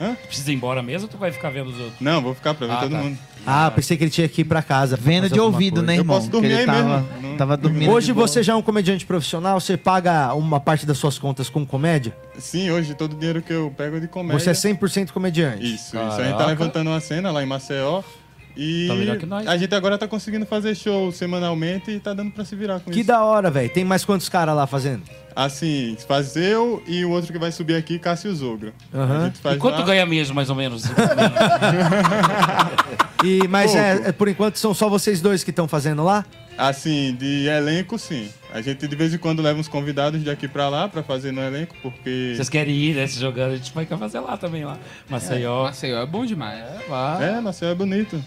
Hã? 0.00 0.14
Tu 0.14 0.26
precisa 0.28 0.52
ir 0.52 0.54
embora 0.54 0.82
mesmo 0.82 1.06
ou 1.06 1.08
tu 1.08 1.18
vai 1.18 1.32
ficar 1.32 1.50
vendo 1.50 1.70
os 1.70 1.78
outros? 1.78 2.00
Não, 2.00 2.22
vou 2.22 2.34
ficar 2.34 2.54
pra 2.54 2.66
ver 2.66 2.72
Ah, 2.72 2.76
todo 2.80 2.90
tá. 2.92 2.98
mundo. 2.98 3.18
Ah, 3.46 3.70
pensei 3.70 3.96
que 3.96 4.04
ele 4.04 4.10
tinha 4.10 4.28
que 4.28 4.42
ir 4.42 4.44
pra 4.44 4.62
casa. 4.62 4.96
Venda 4.96 5.22
fazer 5.22 5.34
de 5.34 5.40
alguma 5.40 5.56
ouvido, 5.56 5.74
coisa. 5.76 5.86
né, 5.86 5.94
Eu 5.96 6.00
irmão? 6.00 6.16
posso 6.16 6.28
dormir 6.30 6.48
Porque 6.48 6.62
ele 6.62 6.70
aí 6.70 6.76
tava, 6.82 7.00
mesmo. 7.00 7.28
Não- 7.28 7.36
tava 7.36 7.56
dormindo. 7.56 7.90
Hoje 7.90 8.06
de 8.06 8.12
boa. 8.12 8.28
você 8.28 8.42
já 8.42 8.52
é 8.52 8.56
um 8.56 8.62
comediante 8.62 9.04
profissional, 9.06 9.58
você 9.60 9.76
paga 9.76 10.32
uma 10.34 10.60
parte 10.60 10.84
das 10.86 10.98
suas 10.98 11.18
contas 11.18 11.48
com 11.48 11.64
comédia? 11.66 12.14
Sim, 12.38 12.70
hoje 12.70 12.94
todo 12.94 13.12
o 13.14 13.16
dinheiro 13.16 13.40
que 13.42 13.52
eu 13.52 13.72
pego 13.76 13.96
é 13.96 14.00
de 14.00 14.08
comédia. 14.08 14.38
Você 14.38 14.50
é 14.50 14.54
100% 14.54 15.10
comediante. 15.12 15.64
Isso, 15.64 15.96
isso. 15.96 15.98
A 15.98 16.02
gente 16.10 16.16
Caraca. 16.16 16.36
tá 16.38 16.46
levantando 16.46 16.90
uma 16.90 17.00
cena 17.00 17.30
lá 17.30 17.42
em 17.42 17.46
Maceió. 17.46 18.02
E 18.60 18.88
Tá 18.88 18.94
melhor 18.96 19.16
que 19.18 19.24
nós. 19.24 19.46
a 19.46 19.56
gente 19.56 19.72
agora 19.72 19.96
tá 19.96 20.08
conseguindo 20.08 20.44
fazer 20.44 20.74
show 20.74 21.12
semanalmente 21.12 21.92
e 21.92 22.00
tá 22.00 22.12
dando 22.12 22.32
pra 22.32 22.44
se 22.44 22.56
virar 22.56 22.80
com 22.80 22.90
Que 22.90 22.98
isso. 23.00 23.06
da 23.06 23.22
hora, 23.22 23.52
velho. 23.52 23.70
Tem 23.70 23.84
mais 23.84 24.04
quantos 24.04 24.28
caras 24.28 24.56
lá 24.56 24.66
fazendo? 24.66 25.02
Assim, 25.36 25.96
faz 26.08 26.34
eu 26.34 26.82
e 26.84 27.04
o 27.04 27.10
outro 27.10 27.32
que 27.32 27.38
vai 27.38 27.52
subir 27.52 27.76
aqui, 27.76 28.00
Cássio 28.00 28.34
Zogro. 28.34 28.72
Aham. 28.92 29.16
A 29.20 29.24
gente 29.26 29.38
faz 29.38 29.54
E 29.54 29.58
quanto 29.60 29.78
lá- 29.78 29.84
ganha 29.84 30.04
mesmo, 30.04 30.34
mais 30.34 30.50
ou 30.50 30.56
menos? 30.56 30.82
E, 33.24 33.48
mas 33.48 33.74
é, 33.74 34.08
é, 34.08 34.12
por 34.12 34.28
enquanto 34.28 34.56
são 34.60 34.72
só 34.72 34.88
vocês 34.88 35.20
dois 35.20 35.42
que 35.42 35.50
estão 35.50 35.66
fazendo 35.66 36.04
lá? 36.04 36.24
Assim, 36.56 37.16
de 37.18 37.46
elenco, 37.48 37.98
sim. 37.98 38.28
A 38.54 38.60
gente 38.60 38.86
de 38.86 38.94
vez 38.96 39.12
em 39.12 39.18
quando 39.18 39.42
leva 39.42 39.58
uns 39.58 39.66
convidados 39.68 40.22
daqui 40.22 40.46
pra 40.46 40.68
lá 40.68 40.88
pra 40.88 41.02
fazer 41.02 41.32
no 41.32 41.40
elenco, 41.40 41.74
porque. 41.82 42.32
Vocês 42.36 42.48
querem 42.48 42.74
ir, 42.76 42.94
né? 42.94 43.06
Se 43.08 43.18
jogando, 43.20 43.52
a 43.52 43.56
gente 43.56 43.72
vai 43.74 43.84
fazer 43.86 44.20
lá 44.20 44.36
também, 44.36 44.64
lá. 44.64 44.78
Maceió. 45.08 45.64
Maceió 45.64 46.00
é 46.00 46.06
bom 46.06 46.24
demais. 46.24 46.64
Lá. 46.88 47.18
É, 47.20 47.40
Maceió 47.40 47.70
é 47.70 47.74
bonito. 47.74 48.22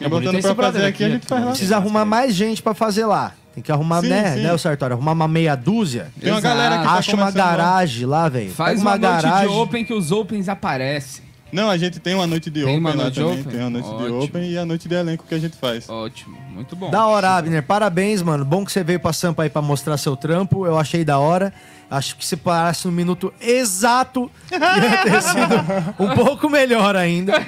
É 0.00 0.08
botando 0.08 0.40
pra 0.42 0.54
fazer 0.54 0.78
aqui, 0.78 0.88
aqui, 0.88 1.04
a 1.04 1.08
gente 1.10 1.26
faz 1.26 1.42
lá. 1.44 1.50
Precisa 1.50 1.76
arrumar 1.76 2.04
mais 2.04 2.34
gente 2.34 2.62
pra 2.62 2.74
fazer 2.74 3.06
lá. 3.06 3.32
Tem 3.54 3.62
que 3.62 3.70
arrumar, 3.70 4.00
Sim, 4.00 4.08
né, 4.08 4.34
sim. 4.34 4.42
né, 4.42 4.52
o 4.52 4.58
Sartório? 4.58 4.94
Arrumar 4.94 5.12
uma 5.12 5.28
meia 5.28 5.54
dúzia. 5.54 6.08
Tem 6.20 6.32
uma 6.32 6.40
Exato. 6.40 6.56
galera 6.56 6.78
que 6.78 6.84
tá 6.84 6.92
Acha 6.94 7.14
uma 7.14 7.30
garagem 7.30 8.04
lá, 8.06 8.28
velho. 8.28 8.50
Faz 8.50 8.80
uma, 8.80 8.90
uma 8.96 8.98
noite 8.98 9.22
garagem. 9.22 9.48
de 9.48 9.54
open 9.54 9.84
que 9.84 9.94
os 9.94 10.10
opens 10.10 10.48
aparecem. 10.48 11.24
Não, 11.52 11.70
a 11.70 11.76
gente 11.78 12.00
tem 12.00 12.16
uma 12.16 12.26
noite 12.26 12.50
de 12.50 12.64
Tem 12.64 12.64
open 12.64 12.78
uma 12.78 12.90
lá 12.90 12.96
noite 12.96 13.14
de 13.14 13.20
também. 13.20 13.40
open? 13.40 13.52
Tem 13.52 13.60
uma 13.60 13.70
noite 13.70 13.88
de 13.88 13.94
Ótimo. 13.94 14.22
open 14.24 14.50
e 14.50 14.58
a 14.58 14.64
noite 14.66 14.88
de 14.88 14.94
elenco 14.96 15.24
que 15.28 15.34
a 15.36 15.38
gente 15.38 15.56
faz. 15.56 15.88
Ótimo, 15.88 16.36
muito 16.52 16.74
bom. 16.74 16.90
Da 16.90 17.06
hora, 17.06 17.36
Abner. 17.36 17.62
Parabéns, 17.62 18.22
mano. 18.22 18.44
Bom 18.44 18.64
que 18.64 18.72
você 18.72 18.82
veio 18.82 18.98
pra 18.98 19.12
Sampa 19.12 19.44
aí 19.44 19.48
pra 19.50 19.62
mostrar 19.62 19.96
seu 19.98 20.16
trampo. 20.16 20.66
Eu 20.66 20.76
achei 20.76 21.04
da 21.04 21.20
hora. 21.20 21.52
Acho 21.88 22.16
que 22.16 22.26
se 22.26 22.36
parasse 22.36 22.86
no 22.86 22.92
minuto 22.92 23.32
exato, 23.40 24.28
ia 24.50 25.02
ter 25.04 25.22
sido 25.22 25.54
um 26.00 26.08
pouco 26.16 26.50
melhor 26.50 26.96
ainda. 26.96 27.40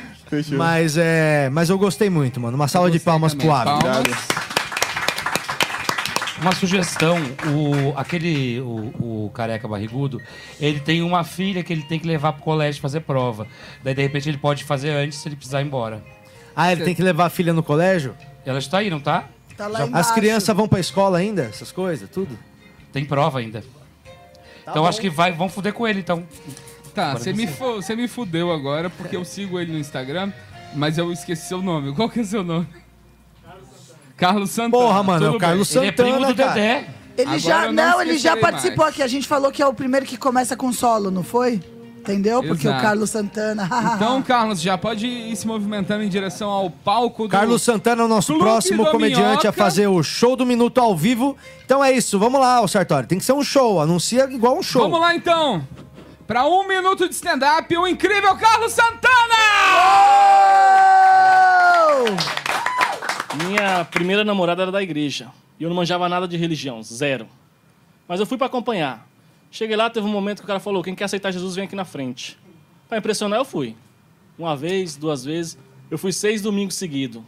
Fechou. 0.42 0.58
Mas, 0.58 0.96
é, 0.96 1.48
mas 1.50 1.70
eu 1.70 1.78
gostei 1.78 2.10
muito, 2.10 2.40
mano. 2.40 2.56
Uma 2.56 2.68
salva 2.68 2.90
de 2.90 2.98
palmas 3.00 3.32
também. 3.32 3.46
pro. 3.46 3.54
Palmas. 3.64 4.46
Uma 6.40 6.52
sugestão, 6.54 7.16
o, 7.46 7.98
aquele, 7.98 8.60
o, 8.60 9.24
o 9.26 9.30
careca 9.32 9.66
barrigudo, 9.66 10.20
ele 10.60 10.80
tem 10.80 11.00
uma 11.02 11.24
filha 11.24 11.62
que 11.64 11.72
ele 11.72 11.82
tem 11.82 11.98
que 11.98 12.06
levar 12.06 12.34
pro 12.34 12.42
colégio 12.42 12.80
fazer 12.80 13.00
prova. 13.00 13.46
Daí, 13.82 13.94
de 13.94 14.02
repente, 14.02 14.28
ele 14.28 14.36
pode 14.36 14.62
fazer 14.62 14.90
antes 14.90 15.18
se 15.18 15.26
ele 15.28 15.34
precisar 15.36 15.62
ir 15.62 15.64
embora. 15.64 16.04
Ah, 16.54 16.70
ele 16.70 16.84
tem 16.84 16.94
que 16.94 17.02
levar 17.02 17.26
a 17.26 17.30
filha 17.30 17.54
no 17.54 17.62
colégio? 17.62 18.14
Ela 18.44 18.58
está 18.58 18.78
aí, 18.78 18.90
não 18.90 19.00
tá? 19.00 19.24
Tá 19.56 19.66
lá 19.66 19.80
As 19.80 19.88
embaixo. 19.88 20.14
crianças 20.14 20.54
vão 20.54 20.68
pra 20.68 20.78
escola 20.78 21.16
ainda? 21.16 21.44
Essas 21.44 21.72
coisas, 21.72 22.08
tudo? 22.10 22.38
Tem 22.92 23.04
prova 23.04 23.38
ainda. 23.38 23.64
então 24.68 24.86
acho 24.86 25.00
que 25.00 25.08
vai, 25.08 25.32
vão 25.32 25.48
fuder 25.48 25.72
com 25.72 25.88
ele, 25.88 26.00
então. 26.00 26.22
Tá, 26.96 27.12
você 27.12 27.32
me, 27.32 27.46
fu- 27.46 27.74
você 27.76 27.94
me 27.94 28.08
fudeu 28.08 28.50
agora 28.50 28.88
porque 28.90 29.16
eu 29.16 29.24
sigo 29.24 29.60
ele 29.60 29.70
no 29.72 29.78
Instagram, 29.78 30.32
mas 30.74 30.96
eu 30.98 31.12
esqueci 31.12 31.46
seu 31.46 31.60
nome. 31.62 31.94
Qual 31.94 32.08
que 32.08 32.20
é 32.20 32.24
seu 32.24 32.42
nome? 32.42 32.66
Carlos 34.16 34.50
Santana. 34.50 34.70
Porra, 34.84 35.02
mano, 35.02 35.26
é 35.26 35.30
o 35.30 35.38
Carlos 35.38 35.70
bem. 35.72 35.78
Ele 35.82 35.88
é 35.88 35.92
primo 35.92 36.10
Santana, 36.12 36.32
do 36.32 36.36
cara. 36.36 36.52
Dedé. 36.54 36.86
Ele 37.18 37.26
Agora 37.28 37.38
já, 37.38 37.72
não, 37.72 37.90
não 37.92 38.00
ele 38.02 38.18
já 38.18 38.36
participou 38.36 38.84
mais. 38.84 38.94
aqui. 38.94 39.02
A 39.02 39.06
gente 39.06 39.26
falou 39.28 39.50
que 39.52 39.62
é 39.62 39.66
o 39.66 39.74
primeiro 39.74 40.04
que 40.06 40.16
começa 40.16 40.56
com 40.56 40.72
solo, 40.72 41.10
não 41.10 41.22
foi? 41.22 41.60
Entendeu? 41.98 42.42
Porque 42.42 42.66
Exato. 42.68 42.78
o 42.78 42.82
Carlos 42.82 43.10
Santana. 43.10 43.68
Então, 43.96 44.22
Carlos, 44.22 44.60
já 44.60 44.78
pode 44.78 45.06
ir 45.06 45.34
se 45.36 45.46
movimentando 45.46 46.02
em 46.04 46.08
direção 46.08 46.48
ao 46.48 46.70
palco 46.70 47.24
do... 47.24 47.28
Carlos 47.30 47.62
Santana 47.62 48.02
é 48.02 48.04
o 48.04 48.08
nosso 48.08 48.32
Clube 48.32 48.44
próximo 48.44 48.86
comediante 48.86 49.22
Minhoca. 49.22 49.48
a 49.48 49.52
fazer 49.52 49.86
o 49.88 50.02
show 50.02 50.36
do 50.36 50.46
minuto 50.46 50.80
ao 50.80 50.96
vivo. 50.96 51.36
Então 51.64 51.84
é 51.84 51.90
isso, 51.92 52.18
vamos 52.18 52.40
lá, 52.40 52.60
ô 52.60 52.68
Sartori. 52.68 53.06
Tem 53.06 53.18
que 53.18 53.24
ser 53.24 53.32
um 53.32 53.42
show, 53.42 53.80
anuncia 53.80 54.24
igual 54.30 54.56
um 54.56 54.62
show. 54.62 54.82
Vamos 54.82 55.00
lá, 55.00 55.14
então. 55.14 55.66
Pra 56.26 56.44
um 56.44 56.66
minuto 56.66 57.08
de 57.08 57.14
stand-up, 57.14 57.76
o 57.76 57.86
incrível 57.86 58.36
Carlos 58.36 58.72
Santana! 58.72 59.36
Minha 63.46 63.84
primeira 63.84 64.24
namorada 64.24 64.62
era 64.62 64.72
da 64.72 64.82
igreja. 64.82 65.30
E 65.58 65.62
eu 65.62 65.68
não 65.68 65.76
manjava 65.76 66.08
nada 66.08 66.26
de 66.26 66.36
religião, 66.36 66.82
zero. 66.82 67.28
Mas 68.08 68.18
eu 68.18 68.26
fui 68.26 68.36
pra 68.36 68.48
acompanhar. 68.48 69.06
Cheguei 69.52 69.76
lá, 69.76 69.88
teve 69.88 70.04
um 70.04 70.10
momento 70.10 70.38
que 70.38 70.44
o 70.44 70.48
cara 70.48 70.58
falou: 70.58 70.82
quem 70.82 70.96
quer 70.96 71.04
aceitar 71.04 71.30
Jesus 71.30 71.54
vem 71.54 71.64
aqui 71.64 71.76
na 71.76 71.84
frente. 71.84 72.36
Pra 72.88 72.98
impressionar, 72.98 73.38
eu 73.38 73.44
fui. 73.44 73.76
Uma 74.36 74.56
vez, 74.56 74.96
duas 74.96 75.24
vezes. 75.24 75.56
Eu 75.88 75.96
fui 75.96 76.12
seis 76.12 76.42
domingos 76.42 76.74
seguidos. 76.74 77.22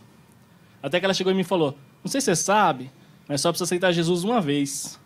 Até 0.83 0.99
que 0.99 1.07
ela 1.07 1.15
chegou 1.15 1.33
e 1.33 1.37
me 1.37 1.45
falou: 1.45 1.79
Não 2.03 2.11
sei 2.11 2.21
se 2.21 2.25
você 2.25 2.37
sabe, 2.37 2.91
mas 3.29 3.41
só 3.41 3.51
precisa 3.53 3.65
aceitar 3.65 3.93
Jesus 3.93 4.25
uma 4.25 4.41
vez. 4.41 4.99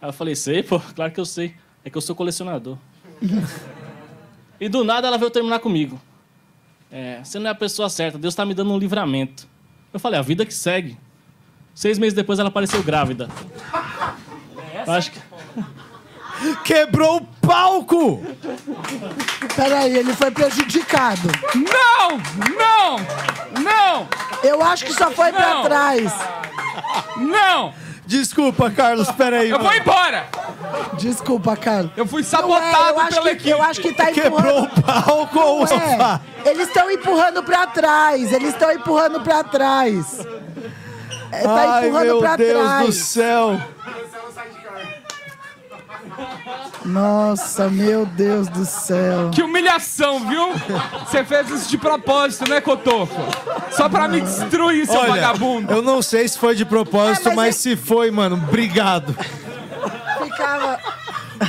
Aí 0.00 0.08
eu 0.08 0.12
falei: 0.12 0.36
Sei, 0.36 0.62
pô, 0.62 0.78
claro 0.94 1.10
que 1.10 1.18
eu 1.18 1.26
sei. 1.26 1.56
É 1.84 1.90
que 1.90 1.96
eu 1.96 2.02
sou 2.02 2.14
colecionador. 2.14 2.78
e 4.60 4.68
do 4.68 4.84
nada 4.84 5.06
ela 5.06 5.18
veio 5.18 5.30
terminar 5.30 5.58
comigo. 5.58 6.00
É, 6.90 7.20
você 7.22 7.38
não 7.38 7.48
é 7.48 7.50
a 7.50 7.54
pessoa 7.54 7.88
certa, 7.88 8.18
Deus 8.18 8.32
está 8.32 8.44
me 8.44 8.54
dando 8.54 8.72
um 8.72 8.78
livramento. 8.78 9.46
Eu 9.92 10.00
falei, 10.00 10.18
a 10.18 10.22
vida 10.22 10.44
que 10.46 10.54
segue. 10.54 10.96
Seis 11.74 11.98
meses 11.98 12.14
depois 12.14 12.38
ela 12.38 12.48
apareceu 12.48 12.82
grávida. 12.82 13.28
Eu 14.86 14.92
acho 14.92 15.10
que... 15.12 15.20
Quebrou 16.64 17.16
o 17.16 17.26
palco! 17.46 18.22
Peraí, 19.54 19.96
ele 19.96 20.14
foi 20.14 20.30
prejudicado. 20.30 21.28
Não! 21.54 22.18
Não! 22.58 22.98
Não! 23.62 24.08
Eu 24.42 24.62
acho 24.62 24.84
que 24.84 24.92
só 24.92 25.10
foi 25.10 25.32
pra 25.32 25.54
Não. 25.54 25.62
trás. 25.64 26.12
Não! 27.16 27.72
Desculpa, 28.06 28.70
Carlos, 28.70 29.10
peraí. 29.10 29.50
Eu 29.50 29.58
vou 29.58 29.74
embora! 29.74 30.26
Desculpa, 30.96 31.56
Carlos. 31.56 31.90
Eu 31.96 32.06
fui 32.06 32.22
Não 32.22 32.28
é, 32.28 32.30
sabotado 32.30 32.88
eu 32.90 33.00
acho 33.00 33.10
pela 33.10 33.22
que, 33.24 33.30
equipe. 33.30 33.50
Eu 33.50 33.62
acho 33.62 33.80
que 33.80 33.92
tá 33.92 34.06
Quebrou 34.12 34.38
empurrando. 34.40 34.78
o 34.78 34.82
palco 34.82 35.38
ou 35.40 35.56
o 35.56 35.60
Não 35.60 35.66
sofá? 35.66 36.20
é. 36.44 36.50
Eles 36.50 36.68
estão 36.68 36.90
empurrando 36.90 37.42
pra 37.42 37.66
trás. 37.66 38.32
Eles 38.32 38.50
estão 38.50 38.70
empurrando 38.70 39.20
pra 39.22 39.42
trás. 39.42 40.24
É, 41.32 41.42
tá 41.42 41.74
Ai, 41.74 41.88
empurrando 41.88 42.04
meu 42.06 42.18
pra 42.20 42.36
Deus 42.36 42.62
trás. 42.64 42.86
do 42.86 42.92
céu. 42.92 43.60
Nossa, 46.84 47.68
meu 47.68 48.06
Deus 48.06 48.48
do 48.48 48.64
céu. 48.64 49.30
Que 49.32 49.42
humilhação, 49.42 50.20
viu? 50.28 50.52
Você 51.04 51.24
fez 51.24 51.50
isso 51.50 51.68
de 51.68 51.78
propósito, 51.78 52.48
né, 52.48 52.60
Cotoco? 52.60 53.14
Só 53.70 53.88
pra 53.88 54.08
me 54.08 54.20
destruir, 54.20 54.86
seu 54.86 54.98
Olha, 55.00 55.08
vagabundo. 55.10 55.72
eu 55.72 55.82
não 55.82 56.00
sei 56.00 56.26
se 56.28 56.38
foi 56.38 56.54
de 56.54 56.64
propósito, 56.64 57.28
É, 57.30 57.34
mas 57.34 57.46
mas, 57.46 57.56
se 57.56 57.76
foi, 57.76 58.10
mano, 58.10 58.36
obrigado. 58.36 59.14
Ficava. 60.22 60.80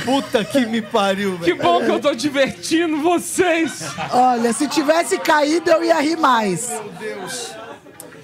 Puta 0.04 0.44
que 0.44 0.66
me 0.66 0.82
pariu, 0.82 1.38
Que 1.38 1.54
velho. 1.54 1.62
bom 1.62 1.80
que 1.80 1.90
eu 1.90 1.98
tô 1.98 2.14
divertindo 2.14 3.00
vocês. 3.00 3.82
Olha, 4.12 4.52
se 4.52 4.68
tivesse 4.68 5.18
caído, 5.18 5.70
eu 5.70 5.82
ia 5.82 5.98
rir 6.00 6.16
mais. 6.16 6.70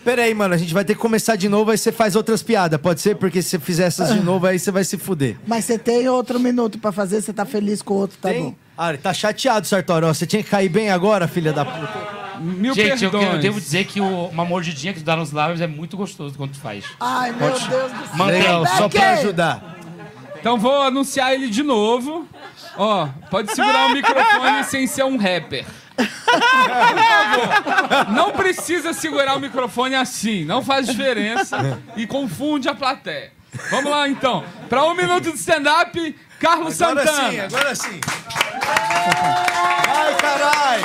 Pera 0.04 0.22
aí, 0.22 0.34
mano, 0.34 0.54
a 0.54 0.58
gente 0.58 0.74
vai 0.74 0.84
ter 0.84 0.94
que 0.94 1.00
começar 1.00 1.34
de 1.36 1.48
novo, 1.48 1.70
aí 1.70 1.78
você 1.78 1.90
faz 1.90 2.14
outras 2.14 2.42
piadas, 2.42 2.78
pode 2.80 3.00
ser? 3.00 3.16
Porque 3.16 3.40
se 3.40 3.50
você 3.50 3.58
fizer 3.58 3.84
essas 3.86 4.12
de 4.12 4.20
novo, 4.20 4.46
aí 4.46 4.58
você 4.58 4.70
vai 4.70 4.84
se 4.84 4.98
fuder. 4.98 5.36
Mas 5.46 5.64
você 5.64 5.78
tem 5.78 6.06
outro 6.08 6.38
minuto 6.38 6.78
pra 6.78 6.92
fazer, 6.92 7.22
você 7.22 7.32
tá 7.32 7.44
feliz 7.46 7.80
com 7.80 7.94
o 7.94 7.96
outro, 7.98 8.18
tá 8.20 8.30
bom. 8.32 8.54
Ah, 8.76 8.90
ele 8.90 8.98
tá 8.98 9.14
chateado, 9.14 9.66
Sartori. 9.66 10.04
Você 10.06 10.26
tinha 10.26 10.42
que 10.42 10.50
cair 10.50 10.68
bem 10.68 10.90
agora, 10.90 11.26
filha 11.26 11.52
da 11.52 11.64
puta. 11.64 12.24
Mil 12.40 12.74
Gente, 12.74 13.04
eu, 13.04 13.10
eu 13.12 13.38
devo 13.38 13.60
dizer 13.60 13.84
que 13.86 14.00
o- 14.00 14.26
uma 14.26 14.44
mordidinha 14.44 14.92
que 14.92 14.98
tu 14.98 15.04
dá 15.04 15.14
nos 15.16 15.30
lábios 15.30 15.60
é 15.60 15.66
muito 15.68 15.96
gostoso 15.96 16.34
quando 16.36 16.50
tu 16.52 16.58
faz. 16.58 16.84
Ai, 17.00 17.30
meu 17.32 17.48
Deus 17.50 17.60
do 17.92 18.16
céu. 18.16 18.26
Legal, 18.26 18.66
só 18.66 18.88
pra 18.88 19.10
ajudar. 19.12 19.76
Então 20.40 20.58
vou 20.58 20.82
anunciar 20.82 21.32
ele 21.32 21.48
de 21.48 21.62
novo. 21.62 22.26
Ó, 22.76 23.08
pode 23.30 23.54
segurar 23.54 23.86
o 23.86 23.92
microfone 23.94 24.64
sem 24.64 24.86
ser 24.86 25.04
um 25.04 25.16
rapper. 25.16 25.64
Por 25.96 26.06
favor. 26.08 28.14
Não 28.14 28.32
precisa 28.32 28.92
segurar 28.92 29.36
o 29.36 29.40
microfone 29.40 29.94
assim, 29.94 30.44
não 30.44 30.62
faz 30.62 30.86
diferença 30.86 31.80
e 31.96 32.06
confunde 32.06 32.68
a 32.68 32.74
plateia. 32.74 33.32
Vamos 33.70 33.90
lá 33.90 34.08
então. 34.08 34.44
Pra 34.68 34.84
um 34.84 34.94
minuto 34.94 35.30
de 35.30 35.38
stand-up, 35.38 36.16
Carlos 36.40 36.80
Agora 36.82 37.06
Santana. 37.06 37.30
sim, 37.30 37.38
agora 37.40 37.74
sim. 37.74 38.00
Ai, 39.86 40.16
caralho. 40.16 40.84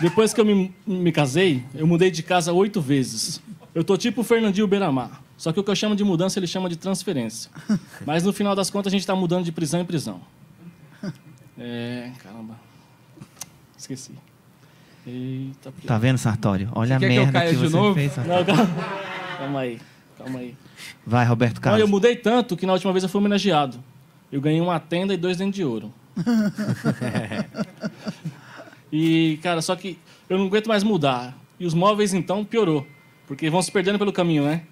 Depois 0.00 0.32
que 0.32 0.40
eu 0.40 0.44
me, 0.44 0.74
me 0.86 1.12
casei, 1.12 1.64
eu 1.74 1.86
mudei 1.86 2.10
de 2.10 2.22
casa 2.22 2.52
oito 2.52 2.80
vezes. 2.80 3.40
Eu 3.74 3.84
tô 3.84 3.96
tipo 3.96 4.22
o 4.22 4.24
Fernandinho 4.24 4.66
Beiramar. 4.66 5.20
Só 5.36 5.52
que 5.52 5.60
o 5.60 5.64
que 5.64 5.70
eu 5.70 5.76
chamo 5.76 5.96
de 5.96 6.04
mudança, 6.04 6.38
ele 6.38 6.46
chama 6.46 6.68
de 6.68 6.76
transferência. 6.76 7.50
Mas 8.06 8.22
no 8.22 8.32
final 8.32 8.54
das 8.54 8.70
contas, 8.70 8.92
a 8.92 8.96
gente 8.96 9.06
tá 9.06 9.14
mudando 9.14 9.44
de 9.44 9.52
prisão 9.52 9.80
em 9.80 9.84
prisão. 9.84 10.20
É. 11.58 12.10
Caramba. 12.22 12.54
Esqueci. 13.80 14.12
Eita, 15.06 15.72
Tá 15.86 15.96
vendo, 15.96 16.18
Sartório? 16.18 16.68
Olha 16.74 16.98
Você 16.98 17.04
a 17.06 17.08
que 17.08 17.14
merda 17.16 17.40
que, 17.40 17.50
de 17.50 17.56
você 17.56 17.74
novo? 17.76 17.94
fez. 17.94 18.12
Sartório. 18.12 18.46
Não, 18.46 18.56
calma. 18.56 18.74
calma 19.38 19.60
aí, 19.60 19.80
calma 20.18 20.38
aí. 20.40 20.54
Vai, 21.06 21.24
Roberto 21.24 21.60
Carlos. 21.60 21.80
eu 21.80 21.88
mudei 21.88 22.14
tanto 22.16 22.56
que 22.56 22.66
na 22.66 22.74
última 22.74 22.92
vez 22.92 23.02
eu 23.02 23.08
fui 23.08 23.18
homenageado. 23.18 23.78
Eu 24.30 24.40
ganhei 24.40 24.60
uma 24.60 24.78
tenda 24.78 25.14
e 25.14 25.16
dois 25.16 25.38
dentes 25.38 25.54
de 25.56 25.64
ouro. 25.64 25.92
e, 28.92 29.38
cara, 29.42 29.62
só 29.62 29.74
que 29.76 29.98
eu 30.28 30.38
não 30.38 30.46
aguento 30.46 30.68
mais 30.68 30.82
mudar. 30.84 31.36
E 31.58 31.66
os 31.66 31.74
móveis, 31.74 32.12
então, 32.14 32.44
piorou. 32.44 32.86
Porque 33.26 33.48
vão 33.50 33.62
se 33.62 33.70
perdendo 33.72 33.98
pelo 33.98 34.12
caminho, 34.12 34.44
né? 34.44 34.62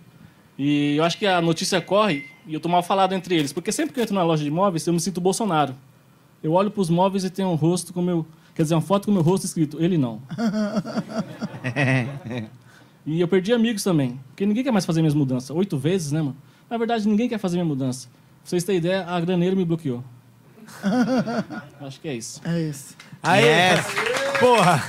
E 0.59 0.97
eu 0.97 1.05
acho 1.05 1.17
que 1.19 1.27
a 1.27 1.41
notícia 1.41 1.81
corre 1.81 2.27
e 2.47 2.53
eu 2.55 2.61
tô 2.61 2.69
mal 2.69 2.83
falado 2.83 3.15
entre 3.15 3.35
eles. 3.37 3.53
Porque 3.53 3.71
sempre 3.73 3.95
que 3.95 4.01
eu 4.01 4.03
entro 4.03 4.15
na 4.15 4.23
loja 4.23 4.43
de 4.45 4.51
móveis, 4.51 4.87
eu 4.87 4.93
me 4.93 5.01
sinto 5.01 5.21
Bolsonaro. 5.21 5.75
Eu 6.43 6.53
olho 6.53 6.71
pros 6.71 6.91
móveis 6.91 7.25
e 7.25 7.31
tem 7.31 7.45
um 7.45 7.55
rosto 7.55 7.93
com 7.93 8.03
meu... 8.03 8.27
Quer 8.59 8.65
dizer, 8.65 8.75
uma 8.75 8.81
foto 8.81 9.07
com 9.07 9.13
meu 9.13 9.23
rosto 9.23 9.47
escrito, 9.47 9.81
ele 9.81 9.97
não. 9.97 10.21
E 13.07 13.21
eu 13.21 13.29
perdi 13.29 13.53
amigos 13.55 13.83
também. 13.85 14.21
Porque 14.29 14.45
ninguém 14.45 14.63
quer 14.65 14.73
mais 14.73 14.85
fazer 14.85 15.01
minhas 15.01 15.15
mudanças. 15.15 15.49
Oito 15.51 15.79
vezes, 15.79 16.13
né, 16.13 16.21
mano? 16.21 16.37
Na 16.69 16.77
verdade, 16.77 17.09
ninguém 17.09 17.27
quer 17.27 17.39
fazer 17.39 17.57
minha 17.57 17.65
mudança. 17.65 18.09
Pra 18.09 18.51
vocês 18.51 18.65
terem 18.65 18.81
ideia, 18.81 19.07
a 19.07 19.19
graneira 19.21 19.57
me 19.57 19.65
bloqueou. 19.65 20.05
Acho 21.81 22.01
que 22.01 22.09
é 22.09 22.15
isso. 22.15 22.41
É 22.45 22.61
isso. 22.61 22.95
Aí, 23.23 23.45
porra. 24.41 24.83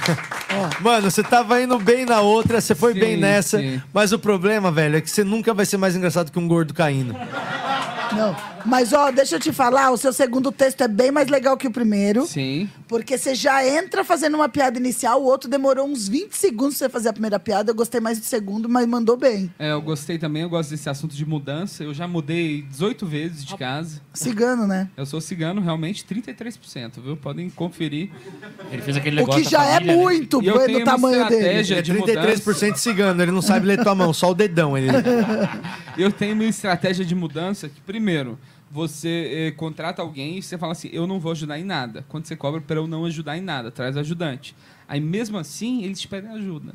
Mano, 0.81 1.09
você 1.09 1.23
tava 1.23 1.61
indo 1.61 1.79
bem 1.79 2.05
na 2.05 2.19
outra, 2.19 2.59
você 2.59 2.75
foi 2.75 2.93
Sim, 2.93 2.99
bem 2.99 3.17
nessa. 3.17 3.59
sim. 3.59 3.81
Mas 3.93 4.11
o 4.11 4.19
problema, 4.19 4.69
velho, 4.71 4.97
é 4.97 5.01
que 5.01 5.09
você 5.09 5.23
nunca 5.23 5.53
vai 5.53 5.65
ser 5.65 5.77
mais 5.77 5.95
engraçado 5.95 6.31
que 6.31 6.39
um 6.39 6.47
gordo 6.47 6.73
caindo. 6.73 7.13
Não. 7.13 8.35
Mas, 8.65 8.93
ó, 8.93 9.11
deixa 9.11 9.35
eu 9.35 9.39
te 9.39 9.51
falar, 9.51 9.91
o 9.91 9.97
seu 9.97 10.11
segundo 10.13 10.51
texto 10.51 10.81
é 10.81 10.87
bem 10.87 11.11
mais 11.11 11.27
legal 11.27 11.55
que 11.57 11.67
o 11.67 11.71
primeiro. 11.71 12.25
Sim. 12.25 12.69
Porque 12.87 13.17
você 13.17 13.35
já 13.35 13.65
entra 13.65 14.03
fazendo 14.03 14.35
uma 14.35 14.49
piada 14.49 14.77
inicial, 14.79 15.21
o 15.21 15.25
outro 15.25 15.49
demorou 15.49 15.87
uns 15.87 16.07
20 16.07 16.33
segundos 16.33 16.77
pra 16.77 16.87
você 16.87 16.91
fazer 16.91 17.09
a 17.09 17.13
primeira 17.13 17.39
piada. 17.39 17.71
Eu 17.71 17.75
gostei 17.75 17.99
mais 18.01 18.19
do 18.19 18.25
segundo, 18.25 18.67
mas 18.67 18.87
mandou 18.87 19.15
bem. 19.15 19.51
É, 19.59 19.71
eu 19.71 19.81
gostei 19.81 20.17
também, 20.17 20.41
eu 20.43 20.49
gosto 20.49 20.71
desse 20.71 20.89
assunto 20.89 21.15
de 21.15 21.25
mudança. 21.25 21.83
Eu 21.83 21.93
já 21.93 22.07
mudei 22.07 22.63
18 22.63 23.05
vezes 23.05 23.45
de 23.45 23.55
casa. 23.55 24.01
Cigano, 24.13 24.65
né? 24.67 24.89
Eu 24.97 25.05
sou 25.05 25.21
cigano, 25.21 25.61
realmente, 25.61 26.03
33%, 26.03 27.01
viu? 27.03 27.15
Podem 27.15 27.49
conferir. 27.49 28.09
Ele 28.71 28.81
fez 28.81 28.97
aquele 28.97 29.17
O 29.17 29.19
negócio 29.19 29.43
que 29.43 29.49
da 29.49 29.57
já 29.57 29.65
é 29.65 29.73
família, 29.75 29.95
né? 29.95 30.01
muito 30.01 30.41
E 30.43 30.47
eu 30.47 30.59
tenho 30.65 30.79
do 30.79 30.83
uma 30.83 30.85
tamanho 30.85 31.27
dele. 31.27 31.35
estratégia 31.59 31.75
É 31.77 31.81
de 31.81 31.93
33% 31.93 32.75
cigano, 32.77 33.21
ele 33.21 33.31
não 33.31 33.41
sabe 33.41 33.65
ler 33.65 33.81
tua 33.83 33.93
mão, 33.95 34.11
só 34.13 34.31
o 34.31 34.33
dedão. 34.33 34.77
Ele... 34.77 34.87
Eu 35.97 36.11
tenho 36.11 36.33
uma 36.33 36.45
estratégia 36.45 37.03
de 37.03 37.13
mudança 37.13 37.67
que, 37.67 37.81
primeiro, 37.81 38.37
você 38.71 39.47
eh, 39.47 39.51
contrata 39.51 40.01
alguém 40.01 40.37
e 40.37 40.41
você 40.43 40.57
fala 40.57 40.71
assim: 40.73 40.89
eu 40.91 41.05
não 41.07 41.19
vou 41.19 41.31
ajudar 41.31 41.57
em 41.59 41.63
nada. 41.63 42.05
Quando 42.09 42.25
você 42.25 42.35
cobra 42.35 42.61
para 42.61 42.75
eu 42.77 42.87
não 42.87 43.05
ajudar 43.05 43.37
em 43.37 43.41
nada, 43.41 43.71
traz 43.71 43.95
ajudante. 43.97 44.55
Aí, 44.87 44.99
mesmo 44.99 45.37
assim, 45.37 45.83
eles 45.83 45.99
te 46.01 46.07
pedem 46.07 46.31
ajuda. 46.31 46.73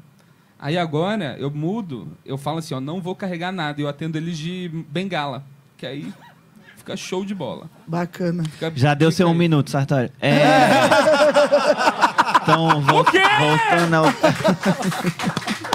Aí 0.59 0.79
agora 0.79 1.37
eu 1.39 1.51
mudo, 1.51 2.09
eu 2.25 2.37
falo 2.39 2.59
assim: 2.59 2.75
ó, 2.75 2.81
não 2.81 3.01
vou 3.01 3.15
carregar 3.15 3.53
nada. 3.53 3.81
Eu 3.81 3.89
atendo 3.89 4.17
eles 4.19 4.37
de 4.39 4.71
bengala. 4.89 5.45
Que 5.77 5.87
aí 5.87 6.13
fica 6.77 6.97
show 6.97 7.25
de 7.25 7.35
bola. 7.35 7.69
Bacana. 7.87 8.45
Fica- 8.45 8.73
Já 8.75 8.95
deu 8.95 9.11
seu 9.13 9.27
um 9.29 9.33
aí. 9.33 9.39
minuto, 9.39 9.71
Sartório. 9.71 10.11
É. 10.21 10.35
Então, 12.45 12.83
vol- 12.83 13.05
voltando 13.05 13.95
ao. 13.95 14.05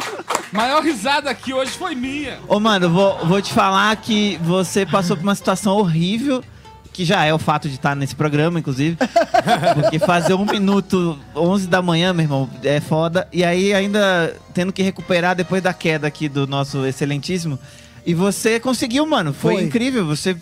Maior 0.52 0.84
risada 0.84 1.30
aqui 1.30 1.54
hoje 1.54 1.72
foi 1.72 1.94
minha. 1.96 2.40
Ô, 2.48 2.60
mano, 2.60 2.90
vou, 2.90 3.26
vou 3.26 3.42
te 3.42 3.54
falar 3.54 3.96
que 3.98 4.38
você 4.44 4.86
passou 4.86 5.16
por 5.16 5.24
uma 5.24 5.36
situação 5.36 5.78
horrível, 5.78 6.44
que 6.92 7.06
já 7.06 7.24
é 7.24 7.34
o 7.34 7.38
fato 7.38 7.70
de 7.70 7.76
estar 7.76 7.96
nesse 7.96 8.16
programa, 8.16 8.60
inclusive. 8.60 8.98
Porque 9.76 10.00
fazer 10.00 10.34
um 10.34 10.46
minuto, 10.46 11.18
11 11.36 11.68
da 11.68 11.82
manhã, 11.82 12.14
meu 12.14 12.24
irmão, 12.24 12.50
é 12.64 12.80
foda. 12.80 13.28
E 13.32 13.44
aí, 13.44 13.74
ainda 13.74 14.36
tendo 14.54 14.74
que 14.74 14.82
recuperar 14.82 15.36
depois 15.36 15.62
da 15.62 15.74
queda 15.74 16.08
aqui 16.08 16.28
do 16.28 16.48
nosso 16.48 16.86
excelentíssimo. 16.86 17.60
E 18.06 18.14
você 18.14 18.60
conseguiu, 18.60 19.06
mano. 19.06 19.34
Foi, 19.34 19.56
Foi. 19.56 19.64
incrível. 19.64 20.06
Você 20.08 20.36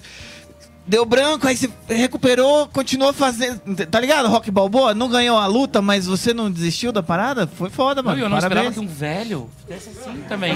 deu 0.88 1.06
branco, 1.06 1.48
aí 1.48 1.56
você 1.58 1.70
recuperou, 1.90 2.68
continuou 2.68 3.12
fazendo. 3.14 3.60
Tá 3.90 4.00
ligado? 4.00 4.28
Rock 4.30 4.50
Balboa 4.50 4.94
não 4.94 5.10
ganhou 5.10 5.38
a 5.38 5.46
luta, 5.46 5.82
mas 5.82 6.06
você 6.08 6.34
não 6.34 6.50
desistiu 6.50 6.92
da 6.92 7.04
parada? 7.04 7.46
Foi 7.48 7.70
foda, 7.70 8.02
Não, 8.02 8.10
mano. 8.10 8.20
e 8.20 8.24
eu 8.24 8.30
não 8.30 8.38
esperava 8.38 8.70
Parabéns. 8.70 8.80
que 8.80 8.94
um 8.94 8.98
velho 8.98 9.50
fizesse 9.68 9.90
assim 10.00 10.22
também. 10.30 10.54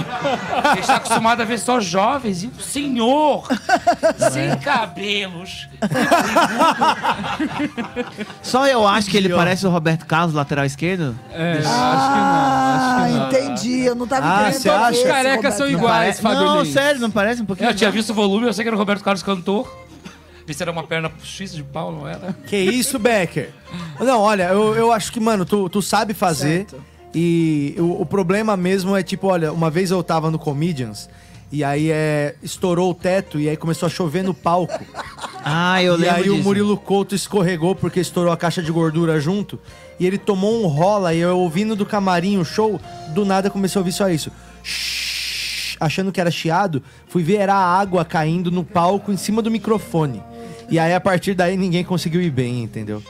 Ele 0.72 0.80
está 0.80 0.96
acostumado 0.96 1.42
a 1.42 1.44
ver 1.44 1.58
só 1.58 1.78
jovens 1.80 2.42
e 2.42 2.46
um 2.48 2.58
senhor 2.60 3.46
sem 4.32 4.56
cabelos. 4.58 5.68
Só 8.42 8.66
eu 8.66 8.86
acho 8.86 9.10
que 9.10 9.16
ele 9.16 9.28
parece 9.28 9.66
o 9.66 9.70
Roberto 9.70 10.06
Carlos, 10.06 10.34
lateral 10.34 10.64
esquerdo. 10.64 11.18
É, 11.30 11.60
Ah, 11.66 13.06
entendi. 13.28 13.80
Eu 13.84 13.94
não 13.94 14.06
tava 14.06 14.26
Ah, 14.26 14.40
entendendo. 14.50 14.60
você 14.62 14.68
acha? 14.70 14.90
esse, 14.92 15.02
Os 15.02 15.10
carecas 15.10 15.54
são 15.54 15.66
Não 15.66 15.72
iguais, 15.72 15.96
parece- 15.98 16.22
Fábio 16.22 16.40
Não, 16.40 16.62
Lins. 16.62 16.72
sério, 16.72 17.00
não 17.00 17.10
parece 17.10 17.42
um 17.42 17.44
pouquinho. 17.46 17.68
Eu 17.70 17.74
tinha 17.74 17.90
visto 17.90 18.10
o 18.10 18.14
volume, 18.14 18.46
eu 18.46 18.52
sei 18.52 18.64
que 18.64 18.68
era 18.68 18.76
o 18.76 18.78
Roberto 18.78 19.02
Carlos 19.02 19.22
cantor. 19.22 19.70
Era 20.60 20.70
uma 20.70 20.84
perna 20.84 21.08
postiça 21.08 21.56
de 21.56 21.62
pau, 21.62 21.92
não 21.92 22.06
era? 22.06 22.34
Que 22.46 22.56
isso, 22.56 22.98
Becker? 22.98 23.50
Não, 24.00 24.20
olha, 24.20 24.44
eu, 24.50 24.74
eu 24.74 24.92
acho 24.92 25.12
que, 25.12 25.20
mano, 25.20 25.44
tu, 25.44 25.68
tu 25.68 25.80
sabe 25.80 26.14
fazer. 26.14 26.66
Certo. 26.68 26.92
E 27.14 27.74
o, 27.78 28.02
o 28.02 28.06
problema 28.06 28.56
mesmo 28.56 28.96
é 28.96 29.02
tipo, 29.02 29.26
olha, 29.26 29.52
uma 29.52 29.70
vez 29.70 29.90
eu 29.90 30.02
tava 30.02 30.30
no 30.30 30.38
Comedians. 30.38 31.08
E 31.50 31.62
aí 31.62 31.90
é, 31.90 32.34
estourou 32.42 32.90
o 32.90 32.94
teto 32.94 33.38
e 33.38 33.46
aí 33.46 33.58
começou 33.58 33.86
a 33.86 33.90
chover 33.90 34.24
no 34.24 34.32
palco. 34.32 34.82
Ah, 35.44 35.82
eu 35.82 35.94
e 35.94 35.98
lembro 35.98 36.16
aí 36.16 36.22
disso. 36.22 36.34
o 36.36 36.42
Murilo 36.42 36.76
Couto 36.78 37.14
escorregou 37.14 37.74
porque 37.74 38.00
estourou 38.00 38.32
a 38.32 38.36
caixa 38.36 38.62
de 38.62 38.72
gordura 38.72 39.20
junto. 39.20 39.58
E 40.00 40.06
ele 40.06 40.16
tomou 40.16 40.62
um 40.62 40.66
rola 40.66 41.12
e 41.12 41.18
eu 41.18 41.38
ouvindo 41.38 41.76
do 41.76 41.84
camarim 41.84 42.38
o 42.38 42.44
show, 42.44 42.80
do 43.10 43.24
nada 43.24 43.50
comecei 43.50 43.78
a 43.78 43.80
ouvir 43.80 43.92
só 43.92 44.08
isso. 44.08 44.32
Shhh, 44.62 45.76
achando 45.78 46.10
que 46.10 46.20
era 46.20 46.30
chiado, 46.30 46.82
fui 47.08 47.22
ver 47.22 47.36
era 47.36 47.54
a 47.54 47.78
água 47.78 48.04
caindo 48.04 48.50
no 48.50 48.64
palco 48.64 49.12
em 49.12 49.16
cima 49.16 49.42
do 49.42 49.50
microfone. 49.50 50.22
E 50.72 50.78
aí 50.78 50.94
a 50.94 51.00
partir 51.00 51.34
daí 51.34 51.56
ninguém 51.56 51.84
conseguiu 51.84 52.20
ir 52.22 52.30
bem, 52.30 52.62
entendeu? 52.62 53.02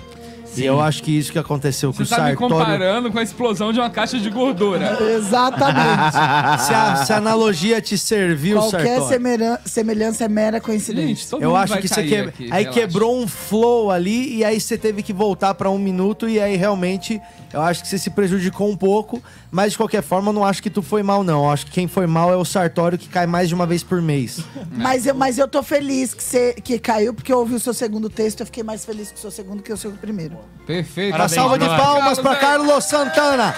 E 0.55 0.67
eu 0.67 0.83
acho 0.83 1.03
que 1.03 1.17
isso 1.17 1.33
que 1.33 1.39
aconteceu 1.39 1.93
com 1.95 2.05
Você 2.05 2.13
o 2.13 2.17
tá 2.17 2.25
me 2.25 2.31
Sartório... 2.33 2.55
comparando 2.57 3.11
com 3.11 3.19
a 3.19 3.23
explosão 3.23 3.73
de 3.73 3.79
uma 3.81 3.89
caixa 3.89 4.19
de 4.19 4.29
gordura. 4.29 4.99
Exatamente. 5.17 6.13
se, 6.67 6.75
a, 6.75 6.97
se 7.07 7.13
a 7.13 7.17
analogia 7.17 7.81
te 7.81 7.97
serviu, 7.97 8.59
Qualquer 8.59 8.87
Sartório... 8.99 9.09
semelhan- 9.09 9.59
semelhança 9.65 10.25
é 10.25 10.29
mera 10.29 10.61
coincidência. 10.61 11.09
Gente, 11.09 11.29
todo 11.29 11.43
Eu 11.43 11.51
mundo 11.51 11.59
acho 11.59 11.73
vai 11.73 11.81
que 11.81 11.89
você 11.89 11.95
cair 11.95 12.09
que... 12.09 12.17
aqui, 12.29 12.45
aí 12.53 12.65
relaxa. 12.65 12.81
quebrou 12.81 13.19
um 13.19 13.27
flow 13.27 13.91
ali 13.91 14.37
e 14.37 14.45
aí 14.45 14.61
você 14.61 14.77
teve 14.77 15.03
que 15.03 15.13
voltar 15.13 15.55
pra 15.55 15.71
um 15.71 15.79
minuto 15.79 16.29
e 16.29 16.39
aí 16.39 16.55
realmente 16.57 17.19
eu 17.51 17.63
acho 17.63 17.81
que 17.81 17.89
você 17.89 17.97
se 17.97 18.11
prejudicou 18.11 18.69
um 18.71 18.77
pouco, 18.77 19.23
mas 19.53 19.73
de 19.73 19.79
qualquer 19.79 20.03
forma 20.03 20.31
eu 20.31 20.33
não 20.33 20.45
acho 20.45 20.63
que 20.63 20.71
tu 20.71 20.81
foi 20.81 21.03
mal 21.03 21.23
não. 21.23 21.45
Eu 21.45 21.51
acho 21.51 21.67
que 21.67 21.73
quem 21.73 21.87
foi 21.87 22.07
mal 22.07 22.33
é 22.33 22.37
o 22.37 22.45
Sartório 22.45 22.97
que 22.99 23.07
cai 23.09 23.27
mais 23.27 23.49
de 23.49 23.55
uma 23.55 23.67
vez 23.67 23.83
por 23.85 24.01
mês. 24.01 24.41
Mas 24.73 25.07
eu, 25.07 25.15
mas 25.15 25.39
eu 25.39 25.47
tô 25.47 25.63
feliz 25.63 26.15
que, 26.15 26.23
você, 26.25 26.55
que 26.55 26.79
caiu, 26.79 27.13
porque 27.13 27.31
eu 27.33 27.39
ouvi 27.39 27.55
o 27.55 27.61
seu 27.61 27.75
segundo 27.75 28.09
texto 28.09 28.41
eu 28.41 28.47
fiquei 28.47 28.63
mais 28.63 28.85
feliz 28.85 29.11
com 29.11 29.17
o 29.17 29.21
seu 29.21 29.31
segundo 29.31 29.63
que 29.63 29.71
o 29.73 29.77
seu 29.77 29.93
primeiro. 29.93 30.39
Perfeito. 30.67 31.11
Uma 31.15 31.19
Parabéns, 31.19 31.35
salva 31.35 31.59
de 31.59 31.67
palmas 31.67 32.19
pra 32.19 32.37
Carlos, 32.37 32.67
Carlos 32.69 32.85
Santana. 32.85 33.55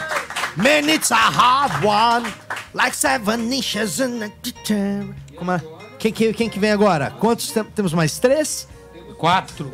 Man, 0.57 0.93
it's 0.93 1.13
a 1.13 1.17
hard 1.17 1.85
one, 1.85 2.27
like 2.75 2.95
seven 2.97 3.53
inches 3.53 4.01
in 4.01 4.25
a... 4.25 4.31
Como 5.37 5.53
é? 5.53 5.63
Quem, 5.99 6.13
que, 6.13 6.33
quem 6.33 6.49
que 6.51 6.59
vem 6.59 6.73
agora? 6.73 7.11
Quantos 7.13 7.51
tem- 7.53 7.65
temos 7.65 7.93
mais? 7.95 8.19
Três? 8.19 8.69
Quatro. 9.17 9.71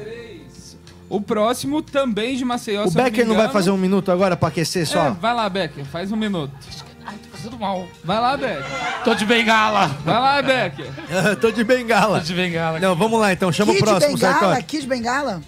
O 1.11 1.21
próximo 1.21 1.83
também 1.83 2.37
de 2.37 2.45
Maceió. 2.45 2.85
O 2.87 2.91
Becker 2.93 3.27
não 3.27 3.35
vai 3.35 3.49
fazer 3.49 3.73
um 3.73 3.77
minuto 3.77 4.13
agora 4.13 4.37
pra 4.37 4.49
aquecer 4.49 4.83
É, 4.83 4.87
só? 4.87 5.11
vai 5.11 5.35
lá, 5.35 5.49
Becker, 5.49 5.85
faz 5.85 6.13
um 6.13 6.17
minuto. 6.17 6.53
Ai, 7.05 7.17
tô 7.17 7.37
fazendo 7.37 7.59
mal. 7.59 7.89
Vai 8.05 8.21
lá, 8.21 8.37
Becker. 8.37 8.65
Tô 9.05 9.15
de 9.17 9.27
bengala. 9.27 9.89
Vai 10.05 10.21
lá, 10.21 10.41
Becker. 10.41 10.87
Tô 11.41 11.51
de 11.51 11.65
bengala. 11.65 12.21
Tô 12.21 12.27
de 12.27 12.35
bengala. 12.35 12.79
Não, 12.79 12.95
vamos 12.95 13.19
lá 13.19 13.33
então, 13.33 13.51
chama 13.51 13.73
Kid 13.73 13.83
o 13.83 13.87
próximo, 13.87 14.15
Bengala, 14.15 14.33
Sartório. 14.39 14.65
Kid 14.65 14.87
Bengala? 14.87 15.43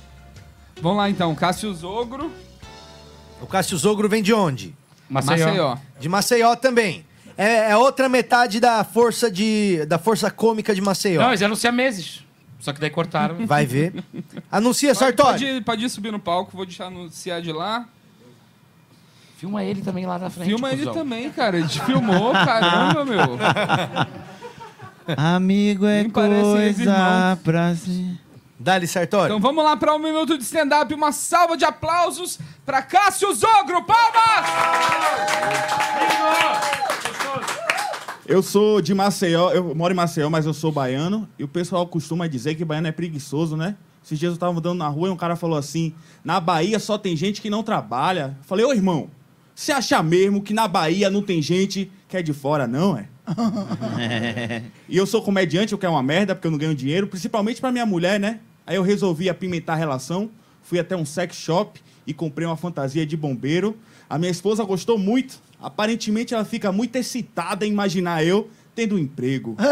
Vamos 0.81 0.99
lá 0.99 1.09
então, 1.09 1.33
Cássio 1.37 1.73
Zogro, 1.73 2.33
O 3.41 3.47
Cássio 3.47 3.79
Zogro 3.79 4.09
vem 4.09 4.21
de 4.23 4.35
onde? 4.35 4.75
Maceió. 5.09 5.47
Maceió. 5.47 5.77
De 6.01 6.09
Maceió 6.09 6.57
também. 6.57 7.07
É, 7.37 7.71
é 7.71 7.77
outra 7.77 8.09
metade 8.09 8.59
da 8.59 8.83
força 8.83 9.31
de 9.31 9.87
da 9.87 9.99
força 9.99 10.29
cômica 10.31 10.75
de 10.75 10.81
Maceió. 10.81 11.23
Não, 11.23 11.29
eles 11.29 11.41
eram 11.43 11.55
siameses. 11.55 12.25
Só 12.63 12.73
que 12.73 12.81
daí 12.81 12.89
cortaram. 12.91 13.45
Vai 13.45 13.67
ver. 13.67 13.93
Anuncia, 14.51 14.91
Pode, 14.91 14.99
Sartório. 15.01 15.33
pode, 15.33 15.45
ir- 15.45 15.65
pode 15.65 15.85
ir 15.85 15.89
subir 15.91 16.13
no 16.13 16.21
palco, 16.21 16.57
vou 16.57 16.65
deixar 16.65 16.87
anunciar 16.87 17.43
de 17.43 17.53
lá. 17.53 17.85
Filma 19.37 19.65
ele 19.65 19.83
também 19.83 20.07
lá 20.07 20.17
na 20.17 20.31
frente. 20.31 20.47
Filma 20.47 20.69
ele 20.71 20.79
cuzão. 20.87 20.95
também, 20.95 21.29
cara. 21.33 21.59
Ele 21.59 21.67
te 21.67 21.81
filmou, 21.83 22.33
caramba, 22.33 23.05
meu. 23.05 23.37
Amigo 25.19 25.85
é 25.87 26.03
Nem 26.03 26.11
coisa 26.11 27.37
pra 27.43 27.75
se... 27.75 28.17
Dá-lhe, 28.61 28.87
Sartório. 28.87 29.33
Então 29.35 29.41
vamos 29.41 29.65
lá 29.65 29.77
para 29.77 29.93
um 29.93 29.99
minuto 29.99 30.39
de 30.39 30.45
stand-up. 30.45 30.95
Uma 30.95 31.11
salva 31.11 31.57
de 31.57 31.65
aplausos 31.65 32.39
para 32.65 32.81
Cássio 32.81 33.35
Zogro. 33.35 33.83
Palmas! 33.83 34.47
Eu 38.27 38.43
sou 38.43 38.81
de 38.81 38.95
Maceió, 38.95 39.51
eu 39.51 39.75
moro 39.75 39.93
em 39.93 39.97
Maceió, 39.97 40.31
mas 40.31 40.47
eu 40.47 40.55
sou 40.55 40.71
baiano. 40.71 41.29
E 41.39 41.43
o 41.43 41.49
pessoal 41.49 41.87
costuma 41.87 42.29
dizer 42.29 42.55
que 42.55 42.65
baiano 42.65 42.87
é 42.87 42.93
preguiçoso, 42.93 43.57
né? 43.57 43.77
Esses 44.05 44.19
dias 44.19 44.33
eu 44.33 44.39
tava 44.39 44.57
andando 44.59 44.79
na 44.79 44.89
rua 44.89 45.09
e 45.09 45.11
um 45.11 45.17
cara 45.17 45.35
falou 45.35 45.59
assim: 45.59 45.93
na 46.25 46.39
Bahia 46.39 46.79
só 46.79 46.97
tem 46.97 47.17
gente 47.17 47.41
que 47.41 47.51
não 47.51 47.63
trabalha. 47.63 48.37
Eu 48.39 48.45
falei, 48.45 48.65
ô 48.65 48.73
irmão, 48.73 49.11
você 49.55 49.73
acha 49.73 50.03
mesmo 50.03 50.41
que 50.43 50.55
na 50.55 50.69
Bahia 50.69 51.11
não 51.11 51.23
tem 51.23 51.43
gente 51.43 51.91
que 52.09 52.17
é 52.17 52.23
de 52.23 52.33
fora, 52.33 52.67
não, 52.67 52.97
é? 52.97 53.09
E 54.89 54.97
eu 54.97 55.07
sou 55.07 55.23
comediante, 55.23 55.75
o 55.75 55.79
que 55.79 55.87
é 55.87 55.89
uma 55.89 56.03
merda, 56.03 56.35
porque 56.35 56.47
eu 56.47 56.51
não 56.51 56.59
ganho 56.59 56.75
dinheiro, 56.75 57.07
principalmente 57.07 57.61
pra 57.61 57.73
minha 57.73 57.87
mulher, 57.87 58.21
né? 58.21 58.41
Aí 58.67 58.77
eu 58.77 58.83
resolvi 58.83 59.29
apimentar 59.29 59.75
a 59.75 59.77
relação, 59.77 60.31
fui 60.63 60.79
até 60.79 60.97
um 60.97 61.05
sex 61.05 61.37
shop 61.37 61.81
e 62.07 62.15
comprei 62.15 62.47
uma 62.47 62.57
fantasia 62.57 63.05
de 63.05 63.17
bombeiro. 63.17 63.77
A 64.09 64.19
minha 64.19 64.31
esposa 64.31 64.65
gostou 64.65 64.99
muito. 64.99 65.41
Aparentemente 65.63 66.35
ela 66.35 66.45
fica 66.45 66.73
muito 66.73 66.97
excitada 66.97 67.65
em 67.65 67.71
imaginar 67.71 68.25
eu 68.25 68.51
tendo 68.75 68.97
um 68.97 68.99
emprego. 68.99 69.57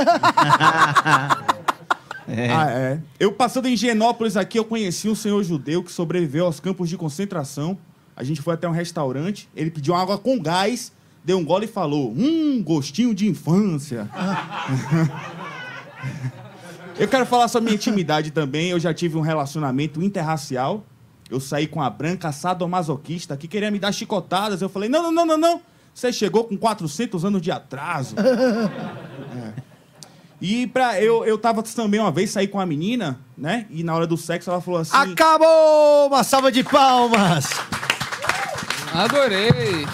Ah, 2.33 2.71
é. 2.71 3.01
Eu 3.19 3.33
passando 3.33 3.67
em 3.67 3.73
Higienópolis 3.73 4.37
aqui, 4.37 4.57
eu 4.57 4.65
conheci 4.65 5.09
um 5.09 5.17
senhor 5.17 5.43
judeu 5.43 5.83
que 5.83 5.91
sobreviveu 5.91 6.45
aos 6.45 6.61
campos 6.61 6.89
de 6.89 6.97
concentração. 6.97 7.77
A 8.15 8.23
gente 8.23 8.41
foi 8.41 8.55
até 8.55 8.69
um 8.69 8.73
restaurante, 8.73 9.49
ele 9.57 9.69
pediu 9.69 9.97
água 9.97 10.17
com 10.17 10.41
gás, 10.41 10.93
deu 11.25 11.39
um 11.39 11.45
gole 11.45 11.65
e 11.65 11.69
falou: 11.69 12.15
Hum, 12.17 12.62
gostinho 12.62 13.12
de 13.15 13.27
infância. 13.27 14.09
eu 16.99 17.09
quero 17.09 17.27
falar 17.27 17.49
sobre 17.49 17.67
minha 17.67 17.77
intimidade 17.77 18.31
também. 18.31 18.69
Eu 18.69 18.79
já 18.79 18.95
tive 18.95 19.17
um 19.17 19.23
relacionamento 19.23 20.01
interracial. 20.01 20.85
Eu 21.29 21.41
saí 21.41 21.67
com 21.67 21.83
a 21.83 21.91
branca 21.91 22.31
sadomasoquista 22.31 23.37
que 23.37 23.49
queria 23.49 23.73
me 23.73 23.81
dar 23.81 23.91
chicotadas. 23.91 24.62
Eu 24.62 24.69
falei: 24.69 24.89
Não, 24.89 25.03
não, 25.03 25.12
não, 25.12 25.27
não, 25.27 25.39
não. 25.39 25.61
Você 26.01 26.14
chegou 26.14 26.44
com 26.44 26.56
400 26.56 27.27
anos 27.27 27.43
de 27.43 27.51
atraso. 27.51 28.16
E 30.43 30.66
pra, 30.68 30.98
eu, 30.98 31.22
eu 31.27 31.36
tava 31.36 31.62
também 31.62 32.01
uma 32.01 32.10
vez, 32.10 32.31
saí 32.31 32.48
com 32.48 32.56
uma 32.56 32.64
menina, 32.64 33.18
né? 33.36 33.66
E 33.68 33.85
na 33.85 33.94
hora 33.94 34.06
do 34.06 34.16
sexo 34.16 34.48
ela 34.48 34.59
falou 34.59 34.81
assim. 34.81 34.97
Acabou! 34.97 36.06
Uma 36.06 36.24
salva 36.24 36.51
de 36.51 36.64
palmas! 36.64 37.51
Adorei. 38.94 39.86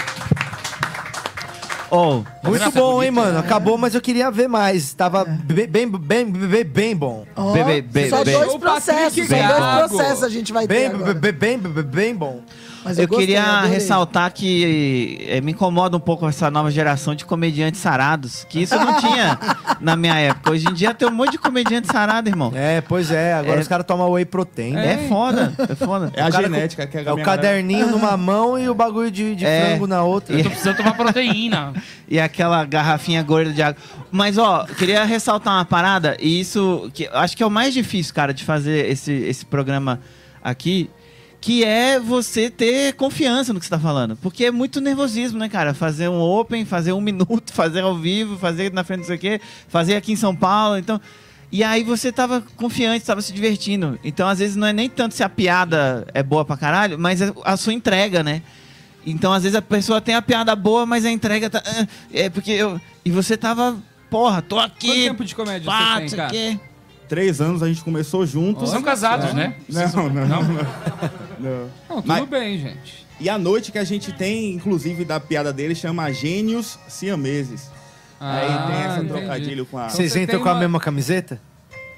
Oh, 1.90 2.22
Muito 2.44 2.70
bom, 2.70 3.02
hein, 3.02 3.10
mano? 3.10 3.38
Acabou, 3.38 3.76
mas 3.76 3.94
eu 3.94 4.00
queria 4.00 4.30
ver 4.30 4.48
mais. 4.48 4.92
Tava 4.94 5.24
bem, 5.24 5.66
bem, 5.66 5.88
bem, 5.88 6.30
bem, 6.30 6.64
bem 6.64 6.96
bom. 6.96 7.24
Ó, 7.34 7.52
Bem, 7.52 7.82
bem, 7.82 8.08
só 8.10 8.24
bem, 8.24 8.34
dois 8.34 8.54
processos, 8.56 9.26
só 9.26 9.36
dois 9.36 9.90
processos 9.92 10.22
a 10.22 10.28
gente 10.28 10.52
vai 10.52 10.66
ter 10.66 10.74
Bem, 10.74 10.86
agora. 10.86 11.14
bem, 11.14 11.32
bem, 11.32 11.58
bem, 11.58 11.82
bem 11.82 12.14
bom. 12.14 12.42
Mas 12.88 12.98
eu, 12.98 13.06
gostei, 13.08 13.26
queria 13.26 13.42
adorei. 13.44 13.70
ressaltar 13.72 14.32
que 14.32 15.26
eh, 15.28 15.40
me 15.40 15.52
incomoda 15.52 15.96
um 15.96 16.00
pouco 16.00 16.26
essa 16.28 16.50
nova 16.50 16.70
geração 16.70 17.14
de 17.14 17.24
comediantes 17.24 17.80
sarados, 17.80 18.44
que 18.48 18.62
isso 18.62 18.74
não 18.76 18.96
tinha 18.98 19.38
na 19.80 19.96
minha 19.96 20.14
época. 20.18 20.52
Hoje 20.52 20.66
em 20.68 20.72
dia 20.72 20.94
tem 20.94 21.08
um 21.08 21.12
monte 21.12 21.32
de 21.32 21.38
comediante 21.38 21.86
sarado, 21.90 22.28
irmão. 22.28 22.52
É, 22.54 22.80
pois 22.80 23.10
é. 23.10 23.34
Agora 23.34 23.58
É. 23.58 23.60
os 23.62 23.68
caras 23.68 23.84
tomam 23.86 24.10
whey 24.10 24.24
protein. 24.24 24.72
É, 24.76 24.96
né? 24.96 25.06
foda, 25.08 25.52
é 25.68 25.74
foda. 25.74 26.10
É 26.14 26.22
a 26.22 26.28
O 26.28 26.32
genética 26.32 26.86
que 26.86 26.96
a 26.96 27.00
É 27.00 27.02
o 27.10 27.14
minha 27.14 27.24
galera- 27.24 27.42
caderninho 27.42 27.90
numa 27.90 28.16
mão 28.16 28.58
e 28.58 28.68
o 28.68 28.74
bagulho 28.74 29.10
de, 29.10 29.34
de 29.34 29.44
É. 29.44 29.66
frango 29.70 29.86
na 29.86 30.02
outra. 30.02 30.34
Eu 30.36 30.42
tô 30.44 30.50
precisando 30.50 30.76
tomar 30.76 30.94
proteína. 30.94 31.72
E 32.08 32.20
aquela 32.20 32.64
garrafinha 32.64 33.20
gorda 33.20 33.52
de 33.52 33.60
água. 33.60 33.82
Mas, 34.12 34.38
ó, 34.38 34.64
queria 34.64 35.04
ressaltar 35.04 35.54
uma 35.54 35.64
parada, 35.64 36.16
e 36.20 36.38
isso 36.40 36.88
que 36.94 37.02
eu 37.02 37.18
acho 37.18 37.36
que 37.36 37.42
é 37.42 37.46
o 37.46 37.50
mais 37.50 37.74
difícil, 37.74 38.14
cara, 38.14 38.32
de 38.32 38.44
fazer 38.44 38.88
esse, 38.88 39.10
esse 39.12 39.44
programa 39.44 39.98
aqui, 40.40 40.88
que 41.40 41.64
é 41.64 42.00
você 42.00 42.50
ter 42.50 42.94
confiança 42.94 43.52
no 43.52 43.60
que 43.60 43.66
você 43.66 43.70
tá 43.70 43.78
falando. 43.78 44.16
Porque 44.16 44.46
é 44.46 44.50
muito 44.50 44.80
nervosismo, 44.80 45.38
né, 45.38 45.48
cara? 45.48 45.74
Fazer 45.74 46.08
um 46.08 46.20
open, 46.20 46.64
fazer 46.64 46.92
um 46.92 47.00
minuto, 47.02 47.52
fazer 47.52 47.80
ao 47.80 47.96
vivo, 47.96 48.36
fazer 48.38 48.72
na 48.72 48.82
frente 48.82 49.00
não 49.00 49.06
sei 49.06 49.16
o 49.16 49.18
quê, 49.18 49.40
fazer 49.68 49.96
aqui 49.96 50.12
em 50.12 50.16
São 50.16 50.34
Paulo, 50.34 50.76
então. 50.76 51.00
E 51.52 51.62
aí 51.62 51.84
você 51.84 52.10
tava 52.10 52.42
confiante, 52.56 53.04
tava 53.04 53.22
se 53.22 53.32
divertindo. 53.32 53.98
Então, 54.02 54.28
às 54.28 54.40
vezes, 54.40 54.56
não 54.56 54.66
é 54.66 54.72
nem 54.72 54.88
tanto 54.88 55.14
se 55.14 55.22
a 55.22 55.28
piada 55.28 56.04
é 56.12 56.22
boa 56.22 56.44
pra 56.44 56.56
caralho, 56.56 56.98
mas 56.98 57.22
é 57.22 57.32
a 57.44 57.56
sua 57.56 57.72
entrega, 57.72 58.22
né? 58.22 58.42
Então, 59.06 59.32
às 59.32 59.44
vezes, 59.44 59.54
a 59.54 59.62
pessoa 59.62 60.00
tem 60.00 60.16
a 60.16 60.20
piada 60.20 60.56
boa, 60.56 60.84
mas 60.84 61.04
a 61.04 61.10
entrega 61.10 61.48
tá. 61.48 61.62
ah, 61.64 61.86
É 62.12 62.28
porque 62.28 62.50
eu. 62.50 62.80
E 63.04 63.10
você 63.12 63.36
tava. 63.36 63.76
Porra, 64.10 64.42
tô 64.42 64.58
aqui. 64.58 64.88
Quanto 64.88 65.02
tempo 65.04 65.24
de 65.24 65.34
comédia 65.36 65.66
pá, 65.66 65.94
você 65.94 66.00
tem, 66.00 66.08
cara? 66.16 66.28
o 66.28 66.32
quê. 66.32 66.60
Três 67.08 67.40
anos 67.40 67.62
a 67.62 67.68
gente 67.68 67.82
começou 67.84 68.26
juntos. 68.26 68.62
Vocês 68.62 68.70
são 68.72 68.82
casados, 68.82 69.32
né? 69.32 69.54
Não, 69.68 70.08
não, 70.10 70.26
não. 70.26 70.42
não. 71.38 71.70
Não, 71.88 71.96
tudo 71.96 72.06
Mas- 72.06 72.28
bem, 72.28 72.58
gente. 72.58 73.06
E 73.18 73.30
a 73.30 73.38
noite 73.38 73.72
que 73.72 73.78
a 73.78 73.84
gente 73.84 74.12
tem, 74.12 74.52
inclusive, 74.54 75.04
da 75.04 75.18
piada 75.18 75.52
dele, 75.52 75.74
chama 75.74 76.10
Gênios 76.12 76.78
Siameses. 76.88 77.70
Aí 78.20 78.48
Ah, 78.50 78.66
tem 78.66 78.76
essa 78.82 78.96
entendi. 78.98 79.08
trocadilho 79.12 79.66
com 79.66 79.78
a. 79.78 79.88
Vocês 79.88 80.12
você 80.12 80.22
entram 80.22 80.36
tem 80.36 80.42
com 80.42 80.48
a 80.48 80.52
uma- 80.52 80.60
mesma 80.60 80.80
camiseta? 80.80 81.40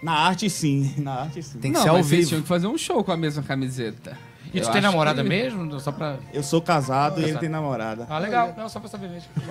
Na 0.03 0.13
arte, 0.13 0.49
sim. 0.51 0.95
Na 0.99 1.13
arte, 1.23 1.43
sim. 1.43 1.59
Tem 1.59 1.73
que 1.73 1.77
não, 1.79 1.83
ser 1.83 1.89
ao 1.91 1.97
mas 1.97 2.07
vocês 2.07 2.19
vivo. 2.21 2.29
tinham 2.29 2.43
que 2.43 2.49
fazer 2.49 2.67
um 2.69 2.79
show 2.79 3.03
com 3.03 3.11
a 3.13 3.17
mesma 3.17 3.43
camiseta. 3.43 4.17
E 4.47 4.51
tu 4.53 4.57
Eu 4.59 4.63
tem 4.63 4.79
acho 4.79 4.81
namorada 4.83 5.23
que- 5.23 5.29
mesmo? 5.29 5.79
Só 5.81 5.91
pra... 5.93 6.17
Eu 6.33 6.43
sou 6.43 6.63
casado 6.63 7.21
e 7.21 7.25
ele 7.25 7.39
tem 7.39 7.49
namorada. 7.49 8.07
Ah, 8.09 8.19
legal. 8.19 8.55
Não, 8.57 8.69
só 8.69 8.79
pra 8.81 8.89
saber 8.89 9.09
mesmo. 9.11 9.29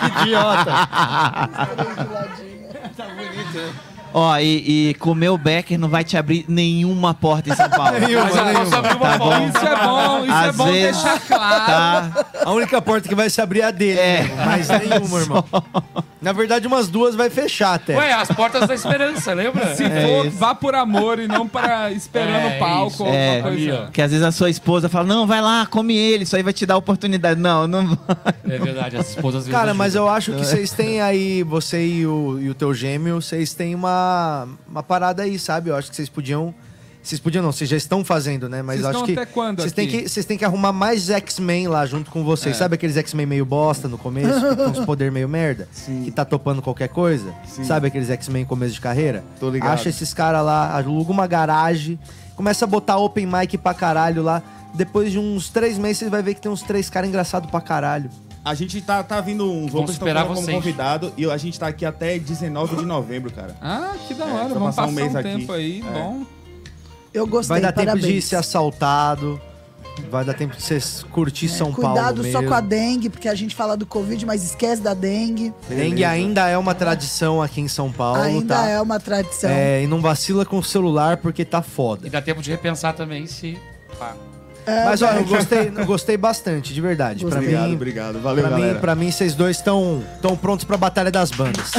que 0.00 0.22
idiota. 0.22 0.72
Ó, 4.14 4.36
e, 4.38 4.90
e 4.90 4.94
comer 4.94 5.28
o 5.28 5.36
Becker 5.38 5.78
não 5.78 5.88
vai 5.88 6.02
te 6.02 6.16
abrir 6.16 6.44
nenhuma 6.48 7.12
porta 7.12 7.50
em 7.50 7.54
São 7.54 7.68
Paulo. 7.68 7.98
Nenhuma, 8.00 8.24
Mas 8.24 8.58
posso 8.58 8.74
abrir 8.76 8.96
uma 8.96 9.06
Tá 9.06 9.18
bom. 9.18 9.28
porta. 9.30 9.46
Isso 9.58 9.66
é 9.66 9.76
bom, 9.86 10.24
isso 10.24 10.32
é 10.32 10.48
Às 10.48 10.56
bom 10.56 10.64
vezes- 10.66 11.02
deixar 11.02 11.20
claro. 11.20 11.66
Tá? 12.12 12.26
A 12.44 12.50
única 12.52 12.80
porta 12.82 13.08
que 13.08 13.14
vai 13.14 13.28
se 13.28 13.40
abrir 13.40 13.60
é 13.60 13.64
a 13.64 13.70
dele. 13.70 13.98
É. 14.00 14.22
Mais 14.46 14.68
nenhuma, 14.68 15.18
irmão. 15.20 15.44
Na 16.22 16.32
verdade, 16.32 16.66
umas 16.66 16.88
duas 16.88 17.14
vai 17.14 17.28
fechar 17.30 17.74
até. 17.74 17.94
Ué, 17.96 18.12
as 18.12 18.28
portas 18.28 18.66
da 18.66 18.74
esperança, 18.74 19.32
lembra? 19.34 19.74
Se 19.76 19.84
É 19.84 20.06
for, 20.06 20.26
isso. 20.26 20.36
vá 20.36 20.54
por 20.54 20.74
amor 20.74 21.18
e 21.18 21.28
não 21.28 21.46
para 21.46 21.92
esperando 21.92 22.46
É 22.52 22.56
o 22.56 22.58
palco 22.58 22.86
isso. 22.92 23.02
ou 23.04 23.08
alguma 23.08 23.24
É, 23.26 23.42
coisa. 23.42 23.90
que 23.92 24.02
às 24.02 24.10
vezes 24.10 24.24
a 24.26 24.32
sua 24.32 24.48
esposa 24.50 24.88
fala, 24.88 25.06
não, 25.06 25.26
vai 25.26 25.40
lá, 25.40 25.66
come 25.66 25.94
ele, 25.96 26.24
isso 26.24 26.34
aí 26.34 26.42
vai 26.42 26.52
te 26.52 26.64
dar 26.66 26.76
oportunidade. 26.76 27.38
Não, 27.40 27.66
não 27.68 27.86
vai. 28.06 28.34
É 28.48 28.58
verdade, 28.58 28.96
as 28.96 29.10
esposas 29.10 29.46
Cara, 29.46 29.74
mas 29.74 29.94
ajudam. 29.94 30.08
eu 30.10 30.14
acho 30.16 30.32
que 30.32 30.38
vocês 30.44 30.72
têm 30.72 31.00
aí, 31.00 31.42
você 31.42 31.84
e 31.86 32.06
o, 32.06 32.38
e 32.40 32.48
o 32.50 32.54
teu 32.54 32.72
gêmeo, 32.74 33.20
vocês 33.20 33.52
têm 33.54 33.74
uma, 33.74 33.95
uma 34.68 34.82
parada 34.82 35.22
aí, 35.22 35.38
sabe? 35.38 35.70
Eu 35.70 35.76
acho 35.76 35.90
que 35.90 35.96
vocês 35.96 36.08
podiam 36.08 36.54
Vocês 37.02 37.20
podiam 37.20 37.42
não, 37.42 37.52
vocês 37.52 37.70
já 37.70 37.76
estão 37.76 38.04
fazendo, 38.04 38.48
né? 38.48 38.62
Mas 38.62 38.84
acho 38.84 39.04
que 39.04 39.12
até 39.12 39.26
quando 39.26 39.60
vocês 39.60 39.72
têm 39.72 39.86
que 39.86 40.08
vocês 40.08 40.26
têm 40.26 40.36
que 40.36 40.44
arrumar 40.44 40.72
mais 40.72 41.08
X-Men 41.08 41.68
lá 41.68 41.86
junto 41.86 42.10
com 42.10 42.24
vocês. 42.24 42.56
É. 42.56 42.58
Sabe 42.58 42.74
aqueles 42.74 42.96
X-Men 42.96 43.26
meio 43.26 43.44
bosta 43.46 43.86
no 43.86 43.96
começo, 43.96 44.40
que 44.40 44.56
tem 44.56 44.66
uns 44.66 44.80
poder 44.86 45.12
meio 45.12 45.28
merda, 45.28 45.68
que 46.04 46.10
tá 46.10 46.24
topando 46.24 46.60
qualquer 46.60 46.88
coisa? 46.88 47.32
Sabe 47.64 47.86
aqueles 47.86 48.10
X-Men 48.10 48.44
começo 48.44 48.74
de 48.74 48.80
carreira? 48.80 49.22
Tô 49.38 49.48
ligado. 49.50 49.72
Acha 49.72 49.88
esses 49.88 50.12
caras 50.12 50.44
lá, 50.44 50.76
aluga 50.76 51.12
uma 51.12 51.26
garagem, 51.28 51.98
começa 52.34 52.64
a 52.64 52.68
botar 52.68 52.96
open 52.96 53.26
mic 53.26 53.56
pra 53.56 53.72
caralho 53.72 54.22
lá. 54.22 54.42
Depois 54.74 55.10
de 55.12 55.18
uns 55.18 55.48
três 55.48 55.78
meses, 55.78 55.98
você 55.98 56.10
vai 56.10 56.22
ver 56.22 56.34
que 56.34 56.40
tem 56.40 56.50
uns 56.50 56.62
três 56.62 56.90
caras 56.90 57.08
engraçados 57.08 57.50
pra 57.50 57.60
caralho. 57.60 58.10
A 58.48 58.54
gente 58.54 58.80
tá, 58.80 59.02
tá 59.02 59.20
vindo 59.20 59.42
uns 59.44 59.72
Vamos 59.72 59.74
outros 59.74 59.96
esperar 59.96 60.24
como 60.24 60.36
vocês. 60.40 60.56
convidado 60.56 61.12
e 61.16 61.28
a 61.28 61.36
gente 61.36 61.58
tá 61.58 61.66
aqui 61.66 61.84
até 61.84 62.16
19 62.16 62.76
de 62.76 62.84
novembro, 62.86 63.28
cara. 63.32 63.56
Ah, 63.60 63.92
que 64.06 64.14
da 64.14 64.24
É, 64.24 64.28
hora. 64.28 64.38
vai 64.44 64.48
Vamos 64.50 64.76
passar 64.76 64.82
passar 64.82 64.86
um 64.86 64.90
um, 64.90 64.94
mês 64.94 65.16
aqui. 65.16 65.28
tempo 65.40 65.52
aí, 65.52 65.80
É. 65.84 65.90
bom. 65.92 66.22
Eu 67.12 67.26
gostei, 67.26 67.54
Vai 67.54 67.60
dar 67.60 67.72
tempo 67.72 67.94
de 67.96 68.00
parabéns. 68.02 68.24
ser 68.26 68.36
assaltado, 68.36 69.40
vai 70.10 70.24
dar 70.24 70.34
tempo 70.34 70.54
de 70.54 70.62
você 70.62 70.78
curtir 71.10 71.48
São 71.48 71.72
Paulo 71.72 71.98
É, 71.98 72.00
Cuidado 72.02 72.16
só 72.22 72.38
mesmo. 72.38 72.48
com 72.48 72.54
a 72.54 72.60
dengue, 72.60 73.10
porque 73.10 73.28
a 73.28 73.34
gente 73.34 73.52
fala 73.56 73.76
do 73.76 73.84
Covid, 73.84 74.24
mas 74.24 74.44
esquece 74.44 74.80
da 74.80 74.94
dengue. 74.94 75.52
Dengue 75.68 76.04
ainda 76.04 76.46
é 76.48 76.56
uma 76.56 76.72
tradição 76.74 77.42
aqui 77.42 77.60
em 77.60 77.66
São 77.68 77.90
Paulo, 77.90 78.20
Ainda 78.22 78.54
tá? 78.54 78.68
é 78.68 78.80
uma 78.80 79.00
tradição. 79.00 79.50
É, 79.50 79.82
e 79.82 79.86
não 79.88 80.00
vacila 80.00 80.44
com 80.46 80.58
o 80.58 80.62
celular 80.62 81.16
porque 81.16 81.44
tá 81.44 81.62
foda. 81.62 82.06
E 82.06 82.10
dá 82.10 82.22
tempo 82.22 82.40
de 82.40 82.50
repensar 82.52 82.92
também 82.92 83.26
se. 83.26 83.58
pá. 83.98 84.14
É, 84.66 84.84
Mas 84.84 85.00
olha, 85.00 85.18
eu 85.18 85.24
gostei, 85.24 85.72
eu 85.76 85.86
gostei 85.86 86.16
bastante, 86.16 86.74
de 86.74 86.80
verdade. 86.80 87.24
Pra. 87.24 87.38
Obrigado, 87.38 87.68
mim, 87.68 87.74
obrigado. 87.74 88.20
Valeu, 88.20 88.44
pra 88.44 88.56
mim, 88.56 88.62
galera. 88.62 88.78
pra 88.80 88.94
mim, 88.96 89.10
vocês 89.12 89.34
dois 89.34 89.58
estão 89.58 90.02
tão 90.20 90.36
prontos 90.36 90.64
pra 90.64 90.76
batalha 90.76 91.10
das 91.10 91.30
bandas. 91.30 91.70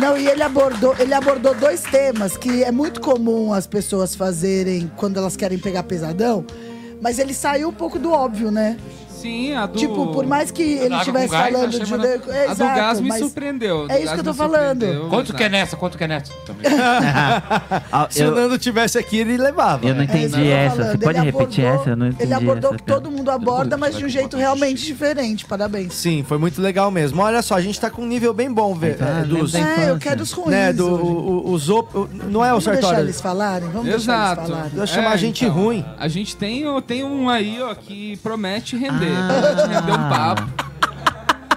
Não, 0.00 0.16
e 0.16 0.28
ele 0.28 0.42
abordou, 0.42 0.94
ele 0.98 1.12
abordou 1.14 1.54
dois 1.54 1.82
temas 1.82 2.36
que 2.36 2.62
é 2.62 2.70
muito 2.70 3.00
comum 3.00 3.52
as 3.52 3.66
pessoas 3.66 4.14
fazerem 4.14 4.90
quando 4.96 5.16
elas 5.16 5.36
querem 5.36 5.58
pegar 5.58 5.82
pesadão, 5.82 6.44
mas 7.00 7.18
ele 7.18 7.34
saiu 7.34 7.68
um 7.70 7.72
pouco 7.72 7.98
do 7.98 8.12
óbvio, 8.12 8.50
né? 8.50 8.76
Sim, 9.20 9.54
a 9.54 9.66
do... 9.66 9.78
Tipo, 9.78 10.06
por 10.12 10.26
mais 10.26 10.50
que 10.50 10.62
ele 10.62 10.94
estivesse 10.96 11.28
falando 11.28 11.70
de 11.70 11.84
judeu. 11.84 12.14
A 12.14 12.16
do 12.18 12.32
Exato, 12.52 12.76
gás 12.76 13.00
me 13.00 13.08
mas 13.08 13.18
surpreendeu. 13.20 13.82
a 13.84 13.86
do 13.86 13.92
É 13.92 13.96
isso 13.96 14.04
gás 14.06 14.14
que 14.14 14.20
eu 14.20 14.24
tô 14.24 14.30
me 14.32 14.36
falando. 14.36 14.80
surpreendeu, 14.80 15.08
Quanto 15.08 15.34
que 15.34 15.42
é 15.42 15.46
exato. 15.46 15.52
nessa? 15.52 15.76
Quanto 15.76 15.98
que 15.98 16.04
é 16.04 16.08
nessa? 16.08 16.32
Também. 16.46 16.66
Ah, 17.92 18.06
Se 18.10 18.22
o 18.22 18.26
eu, 18.26 18.34
Nando 18.34 18.58
tivesse 18.58 18.98
aqui, 18.98 19.18
ele 19.18 19.36
levava. 19.36 19.86
eu 19.86 19.94
não 19.94 20.02
É 20.02 20.04
isso 20.04 20.12
que 20.12 20.18
entendi 20.18 20.46
eu 20.46 20.46
tô 20.46 20.52
essa. 20.52 20.76
falando. 20.76 20.90
Você 20.92 20.98
pode 20.98 21.18
Ele 21.18 21.26
repetir 21.26 21.64
abordou- 21.64 21.80
essa? 21.82 21.90
Eu 21.90 21.96
não 21.96 22.06
entendi 22.08 22.22
Ele 22.24 22.34
abordou 22.34 22.70
o 22.70 22.74
essa. 22.74 22.84
que 22.84 22.92
todo 22.92 23.10
mundo 23.10 23.30
aborda, 23.30 23.76
mas 23.76 23.96
de 23.96 24.04
um 24.04 24.08
jeito 24.08 24.36
realmente 24.36 24.84
diferente. 24.84 25.44
Parabéns. 25.46 25.94
Sim, 25.94 26.24
foi 26.26 26.38
muito 26.38 26.60
legal 26.60 26.90
mesmo. 26.90 27.20
Olha 27.22 27.42
só, 27.42 27.54
a 27.54 27.60
gente 27.60 27.80
tá 27.80 27.90
com 27.90 28.02
um 28.02 28.06
nível 28.06 28.32
bem 28.34 28.52
bom, 28.52 28.74
velho. 28.74 28.96
Ah, 29.00 29.20
é, 29.20 29.24
dos, 29.24 29.52
lembra 29.52 29.68
É, 29.70 29.72
eu 29.74 29.78
infância. 29.84 29.98
quero 29.98 30.22
os 30.22 30.32
ruins. 30.32 30.50
né, 30.50 30.72
do, 30.72 30.84
hoje. 30.86 31.02
o- 31.02 31.06
o- 31.48 31.52
os 31.52 31.68
op- 31.70 31.94
o- 31.96 32.08
não 32.30 32.44
é 32.44 32.52
o 32.54 32.58
Vamos 32.60 32.80
deixar 32.80 33.00
eles 33.00 33.20
falarem? 33.20 33.68
Vamos 33.68 33.88
deixar 33.88 34.12
Exato. 34.12 34.40
eles 34.40 34.50
falarem. 34.50 34.72
Eu 34.78 34.86
chamar 34.86 35.16
gente 35.16 35.44
então, 35.44 35.56
ruim. 35.56 35.84
A 35.98 36.08
gente 36.08 36.36
tem, 36.36 36.64
tem 36.82 37.04
um 37.04 37.28
aí, 37.28 37.58
ó, 37.62 37.74
que 37.74 38.16
promete 38.18 38.76
render. 38.76 39.07
Ah. 39.16 39.66
Render 39.66 39.92
um 39.92 40.08
papo. 40.08 40.48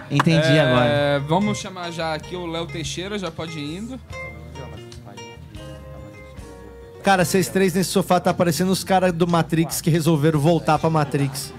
Entendi 0.10 0.60
agora. 0.60 0.86
É, 0.86 1.20
Vamos 1.20 1.58
chamar 1.58 1.92
já 1.92 2.14
aqui 2.14 2.36
o 2.36 2.46
Léo 2.46 2.68
Teixeira, 2.68 3.18
já 3.18 3.32
pode 3.32 3.58
ir 3.58 3.78
indo. 3.78 4.00
Cara, 7.04 7.26
vocês 7.26 7.50
três 7.50 7.74
nesse 7.74 7.90
sofá 7.90 8.20
tá 8.20 8.34
parecendo 8.34 8.72
os 8.72 8.84
caras 8.84 9.12
do 9.12 9.28
Matrix 9.28 9.82
que 9.82 9.90
resolveram 9.90 10.40
voltar 10.40 10.78
pra 10.78 10.90
Matrix. 10.90 11.52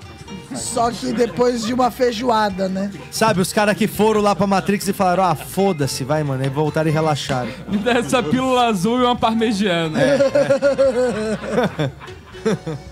Só 0.55 0.90
que 0.90 1.12
depois 1.12 1.64
de 1.64 1.73
uma 1.73 1.90
feijoada, 1.90 2.69
né? 2.69 2.90
Sabe, 3.10 3.40
os 3.40 3.52
caras 3.52 3.77
que 3.77 3.89
foram 3.89 4.20
lá 4.20 4.36
pra 4.36 4.47
Matrix 4.47 4.86
e 4.86 4.93
falaram, 4.93 5.24
ah, 5.24 5.35
foda-se, 5.35 6.05
vai, 6.05 6.23
mano. 6.23 6.44
E 6.44 6.48
voltaram 6.48 6.90
e 6.90 6.93
relaxaram. 6.93 7.51
Me 7.66 7.78
dá 7.78 7.93
essa 7.93 8.23
pílula 8.23 8.66
azul 8.66 9.01
e 9.01 9.05
uma 9.05 9.16
parmegiana. 9.16 9.98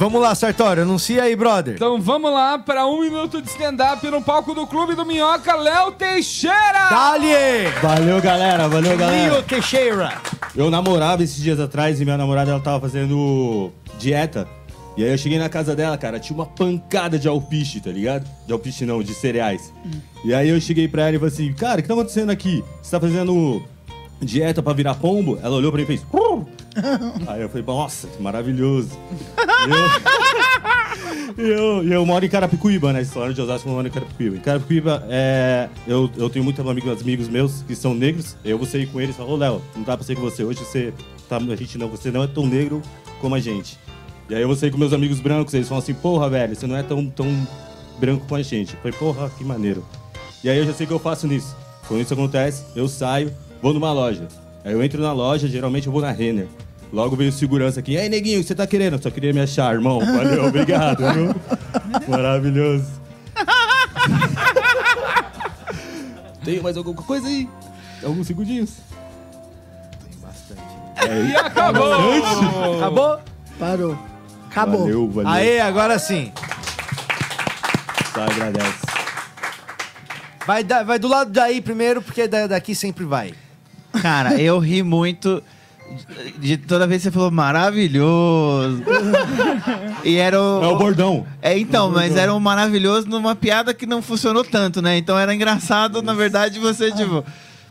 Vamos 0.00 0.18
lá, 0.18 0.34
Sartório, 0.34 0.82
anuncia 0.84 1.24
aí, 1.24 1.36
brother. 1.36 1.74
Então 1.74 2.00
vamos 2.00 2.32
lá 2.32 2.58
para 2.58 2.86
um 2.86 3.02
minuto 3.02 3.42
de 3.42 3.50
stand-up 3.50 4.10
no 4.10 4.22
palco 4.22 4.54
do 4.54 4.66
Clube 4.66 4.94
do 4.94 5.04
Minhoca, 5.04 5.54
Léo 5.54 5.92
Teixeira! 5.92 6.88
Dali! 6.88 7.68
Valeu, 7.82 8.18
galera. 8.18 8.66
Valeu, 8.66 8.96
galera. 8.96 9.34
Leo 9.34 9.42
Teixeira. 9.42 10.14
Eu 10.56 10.70
namorava 10.70 11.22
esses 11.22 11.36
dias 11.36 11.60
atrás 11.60 12.00
e 12.00 12.04
minha 12.06 12.16
namorada 12.16 12.50
ela 12.50 12.60
tava 12.60 12.80
fazendo 12.80 13.70
dieta. 13.98 14.48
E 14.96 15.04
aí 15.04 15.10
eu 15.10 15.18
cheguei 15.18 15.38
na 15.38 15.50
casa 15.50 15.76
dela, 15.76 15.98
cara, 15.98 16.18
tinha 16.18 16.34
uma 16.34 16.46
pancada 16.46 17.18
de 17.18 17.28
alpiche, 17.28 17.78
tá 17.78 17.90
ligado? 17.90 18.26
De 18.46 18.54
alpiche 18.54 18.86
não, 18.86 19.02
de 19.02 19.12
cereais. 19.12 19.70
E 20.24 20.32
aí 20.32 20.48
eu 20.48 20.58
cheguei 20.62 20.88
pra 20.88 21.08
ela 21.08 21.16
e 21.16 21.18
falei 21.18 21.34
assim, 21.34 21.52
cara, 21.52 21.78
o 21.78 21.82
que 21.82 21.88
tá 21.88 21.92
acontecendo 21.92 22.30
aqui? 22.30 22.64
Você 22.82 22.90
tá 22.90 22.98
fazendo 22.98 23.62
dieta 24.18 24.62
pra 24.62 24.72
virar 24.72 24.94
pombo? 24.94 25.38
Ela 25.42 25.56
olhou 25.56 25.70
pra 25.70 25.76
mim 25.76 25.84
e 25.84 25.86
fez... 25.86 26.06
"Uh!" 26.10 26.46
aí 27.26 27.42
eu 27.42 27.48
falei, 27.48 27.64
nossa, 27.66 28.06
que 28.08 28.22
maravilhoso. 28.22 28.90
E 31.36 31.44
eu, 31.44 31.44
eu, 31.82 31.92
eu 31.92 32.06
moro 32.06 32.24
em 32.24 32.28
Carapicuíba, 32.28 32.92
né? 32.92 33.02
História 33.02 33.34
de 33.34 33.40
Osasco, 33.40 33.68
eu 33.68 33.72
moro 33.72 33.86
em 33.86 33.90
Carapicuíba. 33.90 34.36
Em 34.36 34.40
Carapicuíba, 34.40 35.06
é, 35.08 35.68
eu, 35.86 36.10
eu 36.16 36.30
tenho 36.30 36.44
muitos 36.44 36.66
amigos, 36.66 37.00
amigos 37.00 37.28
meus 37.28 37.62
que 37.62 37.74
são 37.74 37.94
negros. 37.94 38.36
Eu 38.44 38.58
vou 38.58 38.66
sair 38.66 38.86
com 38.86 39.00
eles 39.00 39.14
e 39.14 39.18
falo, 39.18 39.36
Léo, 39.36 39.62
não 39.74 39.82
dá 39.82 39.96
pra 39.96 40.06
sair 40.06 40.16
com 40.16 40.22
você. 40.22 40.44
Hoje 40.44 40.60
você, 40.60 40.92
tá, 41.28 41.36
a 41.36 41.56
gente 41.56 41.76
não, 41.78 41.88
você 41.88 42.10
não 42.10 42.22
é 42.22 42.26
tão 42.26 42.46
negro 42.46 42.82
como 43.20 43.34
a 43.34 43.40
gente. 43.40 43.78
E 44.28 44.34
aí 44.34 44.42
eu 44.42 44.46
vou 44.46 44.56
sair 44.56 44.70
com 44.70 44.78
meus 44.78 44.92
amigos 44.92 45.18
brancos, 45.18 45.52
eles 45.54 45.68
falam 45.68 45.82
assim, 45.82 45.94
porra, 45.94 46.30
velho, 46.30 46.54
você 46.54 46.66
não 46.66 46.76
é 46.76 46.84
tão, 46.84 47.04
tão 47.10 47.26
branco 47.98 48.26
com 48.26 48.36
a 48.36 48.42
gente. 48.42 48.74
Eu 48.74 48.80
falei, 48.80 48.96
porra, 48.96 49.28
que 49.30 49.44
maneiro. 49.44 49.84
E 50.44 50.48
aí 50.48 50.56
eu 50.56 50.64
já 50.64 50.72
sei 50.72 50.86
que 50.86 50.92
eu 50.92 50.98
faço 51.00 51.26
nisso. 51.26 51.56
Quando 51.88 52.00
isso 52.00 52.14
acontece, 52.14 52.64
eu 52.76 52.88
saio, 52.88 53.34
vou 53.60 53.74
numa 53.74 53.92
loja. 53.92 54.28
Aí 54.64 54.72
eu 54.72 54.82
entro 54.82 55.00
na 55.02 55.12
loja, 55.12 55.48
geralmente 55.48 55.86
eu 55.86 55.92
vou 55.92 56.02
na 56.02 56.10
Renner. 56.10 56.46
Logo 56.92 57.14
veio 57.16 57.30
o 57.30 57.32
segurança 57.32 57.80
aqui. 57.80 57.92
E 57.92 57.98
aí, 57.98 58.08
neguinho, 58.08 58.40
o 58.40 58.42
que 58.42 58.48
você 58.48 58.54
tá 58.54 58.66
querendo? 58.66 58.94
Eu 58.96 59.02
Só 59.02 59.10
queria 59.10 59.32
me 59.32 59.40
achar, 59.40 59.72
irmão. 59.72 60.00
Valeu, 60.00 60.46
obrigado, 60.46 61.04
viu? 61.12 61.34
Maravilhoso. 62.08 62.84
Tem 66.44 66.60
mais 66.60 66.76
alguma 66.76 67.00
coisa 67.02 67.26
aí? 67.28 67.48
Alguns 68.02 68.26
segundinhos? 68.26 68.70
E 71.02 71.34
acabou! 71.36 71.94
Acabou? 72.76 73.18
Parou. 73.58 73.98
Acabou. 74.50 74.80
Valeu, 74.80 75.10
valeu. 75.10 75.30
Aê, 75.30 75.60
agora 75.60 75.98
sim. 75.98 76.32
Só 78.12 78.24
agradece. 78.24 78.78
Vai, 80.46 80.64
da- 80.64 80.82
vai 80.82 80.98
do 80.98 81.06
lado 81.08 81.30
daí 81.30 81.60
primeiro, 81.60 82.02
porque 82.02 82.26
da- 82.26 82.46
daqui 82.48 82.74
sempre 82.74 83.04
vai. 83.04 83.32
Cara, 83.92 84.40
eu 84.40 84.58
ri 84.58 84.82
muito 84.82 85.42
de, 86.38 86.56
toda 86.56 86.86
vez 86.86 87.02
que 87.02 87.08
você 87.08 87.10
falou 87.10 87.30
maravilhoso. 87.30 88.82
e 90.04 90.16
era 90.16 90.40
o. 90.40 90.62
É 90.62 90.66
o 90.68 90.76
bordão. 90.76 91.26
É, 91.42 91.58
então, 91.58 91.90
mas 91.90 92.16
era 92.16 92.32
um 92.34 92.40
maravilhoso 92.40 93.08
numa 93.08 93.34
piada 93.34 93.74
que 93.74 93.86
não 93.86 94.00
funcionou 94.00 94.44
tanto, 94.44 94.80
né? 94.80 94.96
Então 94.96 95.18
era 95.18 95.34
engraçado, 95.34 96.02
na 96.02 96.14
verdade, 96.14 96.58
você, 96.58 96.92
tipo. 96.92 97.24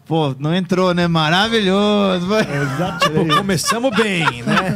Pô, 0.05 0.35
não 0.39 0.55
entrou, 0.55 0.93
né? 0.93 1.07
Maravilhoso. 1.07 2.27
Tipo, 2.99 3.37
começamos 3.37 3.95
bem, 3.95 4.41
né? 4.41 4.75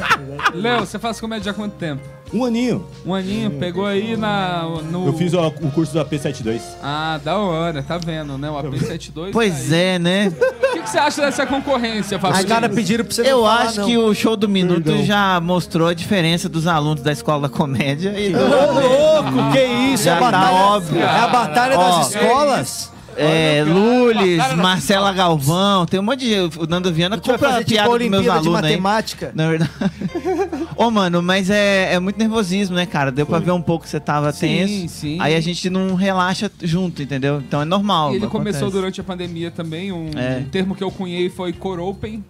Léo, 0.54 0.82
você 0.82 1.00
faz 1.00 1.20
comédia 1.20 1.52
há 1.52 1.56
quanto 1.56 1.74
tempo? 1.74 2.04
Um 2.34 2.44
aninho. 2.46 2.86
Um 3.06 3.14
aninho, 3.14 3.52
pegou 3.52 3.86
aí 3.86 4.18
na, 4.18 4.64
no... 4.90 5.08
Eu 5.08 5.14
fiz 5.14 5.34
o, 5.34 5.40
o 5.48 5.72
curso 5.72 5.94
do 5.94 6.00
AP72. 6.04 6.60
Ah, 6.82 7.20
da 7.24 7.38
hora, 7.38 7.84
tá 7.84 7.98
vendo, 7.98 8.38
né? 8.38 8.50
O 8.50 8.56
AP72. 8.56 9.30
Pois 9.32 9.72
é, 9.72 10.00
né? 10.00 10.30
O 10.30 10.74
que, 10.74 10.82
que 10.82 10.90
você 10.90 10.98
acha 10.98 11.22
dessa 11.22 11.46
concorrência, 11.46 12.18
Os 12.18 12.22
Fabrício? 12.22 12.48
caras 12.48 12.74
pediram 12.74 13.06
pra 13.06 13.14
você 13.14 13.22
Eu 13.22 13.38
não 13.38 13.44
falar, 13.44 13.62
acho 13.62 13.80
não. 13.82 13.88
que 13.88 13.98
o 13.98 14.14
show 14.16 14.36
do 14.36 14.50
Minuto 14.50 15.04
já 15.04 15.40
mostrou 15.40 15.88
a 15.88 15.94
diferença 15.94 16.50
dos 16.50 16.66
alunos 16.66 17.04
da 17.04 17.12
escola 17.12 17.48
da 17.48 17.50
comédia 17.50 18.18
e. 18.20 18.34
Ô, 18.36 18.40
louco, 18.40 19.52
que 19.54 19.64
isso? 19.94 20.06
Já 20.06 20.14
é 20.14 20.18
a 20.18 20.20
tá 20.20 20.32
batalha, 20.32 20.58
óbvio. 20.58 21.00
É 21.02 21.20
a 21.20 21.28
batalha 21.28 21.78
Ó, 21.78 21.98
das 22.00 22.10
escolas? 22.10 22.94
É, 23.16 23.64
Lules, 23.64 24.42
Marcela 24.56 25.14
Galvão, 25.14 25.86
tem 25.86 26.00
um 26.00 26.04
monte 26.04 26.22
de. 26.26 26.36
O 26.60 26.66
Nando 26.68 26.92
Viana 26.92 27.16
A 27.16 27.20
compra 27.20 27.38
fazer 27.38 27.64
tipo 27.66 27.70
piada 27.76 27.90
a 27.90 27.98
dos 28.00 28.08
meus 28.10 28.14
Olimpíada 28.22 28.42
de 28.42 28.48
alunos 28.48 28.64
aí. 28.64 28.72
Matemática. 28.72 29.32
Na 29.36 29.48
verdade. 29.50 29.72
Ô, 30.76 30.90
mano, 30.92 31.22
mas 31.22 31.50
é, 31.50 31.94
é 31.94 32.00
muito 32.00 32.18
nervosismo, 32.18 32.76
né, 32.76 32.86
cara? 32.86 33.12
Deu 33.12 33.26
pra 33.26 33.40
ver 33.40 33.52
um 33.52 33.62
pouco 33.62 33.84
que 33.86 33.90
você 33.90 34.00
tava 34.00 34.32
Sim, 34.32 34.48
tenso. 34.48 34.96
sim. 34.96 35.18
Aí 35.20 35.36
a 35.36 35.40
gente 35.42 35.70
não 35.70 35.96
relaxa 35.96 36.52
junto, 36.62 37.02
entendeu? 37.02 37.40
Então 37.40 37.62
é 37.62 37.66
normal. 37.66 38.12
E 38.14 38.16
ele 38.18 38.26
acontece. 38.26 38.58
começou 38.60 38.72
durante 38.72 39.00
a 39.02 39.04
pandemia 39.04 39.52
também, 39.52 39.92
um, 39.92 40.10
É. 40.16 40.38
um 40.40 40.50
termo 40.50 40.76
que 40.76 40.84
eu 40.84 40.92
cunhei 40.92 41.30
foi 41.30 41.54
coropen. 41.54 42.24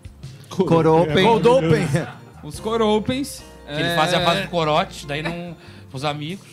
Coropen. 0.49 1.23
Cold 1.25 1.47
Open. 1.47 1.87
Os 2.43 2.59
coropens. 2.59 3.43
Que 3.65 3.79
ele 3.81 3.95
faz 3.95 4.13
a 4.13 4.19
fase 4.21 4.41
do 4.43 4.49
corote, 4.49 5.07
daí 5.07 5.23
não. 5.23 5.55
Os 5.91 6.03
amigos. 6.03 6.45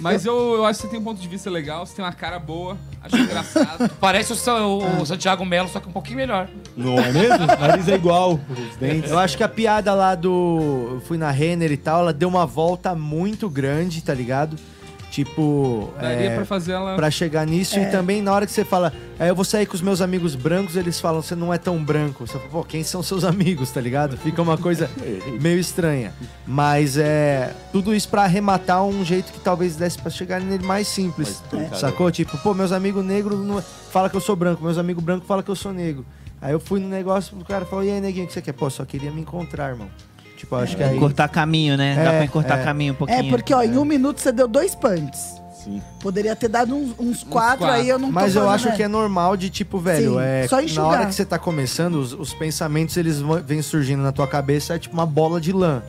Mas 0.00 0.24
eu, 0.24 0.54
eu 0.56 0.64
acho 0.64 0.80
que 0.80 0.86
você 0.86 0.90
tem 0.92 1.00
um 1.00 1.04
ponto 1.04 1.20
de 1.20 1.26
vista 1.28 1.50
legal, 1.50 1.84
você 1.84 1.96
tem 1.96 2.04
uma 2.04 2.12
cara 2.12 2.38
boa, 2.38 2.76
acho 3.02 3.16
engraçado. 3.16 3.88
Parece 4.00 4.32
o, 4.32 4.36
Sa- 4.36 4.64
o 4.66 5.04
Santiago 5.04 5.44
Melo, 5.44 5.68
só 5.68 5.80
que 5.80 5.88
um 5.88 5.92
pouquinho 5.92 6.16
melhor. 6.18 6.48
Não 6.76 6.98
é 6.98 7.12
mesmo? 7.12 7.44
O 7.58 7.60
nariz 7.60 7.88
é 7.88 7.94
igual, 7.94 8.34
os 8.48 8.76
dentes. 8.76 9.10
Eu 9.10 9.18
acho 9.18 9.36
que 9.36 9.42
a 9.42 9.48
piada 9.48 9.92
lá 9.94 10.14
do. 10.14 10.88
Eu 10.94 11.00
fui 11.00 11.18
na 11.18 11.30
Renner 11.30 11.72
e 11.72 11.76
tal, 11.76 12.00
ela 12.00 12.12
deu 12.12 12.28
uma 12.28 12.46
volta 12.46 12.94
muito 12.94 13.48
grande, 13.50 14.00
tá 14.02 14.14
ligado? 14.14 14.56
Tipo. 15.24 15.92
Daria 16.00 16.30
pra 16.30 16.44
fazer 16.44 16.72
ela- 16.72 16.94
Pra 16.94 17.10
chegar 17.10 17.44
nisso. 17.44 17.76
É. 17.76 17.82
E 17.82 17.90
também 17.90 18.22
na 18.22 18.32
hora 18.32 18.46
que 18.46 18.52
você 18.52 18.64
fala, 18.64 18.92
"É, 19.18 19.28
eu 19.28 19.34
vou 19.34 19.44
sair 19.44 19.66
com 19.66 19.74
os 19.74 19.82
meus 19.82 20.00
amigos 20.00 20.36
brancos, 20.36 20.76
eles 20.76 21.00
falam, 21.00 21.20
você 21.20 21.34
não 21.34 21.52
é 21.52 21.58
tão 21.58 21.82
branco. 21.82 22.24
Você 22.24 22.34
fala, 22.38 22.48
pô, 22.50 22.62
quem 22.64 22.84
são 22.84 23.02
seus 23.02 23.24
amigos, 23.24 23.70
tá 23.72 23.80
ligado? 23.80 24.16
Fica 24.16 24.40
uma 24.40 24.56
coisa 24.56 24.88
meio 25.40 25.58
estranha. 25.58 26.12
Mas 26.46 26.96
é. 26.96 27.52
Tudo 27.72 27.92
isso 27.92 28.08
pra 28.08 28.22
arrematar 28.22 28.84
um 28.84 29.04
jeito 29.04 29.32
que 29.32 29.40
talvez 29.40 29.74
desse 29.74 29.98
pra 29.98 30.08
chegar 30.10 30.40
nele 30.40 30.64
mais 30.64 30.86
simples. 30.86 31.42
É. 31.72 31.74
Sacou? 31.74 32.10
Tipo, 32.12 32.38
pô, 32.38 32.54
meus 32.54 32.70
amigos 32.70 33.04
negros 33.04 33.44
não... 33.44 33.60
falam 33.90 34.08
que 34.08 34.16
eu 34.16 34.20
sou 34.20 34.36
branco, 34.36 34.62
meus 34.62 34.78
amigos 34.78 35.02
brancos 35.02 35.26
falam 35.26 35.42
que 35.42 35.50
eu 35.50 35.56
sou 35.56 35.72
negro. 35.72 36.06
Aí 36.40 36.52
eu 36.52 36.60
fui 36.60 36.78
no 36.78 36.88
negócio, 36.88 37.36
o 37.36 37.44
cara 37.44 37.64
falou, 37.64 37.84
e 37.84 37.90
aí, 37.90 38.00
neguinho, 38.00 38.24
o 38.24 38.28
que 38.28 38.32
você 38.34 38.40
quer? 38.40 38.52
Pô, 38.52 38.70
só 38.70 38.84
queria 38.84 39.10
me 39.10 39.20
encontrar, 39.22 39.70
irmão. 39.70 39.88
Tipo, 40.38 40.54
acho 40.56 40.76
que 40.76 40.82
aí... 40.82 40.96
Encurtar 40.96 41.26
caminho, 41.28 41.76
né? 41.76 41.96
Dá 41.96 42.12
É, 42.12 42.16
pra 42.18 42.24
encurtar 42.24 42.58
é. 42.60 42.64
caminho 42.64 42.92
um 42.92 42.94
É, 42.94 42.98
pouquinho. 42.98 43.28
porque, 43.30 43.52
ó, 43.52 43.62
em 43.62 43.76
um 43.76 43.84
minuto 43.84 44.20
você 44.20 44.30
deu 44.32 44.46
dois 44.46 44.74
punts. 44.74 45.36
Sim. 45.52 45.82
Poderia 46.00 46.36
ter 46.36 46.48
dado 46.48 46.74
uns, 46.76 46.94
uns 46.98 47.24
quatro, 47.24 47.66
quatro. 47.66 47.66
aí 47.66 47.88
eu 47.88 47.98
não 47.98 48.08
tô 48.08 48.14
Mas 48.14 48.34
eu 48.36 48.42
falando, 48.42 48.54
acho 48.54 48.68
né? 48.68 48.76
que 48.76 48.82
é 48.84 48.88
normal 48.88 49.36
de 49.36 49.50
tipo, 49.50 49.78
velho, 49.78 50.12
Sim, 50.12 50.20
é 50.20 50.46
só 50.48 50.60
na 50.80 50.86
hora 50.86 51.06
que 51.06 51.14
você 51.14 51.24
tá 51.24 51.36
começando, 51.38 51.96
os, 51.96 52.12
os 52.12 52.32
pensamentos 52.32 52.96
eles 52.96 53.20
vão- 53.20 53.42
vêm 53.44 53.60
surgindo 53.60 54.00
na 54.02 54.12
tua 54.12 54.28
cabeça, 54.28 54.74
é 54.76 54.78
tipo 54.78 54.94
uma 54.94 55.04
bola 55.04 55.40
de 55.40 55.52
lã. 55.52 55.82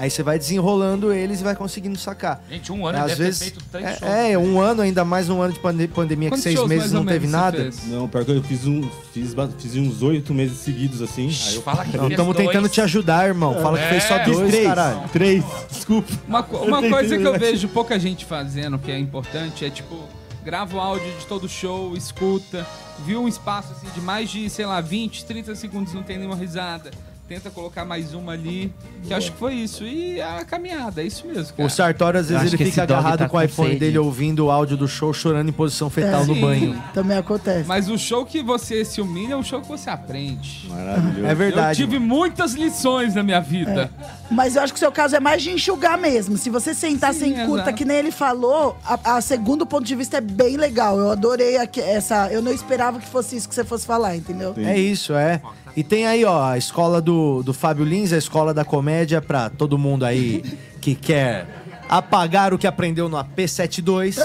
Aí 0.00 0.08
você 0.08 0.22
vai 0.22 0.38
desenrolando 0.38 1.12
eles 1.12 1.42
e 1.42 1.44
vai 1.44 1.54
conseguindo 1.54 1.98
sacar. 1.98 2.42
Gente, 2.48 2.72
um 2.72 2.86
ano 2.86 2.96
Às 2.96 3.04
ele 3.04 3.10
deve 3.10 3.22
vezes, 3.24 3.38
ter 3.38 3.44
feito 3.50 3.64
três 3.70 3.84
é, 3.86 3.96
shows. 3.98 4.10
é, 4.10 4.38
um 4.38 4.58
ano, 4.58 4.80
ainda 4.80 5.04
mais 5.04 5.28
um 5.28 5.42
ano 5.42 5.52
de 5.52 5.58
pande- 5.58 5.88
pandemia, 5.88 6.30
Quantos 6.30 6.42
que 6.42 6.54
seis 6.54 6.66
meses 6.66 6.90
não 6.90 7.04
teve 7.04 7.26
nada. 7.26 7.68
Não, 7.84 8.08
pior 8.08 8.24
que 8.24 8.30
eu 8.30 8.42
fiz, 8.42 8.66
um, 8.66 8.80
fiz, 9.12 9.34
fiz 9.58 9.76
uns 9.76 10.00
oito 10.00 10.32
meses 10.32 10.56
seguidos, 10.56 11.02
assim. 11.02 11.28
Aí 11.48 11.54
eu... 11.54 11.60
Fala 11.60 11.84
que 11.84 11.98
Não, 11.98 12.08
estamos 12.08 12.34
tentando 12.34 12.66
te 12.70 12.80
ajudar, 12.80 13.28
irmão. 13.28 13.60
Fala 13.60 13.78
que 13.78 13.88
fez 13.90 14.04
só 14.04 14.14
É. 14.14 14.24
Dois, 14.24 14.48
três. 14.50 14.66
caralho. 14.66 15.08
Três, 15.12 15.44
desculpa. 15.70 16.10
Uma, 16.26 16.46
uma 16.46 16.88
coisa 16.88 17.18
que 17.18 17.24
eu 17.24 17.38
vejo 17.38 17.68
pouca 17.68 17.98
gente 17.98 18.24
fazendo, 18.24 18.78
que 18.78 18.90
é 18.90 18.98
importante, 18.98 19.66
é 19.66 19.70
tipo, 19.70 20.08
grava 20.42 20.78
o 20.78 20.80
áudio 20.80 21.12
de 21.18 21.26
todo 21.26 21.46
show, 21.46 21.94
escuta, 21.94 22.66
viu 23.04 23.20
um 23.22 23.28
espaço 23.28 23.72
assim 23.72 23.88
de 23.94 24.00
mais 24.00 24.30
de, 24.30 24.48
sei 24.48 24.64
lá, 24.64 24.80
20, 24.80 25.26
30 25.26 25.54
segundos, 25.56 25.92
não 25.92 26.02
tem 26.02 26.16
nenhuma 26.16 26.36
risada. 26.36 26.90
Tenta 27.30 27.48
colocar 27.48 27.84
mais 27.84 28.12
uma 28.12 28.32
ali. 28.32 28.74
Que 29.04 29.14
acho 29.14 29.30
que 29.30 29.38
foi 29.38 29.54
isso. 29.54 29.84
E 29.84 30.20
a 30.20 30.44
caminhada, 30.44 31.00
é 31.00 31.06
isso 31.06 31.24
mesmo. 31.28 31.56
Cara. 31.56 31.64
O 31.64 31.70
Sartório, 31.70 32.18
às 32.18 32.28
vezes, 32.28 32.52
ele 32.52 32.64
fica 32.64 32.82
agarrado 32.82 33.28
com 33.28 33.36
o 33.36 33.40
iPhone 33.40 33.76
dele 33.76 33.98
ouvindo 33.98 34.46
o 34.46 34.50
áudio 34.50 34.76
do 34.76 34.88
show, 34.88 35.12
chorando 35.14 35.48
em 35.48 35.52
posição 35.52 35.88
fetal 35.88 36.26
no 36.26 36.34
Sim. 36.34 36.40
banho. 36.40 36.82
Também 36.92 37.16
acontece. 37.16 37.68
Mas 37.68 37.88
o 37.88 37.96
show 37.96 38.26
que 38.26 38.42
você 38.42 38.84
se 38.84 39.00
humilha 39.00 39.34
é 39.34 39.36
o 39.36 39.44
show 39.44 39.60
que 39.60 39.68
você 39.68 39.88
aprende. 39.88 40.66
Maravilhoso. 40.68 41.24
É 41.24 41.34
verdade, 41.36 41.80
Eu 41.80 41.86
tive 41.86 42.00
muitas 42.00 42.54
lições 42.54 43.14
na 43.14 43.22
minha 43.22 43.40
vida. 43.40 43.88
Mas 44.28 44.56
eu 44.56 44.62
acho 44.62 44.72
que 44.72 44.78
o 44.78 44.80
seu 44.80 44.90
caso 44.90 45.14
é 45.14 45.20
mais 45.20 45.40
de 45.40 45.50
enxugar 45.50 45.96
mesmo. 45.96 46.36
Se 46.36 46.50
você 46.50 46.74
sentar 46.74 47.14
Sim, 47.14 47.36
sem 47.36 47.46
curta, 47.46 47.72
que 47.72 47.84
nem 47.84 47.98
ele 47.98 48.10
falou, 48.10 48.76
a, 48.84 49.18
a 49.18 49.20
segundo 49.20 49.64
ponto 49.64 49.84
de 49.84 49.94
vista 49.94 50.16
é 50.16 50.20
bem 50.20 50.56
legal. 50.56 50.98
Eu 50.98 51.12
adorei 51.12 51.58
aqui- 51.58 51.80
essa. 51.80 52.26
Eu 52.32 52.42
não 52.42 52.52
esperava 52.52 52.98
que 52.98 53.06
fosse 53.06 53.36
isso 53.36 53.48
que 53.48 53.54
você 53.54 53.62
fosse 53.62 53.86
falar, 53.86 54.16
entendeu? 54.16 54.52
É 54.56 54.76
isso, 54.76 55.14
é. 55.14 55.40
E 55.76 55.84
tem 55.84 56.04
aí, 56.04 56.24
ó, 56.24 56.42
a 56.50 56.58
escola 56.58 57.00
do, 57.00 57.19
do 57.44 57.52
Fábio 57.54 57.84
Lins, 57.84 58.12
a 58.12 58.18
escola 58.18 58.52
da 58.54 58.64
comédia 58.64 59.20
pra 59.20 59.48
todo 59.50 59.76
mundo 59.78 60.04
aí 60.04 60.42
que 60.80 60.94
quer 60.94 61.46
apagar 61.88 62.54
o 62.54 62.58
que 62.58 62.66
aprendeu 62.66 63.08
no 63.08 63.16
AP72. 63.16 64.16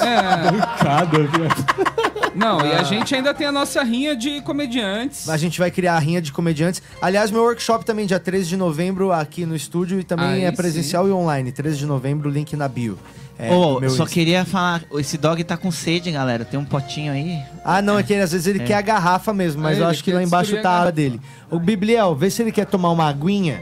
Não, 2.36 2.60
e 2.66 2.74
a 2.74 2.80
Ah. 2.80 2.84
gente 2.84 3.16
ainda 3.16 3.34
tem 3.34 3.48
a 3.48 3.52
nossa 3.52 3.82
rinha 3.82 4.16
de 4.16 4.42
comediantes. 4.42 5.30
A 5.30 5.38
gente 5.38 5.58
vai 5.58 5.72
criar 5.72 5.96
a 5.96 6.00
rinha 6.00 6.22
de 6.22 6.32
comediantes. 6.34 6.82
Aliás, 7.02 7.32
meu 7.32 7.42
workshop 7.44 7.86
também 7.86 8.06
dia 8.06 8.20
13 8.20 8.50
de 8.50 8.58
novembro 8.58 9.12
aqui 9.12 9.46
no 9.46 9.56
estúdio 9.56 10.00
e 10.00 10.04
também 10.04 10.28
Aí 10.28 10.44
é 10.44 10.52
presencial 10.52 11.08
e 11.08 11.12
online. 11.12 11.52
13 11.52 11.78
de 11.78 11.86
novembro, 11.86 12.30
link 12.30 12.54
na 12.56 12.68
bio. 12.68 13.00
É, 13.38 13.50
meu 13.50 13.90
só 13.90 14.04
Insta. 14.04 14.14
queria 14.14 14.46
falar, 14.46 14.82
esse 14.94 15.18
dog 15.18 15.44
tá 15.44 15.58
com 15.58 15.70
sede, 15.70 16.10
galera. 16.12 16.46
Tem 16.46 16.58
um 16.60 16.64
potinho 16.64 17.12
aí. 17.12 17.38
Ah, 17.66 17.82
não, 17.82 18.00
é 18.00 18.04
que 18.04 18.14
às 18.16 18.32
vezes 18.32 18.48
ele 18.48 18.62
É. 18.62 18.66
quer 18.66 18.76
a 18.76 18.82
garrafa 18.82 19.34
mesmo, 19.34 19.62
mas 19.62 19.78
É, 19.78 19.82
eu 19.82 19.88
acho 19.88 20.02
que 20.04 20.12
lá 20.12 20.24
embaixo 20.24 20.62
tá 20.62 20.70
a 20.70 20.80
água 20.80 20.92
dele. 20.92 21.20
O 21.52 21.60
Bibliel, 21.60 22.16
vê 22.16 22.30
se 22.30 22.42
ele 22.42 22.52
quer 22.52 22.66
tomar 22.66 22.92
uma 22.92 23.08
aguinha. 23.10 23.62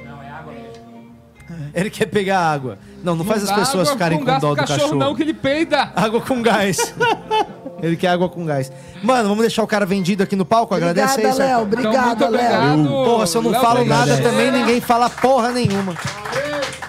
Ele 1.74 1.90
quer 1.90 2.06
pegar 2.06 2.40
água. 2.40 2.78
Não, 3.04 3.16
não, 3.16 3.26
faz 3.26 3.44
as 3.44 3.52
pessoas 3.52 3.88
água 3.88 3.94
ficarem 3.94 4.20
com 4.20 4.26
com, 4.26 4.40
dó 4.40 4.50
do 4.52 4.56
cachorro, 4.58 4.80
cachorro. 4.80 4.96
não, 5.00 5.16
que 5.16 5.24
ele 5.24 5.34
peida. 5.34 5.92
Água 5.96 6.22
com 6.22 6.42
gás. 6.42 6.94
ele 7.82 7.98
quer 7.98 8.10
água 8.10 8.30
com 8.30 8.46
gás. 8.46 8.72
Mano, 9.02 9.28
vamos 9.28 9.42
deixar 9.42 9.64
o 9.64 9.68
cara 9.68 9.86
vendido 9.86 10.22
aqui 10.22 10.36
no 10.36 10.46
palco? 10.46 10.76
Agradece 10.76 11.20
aí, 11.20 11.34
Sartori. 11.34 11.48
Léo. 11.50 11.62
Obrigada, 11.64 12.30
Léo. 12.30 12.88
Porra, 12.88 13.26
se 13.26 13.36
eu 13.38 13.42
não 13.42 13.50
Léo 13.52 13.62
falo 13.62 13.80
Obrigado, 13.82 14.00
nada 14.08 14.14
Léo. 14.22 14.24
também, 14.24 14.52
ninguém 14.52 14.80
fala 14.82 15.10
porra 15.10 15.52
nenhuma. 15.52 15.96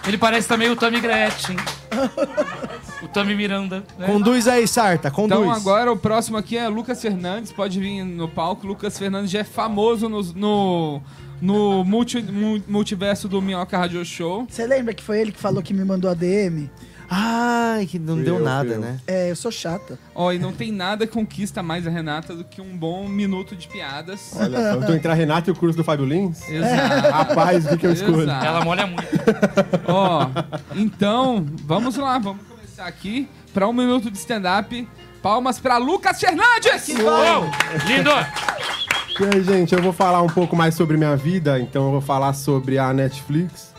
Ele 0.06 0.18
parece 0.18 0.46
também 0.46 0.68
o 0.70 0.76
Tommy 0.76 1.00
Gretchen. 1.00 1.56
Tommy 3.14 3.34
Miranda. 3.34 3.82
Né? 3.98 4.06
Conduz 4.06 4.46
aí, 4.48 4.66
Sarta, 4.68 5.10
conduz. 5.10 5.40
Então 5.40 5.50
agora 5.52 5.90
o 5.92 5.96
próximo 5.96 6.36
aqui 6.36 6.56
é 6.58 6.68
Lucas 6.68 7.00
Fernandes, 7.00 7.52
pode 7.52 7.78
vir 7.80 8.04
no 8.04 8.28
palco. 8.28 8.66
Lucas 8.66 8.98
Fernandes 8.98 9.30
já 9.30 9.38
é 9.40 9.44
famoso 9.44 10.08
no, 10.08 10.22
no, 10.34 11.02
no 11.40 11.84
multi- 11.84 12.22
mu- 12.22 12.62
multiverso 12.68 13.28
do 13.28 13.40
Minhoca 13.40 13.78
Radio 13.78 14.04
Show. 14.04 14.46
Você 14.48 14.66
lembra 14.66 14.92
que 14.92 15.02
foi 15.02 15.20
ele 15.20 15.32
que 15.32 15.38
falou 15.40 15.62
que 15.62 15.72
me 15.72 15.84
mandou 15.84 16.10
a 16.10 16.14
DM? 16.14 16.68
Ai, 17.08 17.86
que 17.86 17.98
não 17.98 18.16
deu 18.16 18.38
eu, 18.38 18.44
nada, 18.44 18.78
né? 18.78 18.98
É, 19.06 19.30
eu 19.30 19.36
sou 19.36 19.52
chata. 19.52 19.98
Ó, 20.14 20.32
e 20.32 20.38
não 20.38 20.52
tem 20.52 20.72
nada 20.72 21.06
que 21.06 21.12
conquista 21.12 21.62
mais 21.62 21.86
a 21.86 21.90
Renata 21.90 22.34
do 22.34 22.42
que 22.42 22.62
um 22.62 22.76
bom 22.76 23.06
minuto 23.06 23.54
de 23.54 23.68
piadas. 23.68 24.32
Olha 24.34 24.72
só, 24.72 24.78
então 24.80 24.94
entrar 24.96 25.12
Renato 25.14 25.50
e 25.50 25.52
o 25.52 25.54
curso 25.54 25.76
do 25.76 25.84
Fábio 25.84 26.06
Lins? 26.06 26.48
Exato. 26.48 27.10
Rapaz, 27.12 27.70
o 27.70 27.76
que, 27.76 27.86
eu 27.86 27.92
escolho? 27.92 28.22
Exato. 28.22 28.46
Ela 28.46 28.64
molha 28.64 28.86
muito. 28.86 29.06
Ó, 29.86 30.28
então, 30.74 31.44
vamos 31.64 31.94
lá, 31.96 32.18
vamos 32.18 32.40
começar 32.74 32.86
aqui 32.86 33.28
para 33.52 33.68
um 33.68 33.72
minuto 33.72 34.10
de 34.10 34.18
stand-up. 34.18 34.88
Palmas 35.22 35.60
para 35.60 35.76
Lucas 35.76 36.18
Fernandes! 36.18 36.88
Uou! 36.88 37.44
Lindo! 37.86 38.10
E 39.20 39.36
aí, 39.36 39.44
gente, 39.44 39.72
eu 39.72 39.80
vou 39.80 39.92
falar 39.92 40.20
um 40.22 40.28
pouco 40.28 40.56
mais 40.56 40.74
sobre 40.74 40.96
minha 40.96 41.16
vida, 41.16 41.60
então 41.60 41.84
eu 41.84 41.92
vou 41.92 42.00
falar 42.00 42.32
sobre 42.32 42.76
a 42.76 42.92
Netflix. 42.92 43.72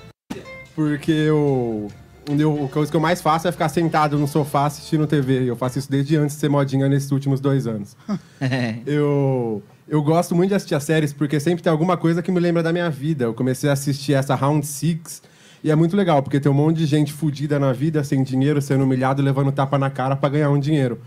Porque 0.73 1.11
eu, 1.11 1.89
eu, 2.27 2.65
a 2.65 2.69
coisa 2.69 2.89
que 2.89 2.95
eu 2.95 3.01
mais 3.01 3.21
faço 3.21 3.49
é 3.49 3.51
ficar 3.51 3.67
sentado 3.67 4.17
no 4.17 4.29
sofá 4.29 4.67
assistindo 4.67 5.05
TV. 5.05 5.43
E 5.43 5.47
eu 5.49 5.57
faço 5.57 5.77
isso 5.77 5.91
desde 5.91 6.15
antes 6.15 6.35
de 6.35 6.39
ser 6.39 6.49
modinha 6.49 6.87
nesses 6.87 7.11
últimos 7.11 7.41
dois 7.41 7.67
anos. 7.67 7.97
eu, 8.87 9.61
eu 9.89 10.01
gosto 10.01 10.33
muito 10.33 10.49
de 10.49 10.55
assistir 10.55 10.75
as 10.75 10.85
séries 10.85 11.11
porque 11.11 11.37
sempre 11.41 11.61
tem 11.61 11.71
alguma 11.71 11.97
coisa 11.97 12.21
que 12.21 12.31
me 12.31 12.39
lembra 12.39 12.63
da 12.63 12.71
minha 12.71 12.89
vida. 12.89 13.25
Eu 13.25 13.33
comecei 13.33 13.69
a 13.69 13.73
assistir 13.73 14.13
essa 14.13 14.35
Round 14.35 14.65
Six 14.65 15.21
e 15.65 15.71
é 15.71 15.75
muito 15.75 15.97
legal, 15.97 16.21
porque 16.21 16.39
tem 16.39 16.51
um 16.51 16.53
monte 16.53 16.77
de 16.77 16.85
gente 16.85 17.11
fudida 17.11 17.57
na 17.57 17.73
vida, 17.73 18.03
sem 18.03 18.21
dinheiro, 18.21 18.61
sendo 18.61 18.83
humilhado, 18.83 19.23
levando 19.23 19.51
tapa 19.51 19.79
na 19.79 19.89
cara 19.89 20.15
pra 20.15 20.29
ganhar 20.29 20.51
um 20.51 20.59
dinheiro. 20.59 21.01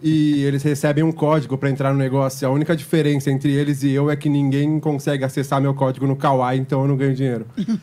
E 0.00 0.44
eles 0.44 0.62
recebem 0.62 1.02
um 1.02 1.10
código 1.10 1.58
pra 1.58 1.68
entrar 1.68 1.92
no 1.92 1.98
negócio. 1.98 2.46
A 2.46 2.50
única 2.52 2.76
diferença 2.76 3.32
entre 3.32 3.50
eles 3.50 3.82
e 3.82 3.90
eu 3.90 4.08
é 4.08 4.14
que 4.14 4.28
ninguém 4.28 4.78
consegue 4.78 5.24
acessar 5.24 5.60
meu 5.60 5.74
código 5.74 6.06
no 6.06 6.14
Kawaii, 6.14 6.60
então 6.60 6.82
eu 6.82 6.88
não 6.88 6.96
ganho 6.96 7.16
dinheiro. 7.16 7.46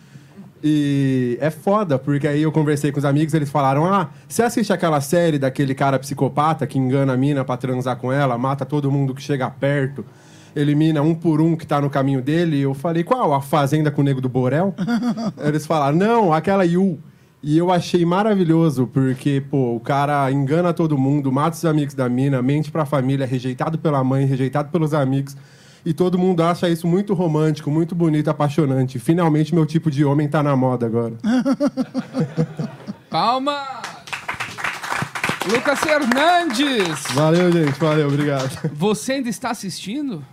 E 0.66 1.38
é 1.42 1.50
foda, 1.50 2.00
porque 2.00 2.26
aí 2.26 2.42
eu 2.42 2.50
conversei 2.50 2.90
com 2.90 2.98
os 2.98 3.04
amigos, 3.04 3.34
eles 3.34 3.50
falaram: 3.50 3.86
Ah, 3.86 4.12
você 4.26 4.44
assiste 4.44 4.72
aquela 4.72 5.02
série 5.02 5.38
daquele 5.38 5.76
cara 5.76 6.00
psicopata 6.00 6.66
que 6.66 6.80
engana 6.80 7.12
a 7.12 7.18
mina 7.18 7.44
pra 7.44 7.58
transar 7.58 7.98
com 7.98 8.14
ela, 8.14 8.38
mata 8.38 8.66
todo 8.66 8.90
mundo 8.90 9.14
que 9.14 9.22
chega 9.22 9.50
perto, 9.50 10.06
elimina 10.56 11.02
um 11.02 11.16
por 11.16 11.42
um 11.42 11.56
que 11.56 11.66
tá 11.66 11.82
no 11.82 11.90
caminho 11.90 12.22
dele? 12.22 12.60
Eu 12.60 12.74
falei: 12.74 13.04
Qual? 13.04 13.34
A 13.34 13.42
Fazenda 13.42 13.92
com 13.92 14.02
o 14.02 14.04
Nego 14.04 14.22
do 14.22 14.30
Borel? 14.30 14.74
eles 15.44 15.66
falaram: 15.66 15.98
Não, 15.98 16.34
aquela 16.34 16.66
Yu. 16.66 17.00
E 17.42 17.58
eu 17.58 17.70
achei 17.72 18.06
maravilhoso, 18.06 18.88
porque, 18.88 19.44
pô, 19.52 19.76
o 19.76 19.80
cara 19.80 20.32
engana 20.32 20.74
todo 20.74 20.98
mundo, 20.98 21.30
mata 21.30 21.58
os 21.58 21.66
amigos 21.66 21.94
da 21.94 22.08
mina, 22.08 22.42
mente 22.42 22.72
pra 22.72 22.86
família, 22.86 23.26
rejeitado 23.26 23.78
pela 23.78 24.02
mãe, 24.02 24.26
rejeitado 24.26 24.70
pelos 24.70 24.94
amigos. 24.94 25.36
E 25.86 25.94
todo 25.94 26.18
mundo 26.18 26.42
acha 26.42 26.70
isso 26.70 26.88
muito 26.88 27.14
romântico, 27.14 27.70
muito 27.70 27.94
bonito, 27.94 28.30
apaixonante. 28.30 28.98
Finalmente, 28.98 29.54
meu 29.54 29.66
tipo 29.66 29.92
de 29.92 30.06
homem 30.06 30.30
tá 30.30 30.42
na 30.42 30.56
moda 30.56 30.86
agora. 30.86 31.16
Palma! 33.12 33.62
Lucas 35.46 35.80
Fernandes! 35.82 37.04
Valeu, 37.14 37.52
gente. 37.52 37.78
Valeu, 37.78 38.08
obrigado. 38.08 38.72
Você 38.74 39.14
ainda 39.14 39.28
está 39.28 39.50
assistindo? 39.50 40.24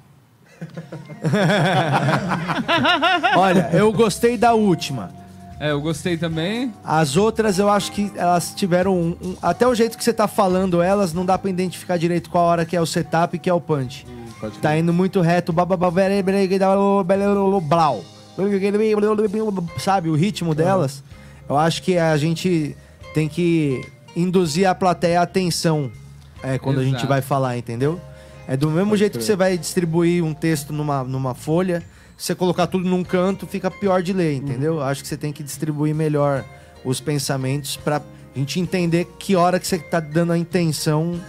Olha, 3.37 3.71
eu 3.73 3.93
gostei 3.93 4.37
da 4.37 4.55
última. 4.55 5.11
É, 5.59 5.73
eu 5.73 5.81
gostei 5.81 6.17
também. 6.17 6.73
As 6.83 7.17
outras 7.19 7.59
eu 7.59 7.69
acho 7.69 7.93
que 7.93 8.11
elas 8.17 8.55
tiveram 8.55 8.95
um, 8.95 9.17
um- 9.23 9.37
até 9.43 9.67
o 9.67 9.75
jeito 9.75 9.99
que 9.99 10.05
você 10.05 10.13
tá 10.13 10.27
falando 10.27 10.81
elas 10.81 11.13
não 11.13 11.27
dá 11.27 11.37
pra 11.37 11.51
identificar 11.51 11.99
direito 11.99 12.31
qual 12.31 12.45
hora 12.45 12.65
que 12.65 12.75
é 12.75 12.81
o 12.81 12.87
setup 12.87 13.37
e 13.37 13.39
que 13.39 13.51
é 13.51 13.53
o 13.53 13.61
punch. 13.61 14.07
Tá 14.63 14.75
indo 14.79 14.91
muito 14.91 15.21
reto, 15.21 15.53
bababá, 15.53 15.91
bere- 15.91 16.23
bere- 16.23 16.49
bere- 17.05 17.61
blau. 17.63 18.03
Sabe 19.79 20.09
o 20.09 20.15
ritmo 20.15 20.55
delas? 20.55 21.05
Eu 21.47 21.59
acho 21.59 21.83
que 21.83 21.99
a 21.99 22.17
gente 22.17 22.75
tem 23.13 23.29
que 23.29 23.85
induzir 24.17 24.67
a 24.67 24.75
plateia 24.75 25.21
à 25.21 25.25
atenção 25.25 25.91
é, 26.43 26.57
quando 26.59 26.81
a 26.81 26.85
gente 26.85 26.95
Exato. 26.95 27.09
vai 27.09 27.21
falar, 27.21 27.59
entendeu? 27.59 28.01
É 28.53 28.57
do 28.57 28.69
mesmo 28.71 28.97
jeito 28.97 29.17
que 29.19 29.25
você 29.25 29.37
vai 29.37 29.57
distribuir 29.57 30.25
um 30.25 30.35
texto 30.35 30.73
numa, 30.73 31.05
numa 31.05 31.35
folha, 31.35 31.83
se 32.19 32.27
você 32.27 32.35
colocar 32.35 32.67
tudo 32.67 32.89
num 32.89 33.05
canto, 33.05 33.47
fica 33.47 33.71
pior 33.71 34.03
de 34.03 34.13
ler, 34.13 34.35
entendeu? 34.35 34.83
Acho 34.83 35.03
que 35.03 35.09
você 35.09 35.17
tem 35.17 35.33
que 35.33 35.43
distribuir 35.43 35.95
melhor 35.95 36.45
os 36.85 36.99
pensamentos 37.01 37.77
pra 37.77 38.03
A 38.35 38.39
gente 38.39 38.59
entender 38.61 39.07
que 39.19 39.35
hora 39.37 39.59
que 39.59 39.67
você 39.67 39.79
tá 39.79 39.99
dando 40.01 40.33
a 40.33 40.39
intenção 40.39 41.21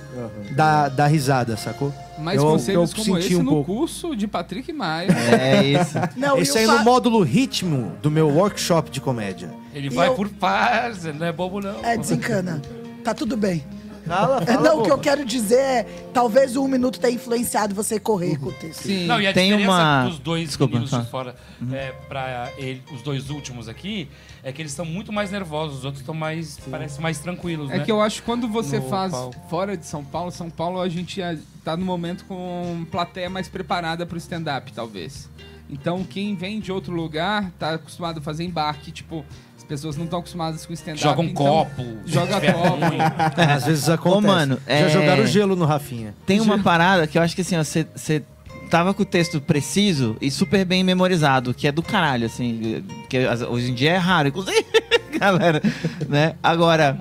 da, 0.55 0.87
da 0.89 1.07
risada, 1.07 1.57
sacou? 1.57 1.91
Mais 2.19 2.37
Eu- 2.37 2.43
conselhos 2.47 2.91
eu 2.91 2.95
como 2.97 3.15
senti 3.15 3.25
esse 3.33 3.35
um 3.35 3.43
no 3.43 3.49
pouco. 3.51 3.73
curso 3.75 4.15
de 4.15 4.27
Patrick 4.27 4.71
Maia. 4.73 5.07
É 5.11 5.63
isso. 5.81 5.95
Não, 6.15 6.37
Esse 6.37 6.51
o 6.53 6.57
aí 6.59 6.65
fa- 6.67 6.77
no 6.77 6.83
módulo 6.83 7.23
ritmo 7.23 7.93
do 8.03 8.11
meu 8.11 8.27
workshop 8.29 8.91
de 8.91 9.01
comédia. 9.01 9.49
Ele 9.73 9.87
E 9.87 9.89
vai 9.89 10.09
eu- 10.09 10.13
por 10.15 10.29
paz, 10.29 11.05
ele 11.05 11.17
não 11.17 11.25
é 11.25 11.31
bobo, 11.31 11.59
não. 11.59 11.83
É, 11.83 11.97
desencana. 11.97 12.61
Tá 13.03 13.13
tudo 13.15 13.35
bem. 13.35 13.63
Fala, 14.05 14.41
É, 14.41 14.45
fala, 14.45 14.61
não, 14.61 14.79
o 14.79 14.83
que 14.83 14.91
eu 14.91 14.97
quero 14.97 15.23
dizer 15.25 15.59
é, 15.59 15.83
talvez 16.13 16.55
um 16.55 16.67
minuto 16.67 16.99
tenha 16.99 17.13
influenciado 17.15 17.73
você 17.75 17.99
correr 17.99 18.37
com 18.37 18.47
o 18.47 18.51
texto. 18.51 18.83
Sim. 18.83 19.05
Não, 19.05 19.21
e 19.21 19.27
a 19.27 19.33
Tem 19.33 19.49
diferença 19.49 19.71
uma- 19.71 20.03
dos 20.05 20.19
dois 20.19 20.47
Desculpa, 20.49 20.71
meninos 20.73 20.89
fala. 20.91 21.03
de 21.03 21.09
fora 21.09 21.35
é, 21.71 21.91
pra 22.07 22.51
ele, 22.57 22.81
os 22.91 23.01
dois 23.01 23.29
últimos 23.29 23.67
aqui 23.69 24.09
é 24.43 24.51
que 24.51 24.61
eles 24.61 24.71
estão 24.71 24.85
muito 24.85 25.11
mais 25.13 25.31
nervosos, 25.31 25.79
os 25.79 25.85
outros 25.85 26.01
estão 26.01 26.15
mais, 26.15 26.59
parece 26.69 26.99
mais 26.99 27.19
tranquilos, 27.19 27.69
É 27.69 27.77
né? 27.77 27.83
que 27.85 27.91
eu 27.91 28.01
acho 28.01 28.17
que 28.21 28.25
quando 28.25 28.47
você 28.47 28.79
No 28.79 28.89
faz 28.89 29.11
palco. 29.11 29.35
fora 29.49 29.77
de 29.77 29.85
São 29.85 30.03
Paulo, 30.03 30.31
São 30.31 30.49
Paulo 30.49 30.81
a 30.81 30.89
gente 30.89 31.21
ah, 31.21 31.37
tá 31.63 31.77
no 31.77 31.85
momento 31.85 32.25
com 32.25 32.85
plateia 32.91 33.29
mais 33.29 33.47
preparada 33.47 34.05
pro 34.05 34.17
stand-up, 34.17 34.71
talvez. 34.73 35.29
Então 35.69 36.03
quem 36.03 36.35
vem 36.35 36.59
de 36.59 36.71
outro 36.71 36.93
lugar 36.93 37.49
tá 37.57 37.75
acostumado 37.75 38.17
a 38.17 38.21
fazer 38.21 38.43
embarque, 38.43 38.91
tipo, 38.91 39.23
pessoas 39.71 39.95
não 39.95 40.03
estão 40.03 40.19
acostumadas 40.19 40.65
com 40.65 40.73
stand-up. 40.73 41.01
Joga 41.01 41.21
um 41.21 41.23
então, 41.23 41.45
copo, 41.45 41.85
Joga 42.05 42.41
copo. 42.41 42.85
Às 43.41 43.65
vezes 43.65 43.87
acontece. 43.87 44.17
Ô, 44.17 44.21
mano, 44.21 44.59
Já 44.67 44.73
é- 44.73 44.89
jogaram 44.89 45.25
gelo 45.25 45.55
no 45.55 45.63
Rafinha. 45.63 46.13
Tem 46.25 46.41
uma 46.41 46.59
parada 46.59 47.07
que 47.07 47.17
eu 47.17 47.21
acho 47.21 47.33
que 47.33 47.41
assim, 47.41 47.55
você 47.57 48.21
tava 48.69 48.93
com 48.93 49.03
o 49.03 49.05
texto 49.05 49.39
preciso 49.39 50.17
e 50.19 50.29
super 50.29 50.65
bem 50.65 50.83
memorizado, 50.83 51.53
que 51.53 51.67
é 51.67 51.71
do 51.71 51.81
caralho, 51.81 52.25
assim, 52.25 52.83
que 53.09 53.17
hoje 53.49 53.71
em 53.71 53.73
dia 53.73 53.91
é 53.91 53.97
raro, 53.97 54.27
inclusive, 54.27 54.65
galera, 55.17 55.61
né? 56.07 56.35
Agora, 56.43 56.97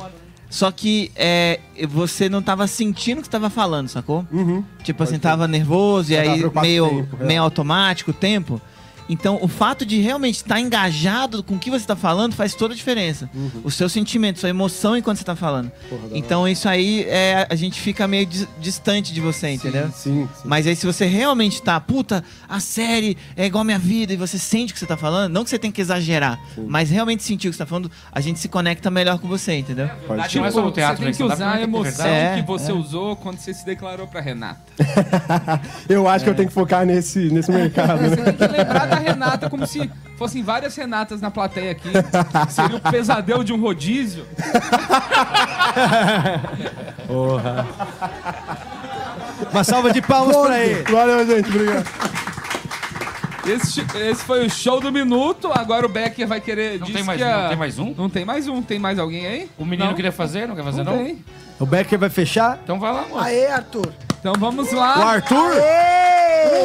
só 0.49 0.71
que 0.71 1.11
é, 1.17 1.59
você 1.89 2.29
não 2.29 2.41
tava 2.41 2.69
sentindo 2.69 3.19
o 3.19 3.21
que 3.21 3.27
você 3.27 3.33
tava 3.33 3.51
falando, 3.51 3.89
sacou? 3.89 4.25
Tipo 4.85 5.03
assim, 5.03 5.19
tava 5.19 5.49
nervoso 5.49 6.13
e 6.13 6.17
aí 6.17 6.29
meio, 6.29 6.51
com 6.51 6.59
o 6.59 6.63
tempo, 6.63 7.19
é. 7.21 7.25
meio 7.25 7.43
automático 7.43 8.13
o 8.13 8.15
tempo. 8.15 8.61
Então, 9.13 9.39
o 9.43 9.49
fato 9.49 9.85
de 9.85 10.01
realmente 10.01 10.37
estar 10.37 10.61
engajado 10.61 11.43
com 11.43 11.57
o 11.57 11.59
que 11.59 11.69
você 11.69 11.83
está 11.83 11.97
falando 11.97 12.33
faz 12.35 12.55
toda 12.55 12.75
a 12.75 12.77
diferença. 12.77 13.29
O 13.65 13.71
seu 13.71 13.89
sentimento, 13.89 14.39
sua 14.39 14.49
emoção 14.49 14.97
enquanto 14.97 15.17
você 15.17 15.23
está 15.25 15.35
falando. 15.35 15.71
Porra, 15.89 16.03
então, 16.13 16.47
isso 16.47 16.69
aí, 16.69 17.05
é, 17.09 17.45
a 17.51 17.55
gente 17.57 17.81
fica 17.81 18.07
meio 18.07 18.25
dis- 18.25 18.47
distante 18.61 19.13
de 19.13 19.21
você, 19.21 19.51
entendeu? 19.51 19.91
Sim, 19.93 20.29
sim. 20.35 20.43
Mas 20.45 20.65
aí, 20.67 20.77
se 20.77 20.87
você 20.87 21.07
realmente 21.07 21.61
tá, 21.61 21.81
puta, 21.81 22.23
a 22.49 22.61
série 22.61 23.19
é 23.37 23.47
igual 23.47 23.63
a 23.63 23.65
minha 23.65 23.79
vida 23.81 24.13
e 24.13 24.17
você 24.17 24.39
sente 24.39 24.71
o 24.71 24.75
que 24.75 24.79
você 24.81 24.87
tá 24.87 24.97
falando, 24.97 25.33
não 25.33 25.43
que 25.43 25.51
você 25.51 25.59
tem 25.59 25.73
que 25.73 25.81
exagerar, 25.81 26.39
mas 26.69 26.89
realmente 26.91 27.25
sentir 27.25 27.49
o 27.49 27.51
que 27.51 27.57
você 27.57 27.65
tá 27.65 27.67
falando, 27.67 27.91
a 28.13 28.21
gente 28.21 28.39
se 28.39 28.49
conecta 28.49 28.91
melhor 28.93 29.19
com 29.19 29.27
você, 29.27 29.55
entendeu? 29.59 29.89
verdade, 30.07 30.39
não 30.39 30.47
é 30.47 30.51
só 30.53 30.63
no 30.63 30.71
teatro, 30.71 30.99
você 30.99 31.05
tem 31.05 31.15
que 31.15 31.23
usar 31.25 31.55
a 31.55 31.57
ter 31.57 31.63
emoção 31.65 31.83
verdade. 32.05 32.43
que 32.43 32.47
você 32.47 32.71
É, 32.71 32.75
é. 32.75 32.79
usou 32.79 33.17
quando 33.17 33.39
você 33.39 33.53
se 33.53 33.67
declarou 33.67 34.07
pra 34.07 34.21
Renata. 34.21 34.61
Eu 35.89 36.07
acho 36.09 36.25
que 36.25 36.31
eu 36.31 36.35
tenho 36.35 36.49
que 36.49 36.55
focar 36.55 36.85
nesse, 36.87 37.19
nesse 37.31 37.51
mercado, 37.51 38.01
né? 38.03 38.09
Você 38.11 38.17
tem 38.17 38.35
que 38.35 38.47
lembrar 38.57 38.87
da 38.87 38.97
Renata 39.01 39.51
como 39.51 39.67
se 39.67 39.91
fossem 40.17 40.43
várias 40.43 40.75
Renatas 40.77 41.21
na 41.21 41.31
plateia 41.31 41.73
aqui. 41.73 41.91
Seria 42.49 42.77
o 42.77 42.81
pesadelo 42.81 43.45
de 43.45 43.53
um 43.53 43.61
rodízio. 43.61 44.25
Porra. 47.07 47.67
Uma 49.51 49.65
salva 49.65 49.93
de 49.93 50.01
palmas 50.03 50.37
pra 50.37 50.59
ele. 50.61 50.83
Valeu, 50.91 51.27
gente. 51.27 51.49
Obrigado. 51.49 51.87
Esse, 53.47 53.81
esse 53.97 54.23
foi 54.23 54.47
o 54.47 54.51
show 54.51 54.81
do 54.81 54.93
minuto. 54.93 55.51
Agora 55.53 55.87
o 55.87 55.89
Becker 55.89 56.27
vai 56.29 56.41
querer. 56.41 56.79
Não 56.79 56.87
tem 56.87 57.03
mais 57.03 57.19
que 57.21 57.27
um? 57.27 57.29
a- 57.29 57.43
Não 57.43 57.49
tem 57.49 57.57
mais 57.57 57.79
um? 57.79 57.95
Não 57.97 58.11
tem 58.11 58.25
mais 58.25 58.49
um. 58.49 58.63
Tem 58.63 58.79
mais 58.79 58.99
alguém 58.99 59.27
aí? 59.27 59.51
O 59.59 59.65
menino 59.65 59.89
Não? 59.89 59.95
queria 59.97 60.13
fazer, 60.13 60.47
não 60.47 60.55
quer 60.55 60.63
fazer, 60.65 60.85
Não 60.85 60.97
não? 60.97 61.05
tem. 61.05 61.25
O 61.59 61.67
Becker 61.67 61.99
vai 61.99 62.11
fechar? 62.11 62.61
Então 62.63 62.79
vai 62.79 62.93
lá, 62.93 63.03
moço. 63.09 63.25
Aê, 63.25 63.47
Arthur. 63.51 63.93
Então 64.21 64.35
vamos 64.39 64.71
lá. 64.71 64.99
O 64.99 65.03
Arthur? 65.03 65.53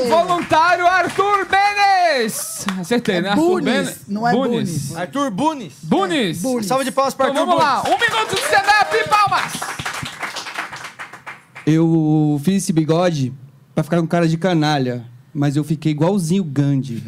O 0.03 0.09
voluntário 0.09 0.85
Arthur 0.85 1.47
Benes. 1.47 2.65
Acertei, 2.81 3.21
né? 3.21 3.29
Arthur 3.29 3.61
Benes. 3.61 4.01
não 4.09 4.27
é 4.27 4.33
Bunes. 4.33 4.93
Arthur 4.93 5.31
Bunes. 5.31 5.73
Bunes. 5.81 6.41
Bunes. 6.41 6.65
Salva 6.65 6.83
de 6.83 6.91
palmas 6.91 7.13
pra 7.13 7.29
Então 7.29 7.43
Arthur 7.43 7.55
vamos 7.55 7.63
lá. 7.63 7.81
Um 7.83 7.97
minuto 7.97 8.35
de 8.35 8.41
stand-up, 8.41 9.09
palmas. 9.09 9.53
Eu 11.65 12.41
fiz 12.43 12.61
esse 12.63 12.73
bigode 12.73 13.33
pra 13.73 13.85
ficar 13.85 14.01
com 14.01 14.07
cara 14.07 14.27
de 14.27 14.37
canalha, 14.37 15.05
mas 15.33 15.55
eu 15.55 15.63
fiquei 15.63 15.93
igualzinho 15.93 16.43
o 16.43 16.45
Gandhi. 16.45 17.01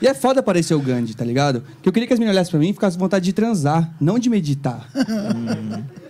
e 0.00 0.06
é 0.06 0.14
foda 0.14 0.44
parecer 0.44 0.74
o 0.74 0.80
Gandhi, 0.80 1.16
tá 1.16 1.24
ligado? 1.24 1.60
Porque 1.60 1.88
eu 1.88 1.92
queria 1.92 2.06
que 2.06 2.12
as 2.12 2.20
meninas 2.20 2.36
olhassem 2.36 2.52
pra 2.52 2.60
mim 2.60 2.68
e 2.70 2.72
ficassem 2.72 2.96
com 3.00 3.04
vontade 3.04 3.24
de 3.24 3.32
transar, 3.32 3.90
não 4.00 4.16
de 4.16 4.30
meditar. 4.30 4.88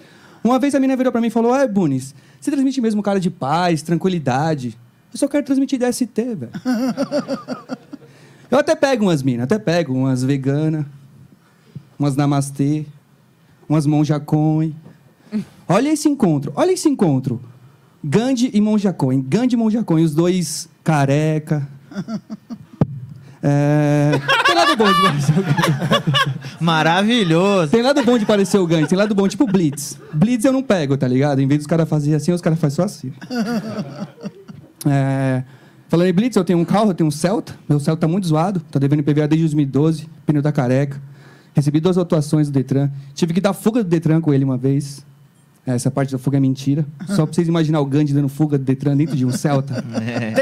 Uma 0.45 0.59
vez 0.59 0.75
a 0.75 0.79
menina 0.79 0.95
virou 0.95 1.11
pra 1.11 1.23
mim 1.23 1.29
e 1.29 1.31
falou: 1.31 1.55
Ah, 1.55 1.67
Bunis, 1.67 2.15
você 2.39 2.51
transmite 2.51 2.79
mesmo 2.79 3.03
cara 3.03 3.19
de 3.19 3.31
paz, 3.31 3.81
tranquilidade. 3.81 4.79
Eu 5.11 5.19
só 5.19 5.27
quero 5.27 5.45
transmitir 5.45 5.79
DST, 5.79 6.35
velho. 6.35 6.53
Eu 8.51 8.59
até 8.59 8.77
pego 8.77 9.07
umas 9.07 9.23
minas, 9.23 9.45
até 9.45 9.59
pego 9.59 9.95
umas 9.95 10.23
veganas, 10.23 10.85
umas 11.99 12.15
namastê, 12.15 12.85
umas 13.67 13.87
monjacões. 13.87 14.73
Olha 15.67 15.89
esse 15.91 16.09
encontro, 16.09 16.53
olha 16.55 16.73
esse 16.73 16.89
encontro. 16.89 17.41
Gandhi 18.05 18.51
e 18.53 18.61
Monjacon, 18.61 19.23
Gandhi 19.23 19.55
e 19.55 19.57
Monjacon, 19.57 19.95
os 19.95 20.15
dois 20.15 20.69
careca. 20.85 21.67
É... 23.47 24.13
Tem 24.47 24.55
lado 24.55 24.75
bom 24.75 24.91
de 24.91 25.03
parecer 25.03 25.33
o 25.33 25.43
Gandhi. 25.43 26.39
Maravilhoso. 26.61 27.71
Tem 27.71 27.83
lado 27.83 28.03
bom 28.03 28.17
de 28.17 28.25
parecer 28.25 28.57
o 28.57 28.67
Gandhi, 28.67 28.89
tem 28.89 28.97
lado 28.97 29.15
bom, 29.15 29.29
tipo 29.29 29.47
Blitz. 29.47 29.99
Blitz 30.15 30.47
eu 30.47 30.53
não 30.53 30.63
pego, 30.63 30.97
tá 30.97 31.07
ligado? 31.07 31.41
Em 31.41 31.47
vez 31.47 31.59
dos 31.59 31.67
caras 31.67 31.87
fazerem 31.87 32.17
assim, 32.17 32.33
os 32.33 32.41
caras 32.41 32.59
fazem 32.59 32.77
só 32.77 32.85
assim. 32.85 33.13
É... 34.87 35.43
Falando 35.89 36.09
em 36.09 36.13
Blitz, 36.15 36.37
eu 36.37 36.45
tenho 36.45 36.59
um 36.59 36.65
carro, 36.65 36.91
eu 36.91 36.95
tenho 36.95 37.07
um 37.07 37.11
Celta. 37.11 37.55
Meu 37.69 37.79
Celta 37.79 38.01
tá 38.01 38.09
muito 38.09 38.27
zoado, 38.27 38.61
tá 38.71 38.79
devendo 38.79 39.01
IPVA 39.01 39.29
desde 39.29 39.43
2012, 39.47 40.09
pneu 40.25 40.41
da 40.41 40.51
careca. 40.51 41.01
Recebi 41.55 41.81
duas 41.81 41.99
atuações 41.99 42.49
do 42.49 42.53
Detran. 42.53 42.91
Tive 43.15 43.35
que 43.35 43.41
dar 43.43 43.53
fuga 43.53 43.85
do 43.85 43.91
Detran 43.91 44.23
com 44.23 44.33
ele 44.33 44.43
uma 44.43 44.57
vez. 44.57 45.05
Essa 45.67 45.91
parte 45.91 46.13
da 46.13 46.19
fuga 46.19 46.39
é 46.39 46.41
mentira. 46.41 46.85
Só 47.09 47.25
pra 47.25 47.35
vocês 47.35 47.47
imaginar 47.47 47.81
o 47.81 47.87
Gandhi 47.87 48.13
dando 48.13 48.29
fuga 48.29 48.59
do 48.59 48.65
Detran 48.65 48.97
dentro 48.97 49.15
de 49.17 49.25
um 49.25 49.31
Celta. 49.31 49.85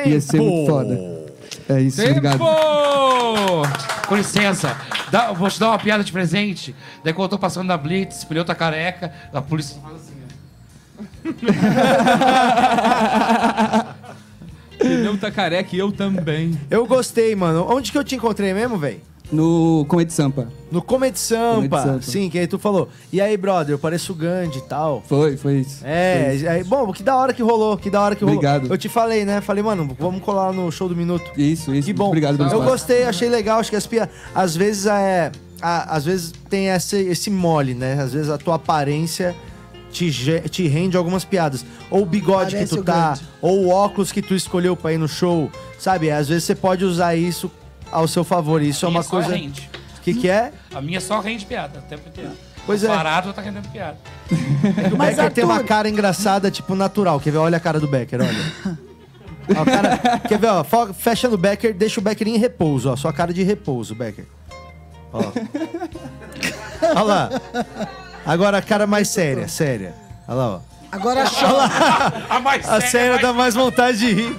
Ia 0.07 0.21
ser 0.21 0.41
muito 0.41 0.71
foda. 0.71 1.23
É 1.69 1.81
isso, 1.81 2.01
obrigado. 2.01 2.41
Com 4.07 4.17
licença, 4.17 4.77
dá- 5.11 5.33
vou 5.33 5.49
te 5.49 5.59
dar 5.61 5.69
uma 5.71 5.79
piada 5.79 6.03
de 6.05 6.13
presente. 6.13 6.75
Daí 7.05 7.13
quando 7.13 7.25
eu 7.25 7.29
tô 7.31 7.39
passando 7.39 7.67
na 7.69 7.77
Blitz, 7.77 8.25
pneu 8.25 8.45
tá 8.45 8.55
careca, 8.55 9.13
a 9.33 9.41
polícia 9.41 9.81
faz 9.81 9.95
assim, 9.97 10.13
Pneu 14.79 15.17
tá 15.19 15.31
careca 15.31 15.75
e 15.75 15.79
eu 15.79 15.93
também. 15.93 16.59
Eu 16.71 16.87
gostei, 16.87 17.35
mano. 17.37 17.67
Onde 17.71 17.93
que 17.93 17.99
eu 17.99 18.05
te 18.05 18.17
encontrei 18.17 18.53
mesmo, 18.53 18.77
velho? 18.79 19.01
No 19.33 19.87
Comedy 19.89 20.13
Sampa. 20.13 20.47
No 20.71 20.83
Comedy 20.83 21.19
Sampa. 21.19 21.55
Comedy 21.55 21.77
Sampa. 21.89 22.03
Sim, 22.03 22.29
que 22.29 22.39
aí 22.39 22.47
tu 22.47 22.59
falou. 22.59 22.89
E 23.11 23.19
aí, 23.21 23.35
brother, 23.37 23.75
eu 23.75 23.79
pareço 23.79 24.13
o 24.13 24.15
Gandhi 24.15 24.59
e 24.59 24.63
tal. 24.63 25.03
Foi, 25.09 25.37
foi 25.39 25.61
isso. 25.61 25.81
É, 25.85 26.25
Foi 26.27 26.37
isso. 26.37 26.49
aí, 26.49 26.65
bom, 26.65 26.93
que 26.93 27.03
da 27.03 27.17
hora 27.17 27.33
que 27.33 27.43
rolou, 27.43 27.77
que 27.79 27.89
da 27.89 28.03
hora 28.03 28.15
que 28.15 28.23
rolou. 28.23 28.37
Obrigado. 28.37 28.69
Eu 28.71 28.77
te 28.77 28.91
falei, 28.91 29.25
né? 29.25 29.41
Falei, 29.41 29.63
mano, 29.63 29.97
vamos 29.99 30.23
colar 30.23 30.53
no 30.53 30.71
show 30.71 30.87
do 30.89 30.95
minuto. 30.95 31.31
Isso, 31.37 31.75
isso. 31.75 31.87
Que 31.87 31.95
bom. 31.95 32.09
Obrigado 32.09 32.37
pelo 32.37 32.49
Eu 32.51 32.53
espaço. 32.59 32.71
gostei, 32.71 33.05
achei 33.05 33.29
legal. 33.31 33.59
Acho 33.59 33.71
que 33.71 33.77
as 33.77 33.87
piadas. 33.87 34.15
Às 34.35 34.55
vezes 34.55 34.85
é. 34.87 35.33
a- 35.63 35.97
às 35.97 36.05
vezes 36.05 36.33
tem 36.51 36.69
esse, 36.69 36.97
esse 36.97 37.31
mole, 37.31 37.73
né? 37.75 37.95
Às 38.03 38.13
vezes 38.13 38.29
a 38.29 38.37
tua 38.37 38.57
aparência 38.57 39.35
te, 39.91 40.11
te 40.51 40.69
rende 40.69 40.95
algumas 40.97 41.25
piadas. 41.25 41.65
Ou 41.91 42.03
o 42.03 42.07
bigode 42.07 42.53
Parece 42.55 42.71
que 42.75 42.81
tu 42.81 42.85
tá, 42.85 43.11
Gandhi. 43.11 43.23
ou 43.41 43.65
o 43.65 43.69
óculos 43.71 44.13
que 44.13 44.21
tu 44.21 44.35
escolheu 44.35 44.77
pra 44.77 44.93
ir 44.93 44.99
no 44.99 45.09
show. 45.09 45.51
Sabe? 45.79 46.11
Às 46.11 46.29
vezes 46.29 46.45
você 46.45 46.55
pode 46.55 46.85
usar 46.85 47.15
isso 47.17 47.51
ao 47.93 48.09
seu 48.09 48.25
favor. 48.25 48.61
Isso 48.63 48.85
é 48.87 48.89
uma 48.89 49.05
coisa. 49.05 49.35
rende. 49.35 49.71
O 49.99 50.01
que, 50.03 50.15
que 50.15 50.29
é? 50.29 50.53
A 50.75 50.81
minha 50.81 51.01
só 51.01 51.21
rende 51.21 51.45
piada, 51.47 51.79
o 51.79 51.83
tempo 51.83 52.09
inteiro. 52.09 52.33
Pois 52.67 52.83
é. 52.83 52.89
Parado 52.89 53.33
tá 53.33 53.41
rendendo 53.43 53.69
piada. 53.69 53.97
O 54.93 54.97
Mas, 54.97 55.17
Becker 55.17 55.33
tem 55.33 55.45
uma 55.45 55.55
Arthur- 55.55 55.69
cara 55.69 55.89
engraçada, 55.89 56.51
tipo, 56.51 56.75
natural. 56.75 57.21
Quer 57.21 57.31
ver? 57.33 57.39
Olha 57.39 57.57
a 57.57 57.61
cara 57.61 57.79
do 57.79 57.87
Becker, 57.89 58.21
olha. 58.21 58.79
Ó, 59.61 59.65
cara- 59.65 60.21
quer 60.29 60.39
ver, 60.39 60.47
ó? 60.49 60.65
Fecha 60.95 61.29
no 61.29 61.37
Becker, 61.37 61.75
deixa 61.75 61.99
o 61.99 62.03
Becker 62.03 62.29
em 62.29 62.37
repouso, 62.39 62.91
ó. 62.91 62.97
Sua 62.97 63.13
cara 63.13 63.33
de 63.35 63.43
repouso, 63.43 63.95
Becker. 63.95 64.25
Ó. 65.13 65.21
Olha 66.95 67.03
lá. 67.03 67.31
Agora 68.25 68.59
a 68.59 68.63
cara 68.63 68.87
mais 68.87 69.09
séria, 69.09 69.49
séria. 69.49 69.95
Olha 70.29 70.37
lá, 70.37 70.49
ó. 70.57 70.61
Agora 70.93 71.21
Olha 71.21 71.31
chora. 71.31 72.25
A 72.31 72.41
mais 72.41 72.65
A 72.69 72.81
séria, 72.81 72.89
séria 72.91 73.11
mais- 73.13 73.23
dá 73.23 73.33
mais 73.33 73.55
vontade 73.55 73.99
de 73.99 74.13
rir. 74.13 74.37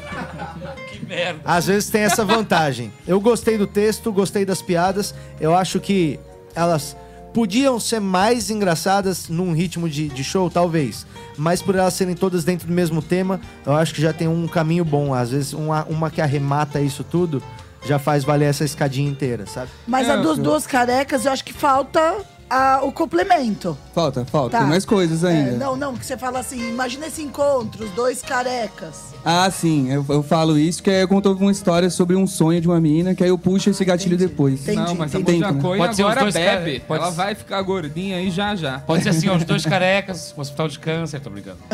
Merda. 1.15 1.41
Às 1.45 1.67
vezes 1.67 1.89
tem 1.89 2.01
essa 2.01 2.23
vantagem. 2.25 2.91
Eu 3.07 3.19
gostei 3.21 3.57
do 3.57 3.67
texto, 3.67 4.11
gostei 4.11 4.45
das 4.45 4.61
piadas. 4.61 5.13
Eu 5.39 5.55
acho 5.55 5.79
que 5.79 6.19
elas 6.55 6.95
podiam 7.33 7.79
ser 7.79 7.99
mais 7.99 8.49
engraçadas 8.51 9.27
num 9.27 9.53
ritmo 9.53 9.89
de, 9.89 10.07
de 10.07 10.23
show, 10.23 10.49
talvez. 10.49 11.05
Mas 11.37 11.61
por 11.61 11.75
elas 11.75 11.93
serem 11.95 12.15
todas 12.15 12.43
dentro 12.43 12.67
do 12.67 12.73
mesmo 12.73 13.01
tema, 13.01 13.41
eu 13.65 13.73
acho 13.73 13.93
que 13.93 14.01
já 14.01 14.13
tem 14.13 14.27
um 14.27 14.47
caminho 14.47 14.85
bom. 14.85 15.13
Às 15.13 15.31
vezes 15.31 15.53
uma, 15.53 15.83
uma 15.85 16.11
que 16.11 16.21
arremata 16.21 16.79
isso 16.79 17.03
tudo 17.03 17.41
já 17.85 17.99
faz 17.99 18.23
valer 18.23 18.45
essa 18.45 18.63
escadinha 18.63 19.09
inteira, 19.09 19.45
sabe? 19.45 19.69
Mas 19.87 20.07
É, 20.07 20.11
a 20.11 20.15
dos 20.17 20.37
eu- 20.37 20.43
duas 20.43 20.65
carecas, 20.67 21.25
eu 21.25 21.31
acho 21.31 21.43
que 21.43 21.51
falta 21.53 22.15
a- 22.49 22.79
o 22.83 22.91
complemento. 22.91 23.77
Falta, 23.93 24.25
falta. 24.25 24.51
Tá. 24.51 24.59
Tem 24.59 24.67
mais 24.69 24.85
coisas 24.85 25.23
É, 25.23 25.29
ainda. 25.29 25.51
não, 25.57 25.75
não, 25.75 25.95
que 25.95 26.05
você 26.05 26.17
fala 26.17 26.39
assim, 26.39 26.69
imagina 26.69 27.07
esse 27.07 27.21
encontro, 27.21 27.85
os 27.85 27.91
dois 27.91 28.21
carecas. 28.21 29.13
Ah, 29.25 29.49
sim, 29.49 29.89
eu, 29.91 30.05
eu 30.09 30.21
falo 30.23 30.57
isso, 30.57 30.83
que 30.83 30.89
aí 30.89 31.01
eu 31.01 31.07
conto 31.07 31.31
uma 31.33 31.51
história 31.51 31.89
sobre 31.89 32.15
um 32.15 32.27
sonho 32.27 32.59
de 32.61 32.67
uma 32.67 32.79
menina, 32.79 33.15
que 33.15 33.23
aí 33.23 33.29
eu 33.29 33.37
puxo 33.37 33.69
esse 33.69 33.83
gatilho 33.85 34.17
depois. 34.17 34.65
Não, 34.67 34.95
mas 34.95 35.15
a 35.15 35.21
Tem, 35.21 35.39
Monja? 35.41 35.53
Coen 35.53 35.77
Pode 35.79 35.95
ser 35.95 36.03
os 36.03 36.07
agora 36.11 36.21
dois 36.21 36.33
bebe. 36.33 36.79
pode 36.87 37.01
Ela 37.01 37.11
vai 37.11 37.35
ficar 37.35 37.61
gordinha 37.61 38.17
aí 38.17 38.29
já 38.29 38.55
já. 38.55 38.79
Pode 38.79 39.03
ser 39.03 39.09
assim, 39.09 39.29
ó, 39.29 39.35
os 39.35 39.43
dois 39.45 39.65
carecas, 39.65 40.33
hospital 40.37 40.67
de 40.67 40.79
câncer, 40.79 41.19
tô 41.21 41.29
brincando. 41.29 41.57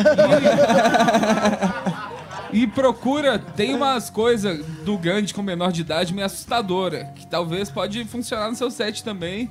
E 2.52 2.66
procura, 2.66 3.38
tem 3.38 3.74
umas 3.76 4.10
coisas 4.10 4.64
do 4.84 4.98
Gandhi 4.98 5.32
com 5.32 5.40
menor 5.40 5.70
de 5.70 5.82
idade 5.82 6.12
meio 6.12 6.26
assustadora, 6.26 7.04
que 7.14 7.24
talvez 7.24 7.70
pode 7.70 8.04
funcionar 8.06 8.48
no 8.50 8.56
seu 8.56 8.72
set 8.72 9.04
também. 9.04 9.48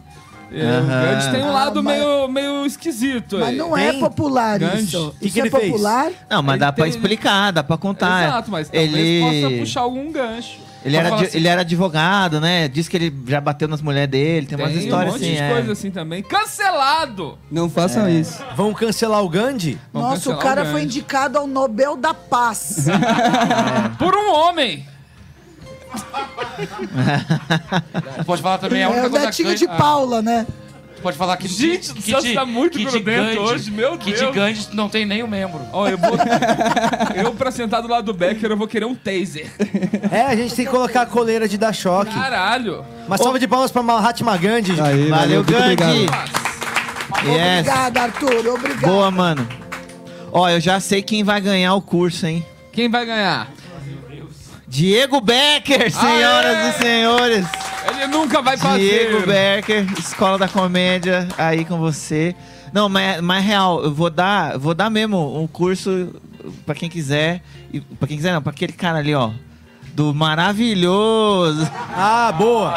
É, 0.51 0.79
O. 0.79 0.85
Gandhi 0.87 1.31
tem 1.31 1.43
um 1.43 1.49
Ah, 1.49 1.51
lado 1.53 1.83
mas- 1.83 1.97
meio, 1.97 2.27
meio 2.27 2.65
esquisito 2.65 3.37
Mas 3.39 3.49
aí. 3.49 3.55
não 3.55 3.77
é 3.77 3.91
Tem? 3.91 3.99
popular 3.99 4.57
Gandhi. 4.59 4.83
isso. 4.83 5.15
Que 5.19 5.25
isso 5.27 5.33
que 5.35 5.39
é 5.39 5.43
ele 5.43 5.49
fez? 5.51 5.71
popular? 5.71 6.11
Não, 6.29 6.41
mas 6.41 6.53
Ele 6.55 6.59
dá 6.59 6.71
pra 6.71 6.83
tem- 6.85 6.93
explicar, 6.93 7.51
dá 7.51 7.63
pra 7.63 7.77
contar. 7.77 8.27
Exato, 8.27 8.51
mas 8.51 8.69
talvez 8.69 8.89
possa 9.23 9.35
ele... 9.35 9.59
puxar 9.59 9.81
algum 9.81 10.11
gancho. 10.11 10.69
Ele 10.83 10.95
era, 10.95 11.09
de- 11.09 11.25
assim- 11.25 11.37
ele 11.37 11.47
era 11.49 11.61
advogado, 11.61 12.39
né? 12.39 12.69
Diz 12.69 12.87
que 12.87 12.95
ele 12.95 13.13
já 13.27 13.41
bateu 13.41 13.67
nas 13.67 13.81
mulheres 13.81 14.09
dele. 14.09 14.45
Tem, 14.47 14.57
umas 14.57 14.71
Tem 14.71 14.79
histórias 14.83 15.09
um 15.13 15.17
monte 15.17 15.25
assim. 15.25 15.35
de 15.35 15.41
é. 15.41 15.49
coisa 15.51 15.71
assim 15.73 15.91
também. 15.91 16.23
Cancelado! 16.23 17.37
Não 17.51 17.69
façam 17.69 18.05
É. 18.07 18.11
isso. 18.11 18.41
Vamos 18.55 18.79
cancelar 18.79 19.21
o 19.21 19.27
Gandhi? 19.29 19.77
Vamos 19.91 20.09
Nossa, 20.09 20.21
o 20.29 20.33
cancelar 20.33 20.41
cara 20.43 20.61
Gandhi. 20.61 20.71
foi 20.73 20.83
indicado 20.83 21.37
ao 21.37 21.45
Nobel 21.47 21.97
da 21.97 22.13
Paz. 22.13 22.87
Por 23.99 24.15
um 24.15 24.31
homem! 24.33 24.87
Pode 28.25 28.41
falar 28.41 28.57
também 28.57 28.83
a 28.83 28.87
é 28.87 28.89
única 28.89 29.07
o 29.07 29.09
coisa 29.09 29.25
netinho 29.27 29.49
que- 29.49 29.55
de 29.55 29.65
ah, 29.65 29.75
Paula, 29.75 30.21
né? 30.21 30.45
Pode 31.01 31.15
falar 31.17 31.37
que 31.37 31.47
Gente 31.47 31.93
do 31.93 32.01
céu, 32.01 32.21
você 32.21 32.33
tá 32.33 32.45
muito 32.45 32.77
grudento 32.77 33.39
hoje, 33.39 33.71
meu 33.71 33.97
Que 33.97 34.11
de 34.11 34.19
Deus. 34.19 34.35
Gandhi 34.35 34.67
não 34.73 34.89
tem 34.89 35.05
nem 35.05 35.23
um 35.23 35.27
membro. 35.27 35.61
Ó, 35.71 35.87
eu 35.87 35.97
vou. 35.97 36.11
eu, 37.15 37.33
pra 37.35 37.51
sentar 37.51 37.81
do 37.81 37.87
lado 37.87 38.03
do 38.03 38.13
Becker, 38.13 38.51
eu 38.51 38.57
vou 38.57 38.67
querer 38.67 38.83
um 38.83 38.93
taser. 38.93 39.49
É, 40.11 40.23
a 40.23 40.35
gente 40.35 40.53
tem 40.53 40.65
que 40.65 40.71
colocar 40.71 41.03
a 41.03 41.05
coleira 41.05 41.47
de 41.47 41.57
dar 41.57 41.71
choque. 41.73 42.13
Caralho! 42.13 42.83
Uma 43.07 43.17
salva 43.17 43.39
de 43.39 43.47
palmas 43.47 43.71
pra 43.71 43.81
Mahatma 43.81 44.35
Gandhi. 44.35 44.73
Aí, 44.81 45.07
Valeu, 45.07 45.37
muito 45.37 45.51
Gandhi! 45.53 45.63
obrigado. 45.73 46.39
Yes. 47.25 47.59
Obrigada, 47.59 48.01
Arthur. 48.01 48.47
Obrigada. 48.47 48.87
Boa, 48.87 49.09
mano. 49.09 49.47
Ó, 50.33 50.49
eu 50.49 50.59
já 50.59 50.81
sei 50.81 51.01
quem 51.01 51.23
vai 51.23 51.39
ganhar 51.39 51.73
o 51.75 51.81
curso, 51.81 52.27
hein? 52.27 52.45
Quem 52.73 52.89
vai 52.89 53.05
ganhar? 53.05 53.47
Diego 54.69 55.19
Becker, 55.19 55.91
senhoras 55.91 56.55
Aê! 56.55 56.69
e 56.69 56.73
senhores. 56.73 57.45
Ele 57.89 58.05
nunca 58.07 58.39
vai 58.39 58.55
fazer. 58.55 59.09
Diego 59.09 59.25
Becker, 59.25 59.85
Escola 59.97 60.37
da 60.37 60.47
Comédia, 60.47 61.27
aí 61.39 61.65
com 61.65 61.79
você. 61.79 62.35
Não, 62.71 62.87
mas, 62.87 63.19
mas 63.19 63.43
real, 63.43 63.83
eu 63.83 63.91
vou 63.91 64.11
dar, 64.11 64.59
vou 64.59 64.75
dar 64.75 64.91
mesmo 64.91 65.41
um 65.41 65.47
curso 65.47 66.13
pra 66.67 66.75
quem 66.75 66.87
quiser. 66.87 67.41
Pra 67.97 68.07
quem 68.07 68.15
quiser 68.15 68.31
não, 68.31 68.43
pra 68.43 68.51
aquele 68.51 68.73
cara 68.73 68.99
ali, 68.99 69.15
ó. 69.15 69.31
Do 69.99 70.13
maravilhoso. 70.13 71.69
Ah, 71.93 72.31
boa! 72.31 72.73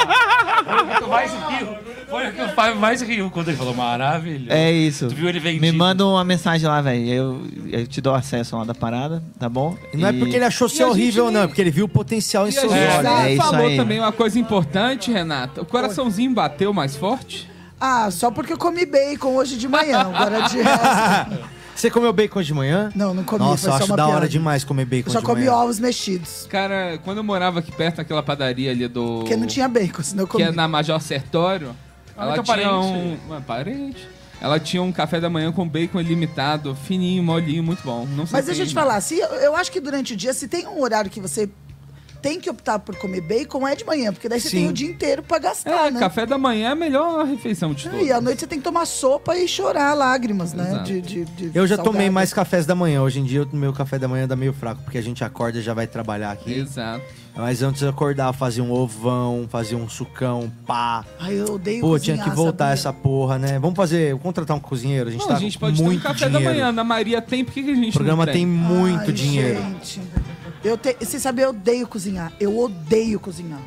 Tu 0.99 1.07
mais 1.09 1.31
riu. 1.31 1.69
Foi 2.11 2.29
o 2.29 2.33
que 2.33 2.43
o 2.43 2.49
Fábio 2.49 2.81
mais 2.81 3.01
riu 3.01 3.31
quando 3.31 3.47
ele 3.47 3.57
falou 3.57 3.73
maravilha. 3.77 4.53
É 4.53 4.73
isso. 4.73 5.07
Tu 5.07 5.15
viu 5.15 5.29
ele 5.29 5.39
vendido. 5.39 5.61
Me 5.65 5.71
manda 5.71 6.05
uma 6.05 6.25
mensagem 6.25 6.67
lá, 6.67 6.81
velho. 6.81 7.07
Eu, 7.09 7.47
eu 7.71 7.87
te 7.87 8.01
dou 8.01 8.13
acesso 8.13 8.57
lá 8.59 8.65
da 8.65 8.75
parada, 8.75 9.23
tá 9.39 9.49
bom? 9.49 9.77
E 9.95 9.97
não 9.99 10.09
é 10.09 10.13
porque 10.13 10.35
ele 10.35 10.45
achou 10.45 10.69
ser 10.69 10.83
horrível, 10.83 11.27
gente 11.27 11.35
não. 11.35 11.41
É 11.43 11.45
nem- 11.45 11.49
porque 11.49 11.61
ele 11.61 11.71
viu 11.71 11.85
o 11.85 11.89
potencial 11.89 12.45
em 12.49 12.51
E 12.51 12.59
a 12.59 12.61
seus 12.61 12.73
gente 12.73 12.93
olhos. 12.93 13.07
é 13.25 13.33
isso 13.35 13.43
falou 13.43 13.67
aí. 13.69 13.77
também 13.77 14.01
uma 14.01 14.11
coisa 14.11 14.37
importante, 14.37 15.13
Renata. 15.13 15.63
O 15.63 15.65
coraçãozinho 15.65 16.35
bateu 16.35 16.75
mais 16.75 16.97
forte? 16.97 17.49
Ah, 17.81 18.11
só 18.11 18.33
porque 18.33 18.53
eu 18.53 18.59
comi 18.59 18.85
bacon 18.85 19.37
hoje 19.37 19.57
de 19.57 19.69
manhã. 19.69 20.01
Agora 20.01 20.41
de 20.49 20.61
resto. 20.61 21.39
Você 21.75 21.91
comeu 21.91 22.13
bacon 22.13 22.43
de 22.43 22.55
manhã? 22.55 22.93
Não, 22.95 23.13
não 23.15 23.25
comi. 23.25 23.41
Nossa, 23.45 23.63
foi 23.63 23.69
eu 23.69 23.73
só 23.73 23.77
acho 23.83 23.87
uma 23.93 23.97
da 23.97 24.05
hora 24.07 24.13
piada. 24.21 24.29
demais 24.29 24.63
comer 24.65 24.85
bacon 24.85 25.09
Eu 25.09 25.13
só 25.13 25.21
de 25.21 25.27
comi 25.27 25.41
manhã. 25.41 25.55
ovos 25.55 25.79
mexidos. 25.81 26.47
Cara, 26.49 26.99
quando 27.05 27.19
eu 27.19 27.25
morava 27.25 27.59
aqui 27.61 27.73
perto 27.73 27.97
daquela 27.97 28.23
padaria 28.23 28.71
ali 28.71 28.87
do. 28.87 29.21
Porque 29.21 29.37
não 29.37 29.47
tinha 29.47 29.69
bacon, 29.69 30.03
senão 30.03 30.23
eu 30.25 30.27
Que 30.27 30.33
comi. 30.33 30.45
é 30.45 30.53
na 30.53 30.69
Major 30.69 31.01
Sertório. 31.01 31.75
Ah, 32.17 32.25
Ela 32.25 32.35
teu 32.35 32.43
tinha 32.45 32.57
parente. 32.57 32.75
um. 32.87 33.19
Uma 33.27 33.41
parente. 33.41 34.09
Ela 34.41 34.59
tinha 34.59 34.83
um 34.83 34.91
café 34.91 35.21
da 35.21 35.31
manhã 35.31 35.53
com 35.53 35.67
bacon 35.69 36.01
ilimitado, 36.01 36.75
fininho, 36.75 37.23
molinho, 37.23 37.63
muito 37.63 37.83
bom. 37.85 38.05
Não 38.07 38.27
sei 38.27 38.39
Mas 38.39 38.47
deixa 38.47 38.63
eu 38.63 38.67
te 38.67 38.75
falar, 38.75 39.01
se, 39.01 39.17
eu 39.21 39.55
acho 39.55 39.71
que 39.71 39.79
durante 39.81 40.15
o 40.15 40.17
dia, 40.17 40.35
se 40.35 40.49
tem 40.49 40.67
um 40.67 40.81
horário 40.83 41.09
que 41.09 41.21
você 41.21 41.49
tem 42.23 42.41
que 42.41 42.49
optar 42.49 42.79
por 42.79 42.95
comer 42.97 43.21
bacon, 43.21 43.67
é 43.67 43.75
de 43.75 43.85
manhã, 43.85 44.13
porque 44.13 44.29
daí 44.29 44.41
você 44.41 44.49
Sim. 44.49 44.57
tem 44.59 44.69
o 44.69 44.73
dia 44.73 44.89
inteiro 44.89 45.23
pra 45.23 45.39
gastar, 45.39 45.89
É, 45.89 45.91
né? 45.91 45.99
café 46.01 46.25
da 46.25 46.39
manhã 46.39 46.69
é 46.69 46.73
a 46.73 46.75
melhor 46.77 47.27
refeição 47.27 47.75
de 47.75 47.89
todas. 47.89 48.07
E 48.07 48.13
à 48.13 48.21
noite 48.21 48.41
você 48.41 48.47
tem 48.47 48.59
que 48.59 48.65
tomar 48.65 48.87
sopa 48.87 49.37
e 49.37 49.49
chorar 49.49 49.93
lágrimas, 49.95 50.53
né? 50.53 50.83
De, 50.87 51.01
de, 51.01 51.25
de 51.25 51.51
Eu 51.53 51.67
já 51.67 51.77
tomei 51.77 51.93
salgado. 51.93 52.13
mais 52.13 52.33
cafés 52.33 52.65
da 52.65 52.75
manhã. 52.75 53.03
Hoje 53.03 53.19
em 53.21 53.25
dia, 53.25 53.43
o 53.43 53.57
meu 53.57 53.73
café 53.73 53.99
da 53.99 54.07
manhã 54.07 54.27
dá 54.29 54.37
meio 54.37 54.53
fraco, 54.53 54.81
porque 54.83 54.99
a 54.99 55.03
gente 55.03 55.25
acorda 55.25 55.59
e 55.59 55.63
já 55.63 55.75
vai 55.75 55.87
trabalhar 55.87 56.31
aqui. 56.31 56.53
Exato. 56.55 57.05
Mas 57.35 57.63
antes 57.63 57.81
de 57.81 57.89
acordar, 57.89 58.31
fazia 58.35 58.63
um 58.63 58.71
ovão, 58.71 59.47
fazia 59.51 59.77
um 59.77 59.89
sucão, 59.89 60.53
pá. 60.67 61.05
Ai, 61.19 61.41
eu 61.41 61.55
odeio 61.55 61.81
Pô, 61.81 61.89
cozinhar, 61.89 62.19
tinha 62.19 62.31
que 62.31 62.37
voltar 62.37 62.65
sabia? 62.67 62.75
essa 62.75 62.93
porra, 62.93 63.39
né? 63.39 63.59
Vamos 63.59 63.75
fazer, 63.77 64.11
vamos 64.11 64.23
contratar 64.23 64.57
um 64.57 64.61
cozinheiro. 64.61 65.09
A 65.09 65.13
gente 65.13 65.23
Não, 65.23 65.29
tá 65.29 65.37
a 65.37 65.39
gente 65.41 65.59
com 65.59 65.67
pode 65.67 65.83
muito 65.83 66.03
ter 66.03 66.09
um 66.09 66.13
café 66.13 66.27
dinheiro. 66.27 66.45
da 66.45 66.51
manhã. 66.53 66.73
Na 66.73 66.85
Maria 66.85 67.23
tem, 67.23 67.43
por 67.45 67.55
que, 67.55 67.63
que 67.63 67.71
a 67.71 67.75
gente 67.75 67.89
O 67.91 67.93
programa 67.95 68.27
não 68.27 68.33
tem 68.33 68.45
muito 68.47 69.01
Ai, 69.07 69.13
dinheiro. 69.13 69.61
Gente, 69.63 70.01
eu 70.65 70.77
te... 70.77 70.97
você 71.01 71.19
sabe, 71.19 71.43
eu 71.43 71.51
odeio 71.51 71.87
cozinhar. 71.87 72.33
Eu 72.41 72.59
odeio 72.59 73.21
cozinhar. 73.21 73.61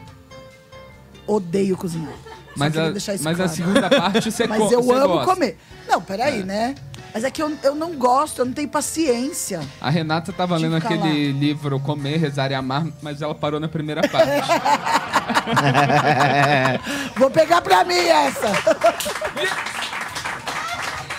Odeio 1.28 1.76
cozinhar. 1.78 2.14
Só 2.14 2.30
Mas 2.56 2.78
a- 2.78 2.92
mas 2.92 3.10
a 3.10 3.18
claro. 3.36 3.50
segunda 3.50 3.90
parte 3.90 4.32
você 4.32 4.48
Mas 4.60 4.72
eu 4.72 4.80
amo 4.92 5.08
gosta. 5.16 5.34
comer. 5.34 5.58
Não, 5.88 6.02
peraí, 6.02 6.44
né? 6.44 6.76
Mas 7.14 7.24
é 7.24 7.32
que 7.32 7.42
eu, 7.42 7.52
eu 7.64 7.74
não 7.76 7.94
gosto, 7.96 8.40
eu 8.40 8.46
não 8.46 8.52
tenho 8.54 8.68
paciência. 8.68 9.62
A 9.80 9.90
Renata 9.90 10.34
tava 10.34 10.58
Tive 10.58 10.68
lendo 10.70 10.84
aquele 10.84 11.32
livro 11.32 11.80
Comer, 11.80 12.18
Rezar 12.18 12.52
e 12.52 12.54
Amar, 12.54 12.86
mas 13.02 13.22
ela 13.22 13.34
parou 13.34 13.58
na 13.60 13.70
primeira 13.70 14.02
parte. 14.08 14.30
Vou 17.18 17.30
pegar 17.32 17.62
pra 17.62 17.86
mim 17.86 17.96
essa. 17.96 18.48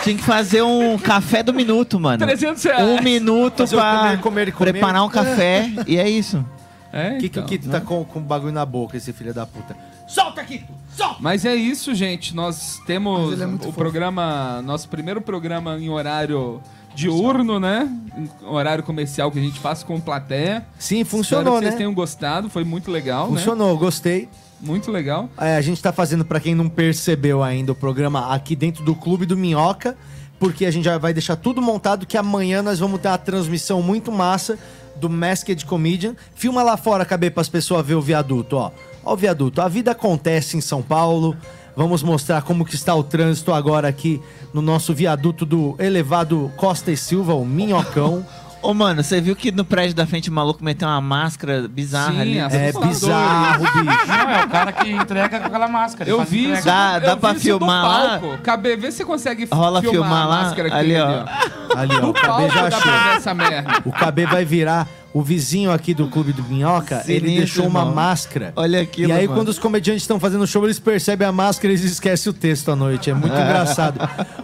Tinha 0.06 0.16
que 0.16 0.22
fazer 0.22 0.62
um 0.62 0.96
café 0.96 1.42
do 1.42 1.52
minuto, 1.52 1.98
mano. 1.98 2.18
300 2.24 2.62
reais. 2.62 2.86
Um 2.88 3.02
minuto 3.02 3.58
Fazer 3.58 3.74
o 3.74 3.78
pra 3.78 3.98
comer, 4.00 4.20
comer 4.20 4.48
e 4.48 4.52
comer. 4.52 4.72
preparar 4.72 5.04
um 5.04 5.08
café 5.08 5.68
e 5.86 5.96
é 5.98 6.08
isso. 6.08 6.44
É, 6.92 7.18
Que 7.18 7.26
então, 7.26 7.44
que, 7.44 7.58
que 7.58 7.66
né? 7.66 7.72
tá 7.72 7.80
com, 7.80 8.04
com 8.04 8.20
bagulho 8.20 8.52
na 8.52 8.64
boca, 8.64 8.96
esse 8.96 9.12
filho 9.12 9.34
da 9.34 9.44
puta? 9.44 9.76
Solta 10.06 10.40
aqui! 10.40 10.64
Solta! 10.96 11.16
Mas 11.20 11.44
é 11.44 11.54
isso, 11.56 11.92
gente. 11.92 12.34
Nós 12.36 12.76
Mas 12.78 12.86
temos 12.86 13.32
ele 13.32 13.42
é 13.42 13.46
muito 13.46 13.62
o 13.62 13.64
fofo. 13.66 13.78
programa, 13.78 14.62
nosso 14.62 14.88
primeiro 14.88 15.20
programa 15.20 15.76
em 15.76 15.88
horário 15.90 16.62
diurno, 16.94 17.58
né? 17.58 17.90
Em 18.16 18.30
horário 18.46 18.84
comercial 18.84 19.30
que 19.32 19.38
a 19.40 19.42
gente 19.42 19.58
faz 19.58 19.82
com 19.82 20.00
plateia. 20.00 20.64
Sim, 20.78 21.00
Espero 21.00 21.10
funcionou, 21.18 21.54
que 21.54 21.60
vocês 21.62 21.72
né? 21.72 21.78
tenham 21.78 21.92
gostado, 21.92 22.48
foi 22.48 22.62
muito 22.64 22.90
legal, 22.92 23.26
Funcionou, 23.28 23.76
gostei. 23.76 24.28
Muito 24.60 24.90
legal. 24.90 25.28
É, 25.38 25.56
a 25.56 25.60
gente 25.60 25.82
tá 25.82 25.92
fazendo, 25.92 26.24
pra 26.24 26.40
quem 26.40 26.54
não 26.54 26.68
percebeu 26.68 27.42
ainda, 27.42 27.72
o 27.72 27.74
programa 27.74 28.34
aqui 28.34 28.56
dentro 28.56 28.84
do 28.84 28.94
Clube 28.94 29.26
do 29.26 29.36
Minhoca, 29.36 29.96
porque 30.38 30.64
a 30.66 30.70
gente 30.70 30.84
já 30.84 30.98
vai 30.98 31.12
deixar 31.12 31.36
tudo 31.36 31.60
montado, 31.60 32.06
que 32.06 32.16
amanhã 32.16 32.62
nós 32.62 32.78
vamos 32.78 33.00
ter 33.00 33.08
uma 33.08 33.18
transmissão 33.18 33.82
muito 33.82 34.10
massa 34.10 34.58
do 34.96 35.08
Masked 35.08 35.64
Comedian. 35.66 36.14
Filma 36.34 36.62
lá 36.62 36.76
fora, 36.76 37.04
KB, 37.04 37.30
pras 37.30 37.48
pessoas 37.48 37.86
ver 37.86 37.94
o 37.94 38.00
viaduto, 38.00 38.56
ó. 38.56 38.70
Ó 39.04 39.12
o 39.12 39.16
viaduto. 39.16 39.60
A 39.60 39.68
vida 39.68 39.92
acontece 39.92 40.56
em 40.56 40.60
São 40.60 40.82
Paulo. 40.82 41.36
Vamos 41.76 42.02
mostrar 42.02 42.42
como 42.42 42.64
que 42.64 42.74
está 42.74 42.94
o 42.94 43.04
trânsito 43.04 43.52
agora 43.52 43.86
aqui 43.86 44.20
no 44.52 44.62
nosso 44.62 44.94
viaduto 44.94 45.44
do 45.44 45.76
elevado 45.78 46.50
Costa 46.56 46.90
e 46.90 46.96
Silva, 46.96 47.34
o 47.34 47.44
Minhocão. 47.44 48.24
Ô, 48.62 48.74
mano, 48.74 49.02
você 49.02 49.20
viu 49.20 49.36
que 49.36 49.52
no 49.52 49.64
prédio 49.64 49.94
da 49.94 50.04
frente 50.06 50.28
o 50.28 50.32
maluco 50.32 50.64
meteu 50.64 50.88
uma 50.88 51.00
máscara 51.00 51.68
bizarra 51.68 52.14
Sim, 52.14 52.20
ali? 52.20 52.38
É 52.38 52.42
Assustador. 52.44 52.88
bizarro, 52.88 53.62
bicho. 53.64 54.06
Não, 54.08 54.30
é 54.30 54.44
o 54.44 54.48
cara 54.48 54.72
que 54.72 54.90
entrega 54.90 55.38
com 55.38 55.46
aquela 55.46 55.68
máscara. 55.68 56.10
Eu 56.10 56.24
vi 56.24 56.52
isso. 56.52 56.64
Dá- 56.64 56.98
dá 56.98 57.16
pra 57.16 57.34
filmar 57.34 57.84
lá? 57.84 58.18
palco. 58.18 58.38
KB, 58.42 58.76
vê 58.76 58.90
se 58.90 58.98
você 58.98 59.04
consegue 59.04 59.46
Rola 59.52 59.80
filmar 59.80 60.22
a 60.22 60.26
lá? 60.26 60.42
máscara 60.42 60.68
aqui, 60.68 60.76
Ali, 60.76 60.96
ó. 60.98 61.78
Ali, 61.78 61.94
ó, 61.94 62.08
o 62.08 62.12
palco 62.14 62.52
já 62.52 62.66
achou. 62.66 63.82
O 63.84 63.92
KB 63.92 64.26
vai 64.26 64.44
virar 64.44 64.88
o 65.14 65.22
vizinho 65.22 65.70
aqui 65.70 65.94
do 65.94 66.08
Clube 66.08 66.32
do 66.32 66.42
Minhoca. 66.42 67.04
ele 67.06 67.36
deixou 67.36 67.66
uma 67.68 67.80
irmão. 67.80 67.94
máscara. 67.94 68.52
Olha 68.56 68.80
aquilo, 68.82 69.10
E 69.10 69.12
aí, 69.12 69.26
mano. 69.28 69.38
quando 69.38 69.48
os 69.48 69.58
comediantes 69.60 70.02
estão 70.02 70.18
fazendo 70.18 70.44
show, 70.46 70.64
eles 70.64 70.80
percebem 70.80 71.26
a 71.28 71.30
máscara 71.32 71.72
e 71.72 71.76
eles 71.76 71.84
esquecem 71.84 72.30
o 72.30 72.32
texto 72.34 72.70
à 72.72 72.76
noite. 72.76 73.10
É 73.10 73.14
muito 73.14 73.32
engraçado. 73.38 74.00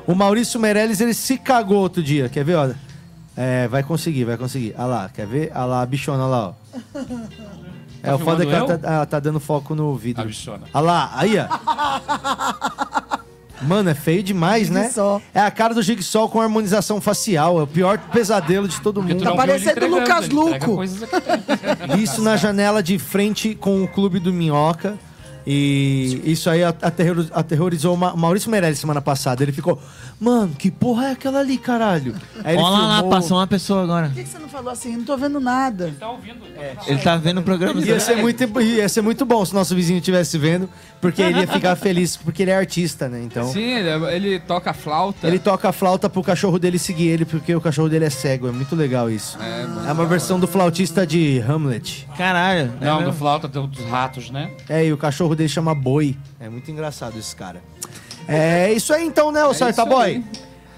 O 0.06 0.14
Maurício 0.14 0.60
Meirelles, 0.60 1.00
ele 1.00 1.12
se 1.12 1.36
cagou 1.38 1.78
outro 1.78 2.00
dia. 2.02 2.28
Quer 2.28 2.44
ver, 2.44 2.54
ó? 2.54 2.70
É, 3.36 3.66
vai 3.68 3.82
conseguir, 3.82 4.24
vai 4.24 4.36
conseguir. 4.36 4.74
Olha 4.76 4.86
lá, 4.86 5.08
quer 5.08 5.26
ver? 5.26 5.50
Olha 5.54 5.64
lá, 5.64 5.82
a 5.82 5.86
bichona, 5.86 6.24
olha 6.24 6.30
lá, 6.30 6.48
ó. 6.48 6.52
É, 8.02 8.12
o 8.12 8.18
foda 8.18 8.42
é 8.42 8.46
que 8.46 8.52
ela 8.52 8.78
tá, 8.78 8.92
ela 8.92 9.06
tá 9.06 9.20
dando 9.20 9.38
foco 9.40 9.74
no 9.74 9.94
A 9.94 9.96
vidro. 9.96 10.24
bichona. 10.24 10.62
Olha 10.74 10.84
lá, 10.84 11.10
aí, 11.14 11.34
ó. 11.38 11.46
Mano, 13.62 13.90
é 13.90 13.94
feio 13.94 14.24
demais, 14.24 14.68
né? 14.68 14.84
Jigsaw. 14.84 15.22
É 15.32 15.40
a 15.40 15.50
cara 15.50 15.72
do 15.72 15.80
Jigsaw 15.82 16.28
com 16.28 16.40
harmonização 16.40 17.00
facial. 17.00 17.60
É 17.60 17.62
o 17.62 17.66
pior 17.66 17.96
pesadelo 17.96 18.66
de 18.66 18.80
todo 18.80 19.00
Porque 19.00 19.14
mundo. 19.14 19.22
Tá 19.22 19.34
parecendo 19.36 19.70
entregando, 19.70 20.00
Lucas 20.00 20.28
Luco. 20.28 20.82
Isso 21.96 22.20
na 22.22 22.36
janela 22.36 22.82
de 22.82 22.98
frente 22.98 23.54
com 23.54 23.84
o 23.84 23.88
Clube 23.88 24.18
do 24.18 24.32
Minhoca. 24.32 24.98
E 25.46 26.20
isso 26.24 26.48
aí 26.48 26.62
aterror- 26.62 27.26
aterrorizou 27.32 27.96
Maurício 27.96 28.50
Meirelles 28.50 28.78
semana 28.78 29.00
passada. 29.00 29.42
Ele 29.42 29.52
ficou, 29.52 29.80
mano, 30.20 30.54
que 30.56 30.70
porra 30.70 31.06
é 31.08 31.10
aquela 31.12 31.40
ali, 31.40 31.58
caralho? 31.58 32.14
Aí 32.44 32.54
ele 32.54 32.62
Olha 32.62 32.76
lá, 32.78 32.94
filmou- 32.96 33.10
passou 33.10 33.36
uma 33.38 33.46
pessoa 33.46 33.82
agora. 33.82 34.06
Por 34.08 34.14
que, 34.14 34.22
que 34.22 34.28
você 34.28 34.38
não 34.38 34.48
falou 34.48 34.70
assim? 34.72 34.96
Não 34.96 35.04
tô 35.04 35.16
vendo 35.16 35.40
nada. 35.40 35.92
Ele 36.86 36.98
tá 36.98 37.16
vendo 37.16 37.38
o 37.40 37.42
programa. 37.42 37.80
Ia 37.80 37.98
ser, 38.00 38.16
muito, 38.16 38.60
ia 38.60 38.88
ser 38.88 39.00
muito 39.02 39.24
bom 39.24 39.44
se 39.44 39.54
nosso 39.54 39.74
vizinho 39.74 39.98
estivesse 39.98 40.38
vendo, 40.38 40.68
porque 41.00 41.22
ele 41.22 41.40
ia 41.40 41.46
ficar 41.46 41.74
feliz, 41.76 42.16
porque 42.16 42.42
ele 42.42 42.50
é 42.50 42.56
artista, 42.56 43.08
né? 43.08 43.20
Então. 43.22 43.52
Sim, 43.52 43.60
ele, 43.78 43.88
ele 44.14 44.40
toca 44.40 44.72
flauta. 44.72 45.26
Ele 45.26 45.38
toca 45.38 45.68
a 45.68 45.72
flauta 45.72 46.08
pro 46.08 46.22
cachorro 46.22 46.58
dele 46.58 46.78
seguir 46.78 47.08
ele, 47.08 47.24
porque 47.24 47.54
o 47.54 47.60
cachorro 47.60 47.88
dele 47.88 48.04
é 48.04 48.10
cego. 48.10 48.48
É 48.48 48.52
muito 48.52 48.76
legal 48.76 49.10
isso. 49.10 49.38
É, 49.40 49.92
uma 49.92 50.06
versão 50.06 50.38
do 50.38 50.46
flautista 50.46 51.06
de 51.06 51.40
Hamlet. 51.46 52.08
Caralho. 52.16 52.72
Não, 52.80 53.02
do 53.02 53.12
flauta 53.12 53.48
do- 53.48 53.66
dos 53.66 53.84
ratos, 53.86 54.30
né? 54.30 54.50
É, 54.68 54.84
e 54.86 54.92
o 54.92 54.96
cachorro 54.96 55.31
dele 55.34 55.48
chama 55.48 55.74
Boi. 55.74 56.16
É 56.40 56.48
muito 56.48 56.70
engraçado 56.70 57.18
esse 57.18 57.34
cara. 57.34 57.62
É 58.28 58.72
isso 58.72 58.92
aí 58.92 59.04
então, 59.04 59.32
né, 59.32 59.44
ô 59.44 59.50
É 59.50 59.54
Sarta 59.54 59.82
isso 59.82 59.90
Boy? 59.90 60.04
aí. 60.04 60.24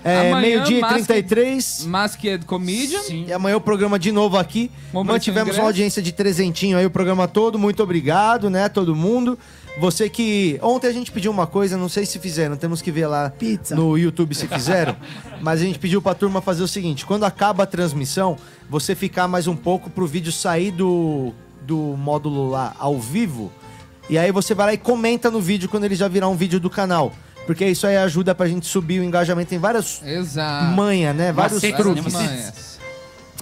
É, 0.06 0.34
meio-dia 0.34 0.78
e 0.78 0.80
Masked- 0.82 1.06
33. 1.06 1.84
Masked 1.86 2.44
Comedian. 2.44 3.00
E 3.10 3.32
amanhã 3.32 3.56
o 3.56 3.60
programa 3.60 3.98
de 3.98 4.12
novo 4.12 4.36
aqui. 4.36 4.70
Vamos 4.92 5.10
Mantivemos 5.10 5.48
ingresso. 5.48 5.60
uma 5.62 5.68
audiência 5.68 6.02
de 6.02 6.12
trezentinho 6.12 6.76
aí 6.76 6.84
o 6.84 6.90
programa 6.90 7.26
todo. 7.26 7.58
Muito 7.58 7.82
obrigado, 7.82 8.50
né, 8.50 8.68
todo 8.68 8.94
mundo. 8.94 9.38
Você 9.78 10.10
que. 10.10 10.58
Ontem 10.62 10.88
a 10.88 10.92
gente 10.92 11.10
pediu 11.10 11.32
uma 11.32 11.46
coisa, 11.46 11.76
não 11.78 11.88
sei 11.88 12.04
se 12.04 12.18
fizeram, 12.18 12.54
temos 12.54 12.82
que 12.82 12.92
ver 12.92 13.06
lá 13.06 13.32
no 13.74 13.96
YouTube 13.98 14.34
se 14.34 14.46
fizeram. 14.46 14.94
mas 15.40 15.60
a 15.62 15.64
gente 15.64 15.78
pediu 15.78 16.02
pra 16.02 16.14
turma 16.14 16.42
fazer 16.42 16.62
o 16.62 16.68
seguinte: 16.68 17.06
quando 17.06 17.24
acaba 17.24 17.62
a 17.62 17.66
transmissão, 17.66 18.36
você 18.68 18.94
ficar 18.94 19.26
mais 19.26 19.46
um 19.46 19.56
pouco 19.56 19.88
pro 19.88 20.06
vídeo 20.06 20.30
sair 20.30 20.70
do, 20.70 21.32
do 21.62 21.76
módulo 21.76 22.50
lá 22.50 22.74
ao 22.78 23.00
vivo. 23.00 23.50
E 24.08 24.18
aí 24.18 24.30
você 24.30 24.54
vai 24.54 24.66
lá 24.66 24.74
e 24.74 24.78
comenta 24.78 25.30
no 25.30 25.40
vídeo 25.40 25.68
quando 25.68 25.84
ele 25.84 25.94
já 25.94 26.08
virar 26.08 26.28
um 26.28 26.36
vídeo 26.36 26.60
do 26.60 26.68
canal. 26.70 27.12
Porque 27.46 27.66
isso 27.66 27.86
aí 27.86 27.96
ajuda 27.96 28.34
pra 28.34 28.46
gente 28.48 28.66
subir 28.66 29.00
o 29.00 29.04
engajamento 29.04 29.54
em 29.54 29.58
várias 29.58 30.00
Exato. 30.04 30.64
manha, 30.74 31.12
né? 31.12 31.30
Vários 31.32 31.62
Macetes, 31.62 31.78
truques. 31.78 32.12
né? 32.14 32.52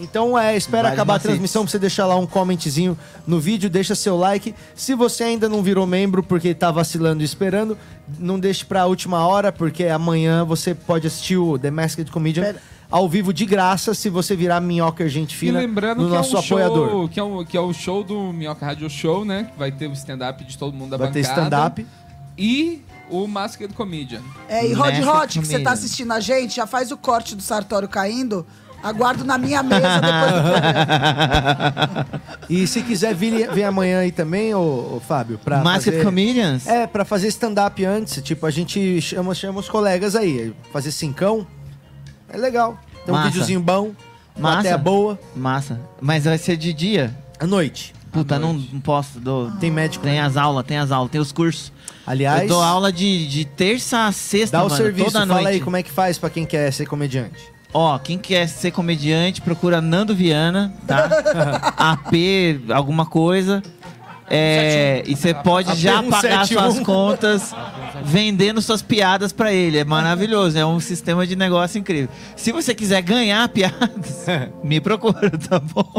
Então 0.01 0.36
é, 0.39 0.56
espera 0.56 0.84
Vários 0.84 0.98
acabar 0.98 1.12
macetes. 1.14 1.26
a 1.26 1.28
transmissão 1.30 1.62
pra 1.64 1.70
você 1.70 1.78
deixar 1.78 2.06
lá 2.06 2.16
um 2.16 2.26
comentzinho 2.26 2.98
no 3.26 3.39
vídeo, 3.39 3.68
deixa 3.68 3.94
seu 3.94 4.16
like. 4.16 4.55
Se 4.74 4.94
você 4.94 5.22
ainda 5.24 5.48
não 5.48 5.62
virou 5.62 5.86
membro 5.86 6.22
porque 6.22 6.55
tá 6.55 6.70
vacilando 6.70 7.22
e 7.22 7.24
esperando, 7.26 7.76
não 8.18 8.40
deixe 8.40 8.64
pra 8.64 8.86
última 8.86 9.24
hora, 9.26 9.52
porque 9.52 9.84
amanhã 9.86 10.44
você 10.44 10.74
pode 10.74 11.06
assistir 11.06 11.36
o 11.36 11.59
The 11.59 11.70
Masked 11.70 12.10
Comedian 12.10 12.55
ao 12.93 13.09
vivo 13.09 13.32
de 13.32 13.47
graça 13.47 13.94
se 13.94 14.10
você 14.10 14.36
virar 14.36 14.60
minhoca 14.60 15.09
gente 15.09 15.35
E 15.35 15.39
fina 15.39 15.59
lembrando 15.59 16.02
no 16.02 16.09
que 16.09 16.14
é, 16.14 16.19
nosso 16.19 16.36
um 16.36 16.40
apoiador. 16.40 16.89
show, 16.90 17.09
que, 17.09 17.19
é 17.19 17.24
um, 17.24 17.44
que 17.44 17.56
é 17.56 17.60
o 17.60 17.73
show 17.73 18.05
do 18.05 18.32
Minhoca 18.32 18.66
Radio 18.66 18.89
Show, 18.90 19.24
né? 19.24 19.48
Que 19.51 19.59
vai 19.59 19.73
ter 19.73 19.89
o 19.89 19.93
stand-up 19.94 20.44
de 20.44 20.59
todo 20.59 20.74
mundo 20.77 20.90
da 20.90 20.97
Vai 20.98 21.10
ter 21.10 21.23
bancada. 21.23 21.40
stand-up. 21.40 21.86
E 22.36 22.82
o 23.10 23.27
Masked 23.27 23.73
Comedian. 23.74 24.20
É, 24.48 24.66
e 24.66 24.74
Rod 24.74 24.94
Rod, 25.02 25.32
que 25.32 25.39
você 25.47 25.59
tá 25.59 25.73
assistindo 25.73 26.12
a 26.12 26.20
gente, 26.20 26.56
já 26.56 26.66
faz 26.66 26.93
o 26.93 26.97
corte 26.97 27.35
do 27.35 27.43
Sartório 27.43 27.89
caindo. 27.89 28.47
Aguardo 28.82 29.24
na 29.24 29.39
minha 29.39 29.62
mesa 29.62 30.01
depois 30.01 30.32
do 30.32 30.43
programa. 30.43 32.06
E 32.51 32.66
se 32.66 32.82
quiser 32.82 33.14
vir, 33.14 33.48
vir 33.52 33.62
amanhã 33.62 34.01
aí 34.01 34.10
também, 34.10 34.52
ô, 34.52 34.97
ô 34.97 35.01
Fábio, 35.01 35.39
pra 35.39 35.62
Masked 35.62 35.93
fazer... 35.93 36.05
Comedians? 36.05 36.66
É, 36.66 36.86
pra 36.86 37.05
fazer 37.05 37.28
stand-up 37.28 37.82
antes. 37.85 38.20
Tipo, 38.23 38.44
a 38.44 38.51
gente 38.51 39.01
chama, 39.01 39.35
chama 39.35 39.60
os 39.60 39.69
colegas 39.69 40.16
aí. 40.16 40.52
Fazer 40.73 40.90
cincão. 40.90 41.47
É 42.33 42.37
legal. 42.37 42.79
Tem 43.05 43.13
um 43.15 43.17
Massa. 43.17 43.31
videozinho 43.31 43.61
bom. 43.61 43.91
Massa. 44.39 44.55
Plateia 44.55 44.79
boa. 44.79 45.19
Massa. 45.37 45.81
Mas 46.01 46.25
vai 46.25 46.39
ser 46.39 46.57
de 46.57 46.73
dia? 46.73 47.15
À 47.39 47.47
noite. 47.47 47.93
Puta, 48.11 48.39
não, 48.39 48.53
não 48.55 48.81
posso. 48.81 49.19
dou- 49.19 49.51
Tem 49.53 49.71
médico. 49.71 50.05
Tem 50.05 50.21
as 50.21 50.37
aulas, 50.37 50.65
tem 50.67 50.77
as 50.79 50.91
aulas, 50.91 51.11
tem 51.11 51.21
os 51.21 51.33
cursos. 51.33 51.73
Aliás- 52.07 52.43
Eu 52.43 52.49
dou 52.49 52.63
aula 52.63 52.93
de, 52.93 53.27
de 53.27 53.45
terça 53.45 54.07
a 54.07 54.13
sexta, 54.13 54.59
Dá 54.59 54.65
o 54.65 54.69
mano, 54.69 54.77
serviço, 54.77 55.07
toda 55.13 55.27
fala 55.27 55.41
noite. 55.43 55.55
aí 55.55 55.61
como 55.61 55.77
é 55.77 55.83
que 55.83 55.91
faz 55.91 56.19
pra 56.19 56.29
quem 56.29 56.45
quer 56.45 56.71
ser 56.73 56.87
comediante. 56.87 57.39
Ó, 57.75 57.99
quem 57.99 58.19
quer 58.19 58.47
ser 58.49 58.71
comediante, 58.71 59.41
procura 59.41 59.81
Nando 59.81 60.15
Viana, 60.15 60.75
tá? 60.87 61.09
AP, 61.79 62.61
alguma 62.71 63.07
coisa. 63.07 63.63
É, 64.35 65.03
e 65.07 65.15
você 65.15 65.35
pode 65.35 65.75
já 65.75 66.03
pagar 66.03 66.47
171. 66.47 66.73
suas 66.73 66.81
contas 66.81 67.55
vendendo 68.03 68.63
suas 68.63 68.81
piadas 68.81 69.31
pra 69.31 69.53
ele. 69.53 69.79
É 69.79 69.85
maravilhoso, 69.85 70.59
é 70.59 70.65
um 70.65 70.81
sistema 70.81 71.27
de 71.27 71.37
negócio 71.37 71.79
incrível. 71.79 72.09
Se 72.35 72.51
você 72.51 72.75
quiser 72.75 73.03
ganhar 73.03 73.47
piadas, 73.51 74.25
me 74.65 74.81
procura, 74.81 75.31
tá 75.31 75.59
bom? 75.61 75.93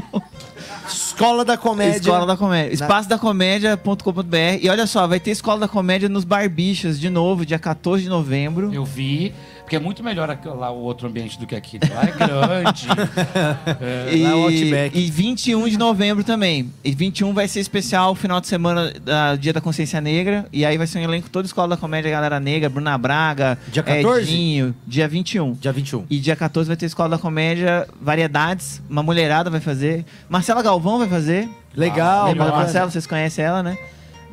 Escola 0.87 1.45
da 1.45 1.55
Comédia. 1.57 1.97
Escola 1.97 2.25
da 2.25 2.35
Comédia. 2.35 2.73
Espaço 2.73 3.07
da 3.07 3.17
Comédia.com.br. 3.19 4.59
E 4.61 4.69
olha 4.69 4.87
só, 4.87 5.05
vai 5.07 5.19
ter 5.19 5.31
Escola 5.31 5.61
da 5.61 5.67
Comédia 5.67 6.09
nos 6.09 6.23
Barbichas 6.23 6.99
de 6.99 7.09
novo, 7.09 7.45
dia 7.45 7.59
14 7.59 8.03
de 8.03 8.09
novembro. 8.09 8.73
Eu 8.73 8.83
vi, 8.83 9.33
porque 9.63 9.75
é 9.75 9.79
muito 9.79 10.03
melhor 10.03 10.29
aqui- 10.29 10.47
lá 10.47 10.69
o 10.71 10.79
outro 10.81 11.07
ambiente 11.07 11.39
do 11.39 11.47
que 11.47 11.55
aqui. 11.55 11.79
Lá 11.93 12.03
é 12.03 12.11
grande. 12.11 12.87
é, 13.81 14.15
E, 14.15 14.23
lá 14.23 14.29
é 14.31 14.35
o 14.35 14.43
Outback. 14.43 14.97
e 14.97 15.09
21 15.09 15.67
de 15.69 15.77
novembro 15.77 16.23
também. 16.23 16.69
E 16.83 16.91
21 16.93 17.33
vai 17.33 17.47
ser 17.47 17.59
especial, 17.61 18.13
final 18.13 18.39
de 18.41 18.47
semana, 18.47 18.93
da 19.03 19.35
Dia 19.35 19.53
da 19.53 19.61
Consciência 19.61 19.99
Negra. 20.01 20.45
E 20.51 20.65
aí 20.65 20.77
vai 20.77 20.85
ser 20.85 20.99
um 20.99 21.03
elenco 21.03 21.29
toda 21.29 21.45
Escola 21.45 21.69
da 21.69 21.77
Comédia, 21.77 22.11
Galera 22.11 22.39
Negra, 22.39 22.69
Bruna 22.69 22.97
Braga, 22.97 23.57
Dia 23.71 23.81
14? 23.83 24.21
Edinho, 24.31 24.75
dia 24.85 25.07
21. 25.07 25.53
Dia 25.53 25.71
21. 25.71 26.05
E 26.09 26.19
dia 26.19 26.35
14 26.35 26.67
vai 26.67 26.77
ter 26.77 26.85
Escola 26.85 27.09
da 27.09 27.17
Comédia, 27.17 27.87
variedades, 28.01 28.81
uma 28.89 29.01
mulherada 29.01 29.49
vai 29.49 29.59
fazer. 29.61 30.05
Marcela 30.29 30.61
Galvão 30.61 30.99
vai 30.99 31.07
fazer. 31.07 31.49
Legal, 31.75 32.27
bacana. 32.35 32.51
Marcela? 32.55 32.91
Vocês 32.91 33.07
conhecem 33.07 33.43
ela, 33.43 33.63
né? 33.63 33.77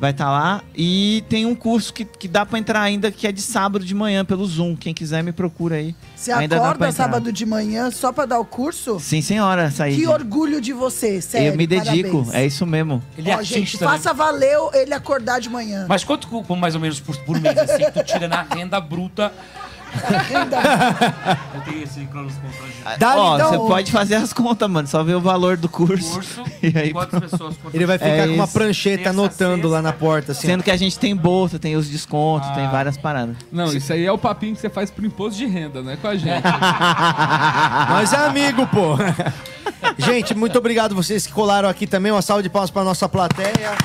Vai 0.01 0.09
estar 0.09 0.31
lá. 0.31 0.63
E 0.75 1.23
tem 1.29 1.45
um 1.45 1.53
curso 1.53 1.93
que, 1.93 2.03
que 2.03 2.27
dá 2.27 2.43
pra 2.43 2.57
entrar 2.57 2.81
ainda, 2.81 3.11
que 3.11 3.27
é 3.27 3.31
de 3.31 3.39
sábado 3.39 3.85
de 3.85 3.93
manhã, 3.93 4.25
pelo 4.25 4.43
Zoom. 4.47 4.75
Quem 4.75 4.95
quiser 4.95 5.23
me 5.23 5.31
procura 5.31 5.75
aí. 5.75 5.95
Você 6.15 6.31
ainda 6.31 6.55
dá 6.55 6.61
pra 6.61 6.71
acorda 6.71 6.91
sábado 6.91 7.31
de 7.31 7.45
manhã 7.45 7.91
só 7.91 8.11
pra 8.11 8.25
dar 8.25 8.39
o 8.39 8.45
curso? 8.45 8.99
Sim, 8.99 9.21
senhora, 9.21 9.69
Saíde. 9.69 10.01
Que 10.01 10.07
orgulho 10.07 10.59
de 10.59 10.73
você, 10.73 11.21
sério. 11.21 11.49
Eu 11.49 11.55
me 11.55 11.67
dedico, 11.67 12.09
parabéns. 12.23 12.33
é 12.33 12.45
isso 12.47 12.65
mesmo. 12.65 13.03
Ele 13.15 13.29
é 13.29 13.37
Ó, 13.37 13.43
gente, 13.43 13.79
né? 13.79 13.87
faça 13.87 14.11
valer 14.11 14.57
ele 14.73 14.91
acordar 14.91 15.39
de 15.39 15.49
manhã. 15.49 15.85
Mas 15.87 16.03
quanto, 16.03 16.27
mais 16.55 16.73
ou 16.73 16.81
menos, 16.81 16.99
por, 16.99 17.15
por 17.17 17.39
mês, 17.39 17.55
assim, 17.55 17.83
que 17.83 17.91
tu 17.91 18.03
tira 18.03 18.27
na 18.27 18.41
renda 18.41 18.81
bruta? 18.81 19.31
Eu 21.53 21.61
tenho 21.61 21.83
esse 21.83 22.05
cronos 22.05 22.33
constrangido. 22.35 23.05
Ó, 23.17 23.35
então. 23.35 23.49
você 23.49 23.57
pode 23.57 23.91
fazer 23.91 24.15
as 24.15 24.31
contas, 24.33 24.69
mano. 24.69 24.87
Só 24.87 25.03
ver 25.03 25.15
o 25.15 25.21
valor 25.21 25.57
do 25.57 25.67
curso. 25.69 26.13
Curso, 26.13 26.43
e 26.63 26.77
aí, 26.77 26.91
quantas 26.91 27.19
pessoas? 27.19 27.55
Quantas 27.57 27.73
Ele 27.73 27.85
vai 27.85 27.97
ficar 27.97 28.09
É 28.09 28.27
com 28.27 28.33
uma 28.33 28.43
isso. 28.45 28.53
prancheta 28.53 29.09
anotando 29.09 29.67
lá 29.67 29.81
na 29.81 29.93
porta, 29.93 30.31
assim. 30.31 30.47
Sendo 30.47 30.63
que 30.63 30.71
a 30.71 30.77
gente 30.77 30.97
tem 30.97 31.15
bolsa, 31.15 31.59
tem 31.59 31.75
os 31.75 31.87
descontos, 31.89 32.49
tem 32.51 32.69
várias 32.69 32.97
paradas. 32.97 33.35
Não, 33.51 33.65
isso 33.73 33.91
aí 33.91 34.05
é 34.05 34.11
o 34.11 34.17
papinho 34.17 34.55
que 34.55 34.61
você 34.61 34.69
faz 34.69 34.89
pro 34.89 35.05
imposto 35.05 35.37
de 35.37 35.45
renda, 35.45 35.81
não 35.81 35.91
é 35.91 35.97
com 35.97 36.07
a 36.07 36.15
gente. 36.15 36.43
Nós 37.89 38.13
é 38.13 38.17
amigo, 38.25 38.65
pô. 38.67 38.95
Gente, 39.97 40.33
muito 40.35 40.57
obrigado 40.57 40.95
vocês 40.95 41.25
que 41.27 41.33
colaram 41.33 41.67
aqui 41.67 41.85
também. 41.85 42.11
Uma 42.11 42.21
salva 42.21 42.41
de 42.41 42.49
palmas 42.49 42.69
pra 42.69 42.83
nossa 42.83 43.09
plateia. 43.09 43.75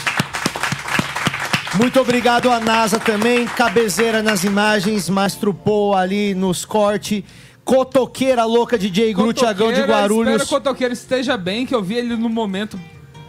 Muito 1.74 2.00
obrigado 2.00 2.50
a 2.50 2.58
NASA 2.58 2.98
também, 2.98 3.44
cabezeira 3.46 4.22
nas 4.22 4.44
imagens, 4.44 5.08
Mastro 5.10 5.52
Paul 5.52 5.94
ali 5.94 6.34
nos 6.34 6.64
cortes, 6.64 7.22
cotoqueira 7.64 8.44
louca 8.44 8.78
DJ 8.78 9.12
Gru, 9.12 9.32
Tiagão 9.32 9.68
de 9.68 9.80
Espero 9.80 9.92
Guarulhos. 9.92 10.42
que 10.42 10.48
o 10.48 10.50
Cotoqueiro 10.50 10.94
esteja 10.94 11.36
bem, 11.36 11.66
que 11.66 11.74
eu 11.74 11.82
vi 11.82 11.96
ele 11.96 12.16
no 12.16 12.28
momento 12.30 12.80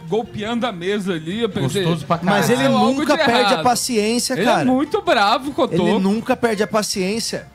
golpeando 0.08 0.66
a 0.66 0.72
mesa 0.72 1.12
ali. 1.12 1.42
Eu 1.42 1.50
pensei, 1.50 1.82
Gostoso 1.82 2.06
pra 2.06 2.20
Mas 2.22 2.48
ele 2.48 2.62
"Aconteceu 2.62 2.78
algo 2.78 3.00
nunca 3.00 3.16
de 3.18 3.24
perde 3.24 3.32
a 3.32 3.50
errado." 3.52 3.62
paciência, 3.64 4.32
Ele 4.34 4.44
cara. 4.44 4.60
é 4.62 4.64
muito 4.64 5.02
bravo, 5.02 5.52
Cotô. 5.52 5.74
Ele 5.86 5.98
nunca 5.98 6.34
perde 6.34 6.62
a 6.62 6.66
paciência. 6.66 7.46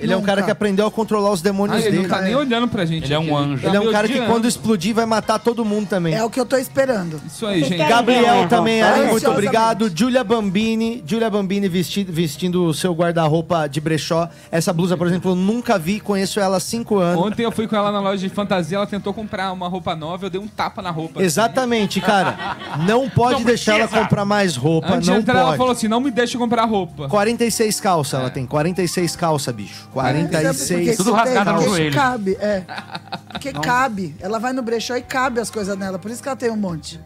Ele 0.00 0.12
é 0.12 0.16
um 0.16 0.22
cara 0.22 0.42
que 0.42 0.50
aprendeu 0.50 0.86
a 0.86 0.90
controlar 0.90 1.30
os 1.30 1.42
demônios 1.42 1.76
Ah, 1.78 1.80
ele 1.80 1.90
dele. 1.98 2.02
não 2.08 2.16
tá 2.16 2.22
nem 2.22 2.34
olhando 2.34 2.68
pra 2.68 2.84
gente. 2.84 3.04
Ele 3.04 3.14
é 3.14 3.18
um 3.18 3.36
aqui, 3.36 3.50
anjo. 3.50 3.62
tá 3.62 3.68
Ele 3.68 3.76
é 3.76 3.80
um 3.80 3.84
me 3.86 3.92
cara 3.92 4.08
que 4.08 4.20
quando 4.22 4.46
explodir 4.48 4.94
vai 4.94 5.06
matar 5.06 5.38
todo 5.38 5.64
mundo 5.64 5.88
também. 5.88 6.14
É 6.14 6.24
o 6.24 6.30
que 6.30 6.40
eu 6.40 6.46
tô 6.46 6.56
esperando. 6.56 7.20
Isso 7.26 7.46
aí, 7.46 7.62
gente. 7.64 7.76
Gabriel 7.78 8.48
também 8.48 8.82
ali, 8.82 9.00
muito 9.02 9.16
Ansiosamente. 9.16 9.46
obrigado. 9.48 9.92
Julia 9.94 10.24
Bambini, 10.24 11.02
Julia 11.06 11.28
Bambini 11.30 11.68
vestido, 11.68 12.12
vestindo 12.12 12.64
o 12.64 12.74
seu 12.74 12.92
guarda-roupa 12.94 13.66
de 13.68 13.80
brechó. 13.80 14.28
Essa 14.50 14.72
blusa, 14.72 14.96
por 14.96 15.06
exemplo, 15.06 15.32
eu 15.32 15.34
nunca 15.34 15.78
vi, 15.78 16.00
conheço 16.00 16.40
ela 16.40 16.56
há 16.56 16.60
cinco 16.60 16.98
anos. 16.98 17.24
Ontem 17.24 17.42
eu 17.44 17.52
fui 17.52 17.66
com 17.68 17.76
ela 17.76 17.92
na 17.92 18.00
loja 18.00 18.26
de 18.26 18.32
fantasia, 18.34 18.76
ela 18.76 18.86
tentou 18.86 19.12
comprar 19.12 19.52
uma 19.52 19.68
roupa 19.68 19.94
nova, 19.94 20.26
eu 20.26 20.30
dei 20.30 20.40
um 20.40 20.48
tapa 20.48 20.80
na 20.82 20.90
roupa. 20.90 21.22
Exatamente, 21.22 22.00
cara. 22.00 22.56
Não 22.86 23.08
pode 23.08 23.40
Não 23.40 23.44
deixar 23.44 23.72
ela 23.74 23.80
precisa. 23.86 24.02
comprar 24.02 24.24
mais 24.24 24.56
roupa, 24.56 24.94
Antes 24.94 25.04
de 25.04 25.10
não 25.10 25.18
entrar, 25.18 25.34
ela 25.38 25.44
pode. 25.48 25.58
falou 25.58 25.72
assim: 25.72 25.88
não 25.88 26.00
me 26.00 26.10
deixa 26.10 26.38
comprar 26.38 26.64
roupa. 26.64 27.08
46 27.08 27.80
calça 27.80 28.16
ela 28.16 28.30
tem, 28.30 28.46
46 28.46 29.16
calça, 29.16 29.52
bicho. 29.52 29.88
46. 29.92 30.96
Tudo 30.96 31.12
rasgado 31.12 31.52
no 31.52 31.62
joelho. 31.62 31.94
cabe, 31.94 32.36
é. 32.40 32.64
Porque 33.32 33.52
cabe. 33.52 34.14
Ela 34.20 34.38
vai 34.38 34.52
no 34.52 34.62
brechó 34.62 34.96
e 34.96 35.02
cabe 35.02 35.40
as 35.40 35.50
coisas 35.50 35.76
nela. 35.76 35.98
Por 35.98 36.10
isso 36.10 36.22
que 36.22 36.28
ela 36.28 36.36
tem 36.36 36.50
um 36.50 36.56
monte. 36.56 37.00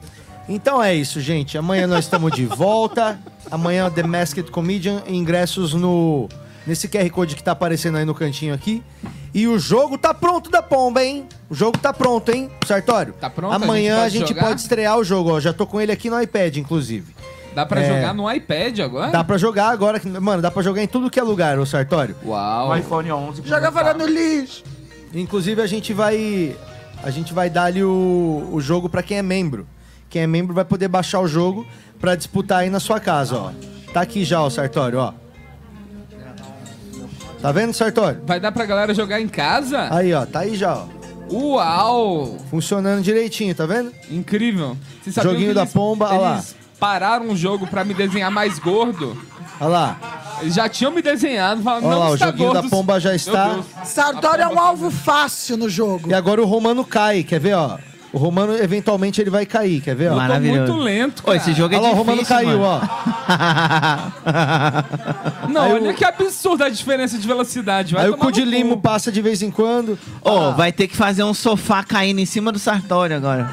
Então 0.48 0.82
é 0.82 0.94
isso, 0.94 1.20
gente. 1.20 1.56
Amanhã 1.56 1.86
nós 1.86 2.04
estamos 2.04 2.32
de 2.32 2.44
volta. 2.46 3.18
Amanhã 3.50 3.90
The 3.90 4.02
Masked 4.02 4.50
Comedian, 4.50 5.02
ingressos 5.06 5.72
no 5.74 6.28
nesse 6.66 6.88
QR 6.88 7.08
Code 7.10 7.36
que 7.36 7.42
tá 7.42 7.52
aparecendo 7.52 7.98
aí 7.98 8.04
no 8.04 8.14
cantinho 8.14 8.54
aqui. 8.54 8.82
E 9.32 9.48
o 9.48 9.58
jogo 9.58 9.98
tá 9.98 10.14
pronto 10.14 10.50
da 10.50 10.62
pomba, 10.62 11.02
hein? 11.04 11.26
O 11.50 11.54
jogo 11.54 11.76
tá 11.78 11.92
pronto, 11.92 12.30
hein, 12.30 12.50
Sartório? 12.66 13.12
Tá 13.14 13.28
pronto? 13.28 13.52
A 13.52 13.56
Amanhã 13.56 14.02
a 14.02 14.08
gente 14.08 14.20
gente, 14.20 14.28
pode 14.28 14.34
jogar? 14.34 14.48
pode 14.48 14.60
estrear 14.60 14.98
o 14.98 15.04
jogo, 15.04 15.30
ó. 15.30 15.40
Já 15.40 15.52
tô 15.52 15.66
com 15.66 15.80
ele 15.80 15.90
aqui 15.92 16.08
no 16.08 16.20
iPad, 16.20 16.56
inclusive. 16.56 17.14
Dá 17.54 17.64
pra 17.64 17.80
É. 17.82 17.88
jogar 17.88 18.12
no 18.14 18.30
iPad 18.30 18.80
agora? 18.80 19.10
Dá 19.12 19.22
pra 19.22 19.38
jogar 19.38 19.68
agora. 19.68 20.00
Mano, 20.20 20.42
dá 20.42 20.50
pra 20.50 20.62
jogar 20.62 20.82
em 20.82 20.86
tudo 20.88 21.08
que 21.10 21.20
é 21.20 21.22
lugar, 21.22 21.58
ô 21.58 21.64
Sartório. 21.66 22.16
Uau. 22.24 22.68
No 22.70 22.76
iPhone 22.76 23.12
11. 23.12 23.42
Joga 23.44 23.70
fora 23.70 23.94
no 23.94 24.06
lixo. 24.06 24.64
Inclusive, 25.14 25.60
a 25.62 25.66
gente 25.66 25.92
vai. 25.92 26.56
A 27.02 27.10
gente 27.10 27.32
vai 27.32 27.48
dar 27.50 27.64
ali 27.64 27.84
o, 27.84 28.48
o 28.52 28.60
jogo 28.60 28.88
pra 28.88 29.02
quem 29.02 29.18
é 29.18 29.22
membro. 29.22 29.66
Quem 30.10 30.22
é 30.22 30.26
membro 30.26 30.54
vai 30.54 30.64
poder 30.64 30.88
baixar 30.88 31.20
o 31.20 31.28
jogo 31.28 31.66
pra 32.00 32.14
disputar 32.16 32.60
aí 32.60 32.70
na 32.70 32.80
sua 32.80 32.98
casa, 32.98 33.36
ó. 33.36 33.50
Tá 33.92 34.00
aqui 34.00 34.24
já, 34.24 34.40
ó, 34.42 34.50
Sartório, 34.50 34.98
ó. 34.98 35.12
Tá 37.40 37.52
vendo, 37.52 37.72
Sartório? 37.74 38.20
Vai 38.26 38.40
dar 38.40 38.50
pra 38.52 38.64
galera 38.64 38.94
jogar 38.94 39.20
em 39.20 39.28
casa? 39.28 39.86
Aí, 39.94 40.12
ó, 40.14 40.24
tá 40.24 40.40
aí 40.40 40.56
já, 40.56 40.74
ó. 40.74 40.86
Uau! 41.30 42.36
Funcionando 42.50 43.02
direitinho, 43.02 43.54
tá 43.54 43.66
vendo? 43.66 43.92
Incrível. 44.10 44.76
Joguinho 45.06 45.48
que 45.48 45.54
da 45.54 45.62
eles- 45.62 45.72
pomba, 45.72 46.06
olha 46.08 46.18
lá. 46.18 46.44
Pararam 46.78 47.26
um 47.28 47.36
jogo 47.36 47.66
pra 47.66 47.84
me 47.84 47.94
desenhar 47.94 48.30
mais 48.30 48.58
gordo. 48.58 49.16
Olha 49.60 49.68
lá. 49.70 49.96
Eles 50.40 50.54
já 50.54 50.68
tinham 50.68 50.90
me 50.92 51.00
desenhado, 51.00 51.62
falaram, 51.62 51.86
Olha 51.86 51.94
não 51.94 52.02
lá, 52.04 52.10
o 52.10 52.14
está 52.14 52.26
joguinho 52.26 52.48
gordo. 52.52 52.62
da 52.62 52.68
pomba 52.68 52.98
já 53.00 53.14
está. 53.14 53.48
Deus. 53.50 53.66
Sartório 53.84 54.42
é 54.42 54.48
um 54.48 54.58
alvo 54.58 54.90
fácil 54.90 55.56
no 55.56 55.68
jogo. 55.70 56.10
E 56.10 56.14
agora 56.14 56.42
o 56.42 56.44
Romano 56.44 56.84
cai, 56.84 57.22
quer 57.22 57.38
ver, 57.38 57.54
ó? 57.54 57.78
O 58.12 58.18
Romano, 58.18 58.54
eventualmente, 58.56 59.20
ele 59.20 59.30
vai 59.30 59.44
cair, 59.46 59.80
quer 59.80 59.94
ver, 59.96 60.12
ó? 60.12 60.16
Maravilhoso. 60.16 60.72
muito 60.72 60.84
lento, 60.84 61.22
Ô, 61.26 61.32
esse 61.34 61.52
jogo 61.52 61.74
é 61.74 61.78
Olha 61.78 61.86
lá, 61.88 61.92
o 61.92 61.96
Romano 61.96 62.24
caiu, 62.24 62.58
mano. 62.60 62.80
ó. 65.44 65.48
Não, 65.48 65.62
Aí 65.62 65.72
olha 65.72 65.90
o- 65.90 65.94
que 65.94 66.04
absurda 66.04 66.66
a 66.66 66.68
diferença 66.68 67.18
de 67.18 67.26
velocidade. 67.26 67.94
Vai 67.94 68.04
Aí 68.04 68.10
o 68.10 68.12
tomar 68.12 68.26
cu 68.26 68.32
de 68.32 68.44
limo 68.44 68.80
passa 68.80 69.10
de 69.10 69.20
vez 69.20 69.42
em 69.42 69.50
quando. 69.50 69.98
Ô, 70.22 70.52
vai 70.52 70.70
ter 70.72 70.86
que 70.88 70.96
fazer 70.96 71.24
um 71.24 71.34
sofá 71.34 71.82
caindo 71.82 72.20
em 72.20 72.26
cima 72.26 72.52
do 72.52 72.58
Sartório 72.58 73.16
agora. 73.16 73.52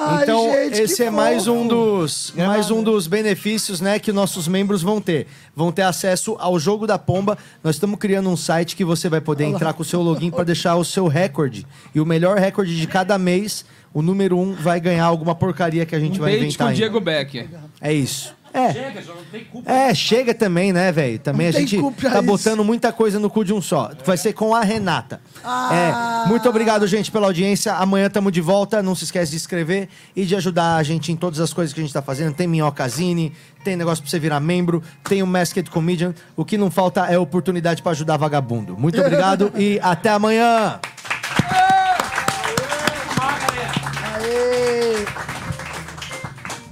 Ai, 0.00 0.22
então, 0.22 0.50
gente, 0.52 0.80
esse 0.80 1.02
é 1.02 1.10
mais 1.10 1.48
um 1.48 1.66
dos 1.66 2.32
mais 2.36 2.70
um 2.70 2.82
dos 2.82 3.08
benefícios, 3.08 3.80
né, 3.80 3.98
que 3.98 4.12
nossos 4.12 4.46
membros 4.46 4.80
vão 4.80 5.00
ter. 5.00 5.26
Vão 5.56 5.72
ter 5.72 5.82
acesso 5.82 6.36
ao 6.38 6.58
jogo 6.58 6.86
da 6.86 6.96
pomba. 6.98 7.36
Nós 7.64 7.74
estamos 7.74 7.98
criando 7.98 8.28
um 8.30 8.36
site 8.36 8.76
que 8.76 8.84
você 8.84 9.08
vai 9.08 9.20
poder 9.20 9.44
entrar 9.44 9.72
com 9.72 9.82
o 9.82 9.84
seu 9.84 10.00
login 10.00 10.30
para 10.30 10.44
deixar 10.44 10.76
o 10.76 10.84
seu 10.84 11.08
recorde. 11.08 11.66
E 11.92 12.00
o 12.00 12.06
melhor 12.06 12.38
recorde 12.38 12.76
de 12.76 12.86
cada 12.86 13.18
mês, 13.18 13.64
o 13.92 14.00
número 14.00 14.38
um 14.38 14.54
vai 14.54 14.78
ganhar 14.80 15.04
alguma 15.04 15.34
porcaria 15.34 15.84
que 15.84 15.96
a 15.96 16.00
gente 16.00 16.18
Um 16.20 16.22
vai 16.22 16.36
inventar. 16.36 16.68
com 16.68 16.72
o. 16.72 16.76
Diego 16.76 17.00
Becker. 17.00 17.48
É 17.80 17.92
isso. 17.92 18.32
É. 18.52 18.72
Chega, 18.72 19.02
já 19.02 19.14
não 19.14 19.24
tem 19.24 19.44
culpa. 19.44 19.70
É, 19.70 19.94
chega 19.94 20.34
também, 20.34 20.72
né, 20.72 20.90
velho? 20.92 21.18
Também 21.18 21.46
Não 21.46 21.50
a 21.50 21.52
tem 21.52 21.66
gente 21.66 21.80
culpa 21.80 22.02
tá 22.02 22.14
isso. 22.16 22.22
botando 22.22 22.64
muita 22.64 22.92
coisa 22.92 23.18
no 23.18 23.28
cu 23.28 23.44
de 23.44 23.52
um 23.52 23.60
só. 23.60 23.90
Vai 24.04 24.16
ser 24.16 24.32
com 24.32 24.54
a 24.54 24.62
Renata. 24.62 25.20
Ah. 25.44 26.24
É, 26.26 26.28
muito 26.28 26.48
obrigado, 26.48 26.86
gente, 26.86 27.10
pela 27.10 27.26
audiência. 27.26 27.74
Amanhã 27.74 28.08
tamo 28.10 28.30
de 28.30 28.40
volta. 28.40 28.82
Não 28.82 28.94
se 28.94 29.04
esquece 29.04 29.30
de 29.30 29.36
inscrever 29.36 29.88
e 30.14 30.24
de 30.24 30.34
ajudar 30.36 30.76
a 30.76 30.82
gente 30.82 31.12
em 31.12 31.16
todas 31.16 31.40
as 31.40 31.52
coisas 31.52 31.72
que 31.72 31.80
a 31.80 31.82
gente 31.82 31.92
tá 31.92 32.02
fazendo. 32.02 32.34
Tem 32.34 32.46
Minhocazine, 32.46 33.32
tem 33.64 33.76
negócio 33.76 34.02
pra 34.02 34.10
você 34.10 34.18
virar 34.18 34.40
membro, 34.40 34.82
tem 35.04 35.22
o 35.22 35.26
Masked 35.26 35.70
Comedian. 35.70 36.14
O 36.36 36.44
que 36.44 36.56
não 36.56 36.70
falta 36.70 37.06
é 37.06 37.18
oportunidade 37.18 37.82
pra 37.82 37.92
ajudar 37.92 38.16
vagabundo. 38.16 38.76
Muito 38.78 39.00
obrigado 39.00 39.52
e 39.56 39.78
até 39.82 40.10
amanhã. 40.10 40.80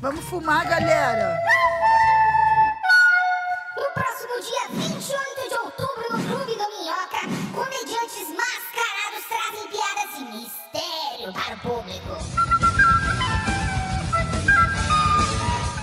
Vamos 0.06 0.24
fumar, 0.26 0.64
galera. 0.68 1.36
No 3.76 3.90
próximo 3.92 4.40
dia 4.40 4.68
28 4.70 5.48
de 5.48 5.54
outubro, 5.56 6.16
no 6.16 6.24
Clube 6.28 6.52
do 6.54 6.68
Minhoca, 6.78 7.22
comediantes 7.52 8.28
mascarados 8.30 9.24
trazem 9.26 9.66
piadas 9.66 10.14
de 10.16 10.24
mistério 10.26 11.32
para 11.32 11.56
o 11.56 11.58
público. 11.58 12.18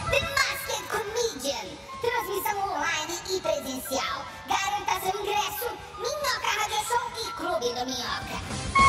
The 0.09 0.21
Masked 0.21 0.87
Comedian. 0.87 1.67
Transmissão 1.99 2.57
online 2.71 3.19
e 3.29 3.41
presencial. 3.41 4.25
Garanta 4.47 5.01
seu 5.01 5.19
ingresso. 5.19 5.67
Minhoca 5.97 6.47
Radio 6.61 6.81
Show 6.87 7.11
e 7.19 7.31
Clube 7.33 7.73
do 7.77 7.85
Minhoca. 7.87 8.82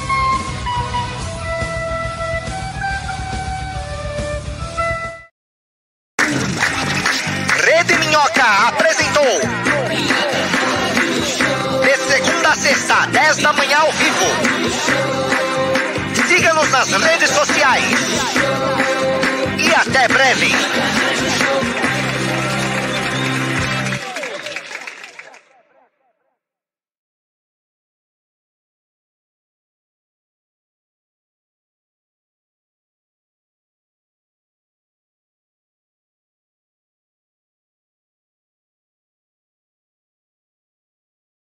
Minhoca 8.15 8.69
apresentou. 8.69 9.41
De 11.82 11.97
segunda 11.97 12.49
a 12.49 12.55
sexta, 12.55 13.07
10 13.07 13.36
da 13.39 13.53
manhã 13.53 13.78
ao 13.78 13.91
vivo. 13.91 14.27
Siga-nos 16.28 16.70
nas 16.70 16.93
redes 16.93 17.31
sociais. 17.31 17.99
E 19.59 19.74
até 19.74 20.07
breve. 20.07 20.55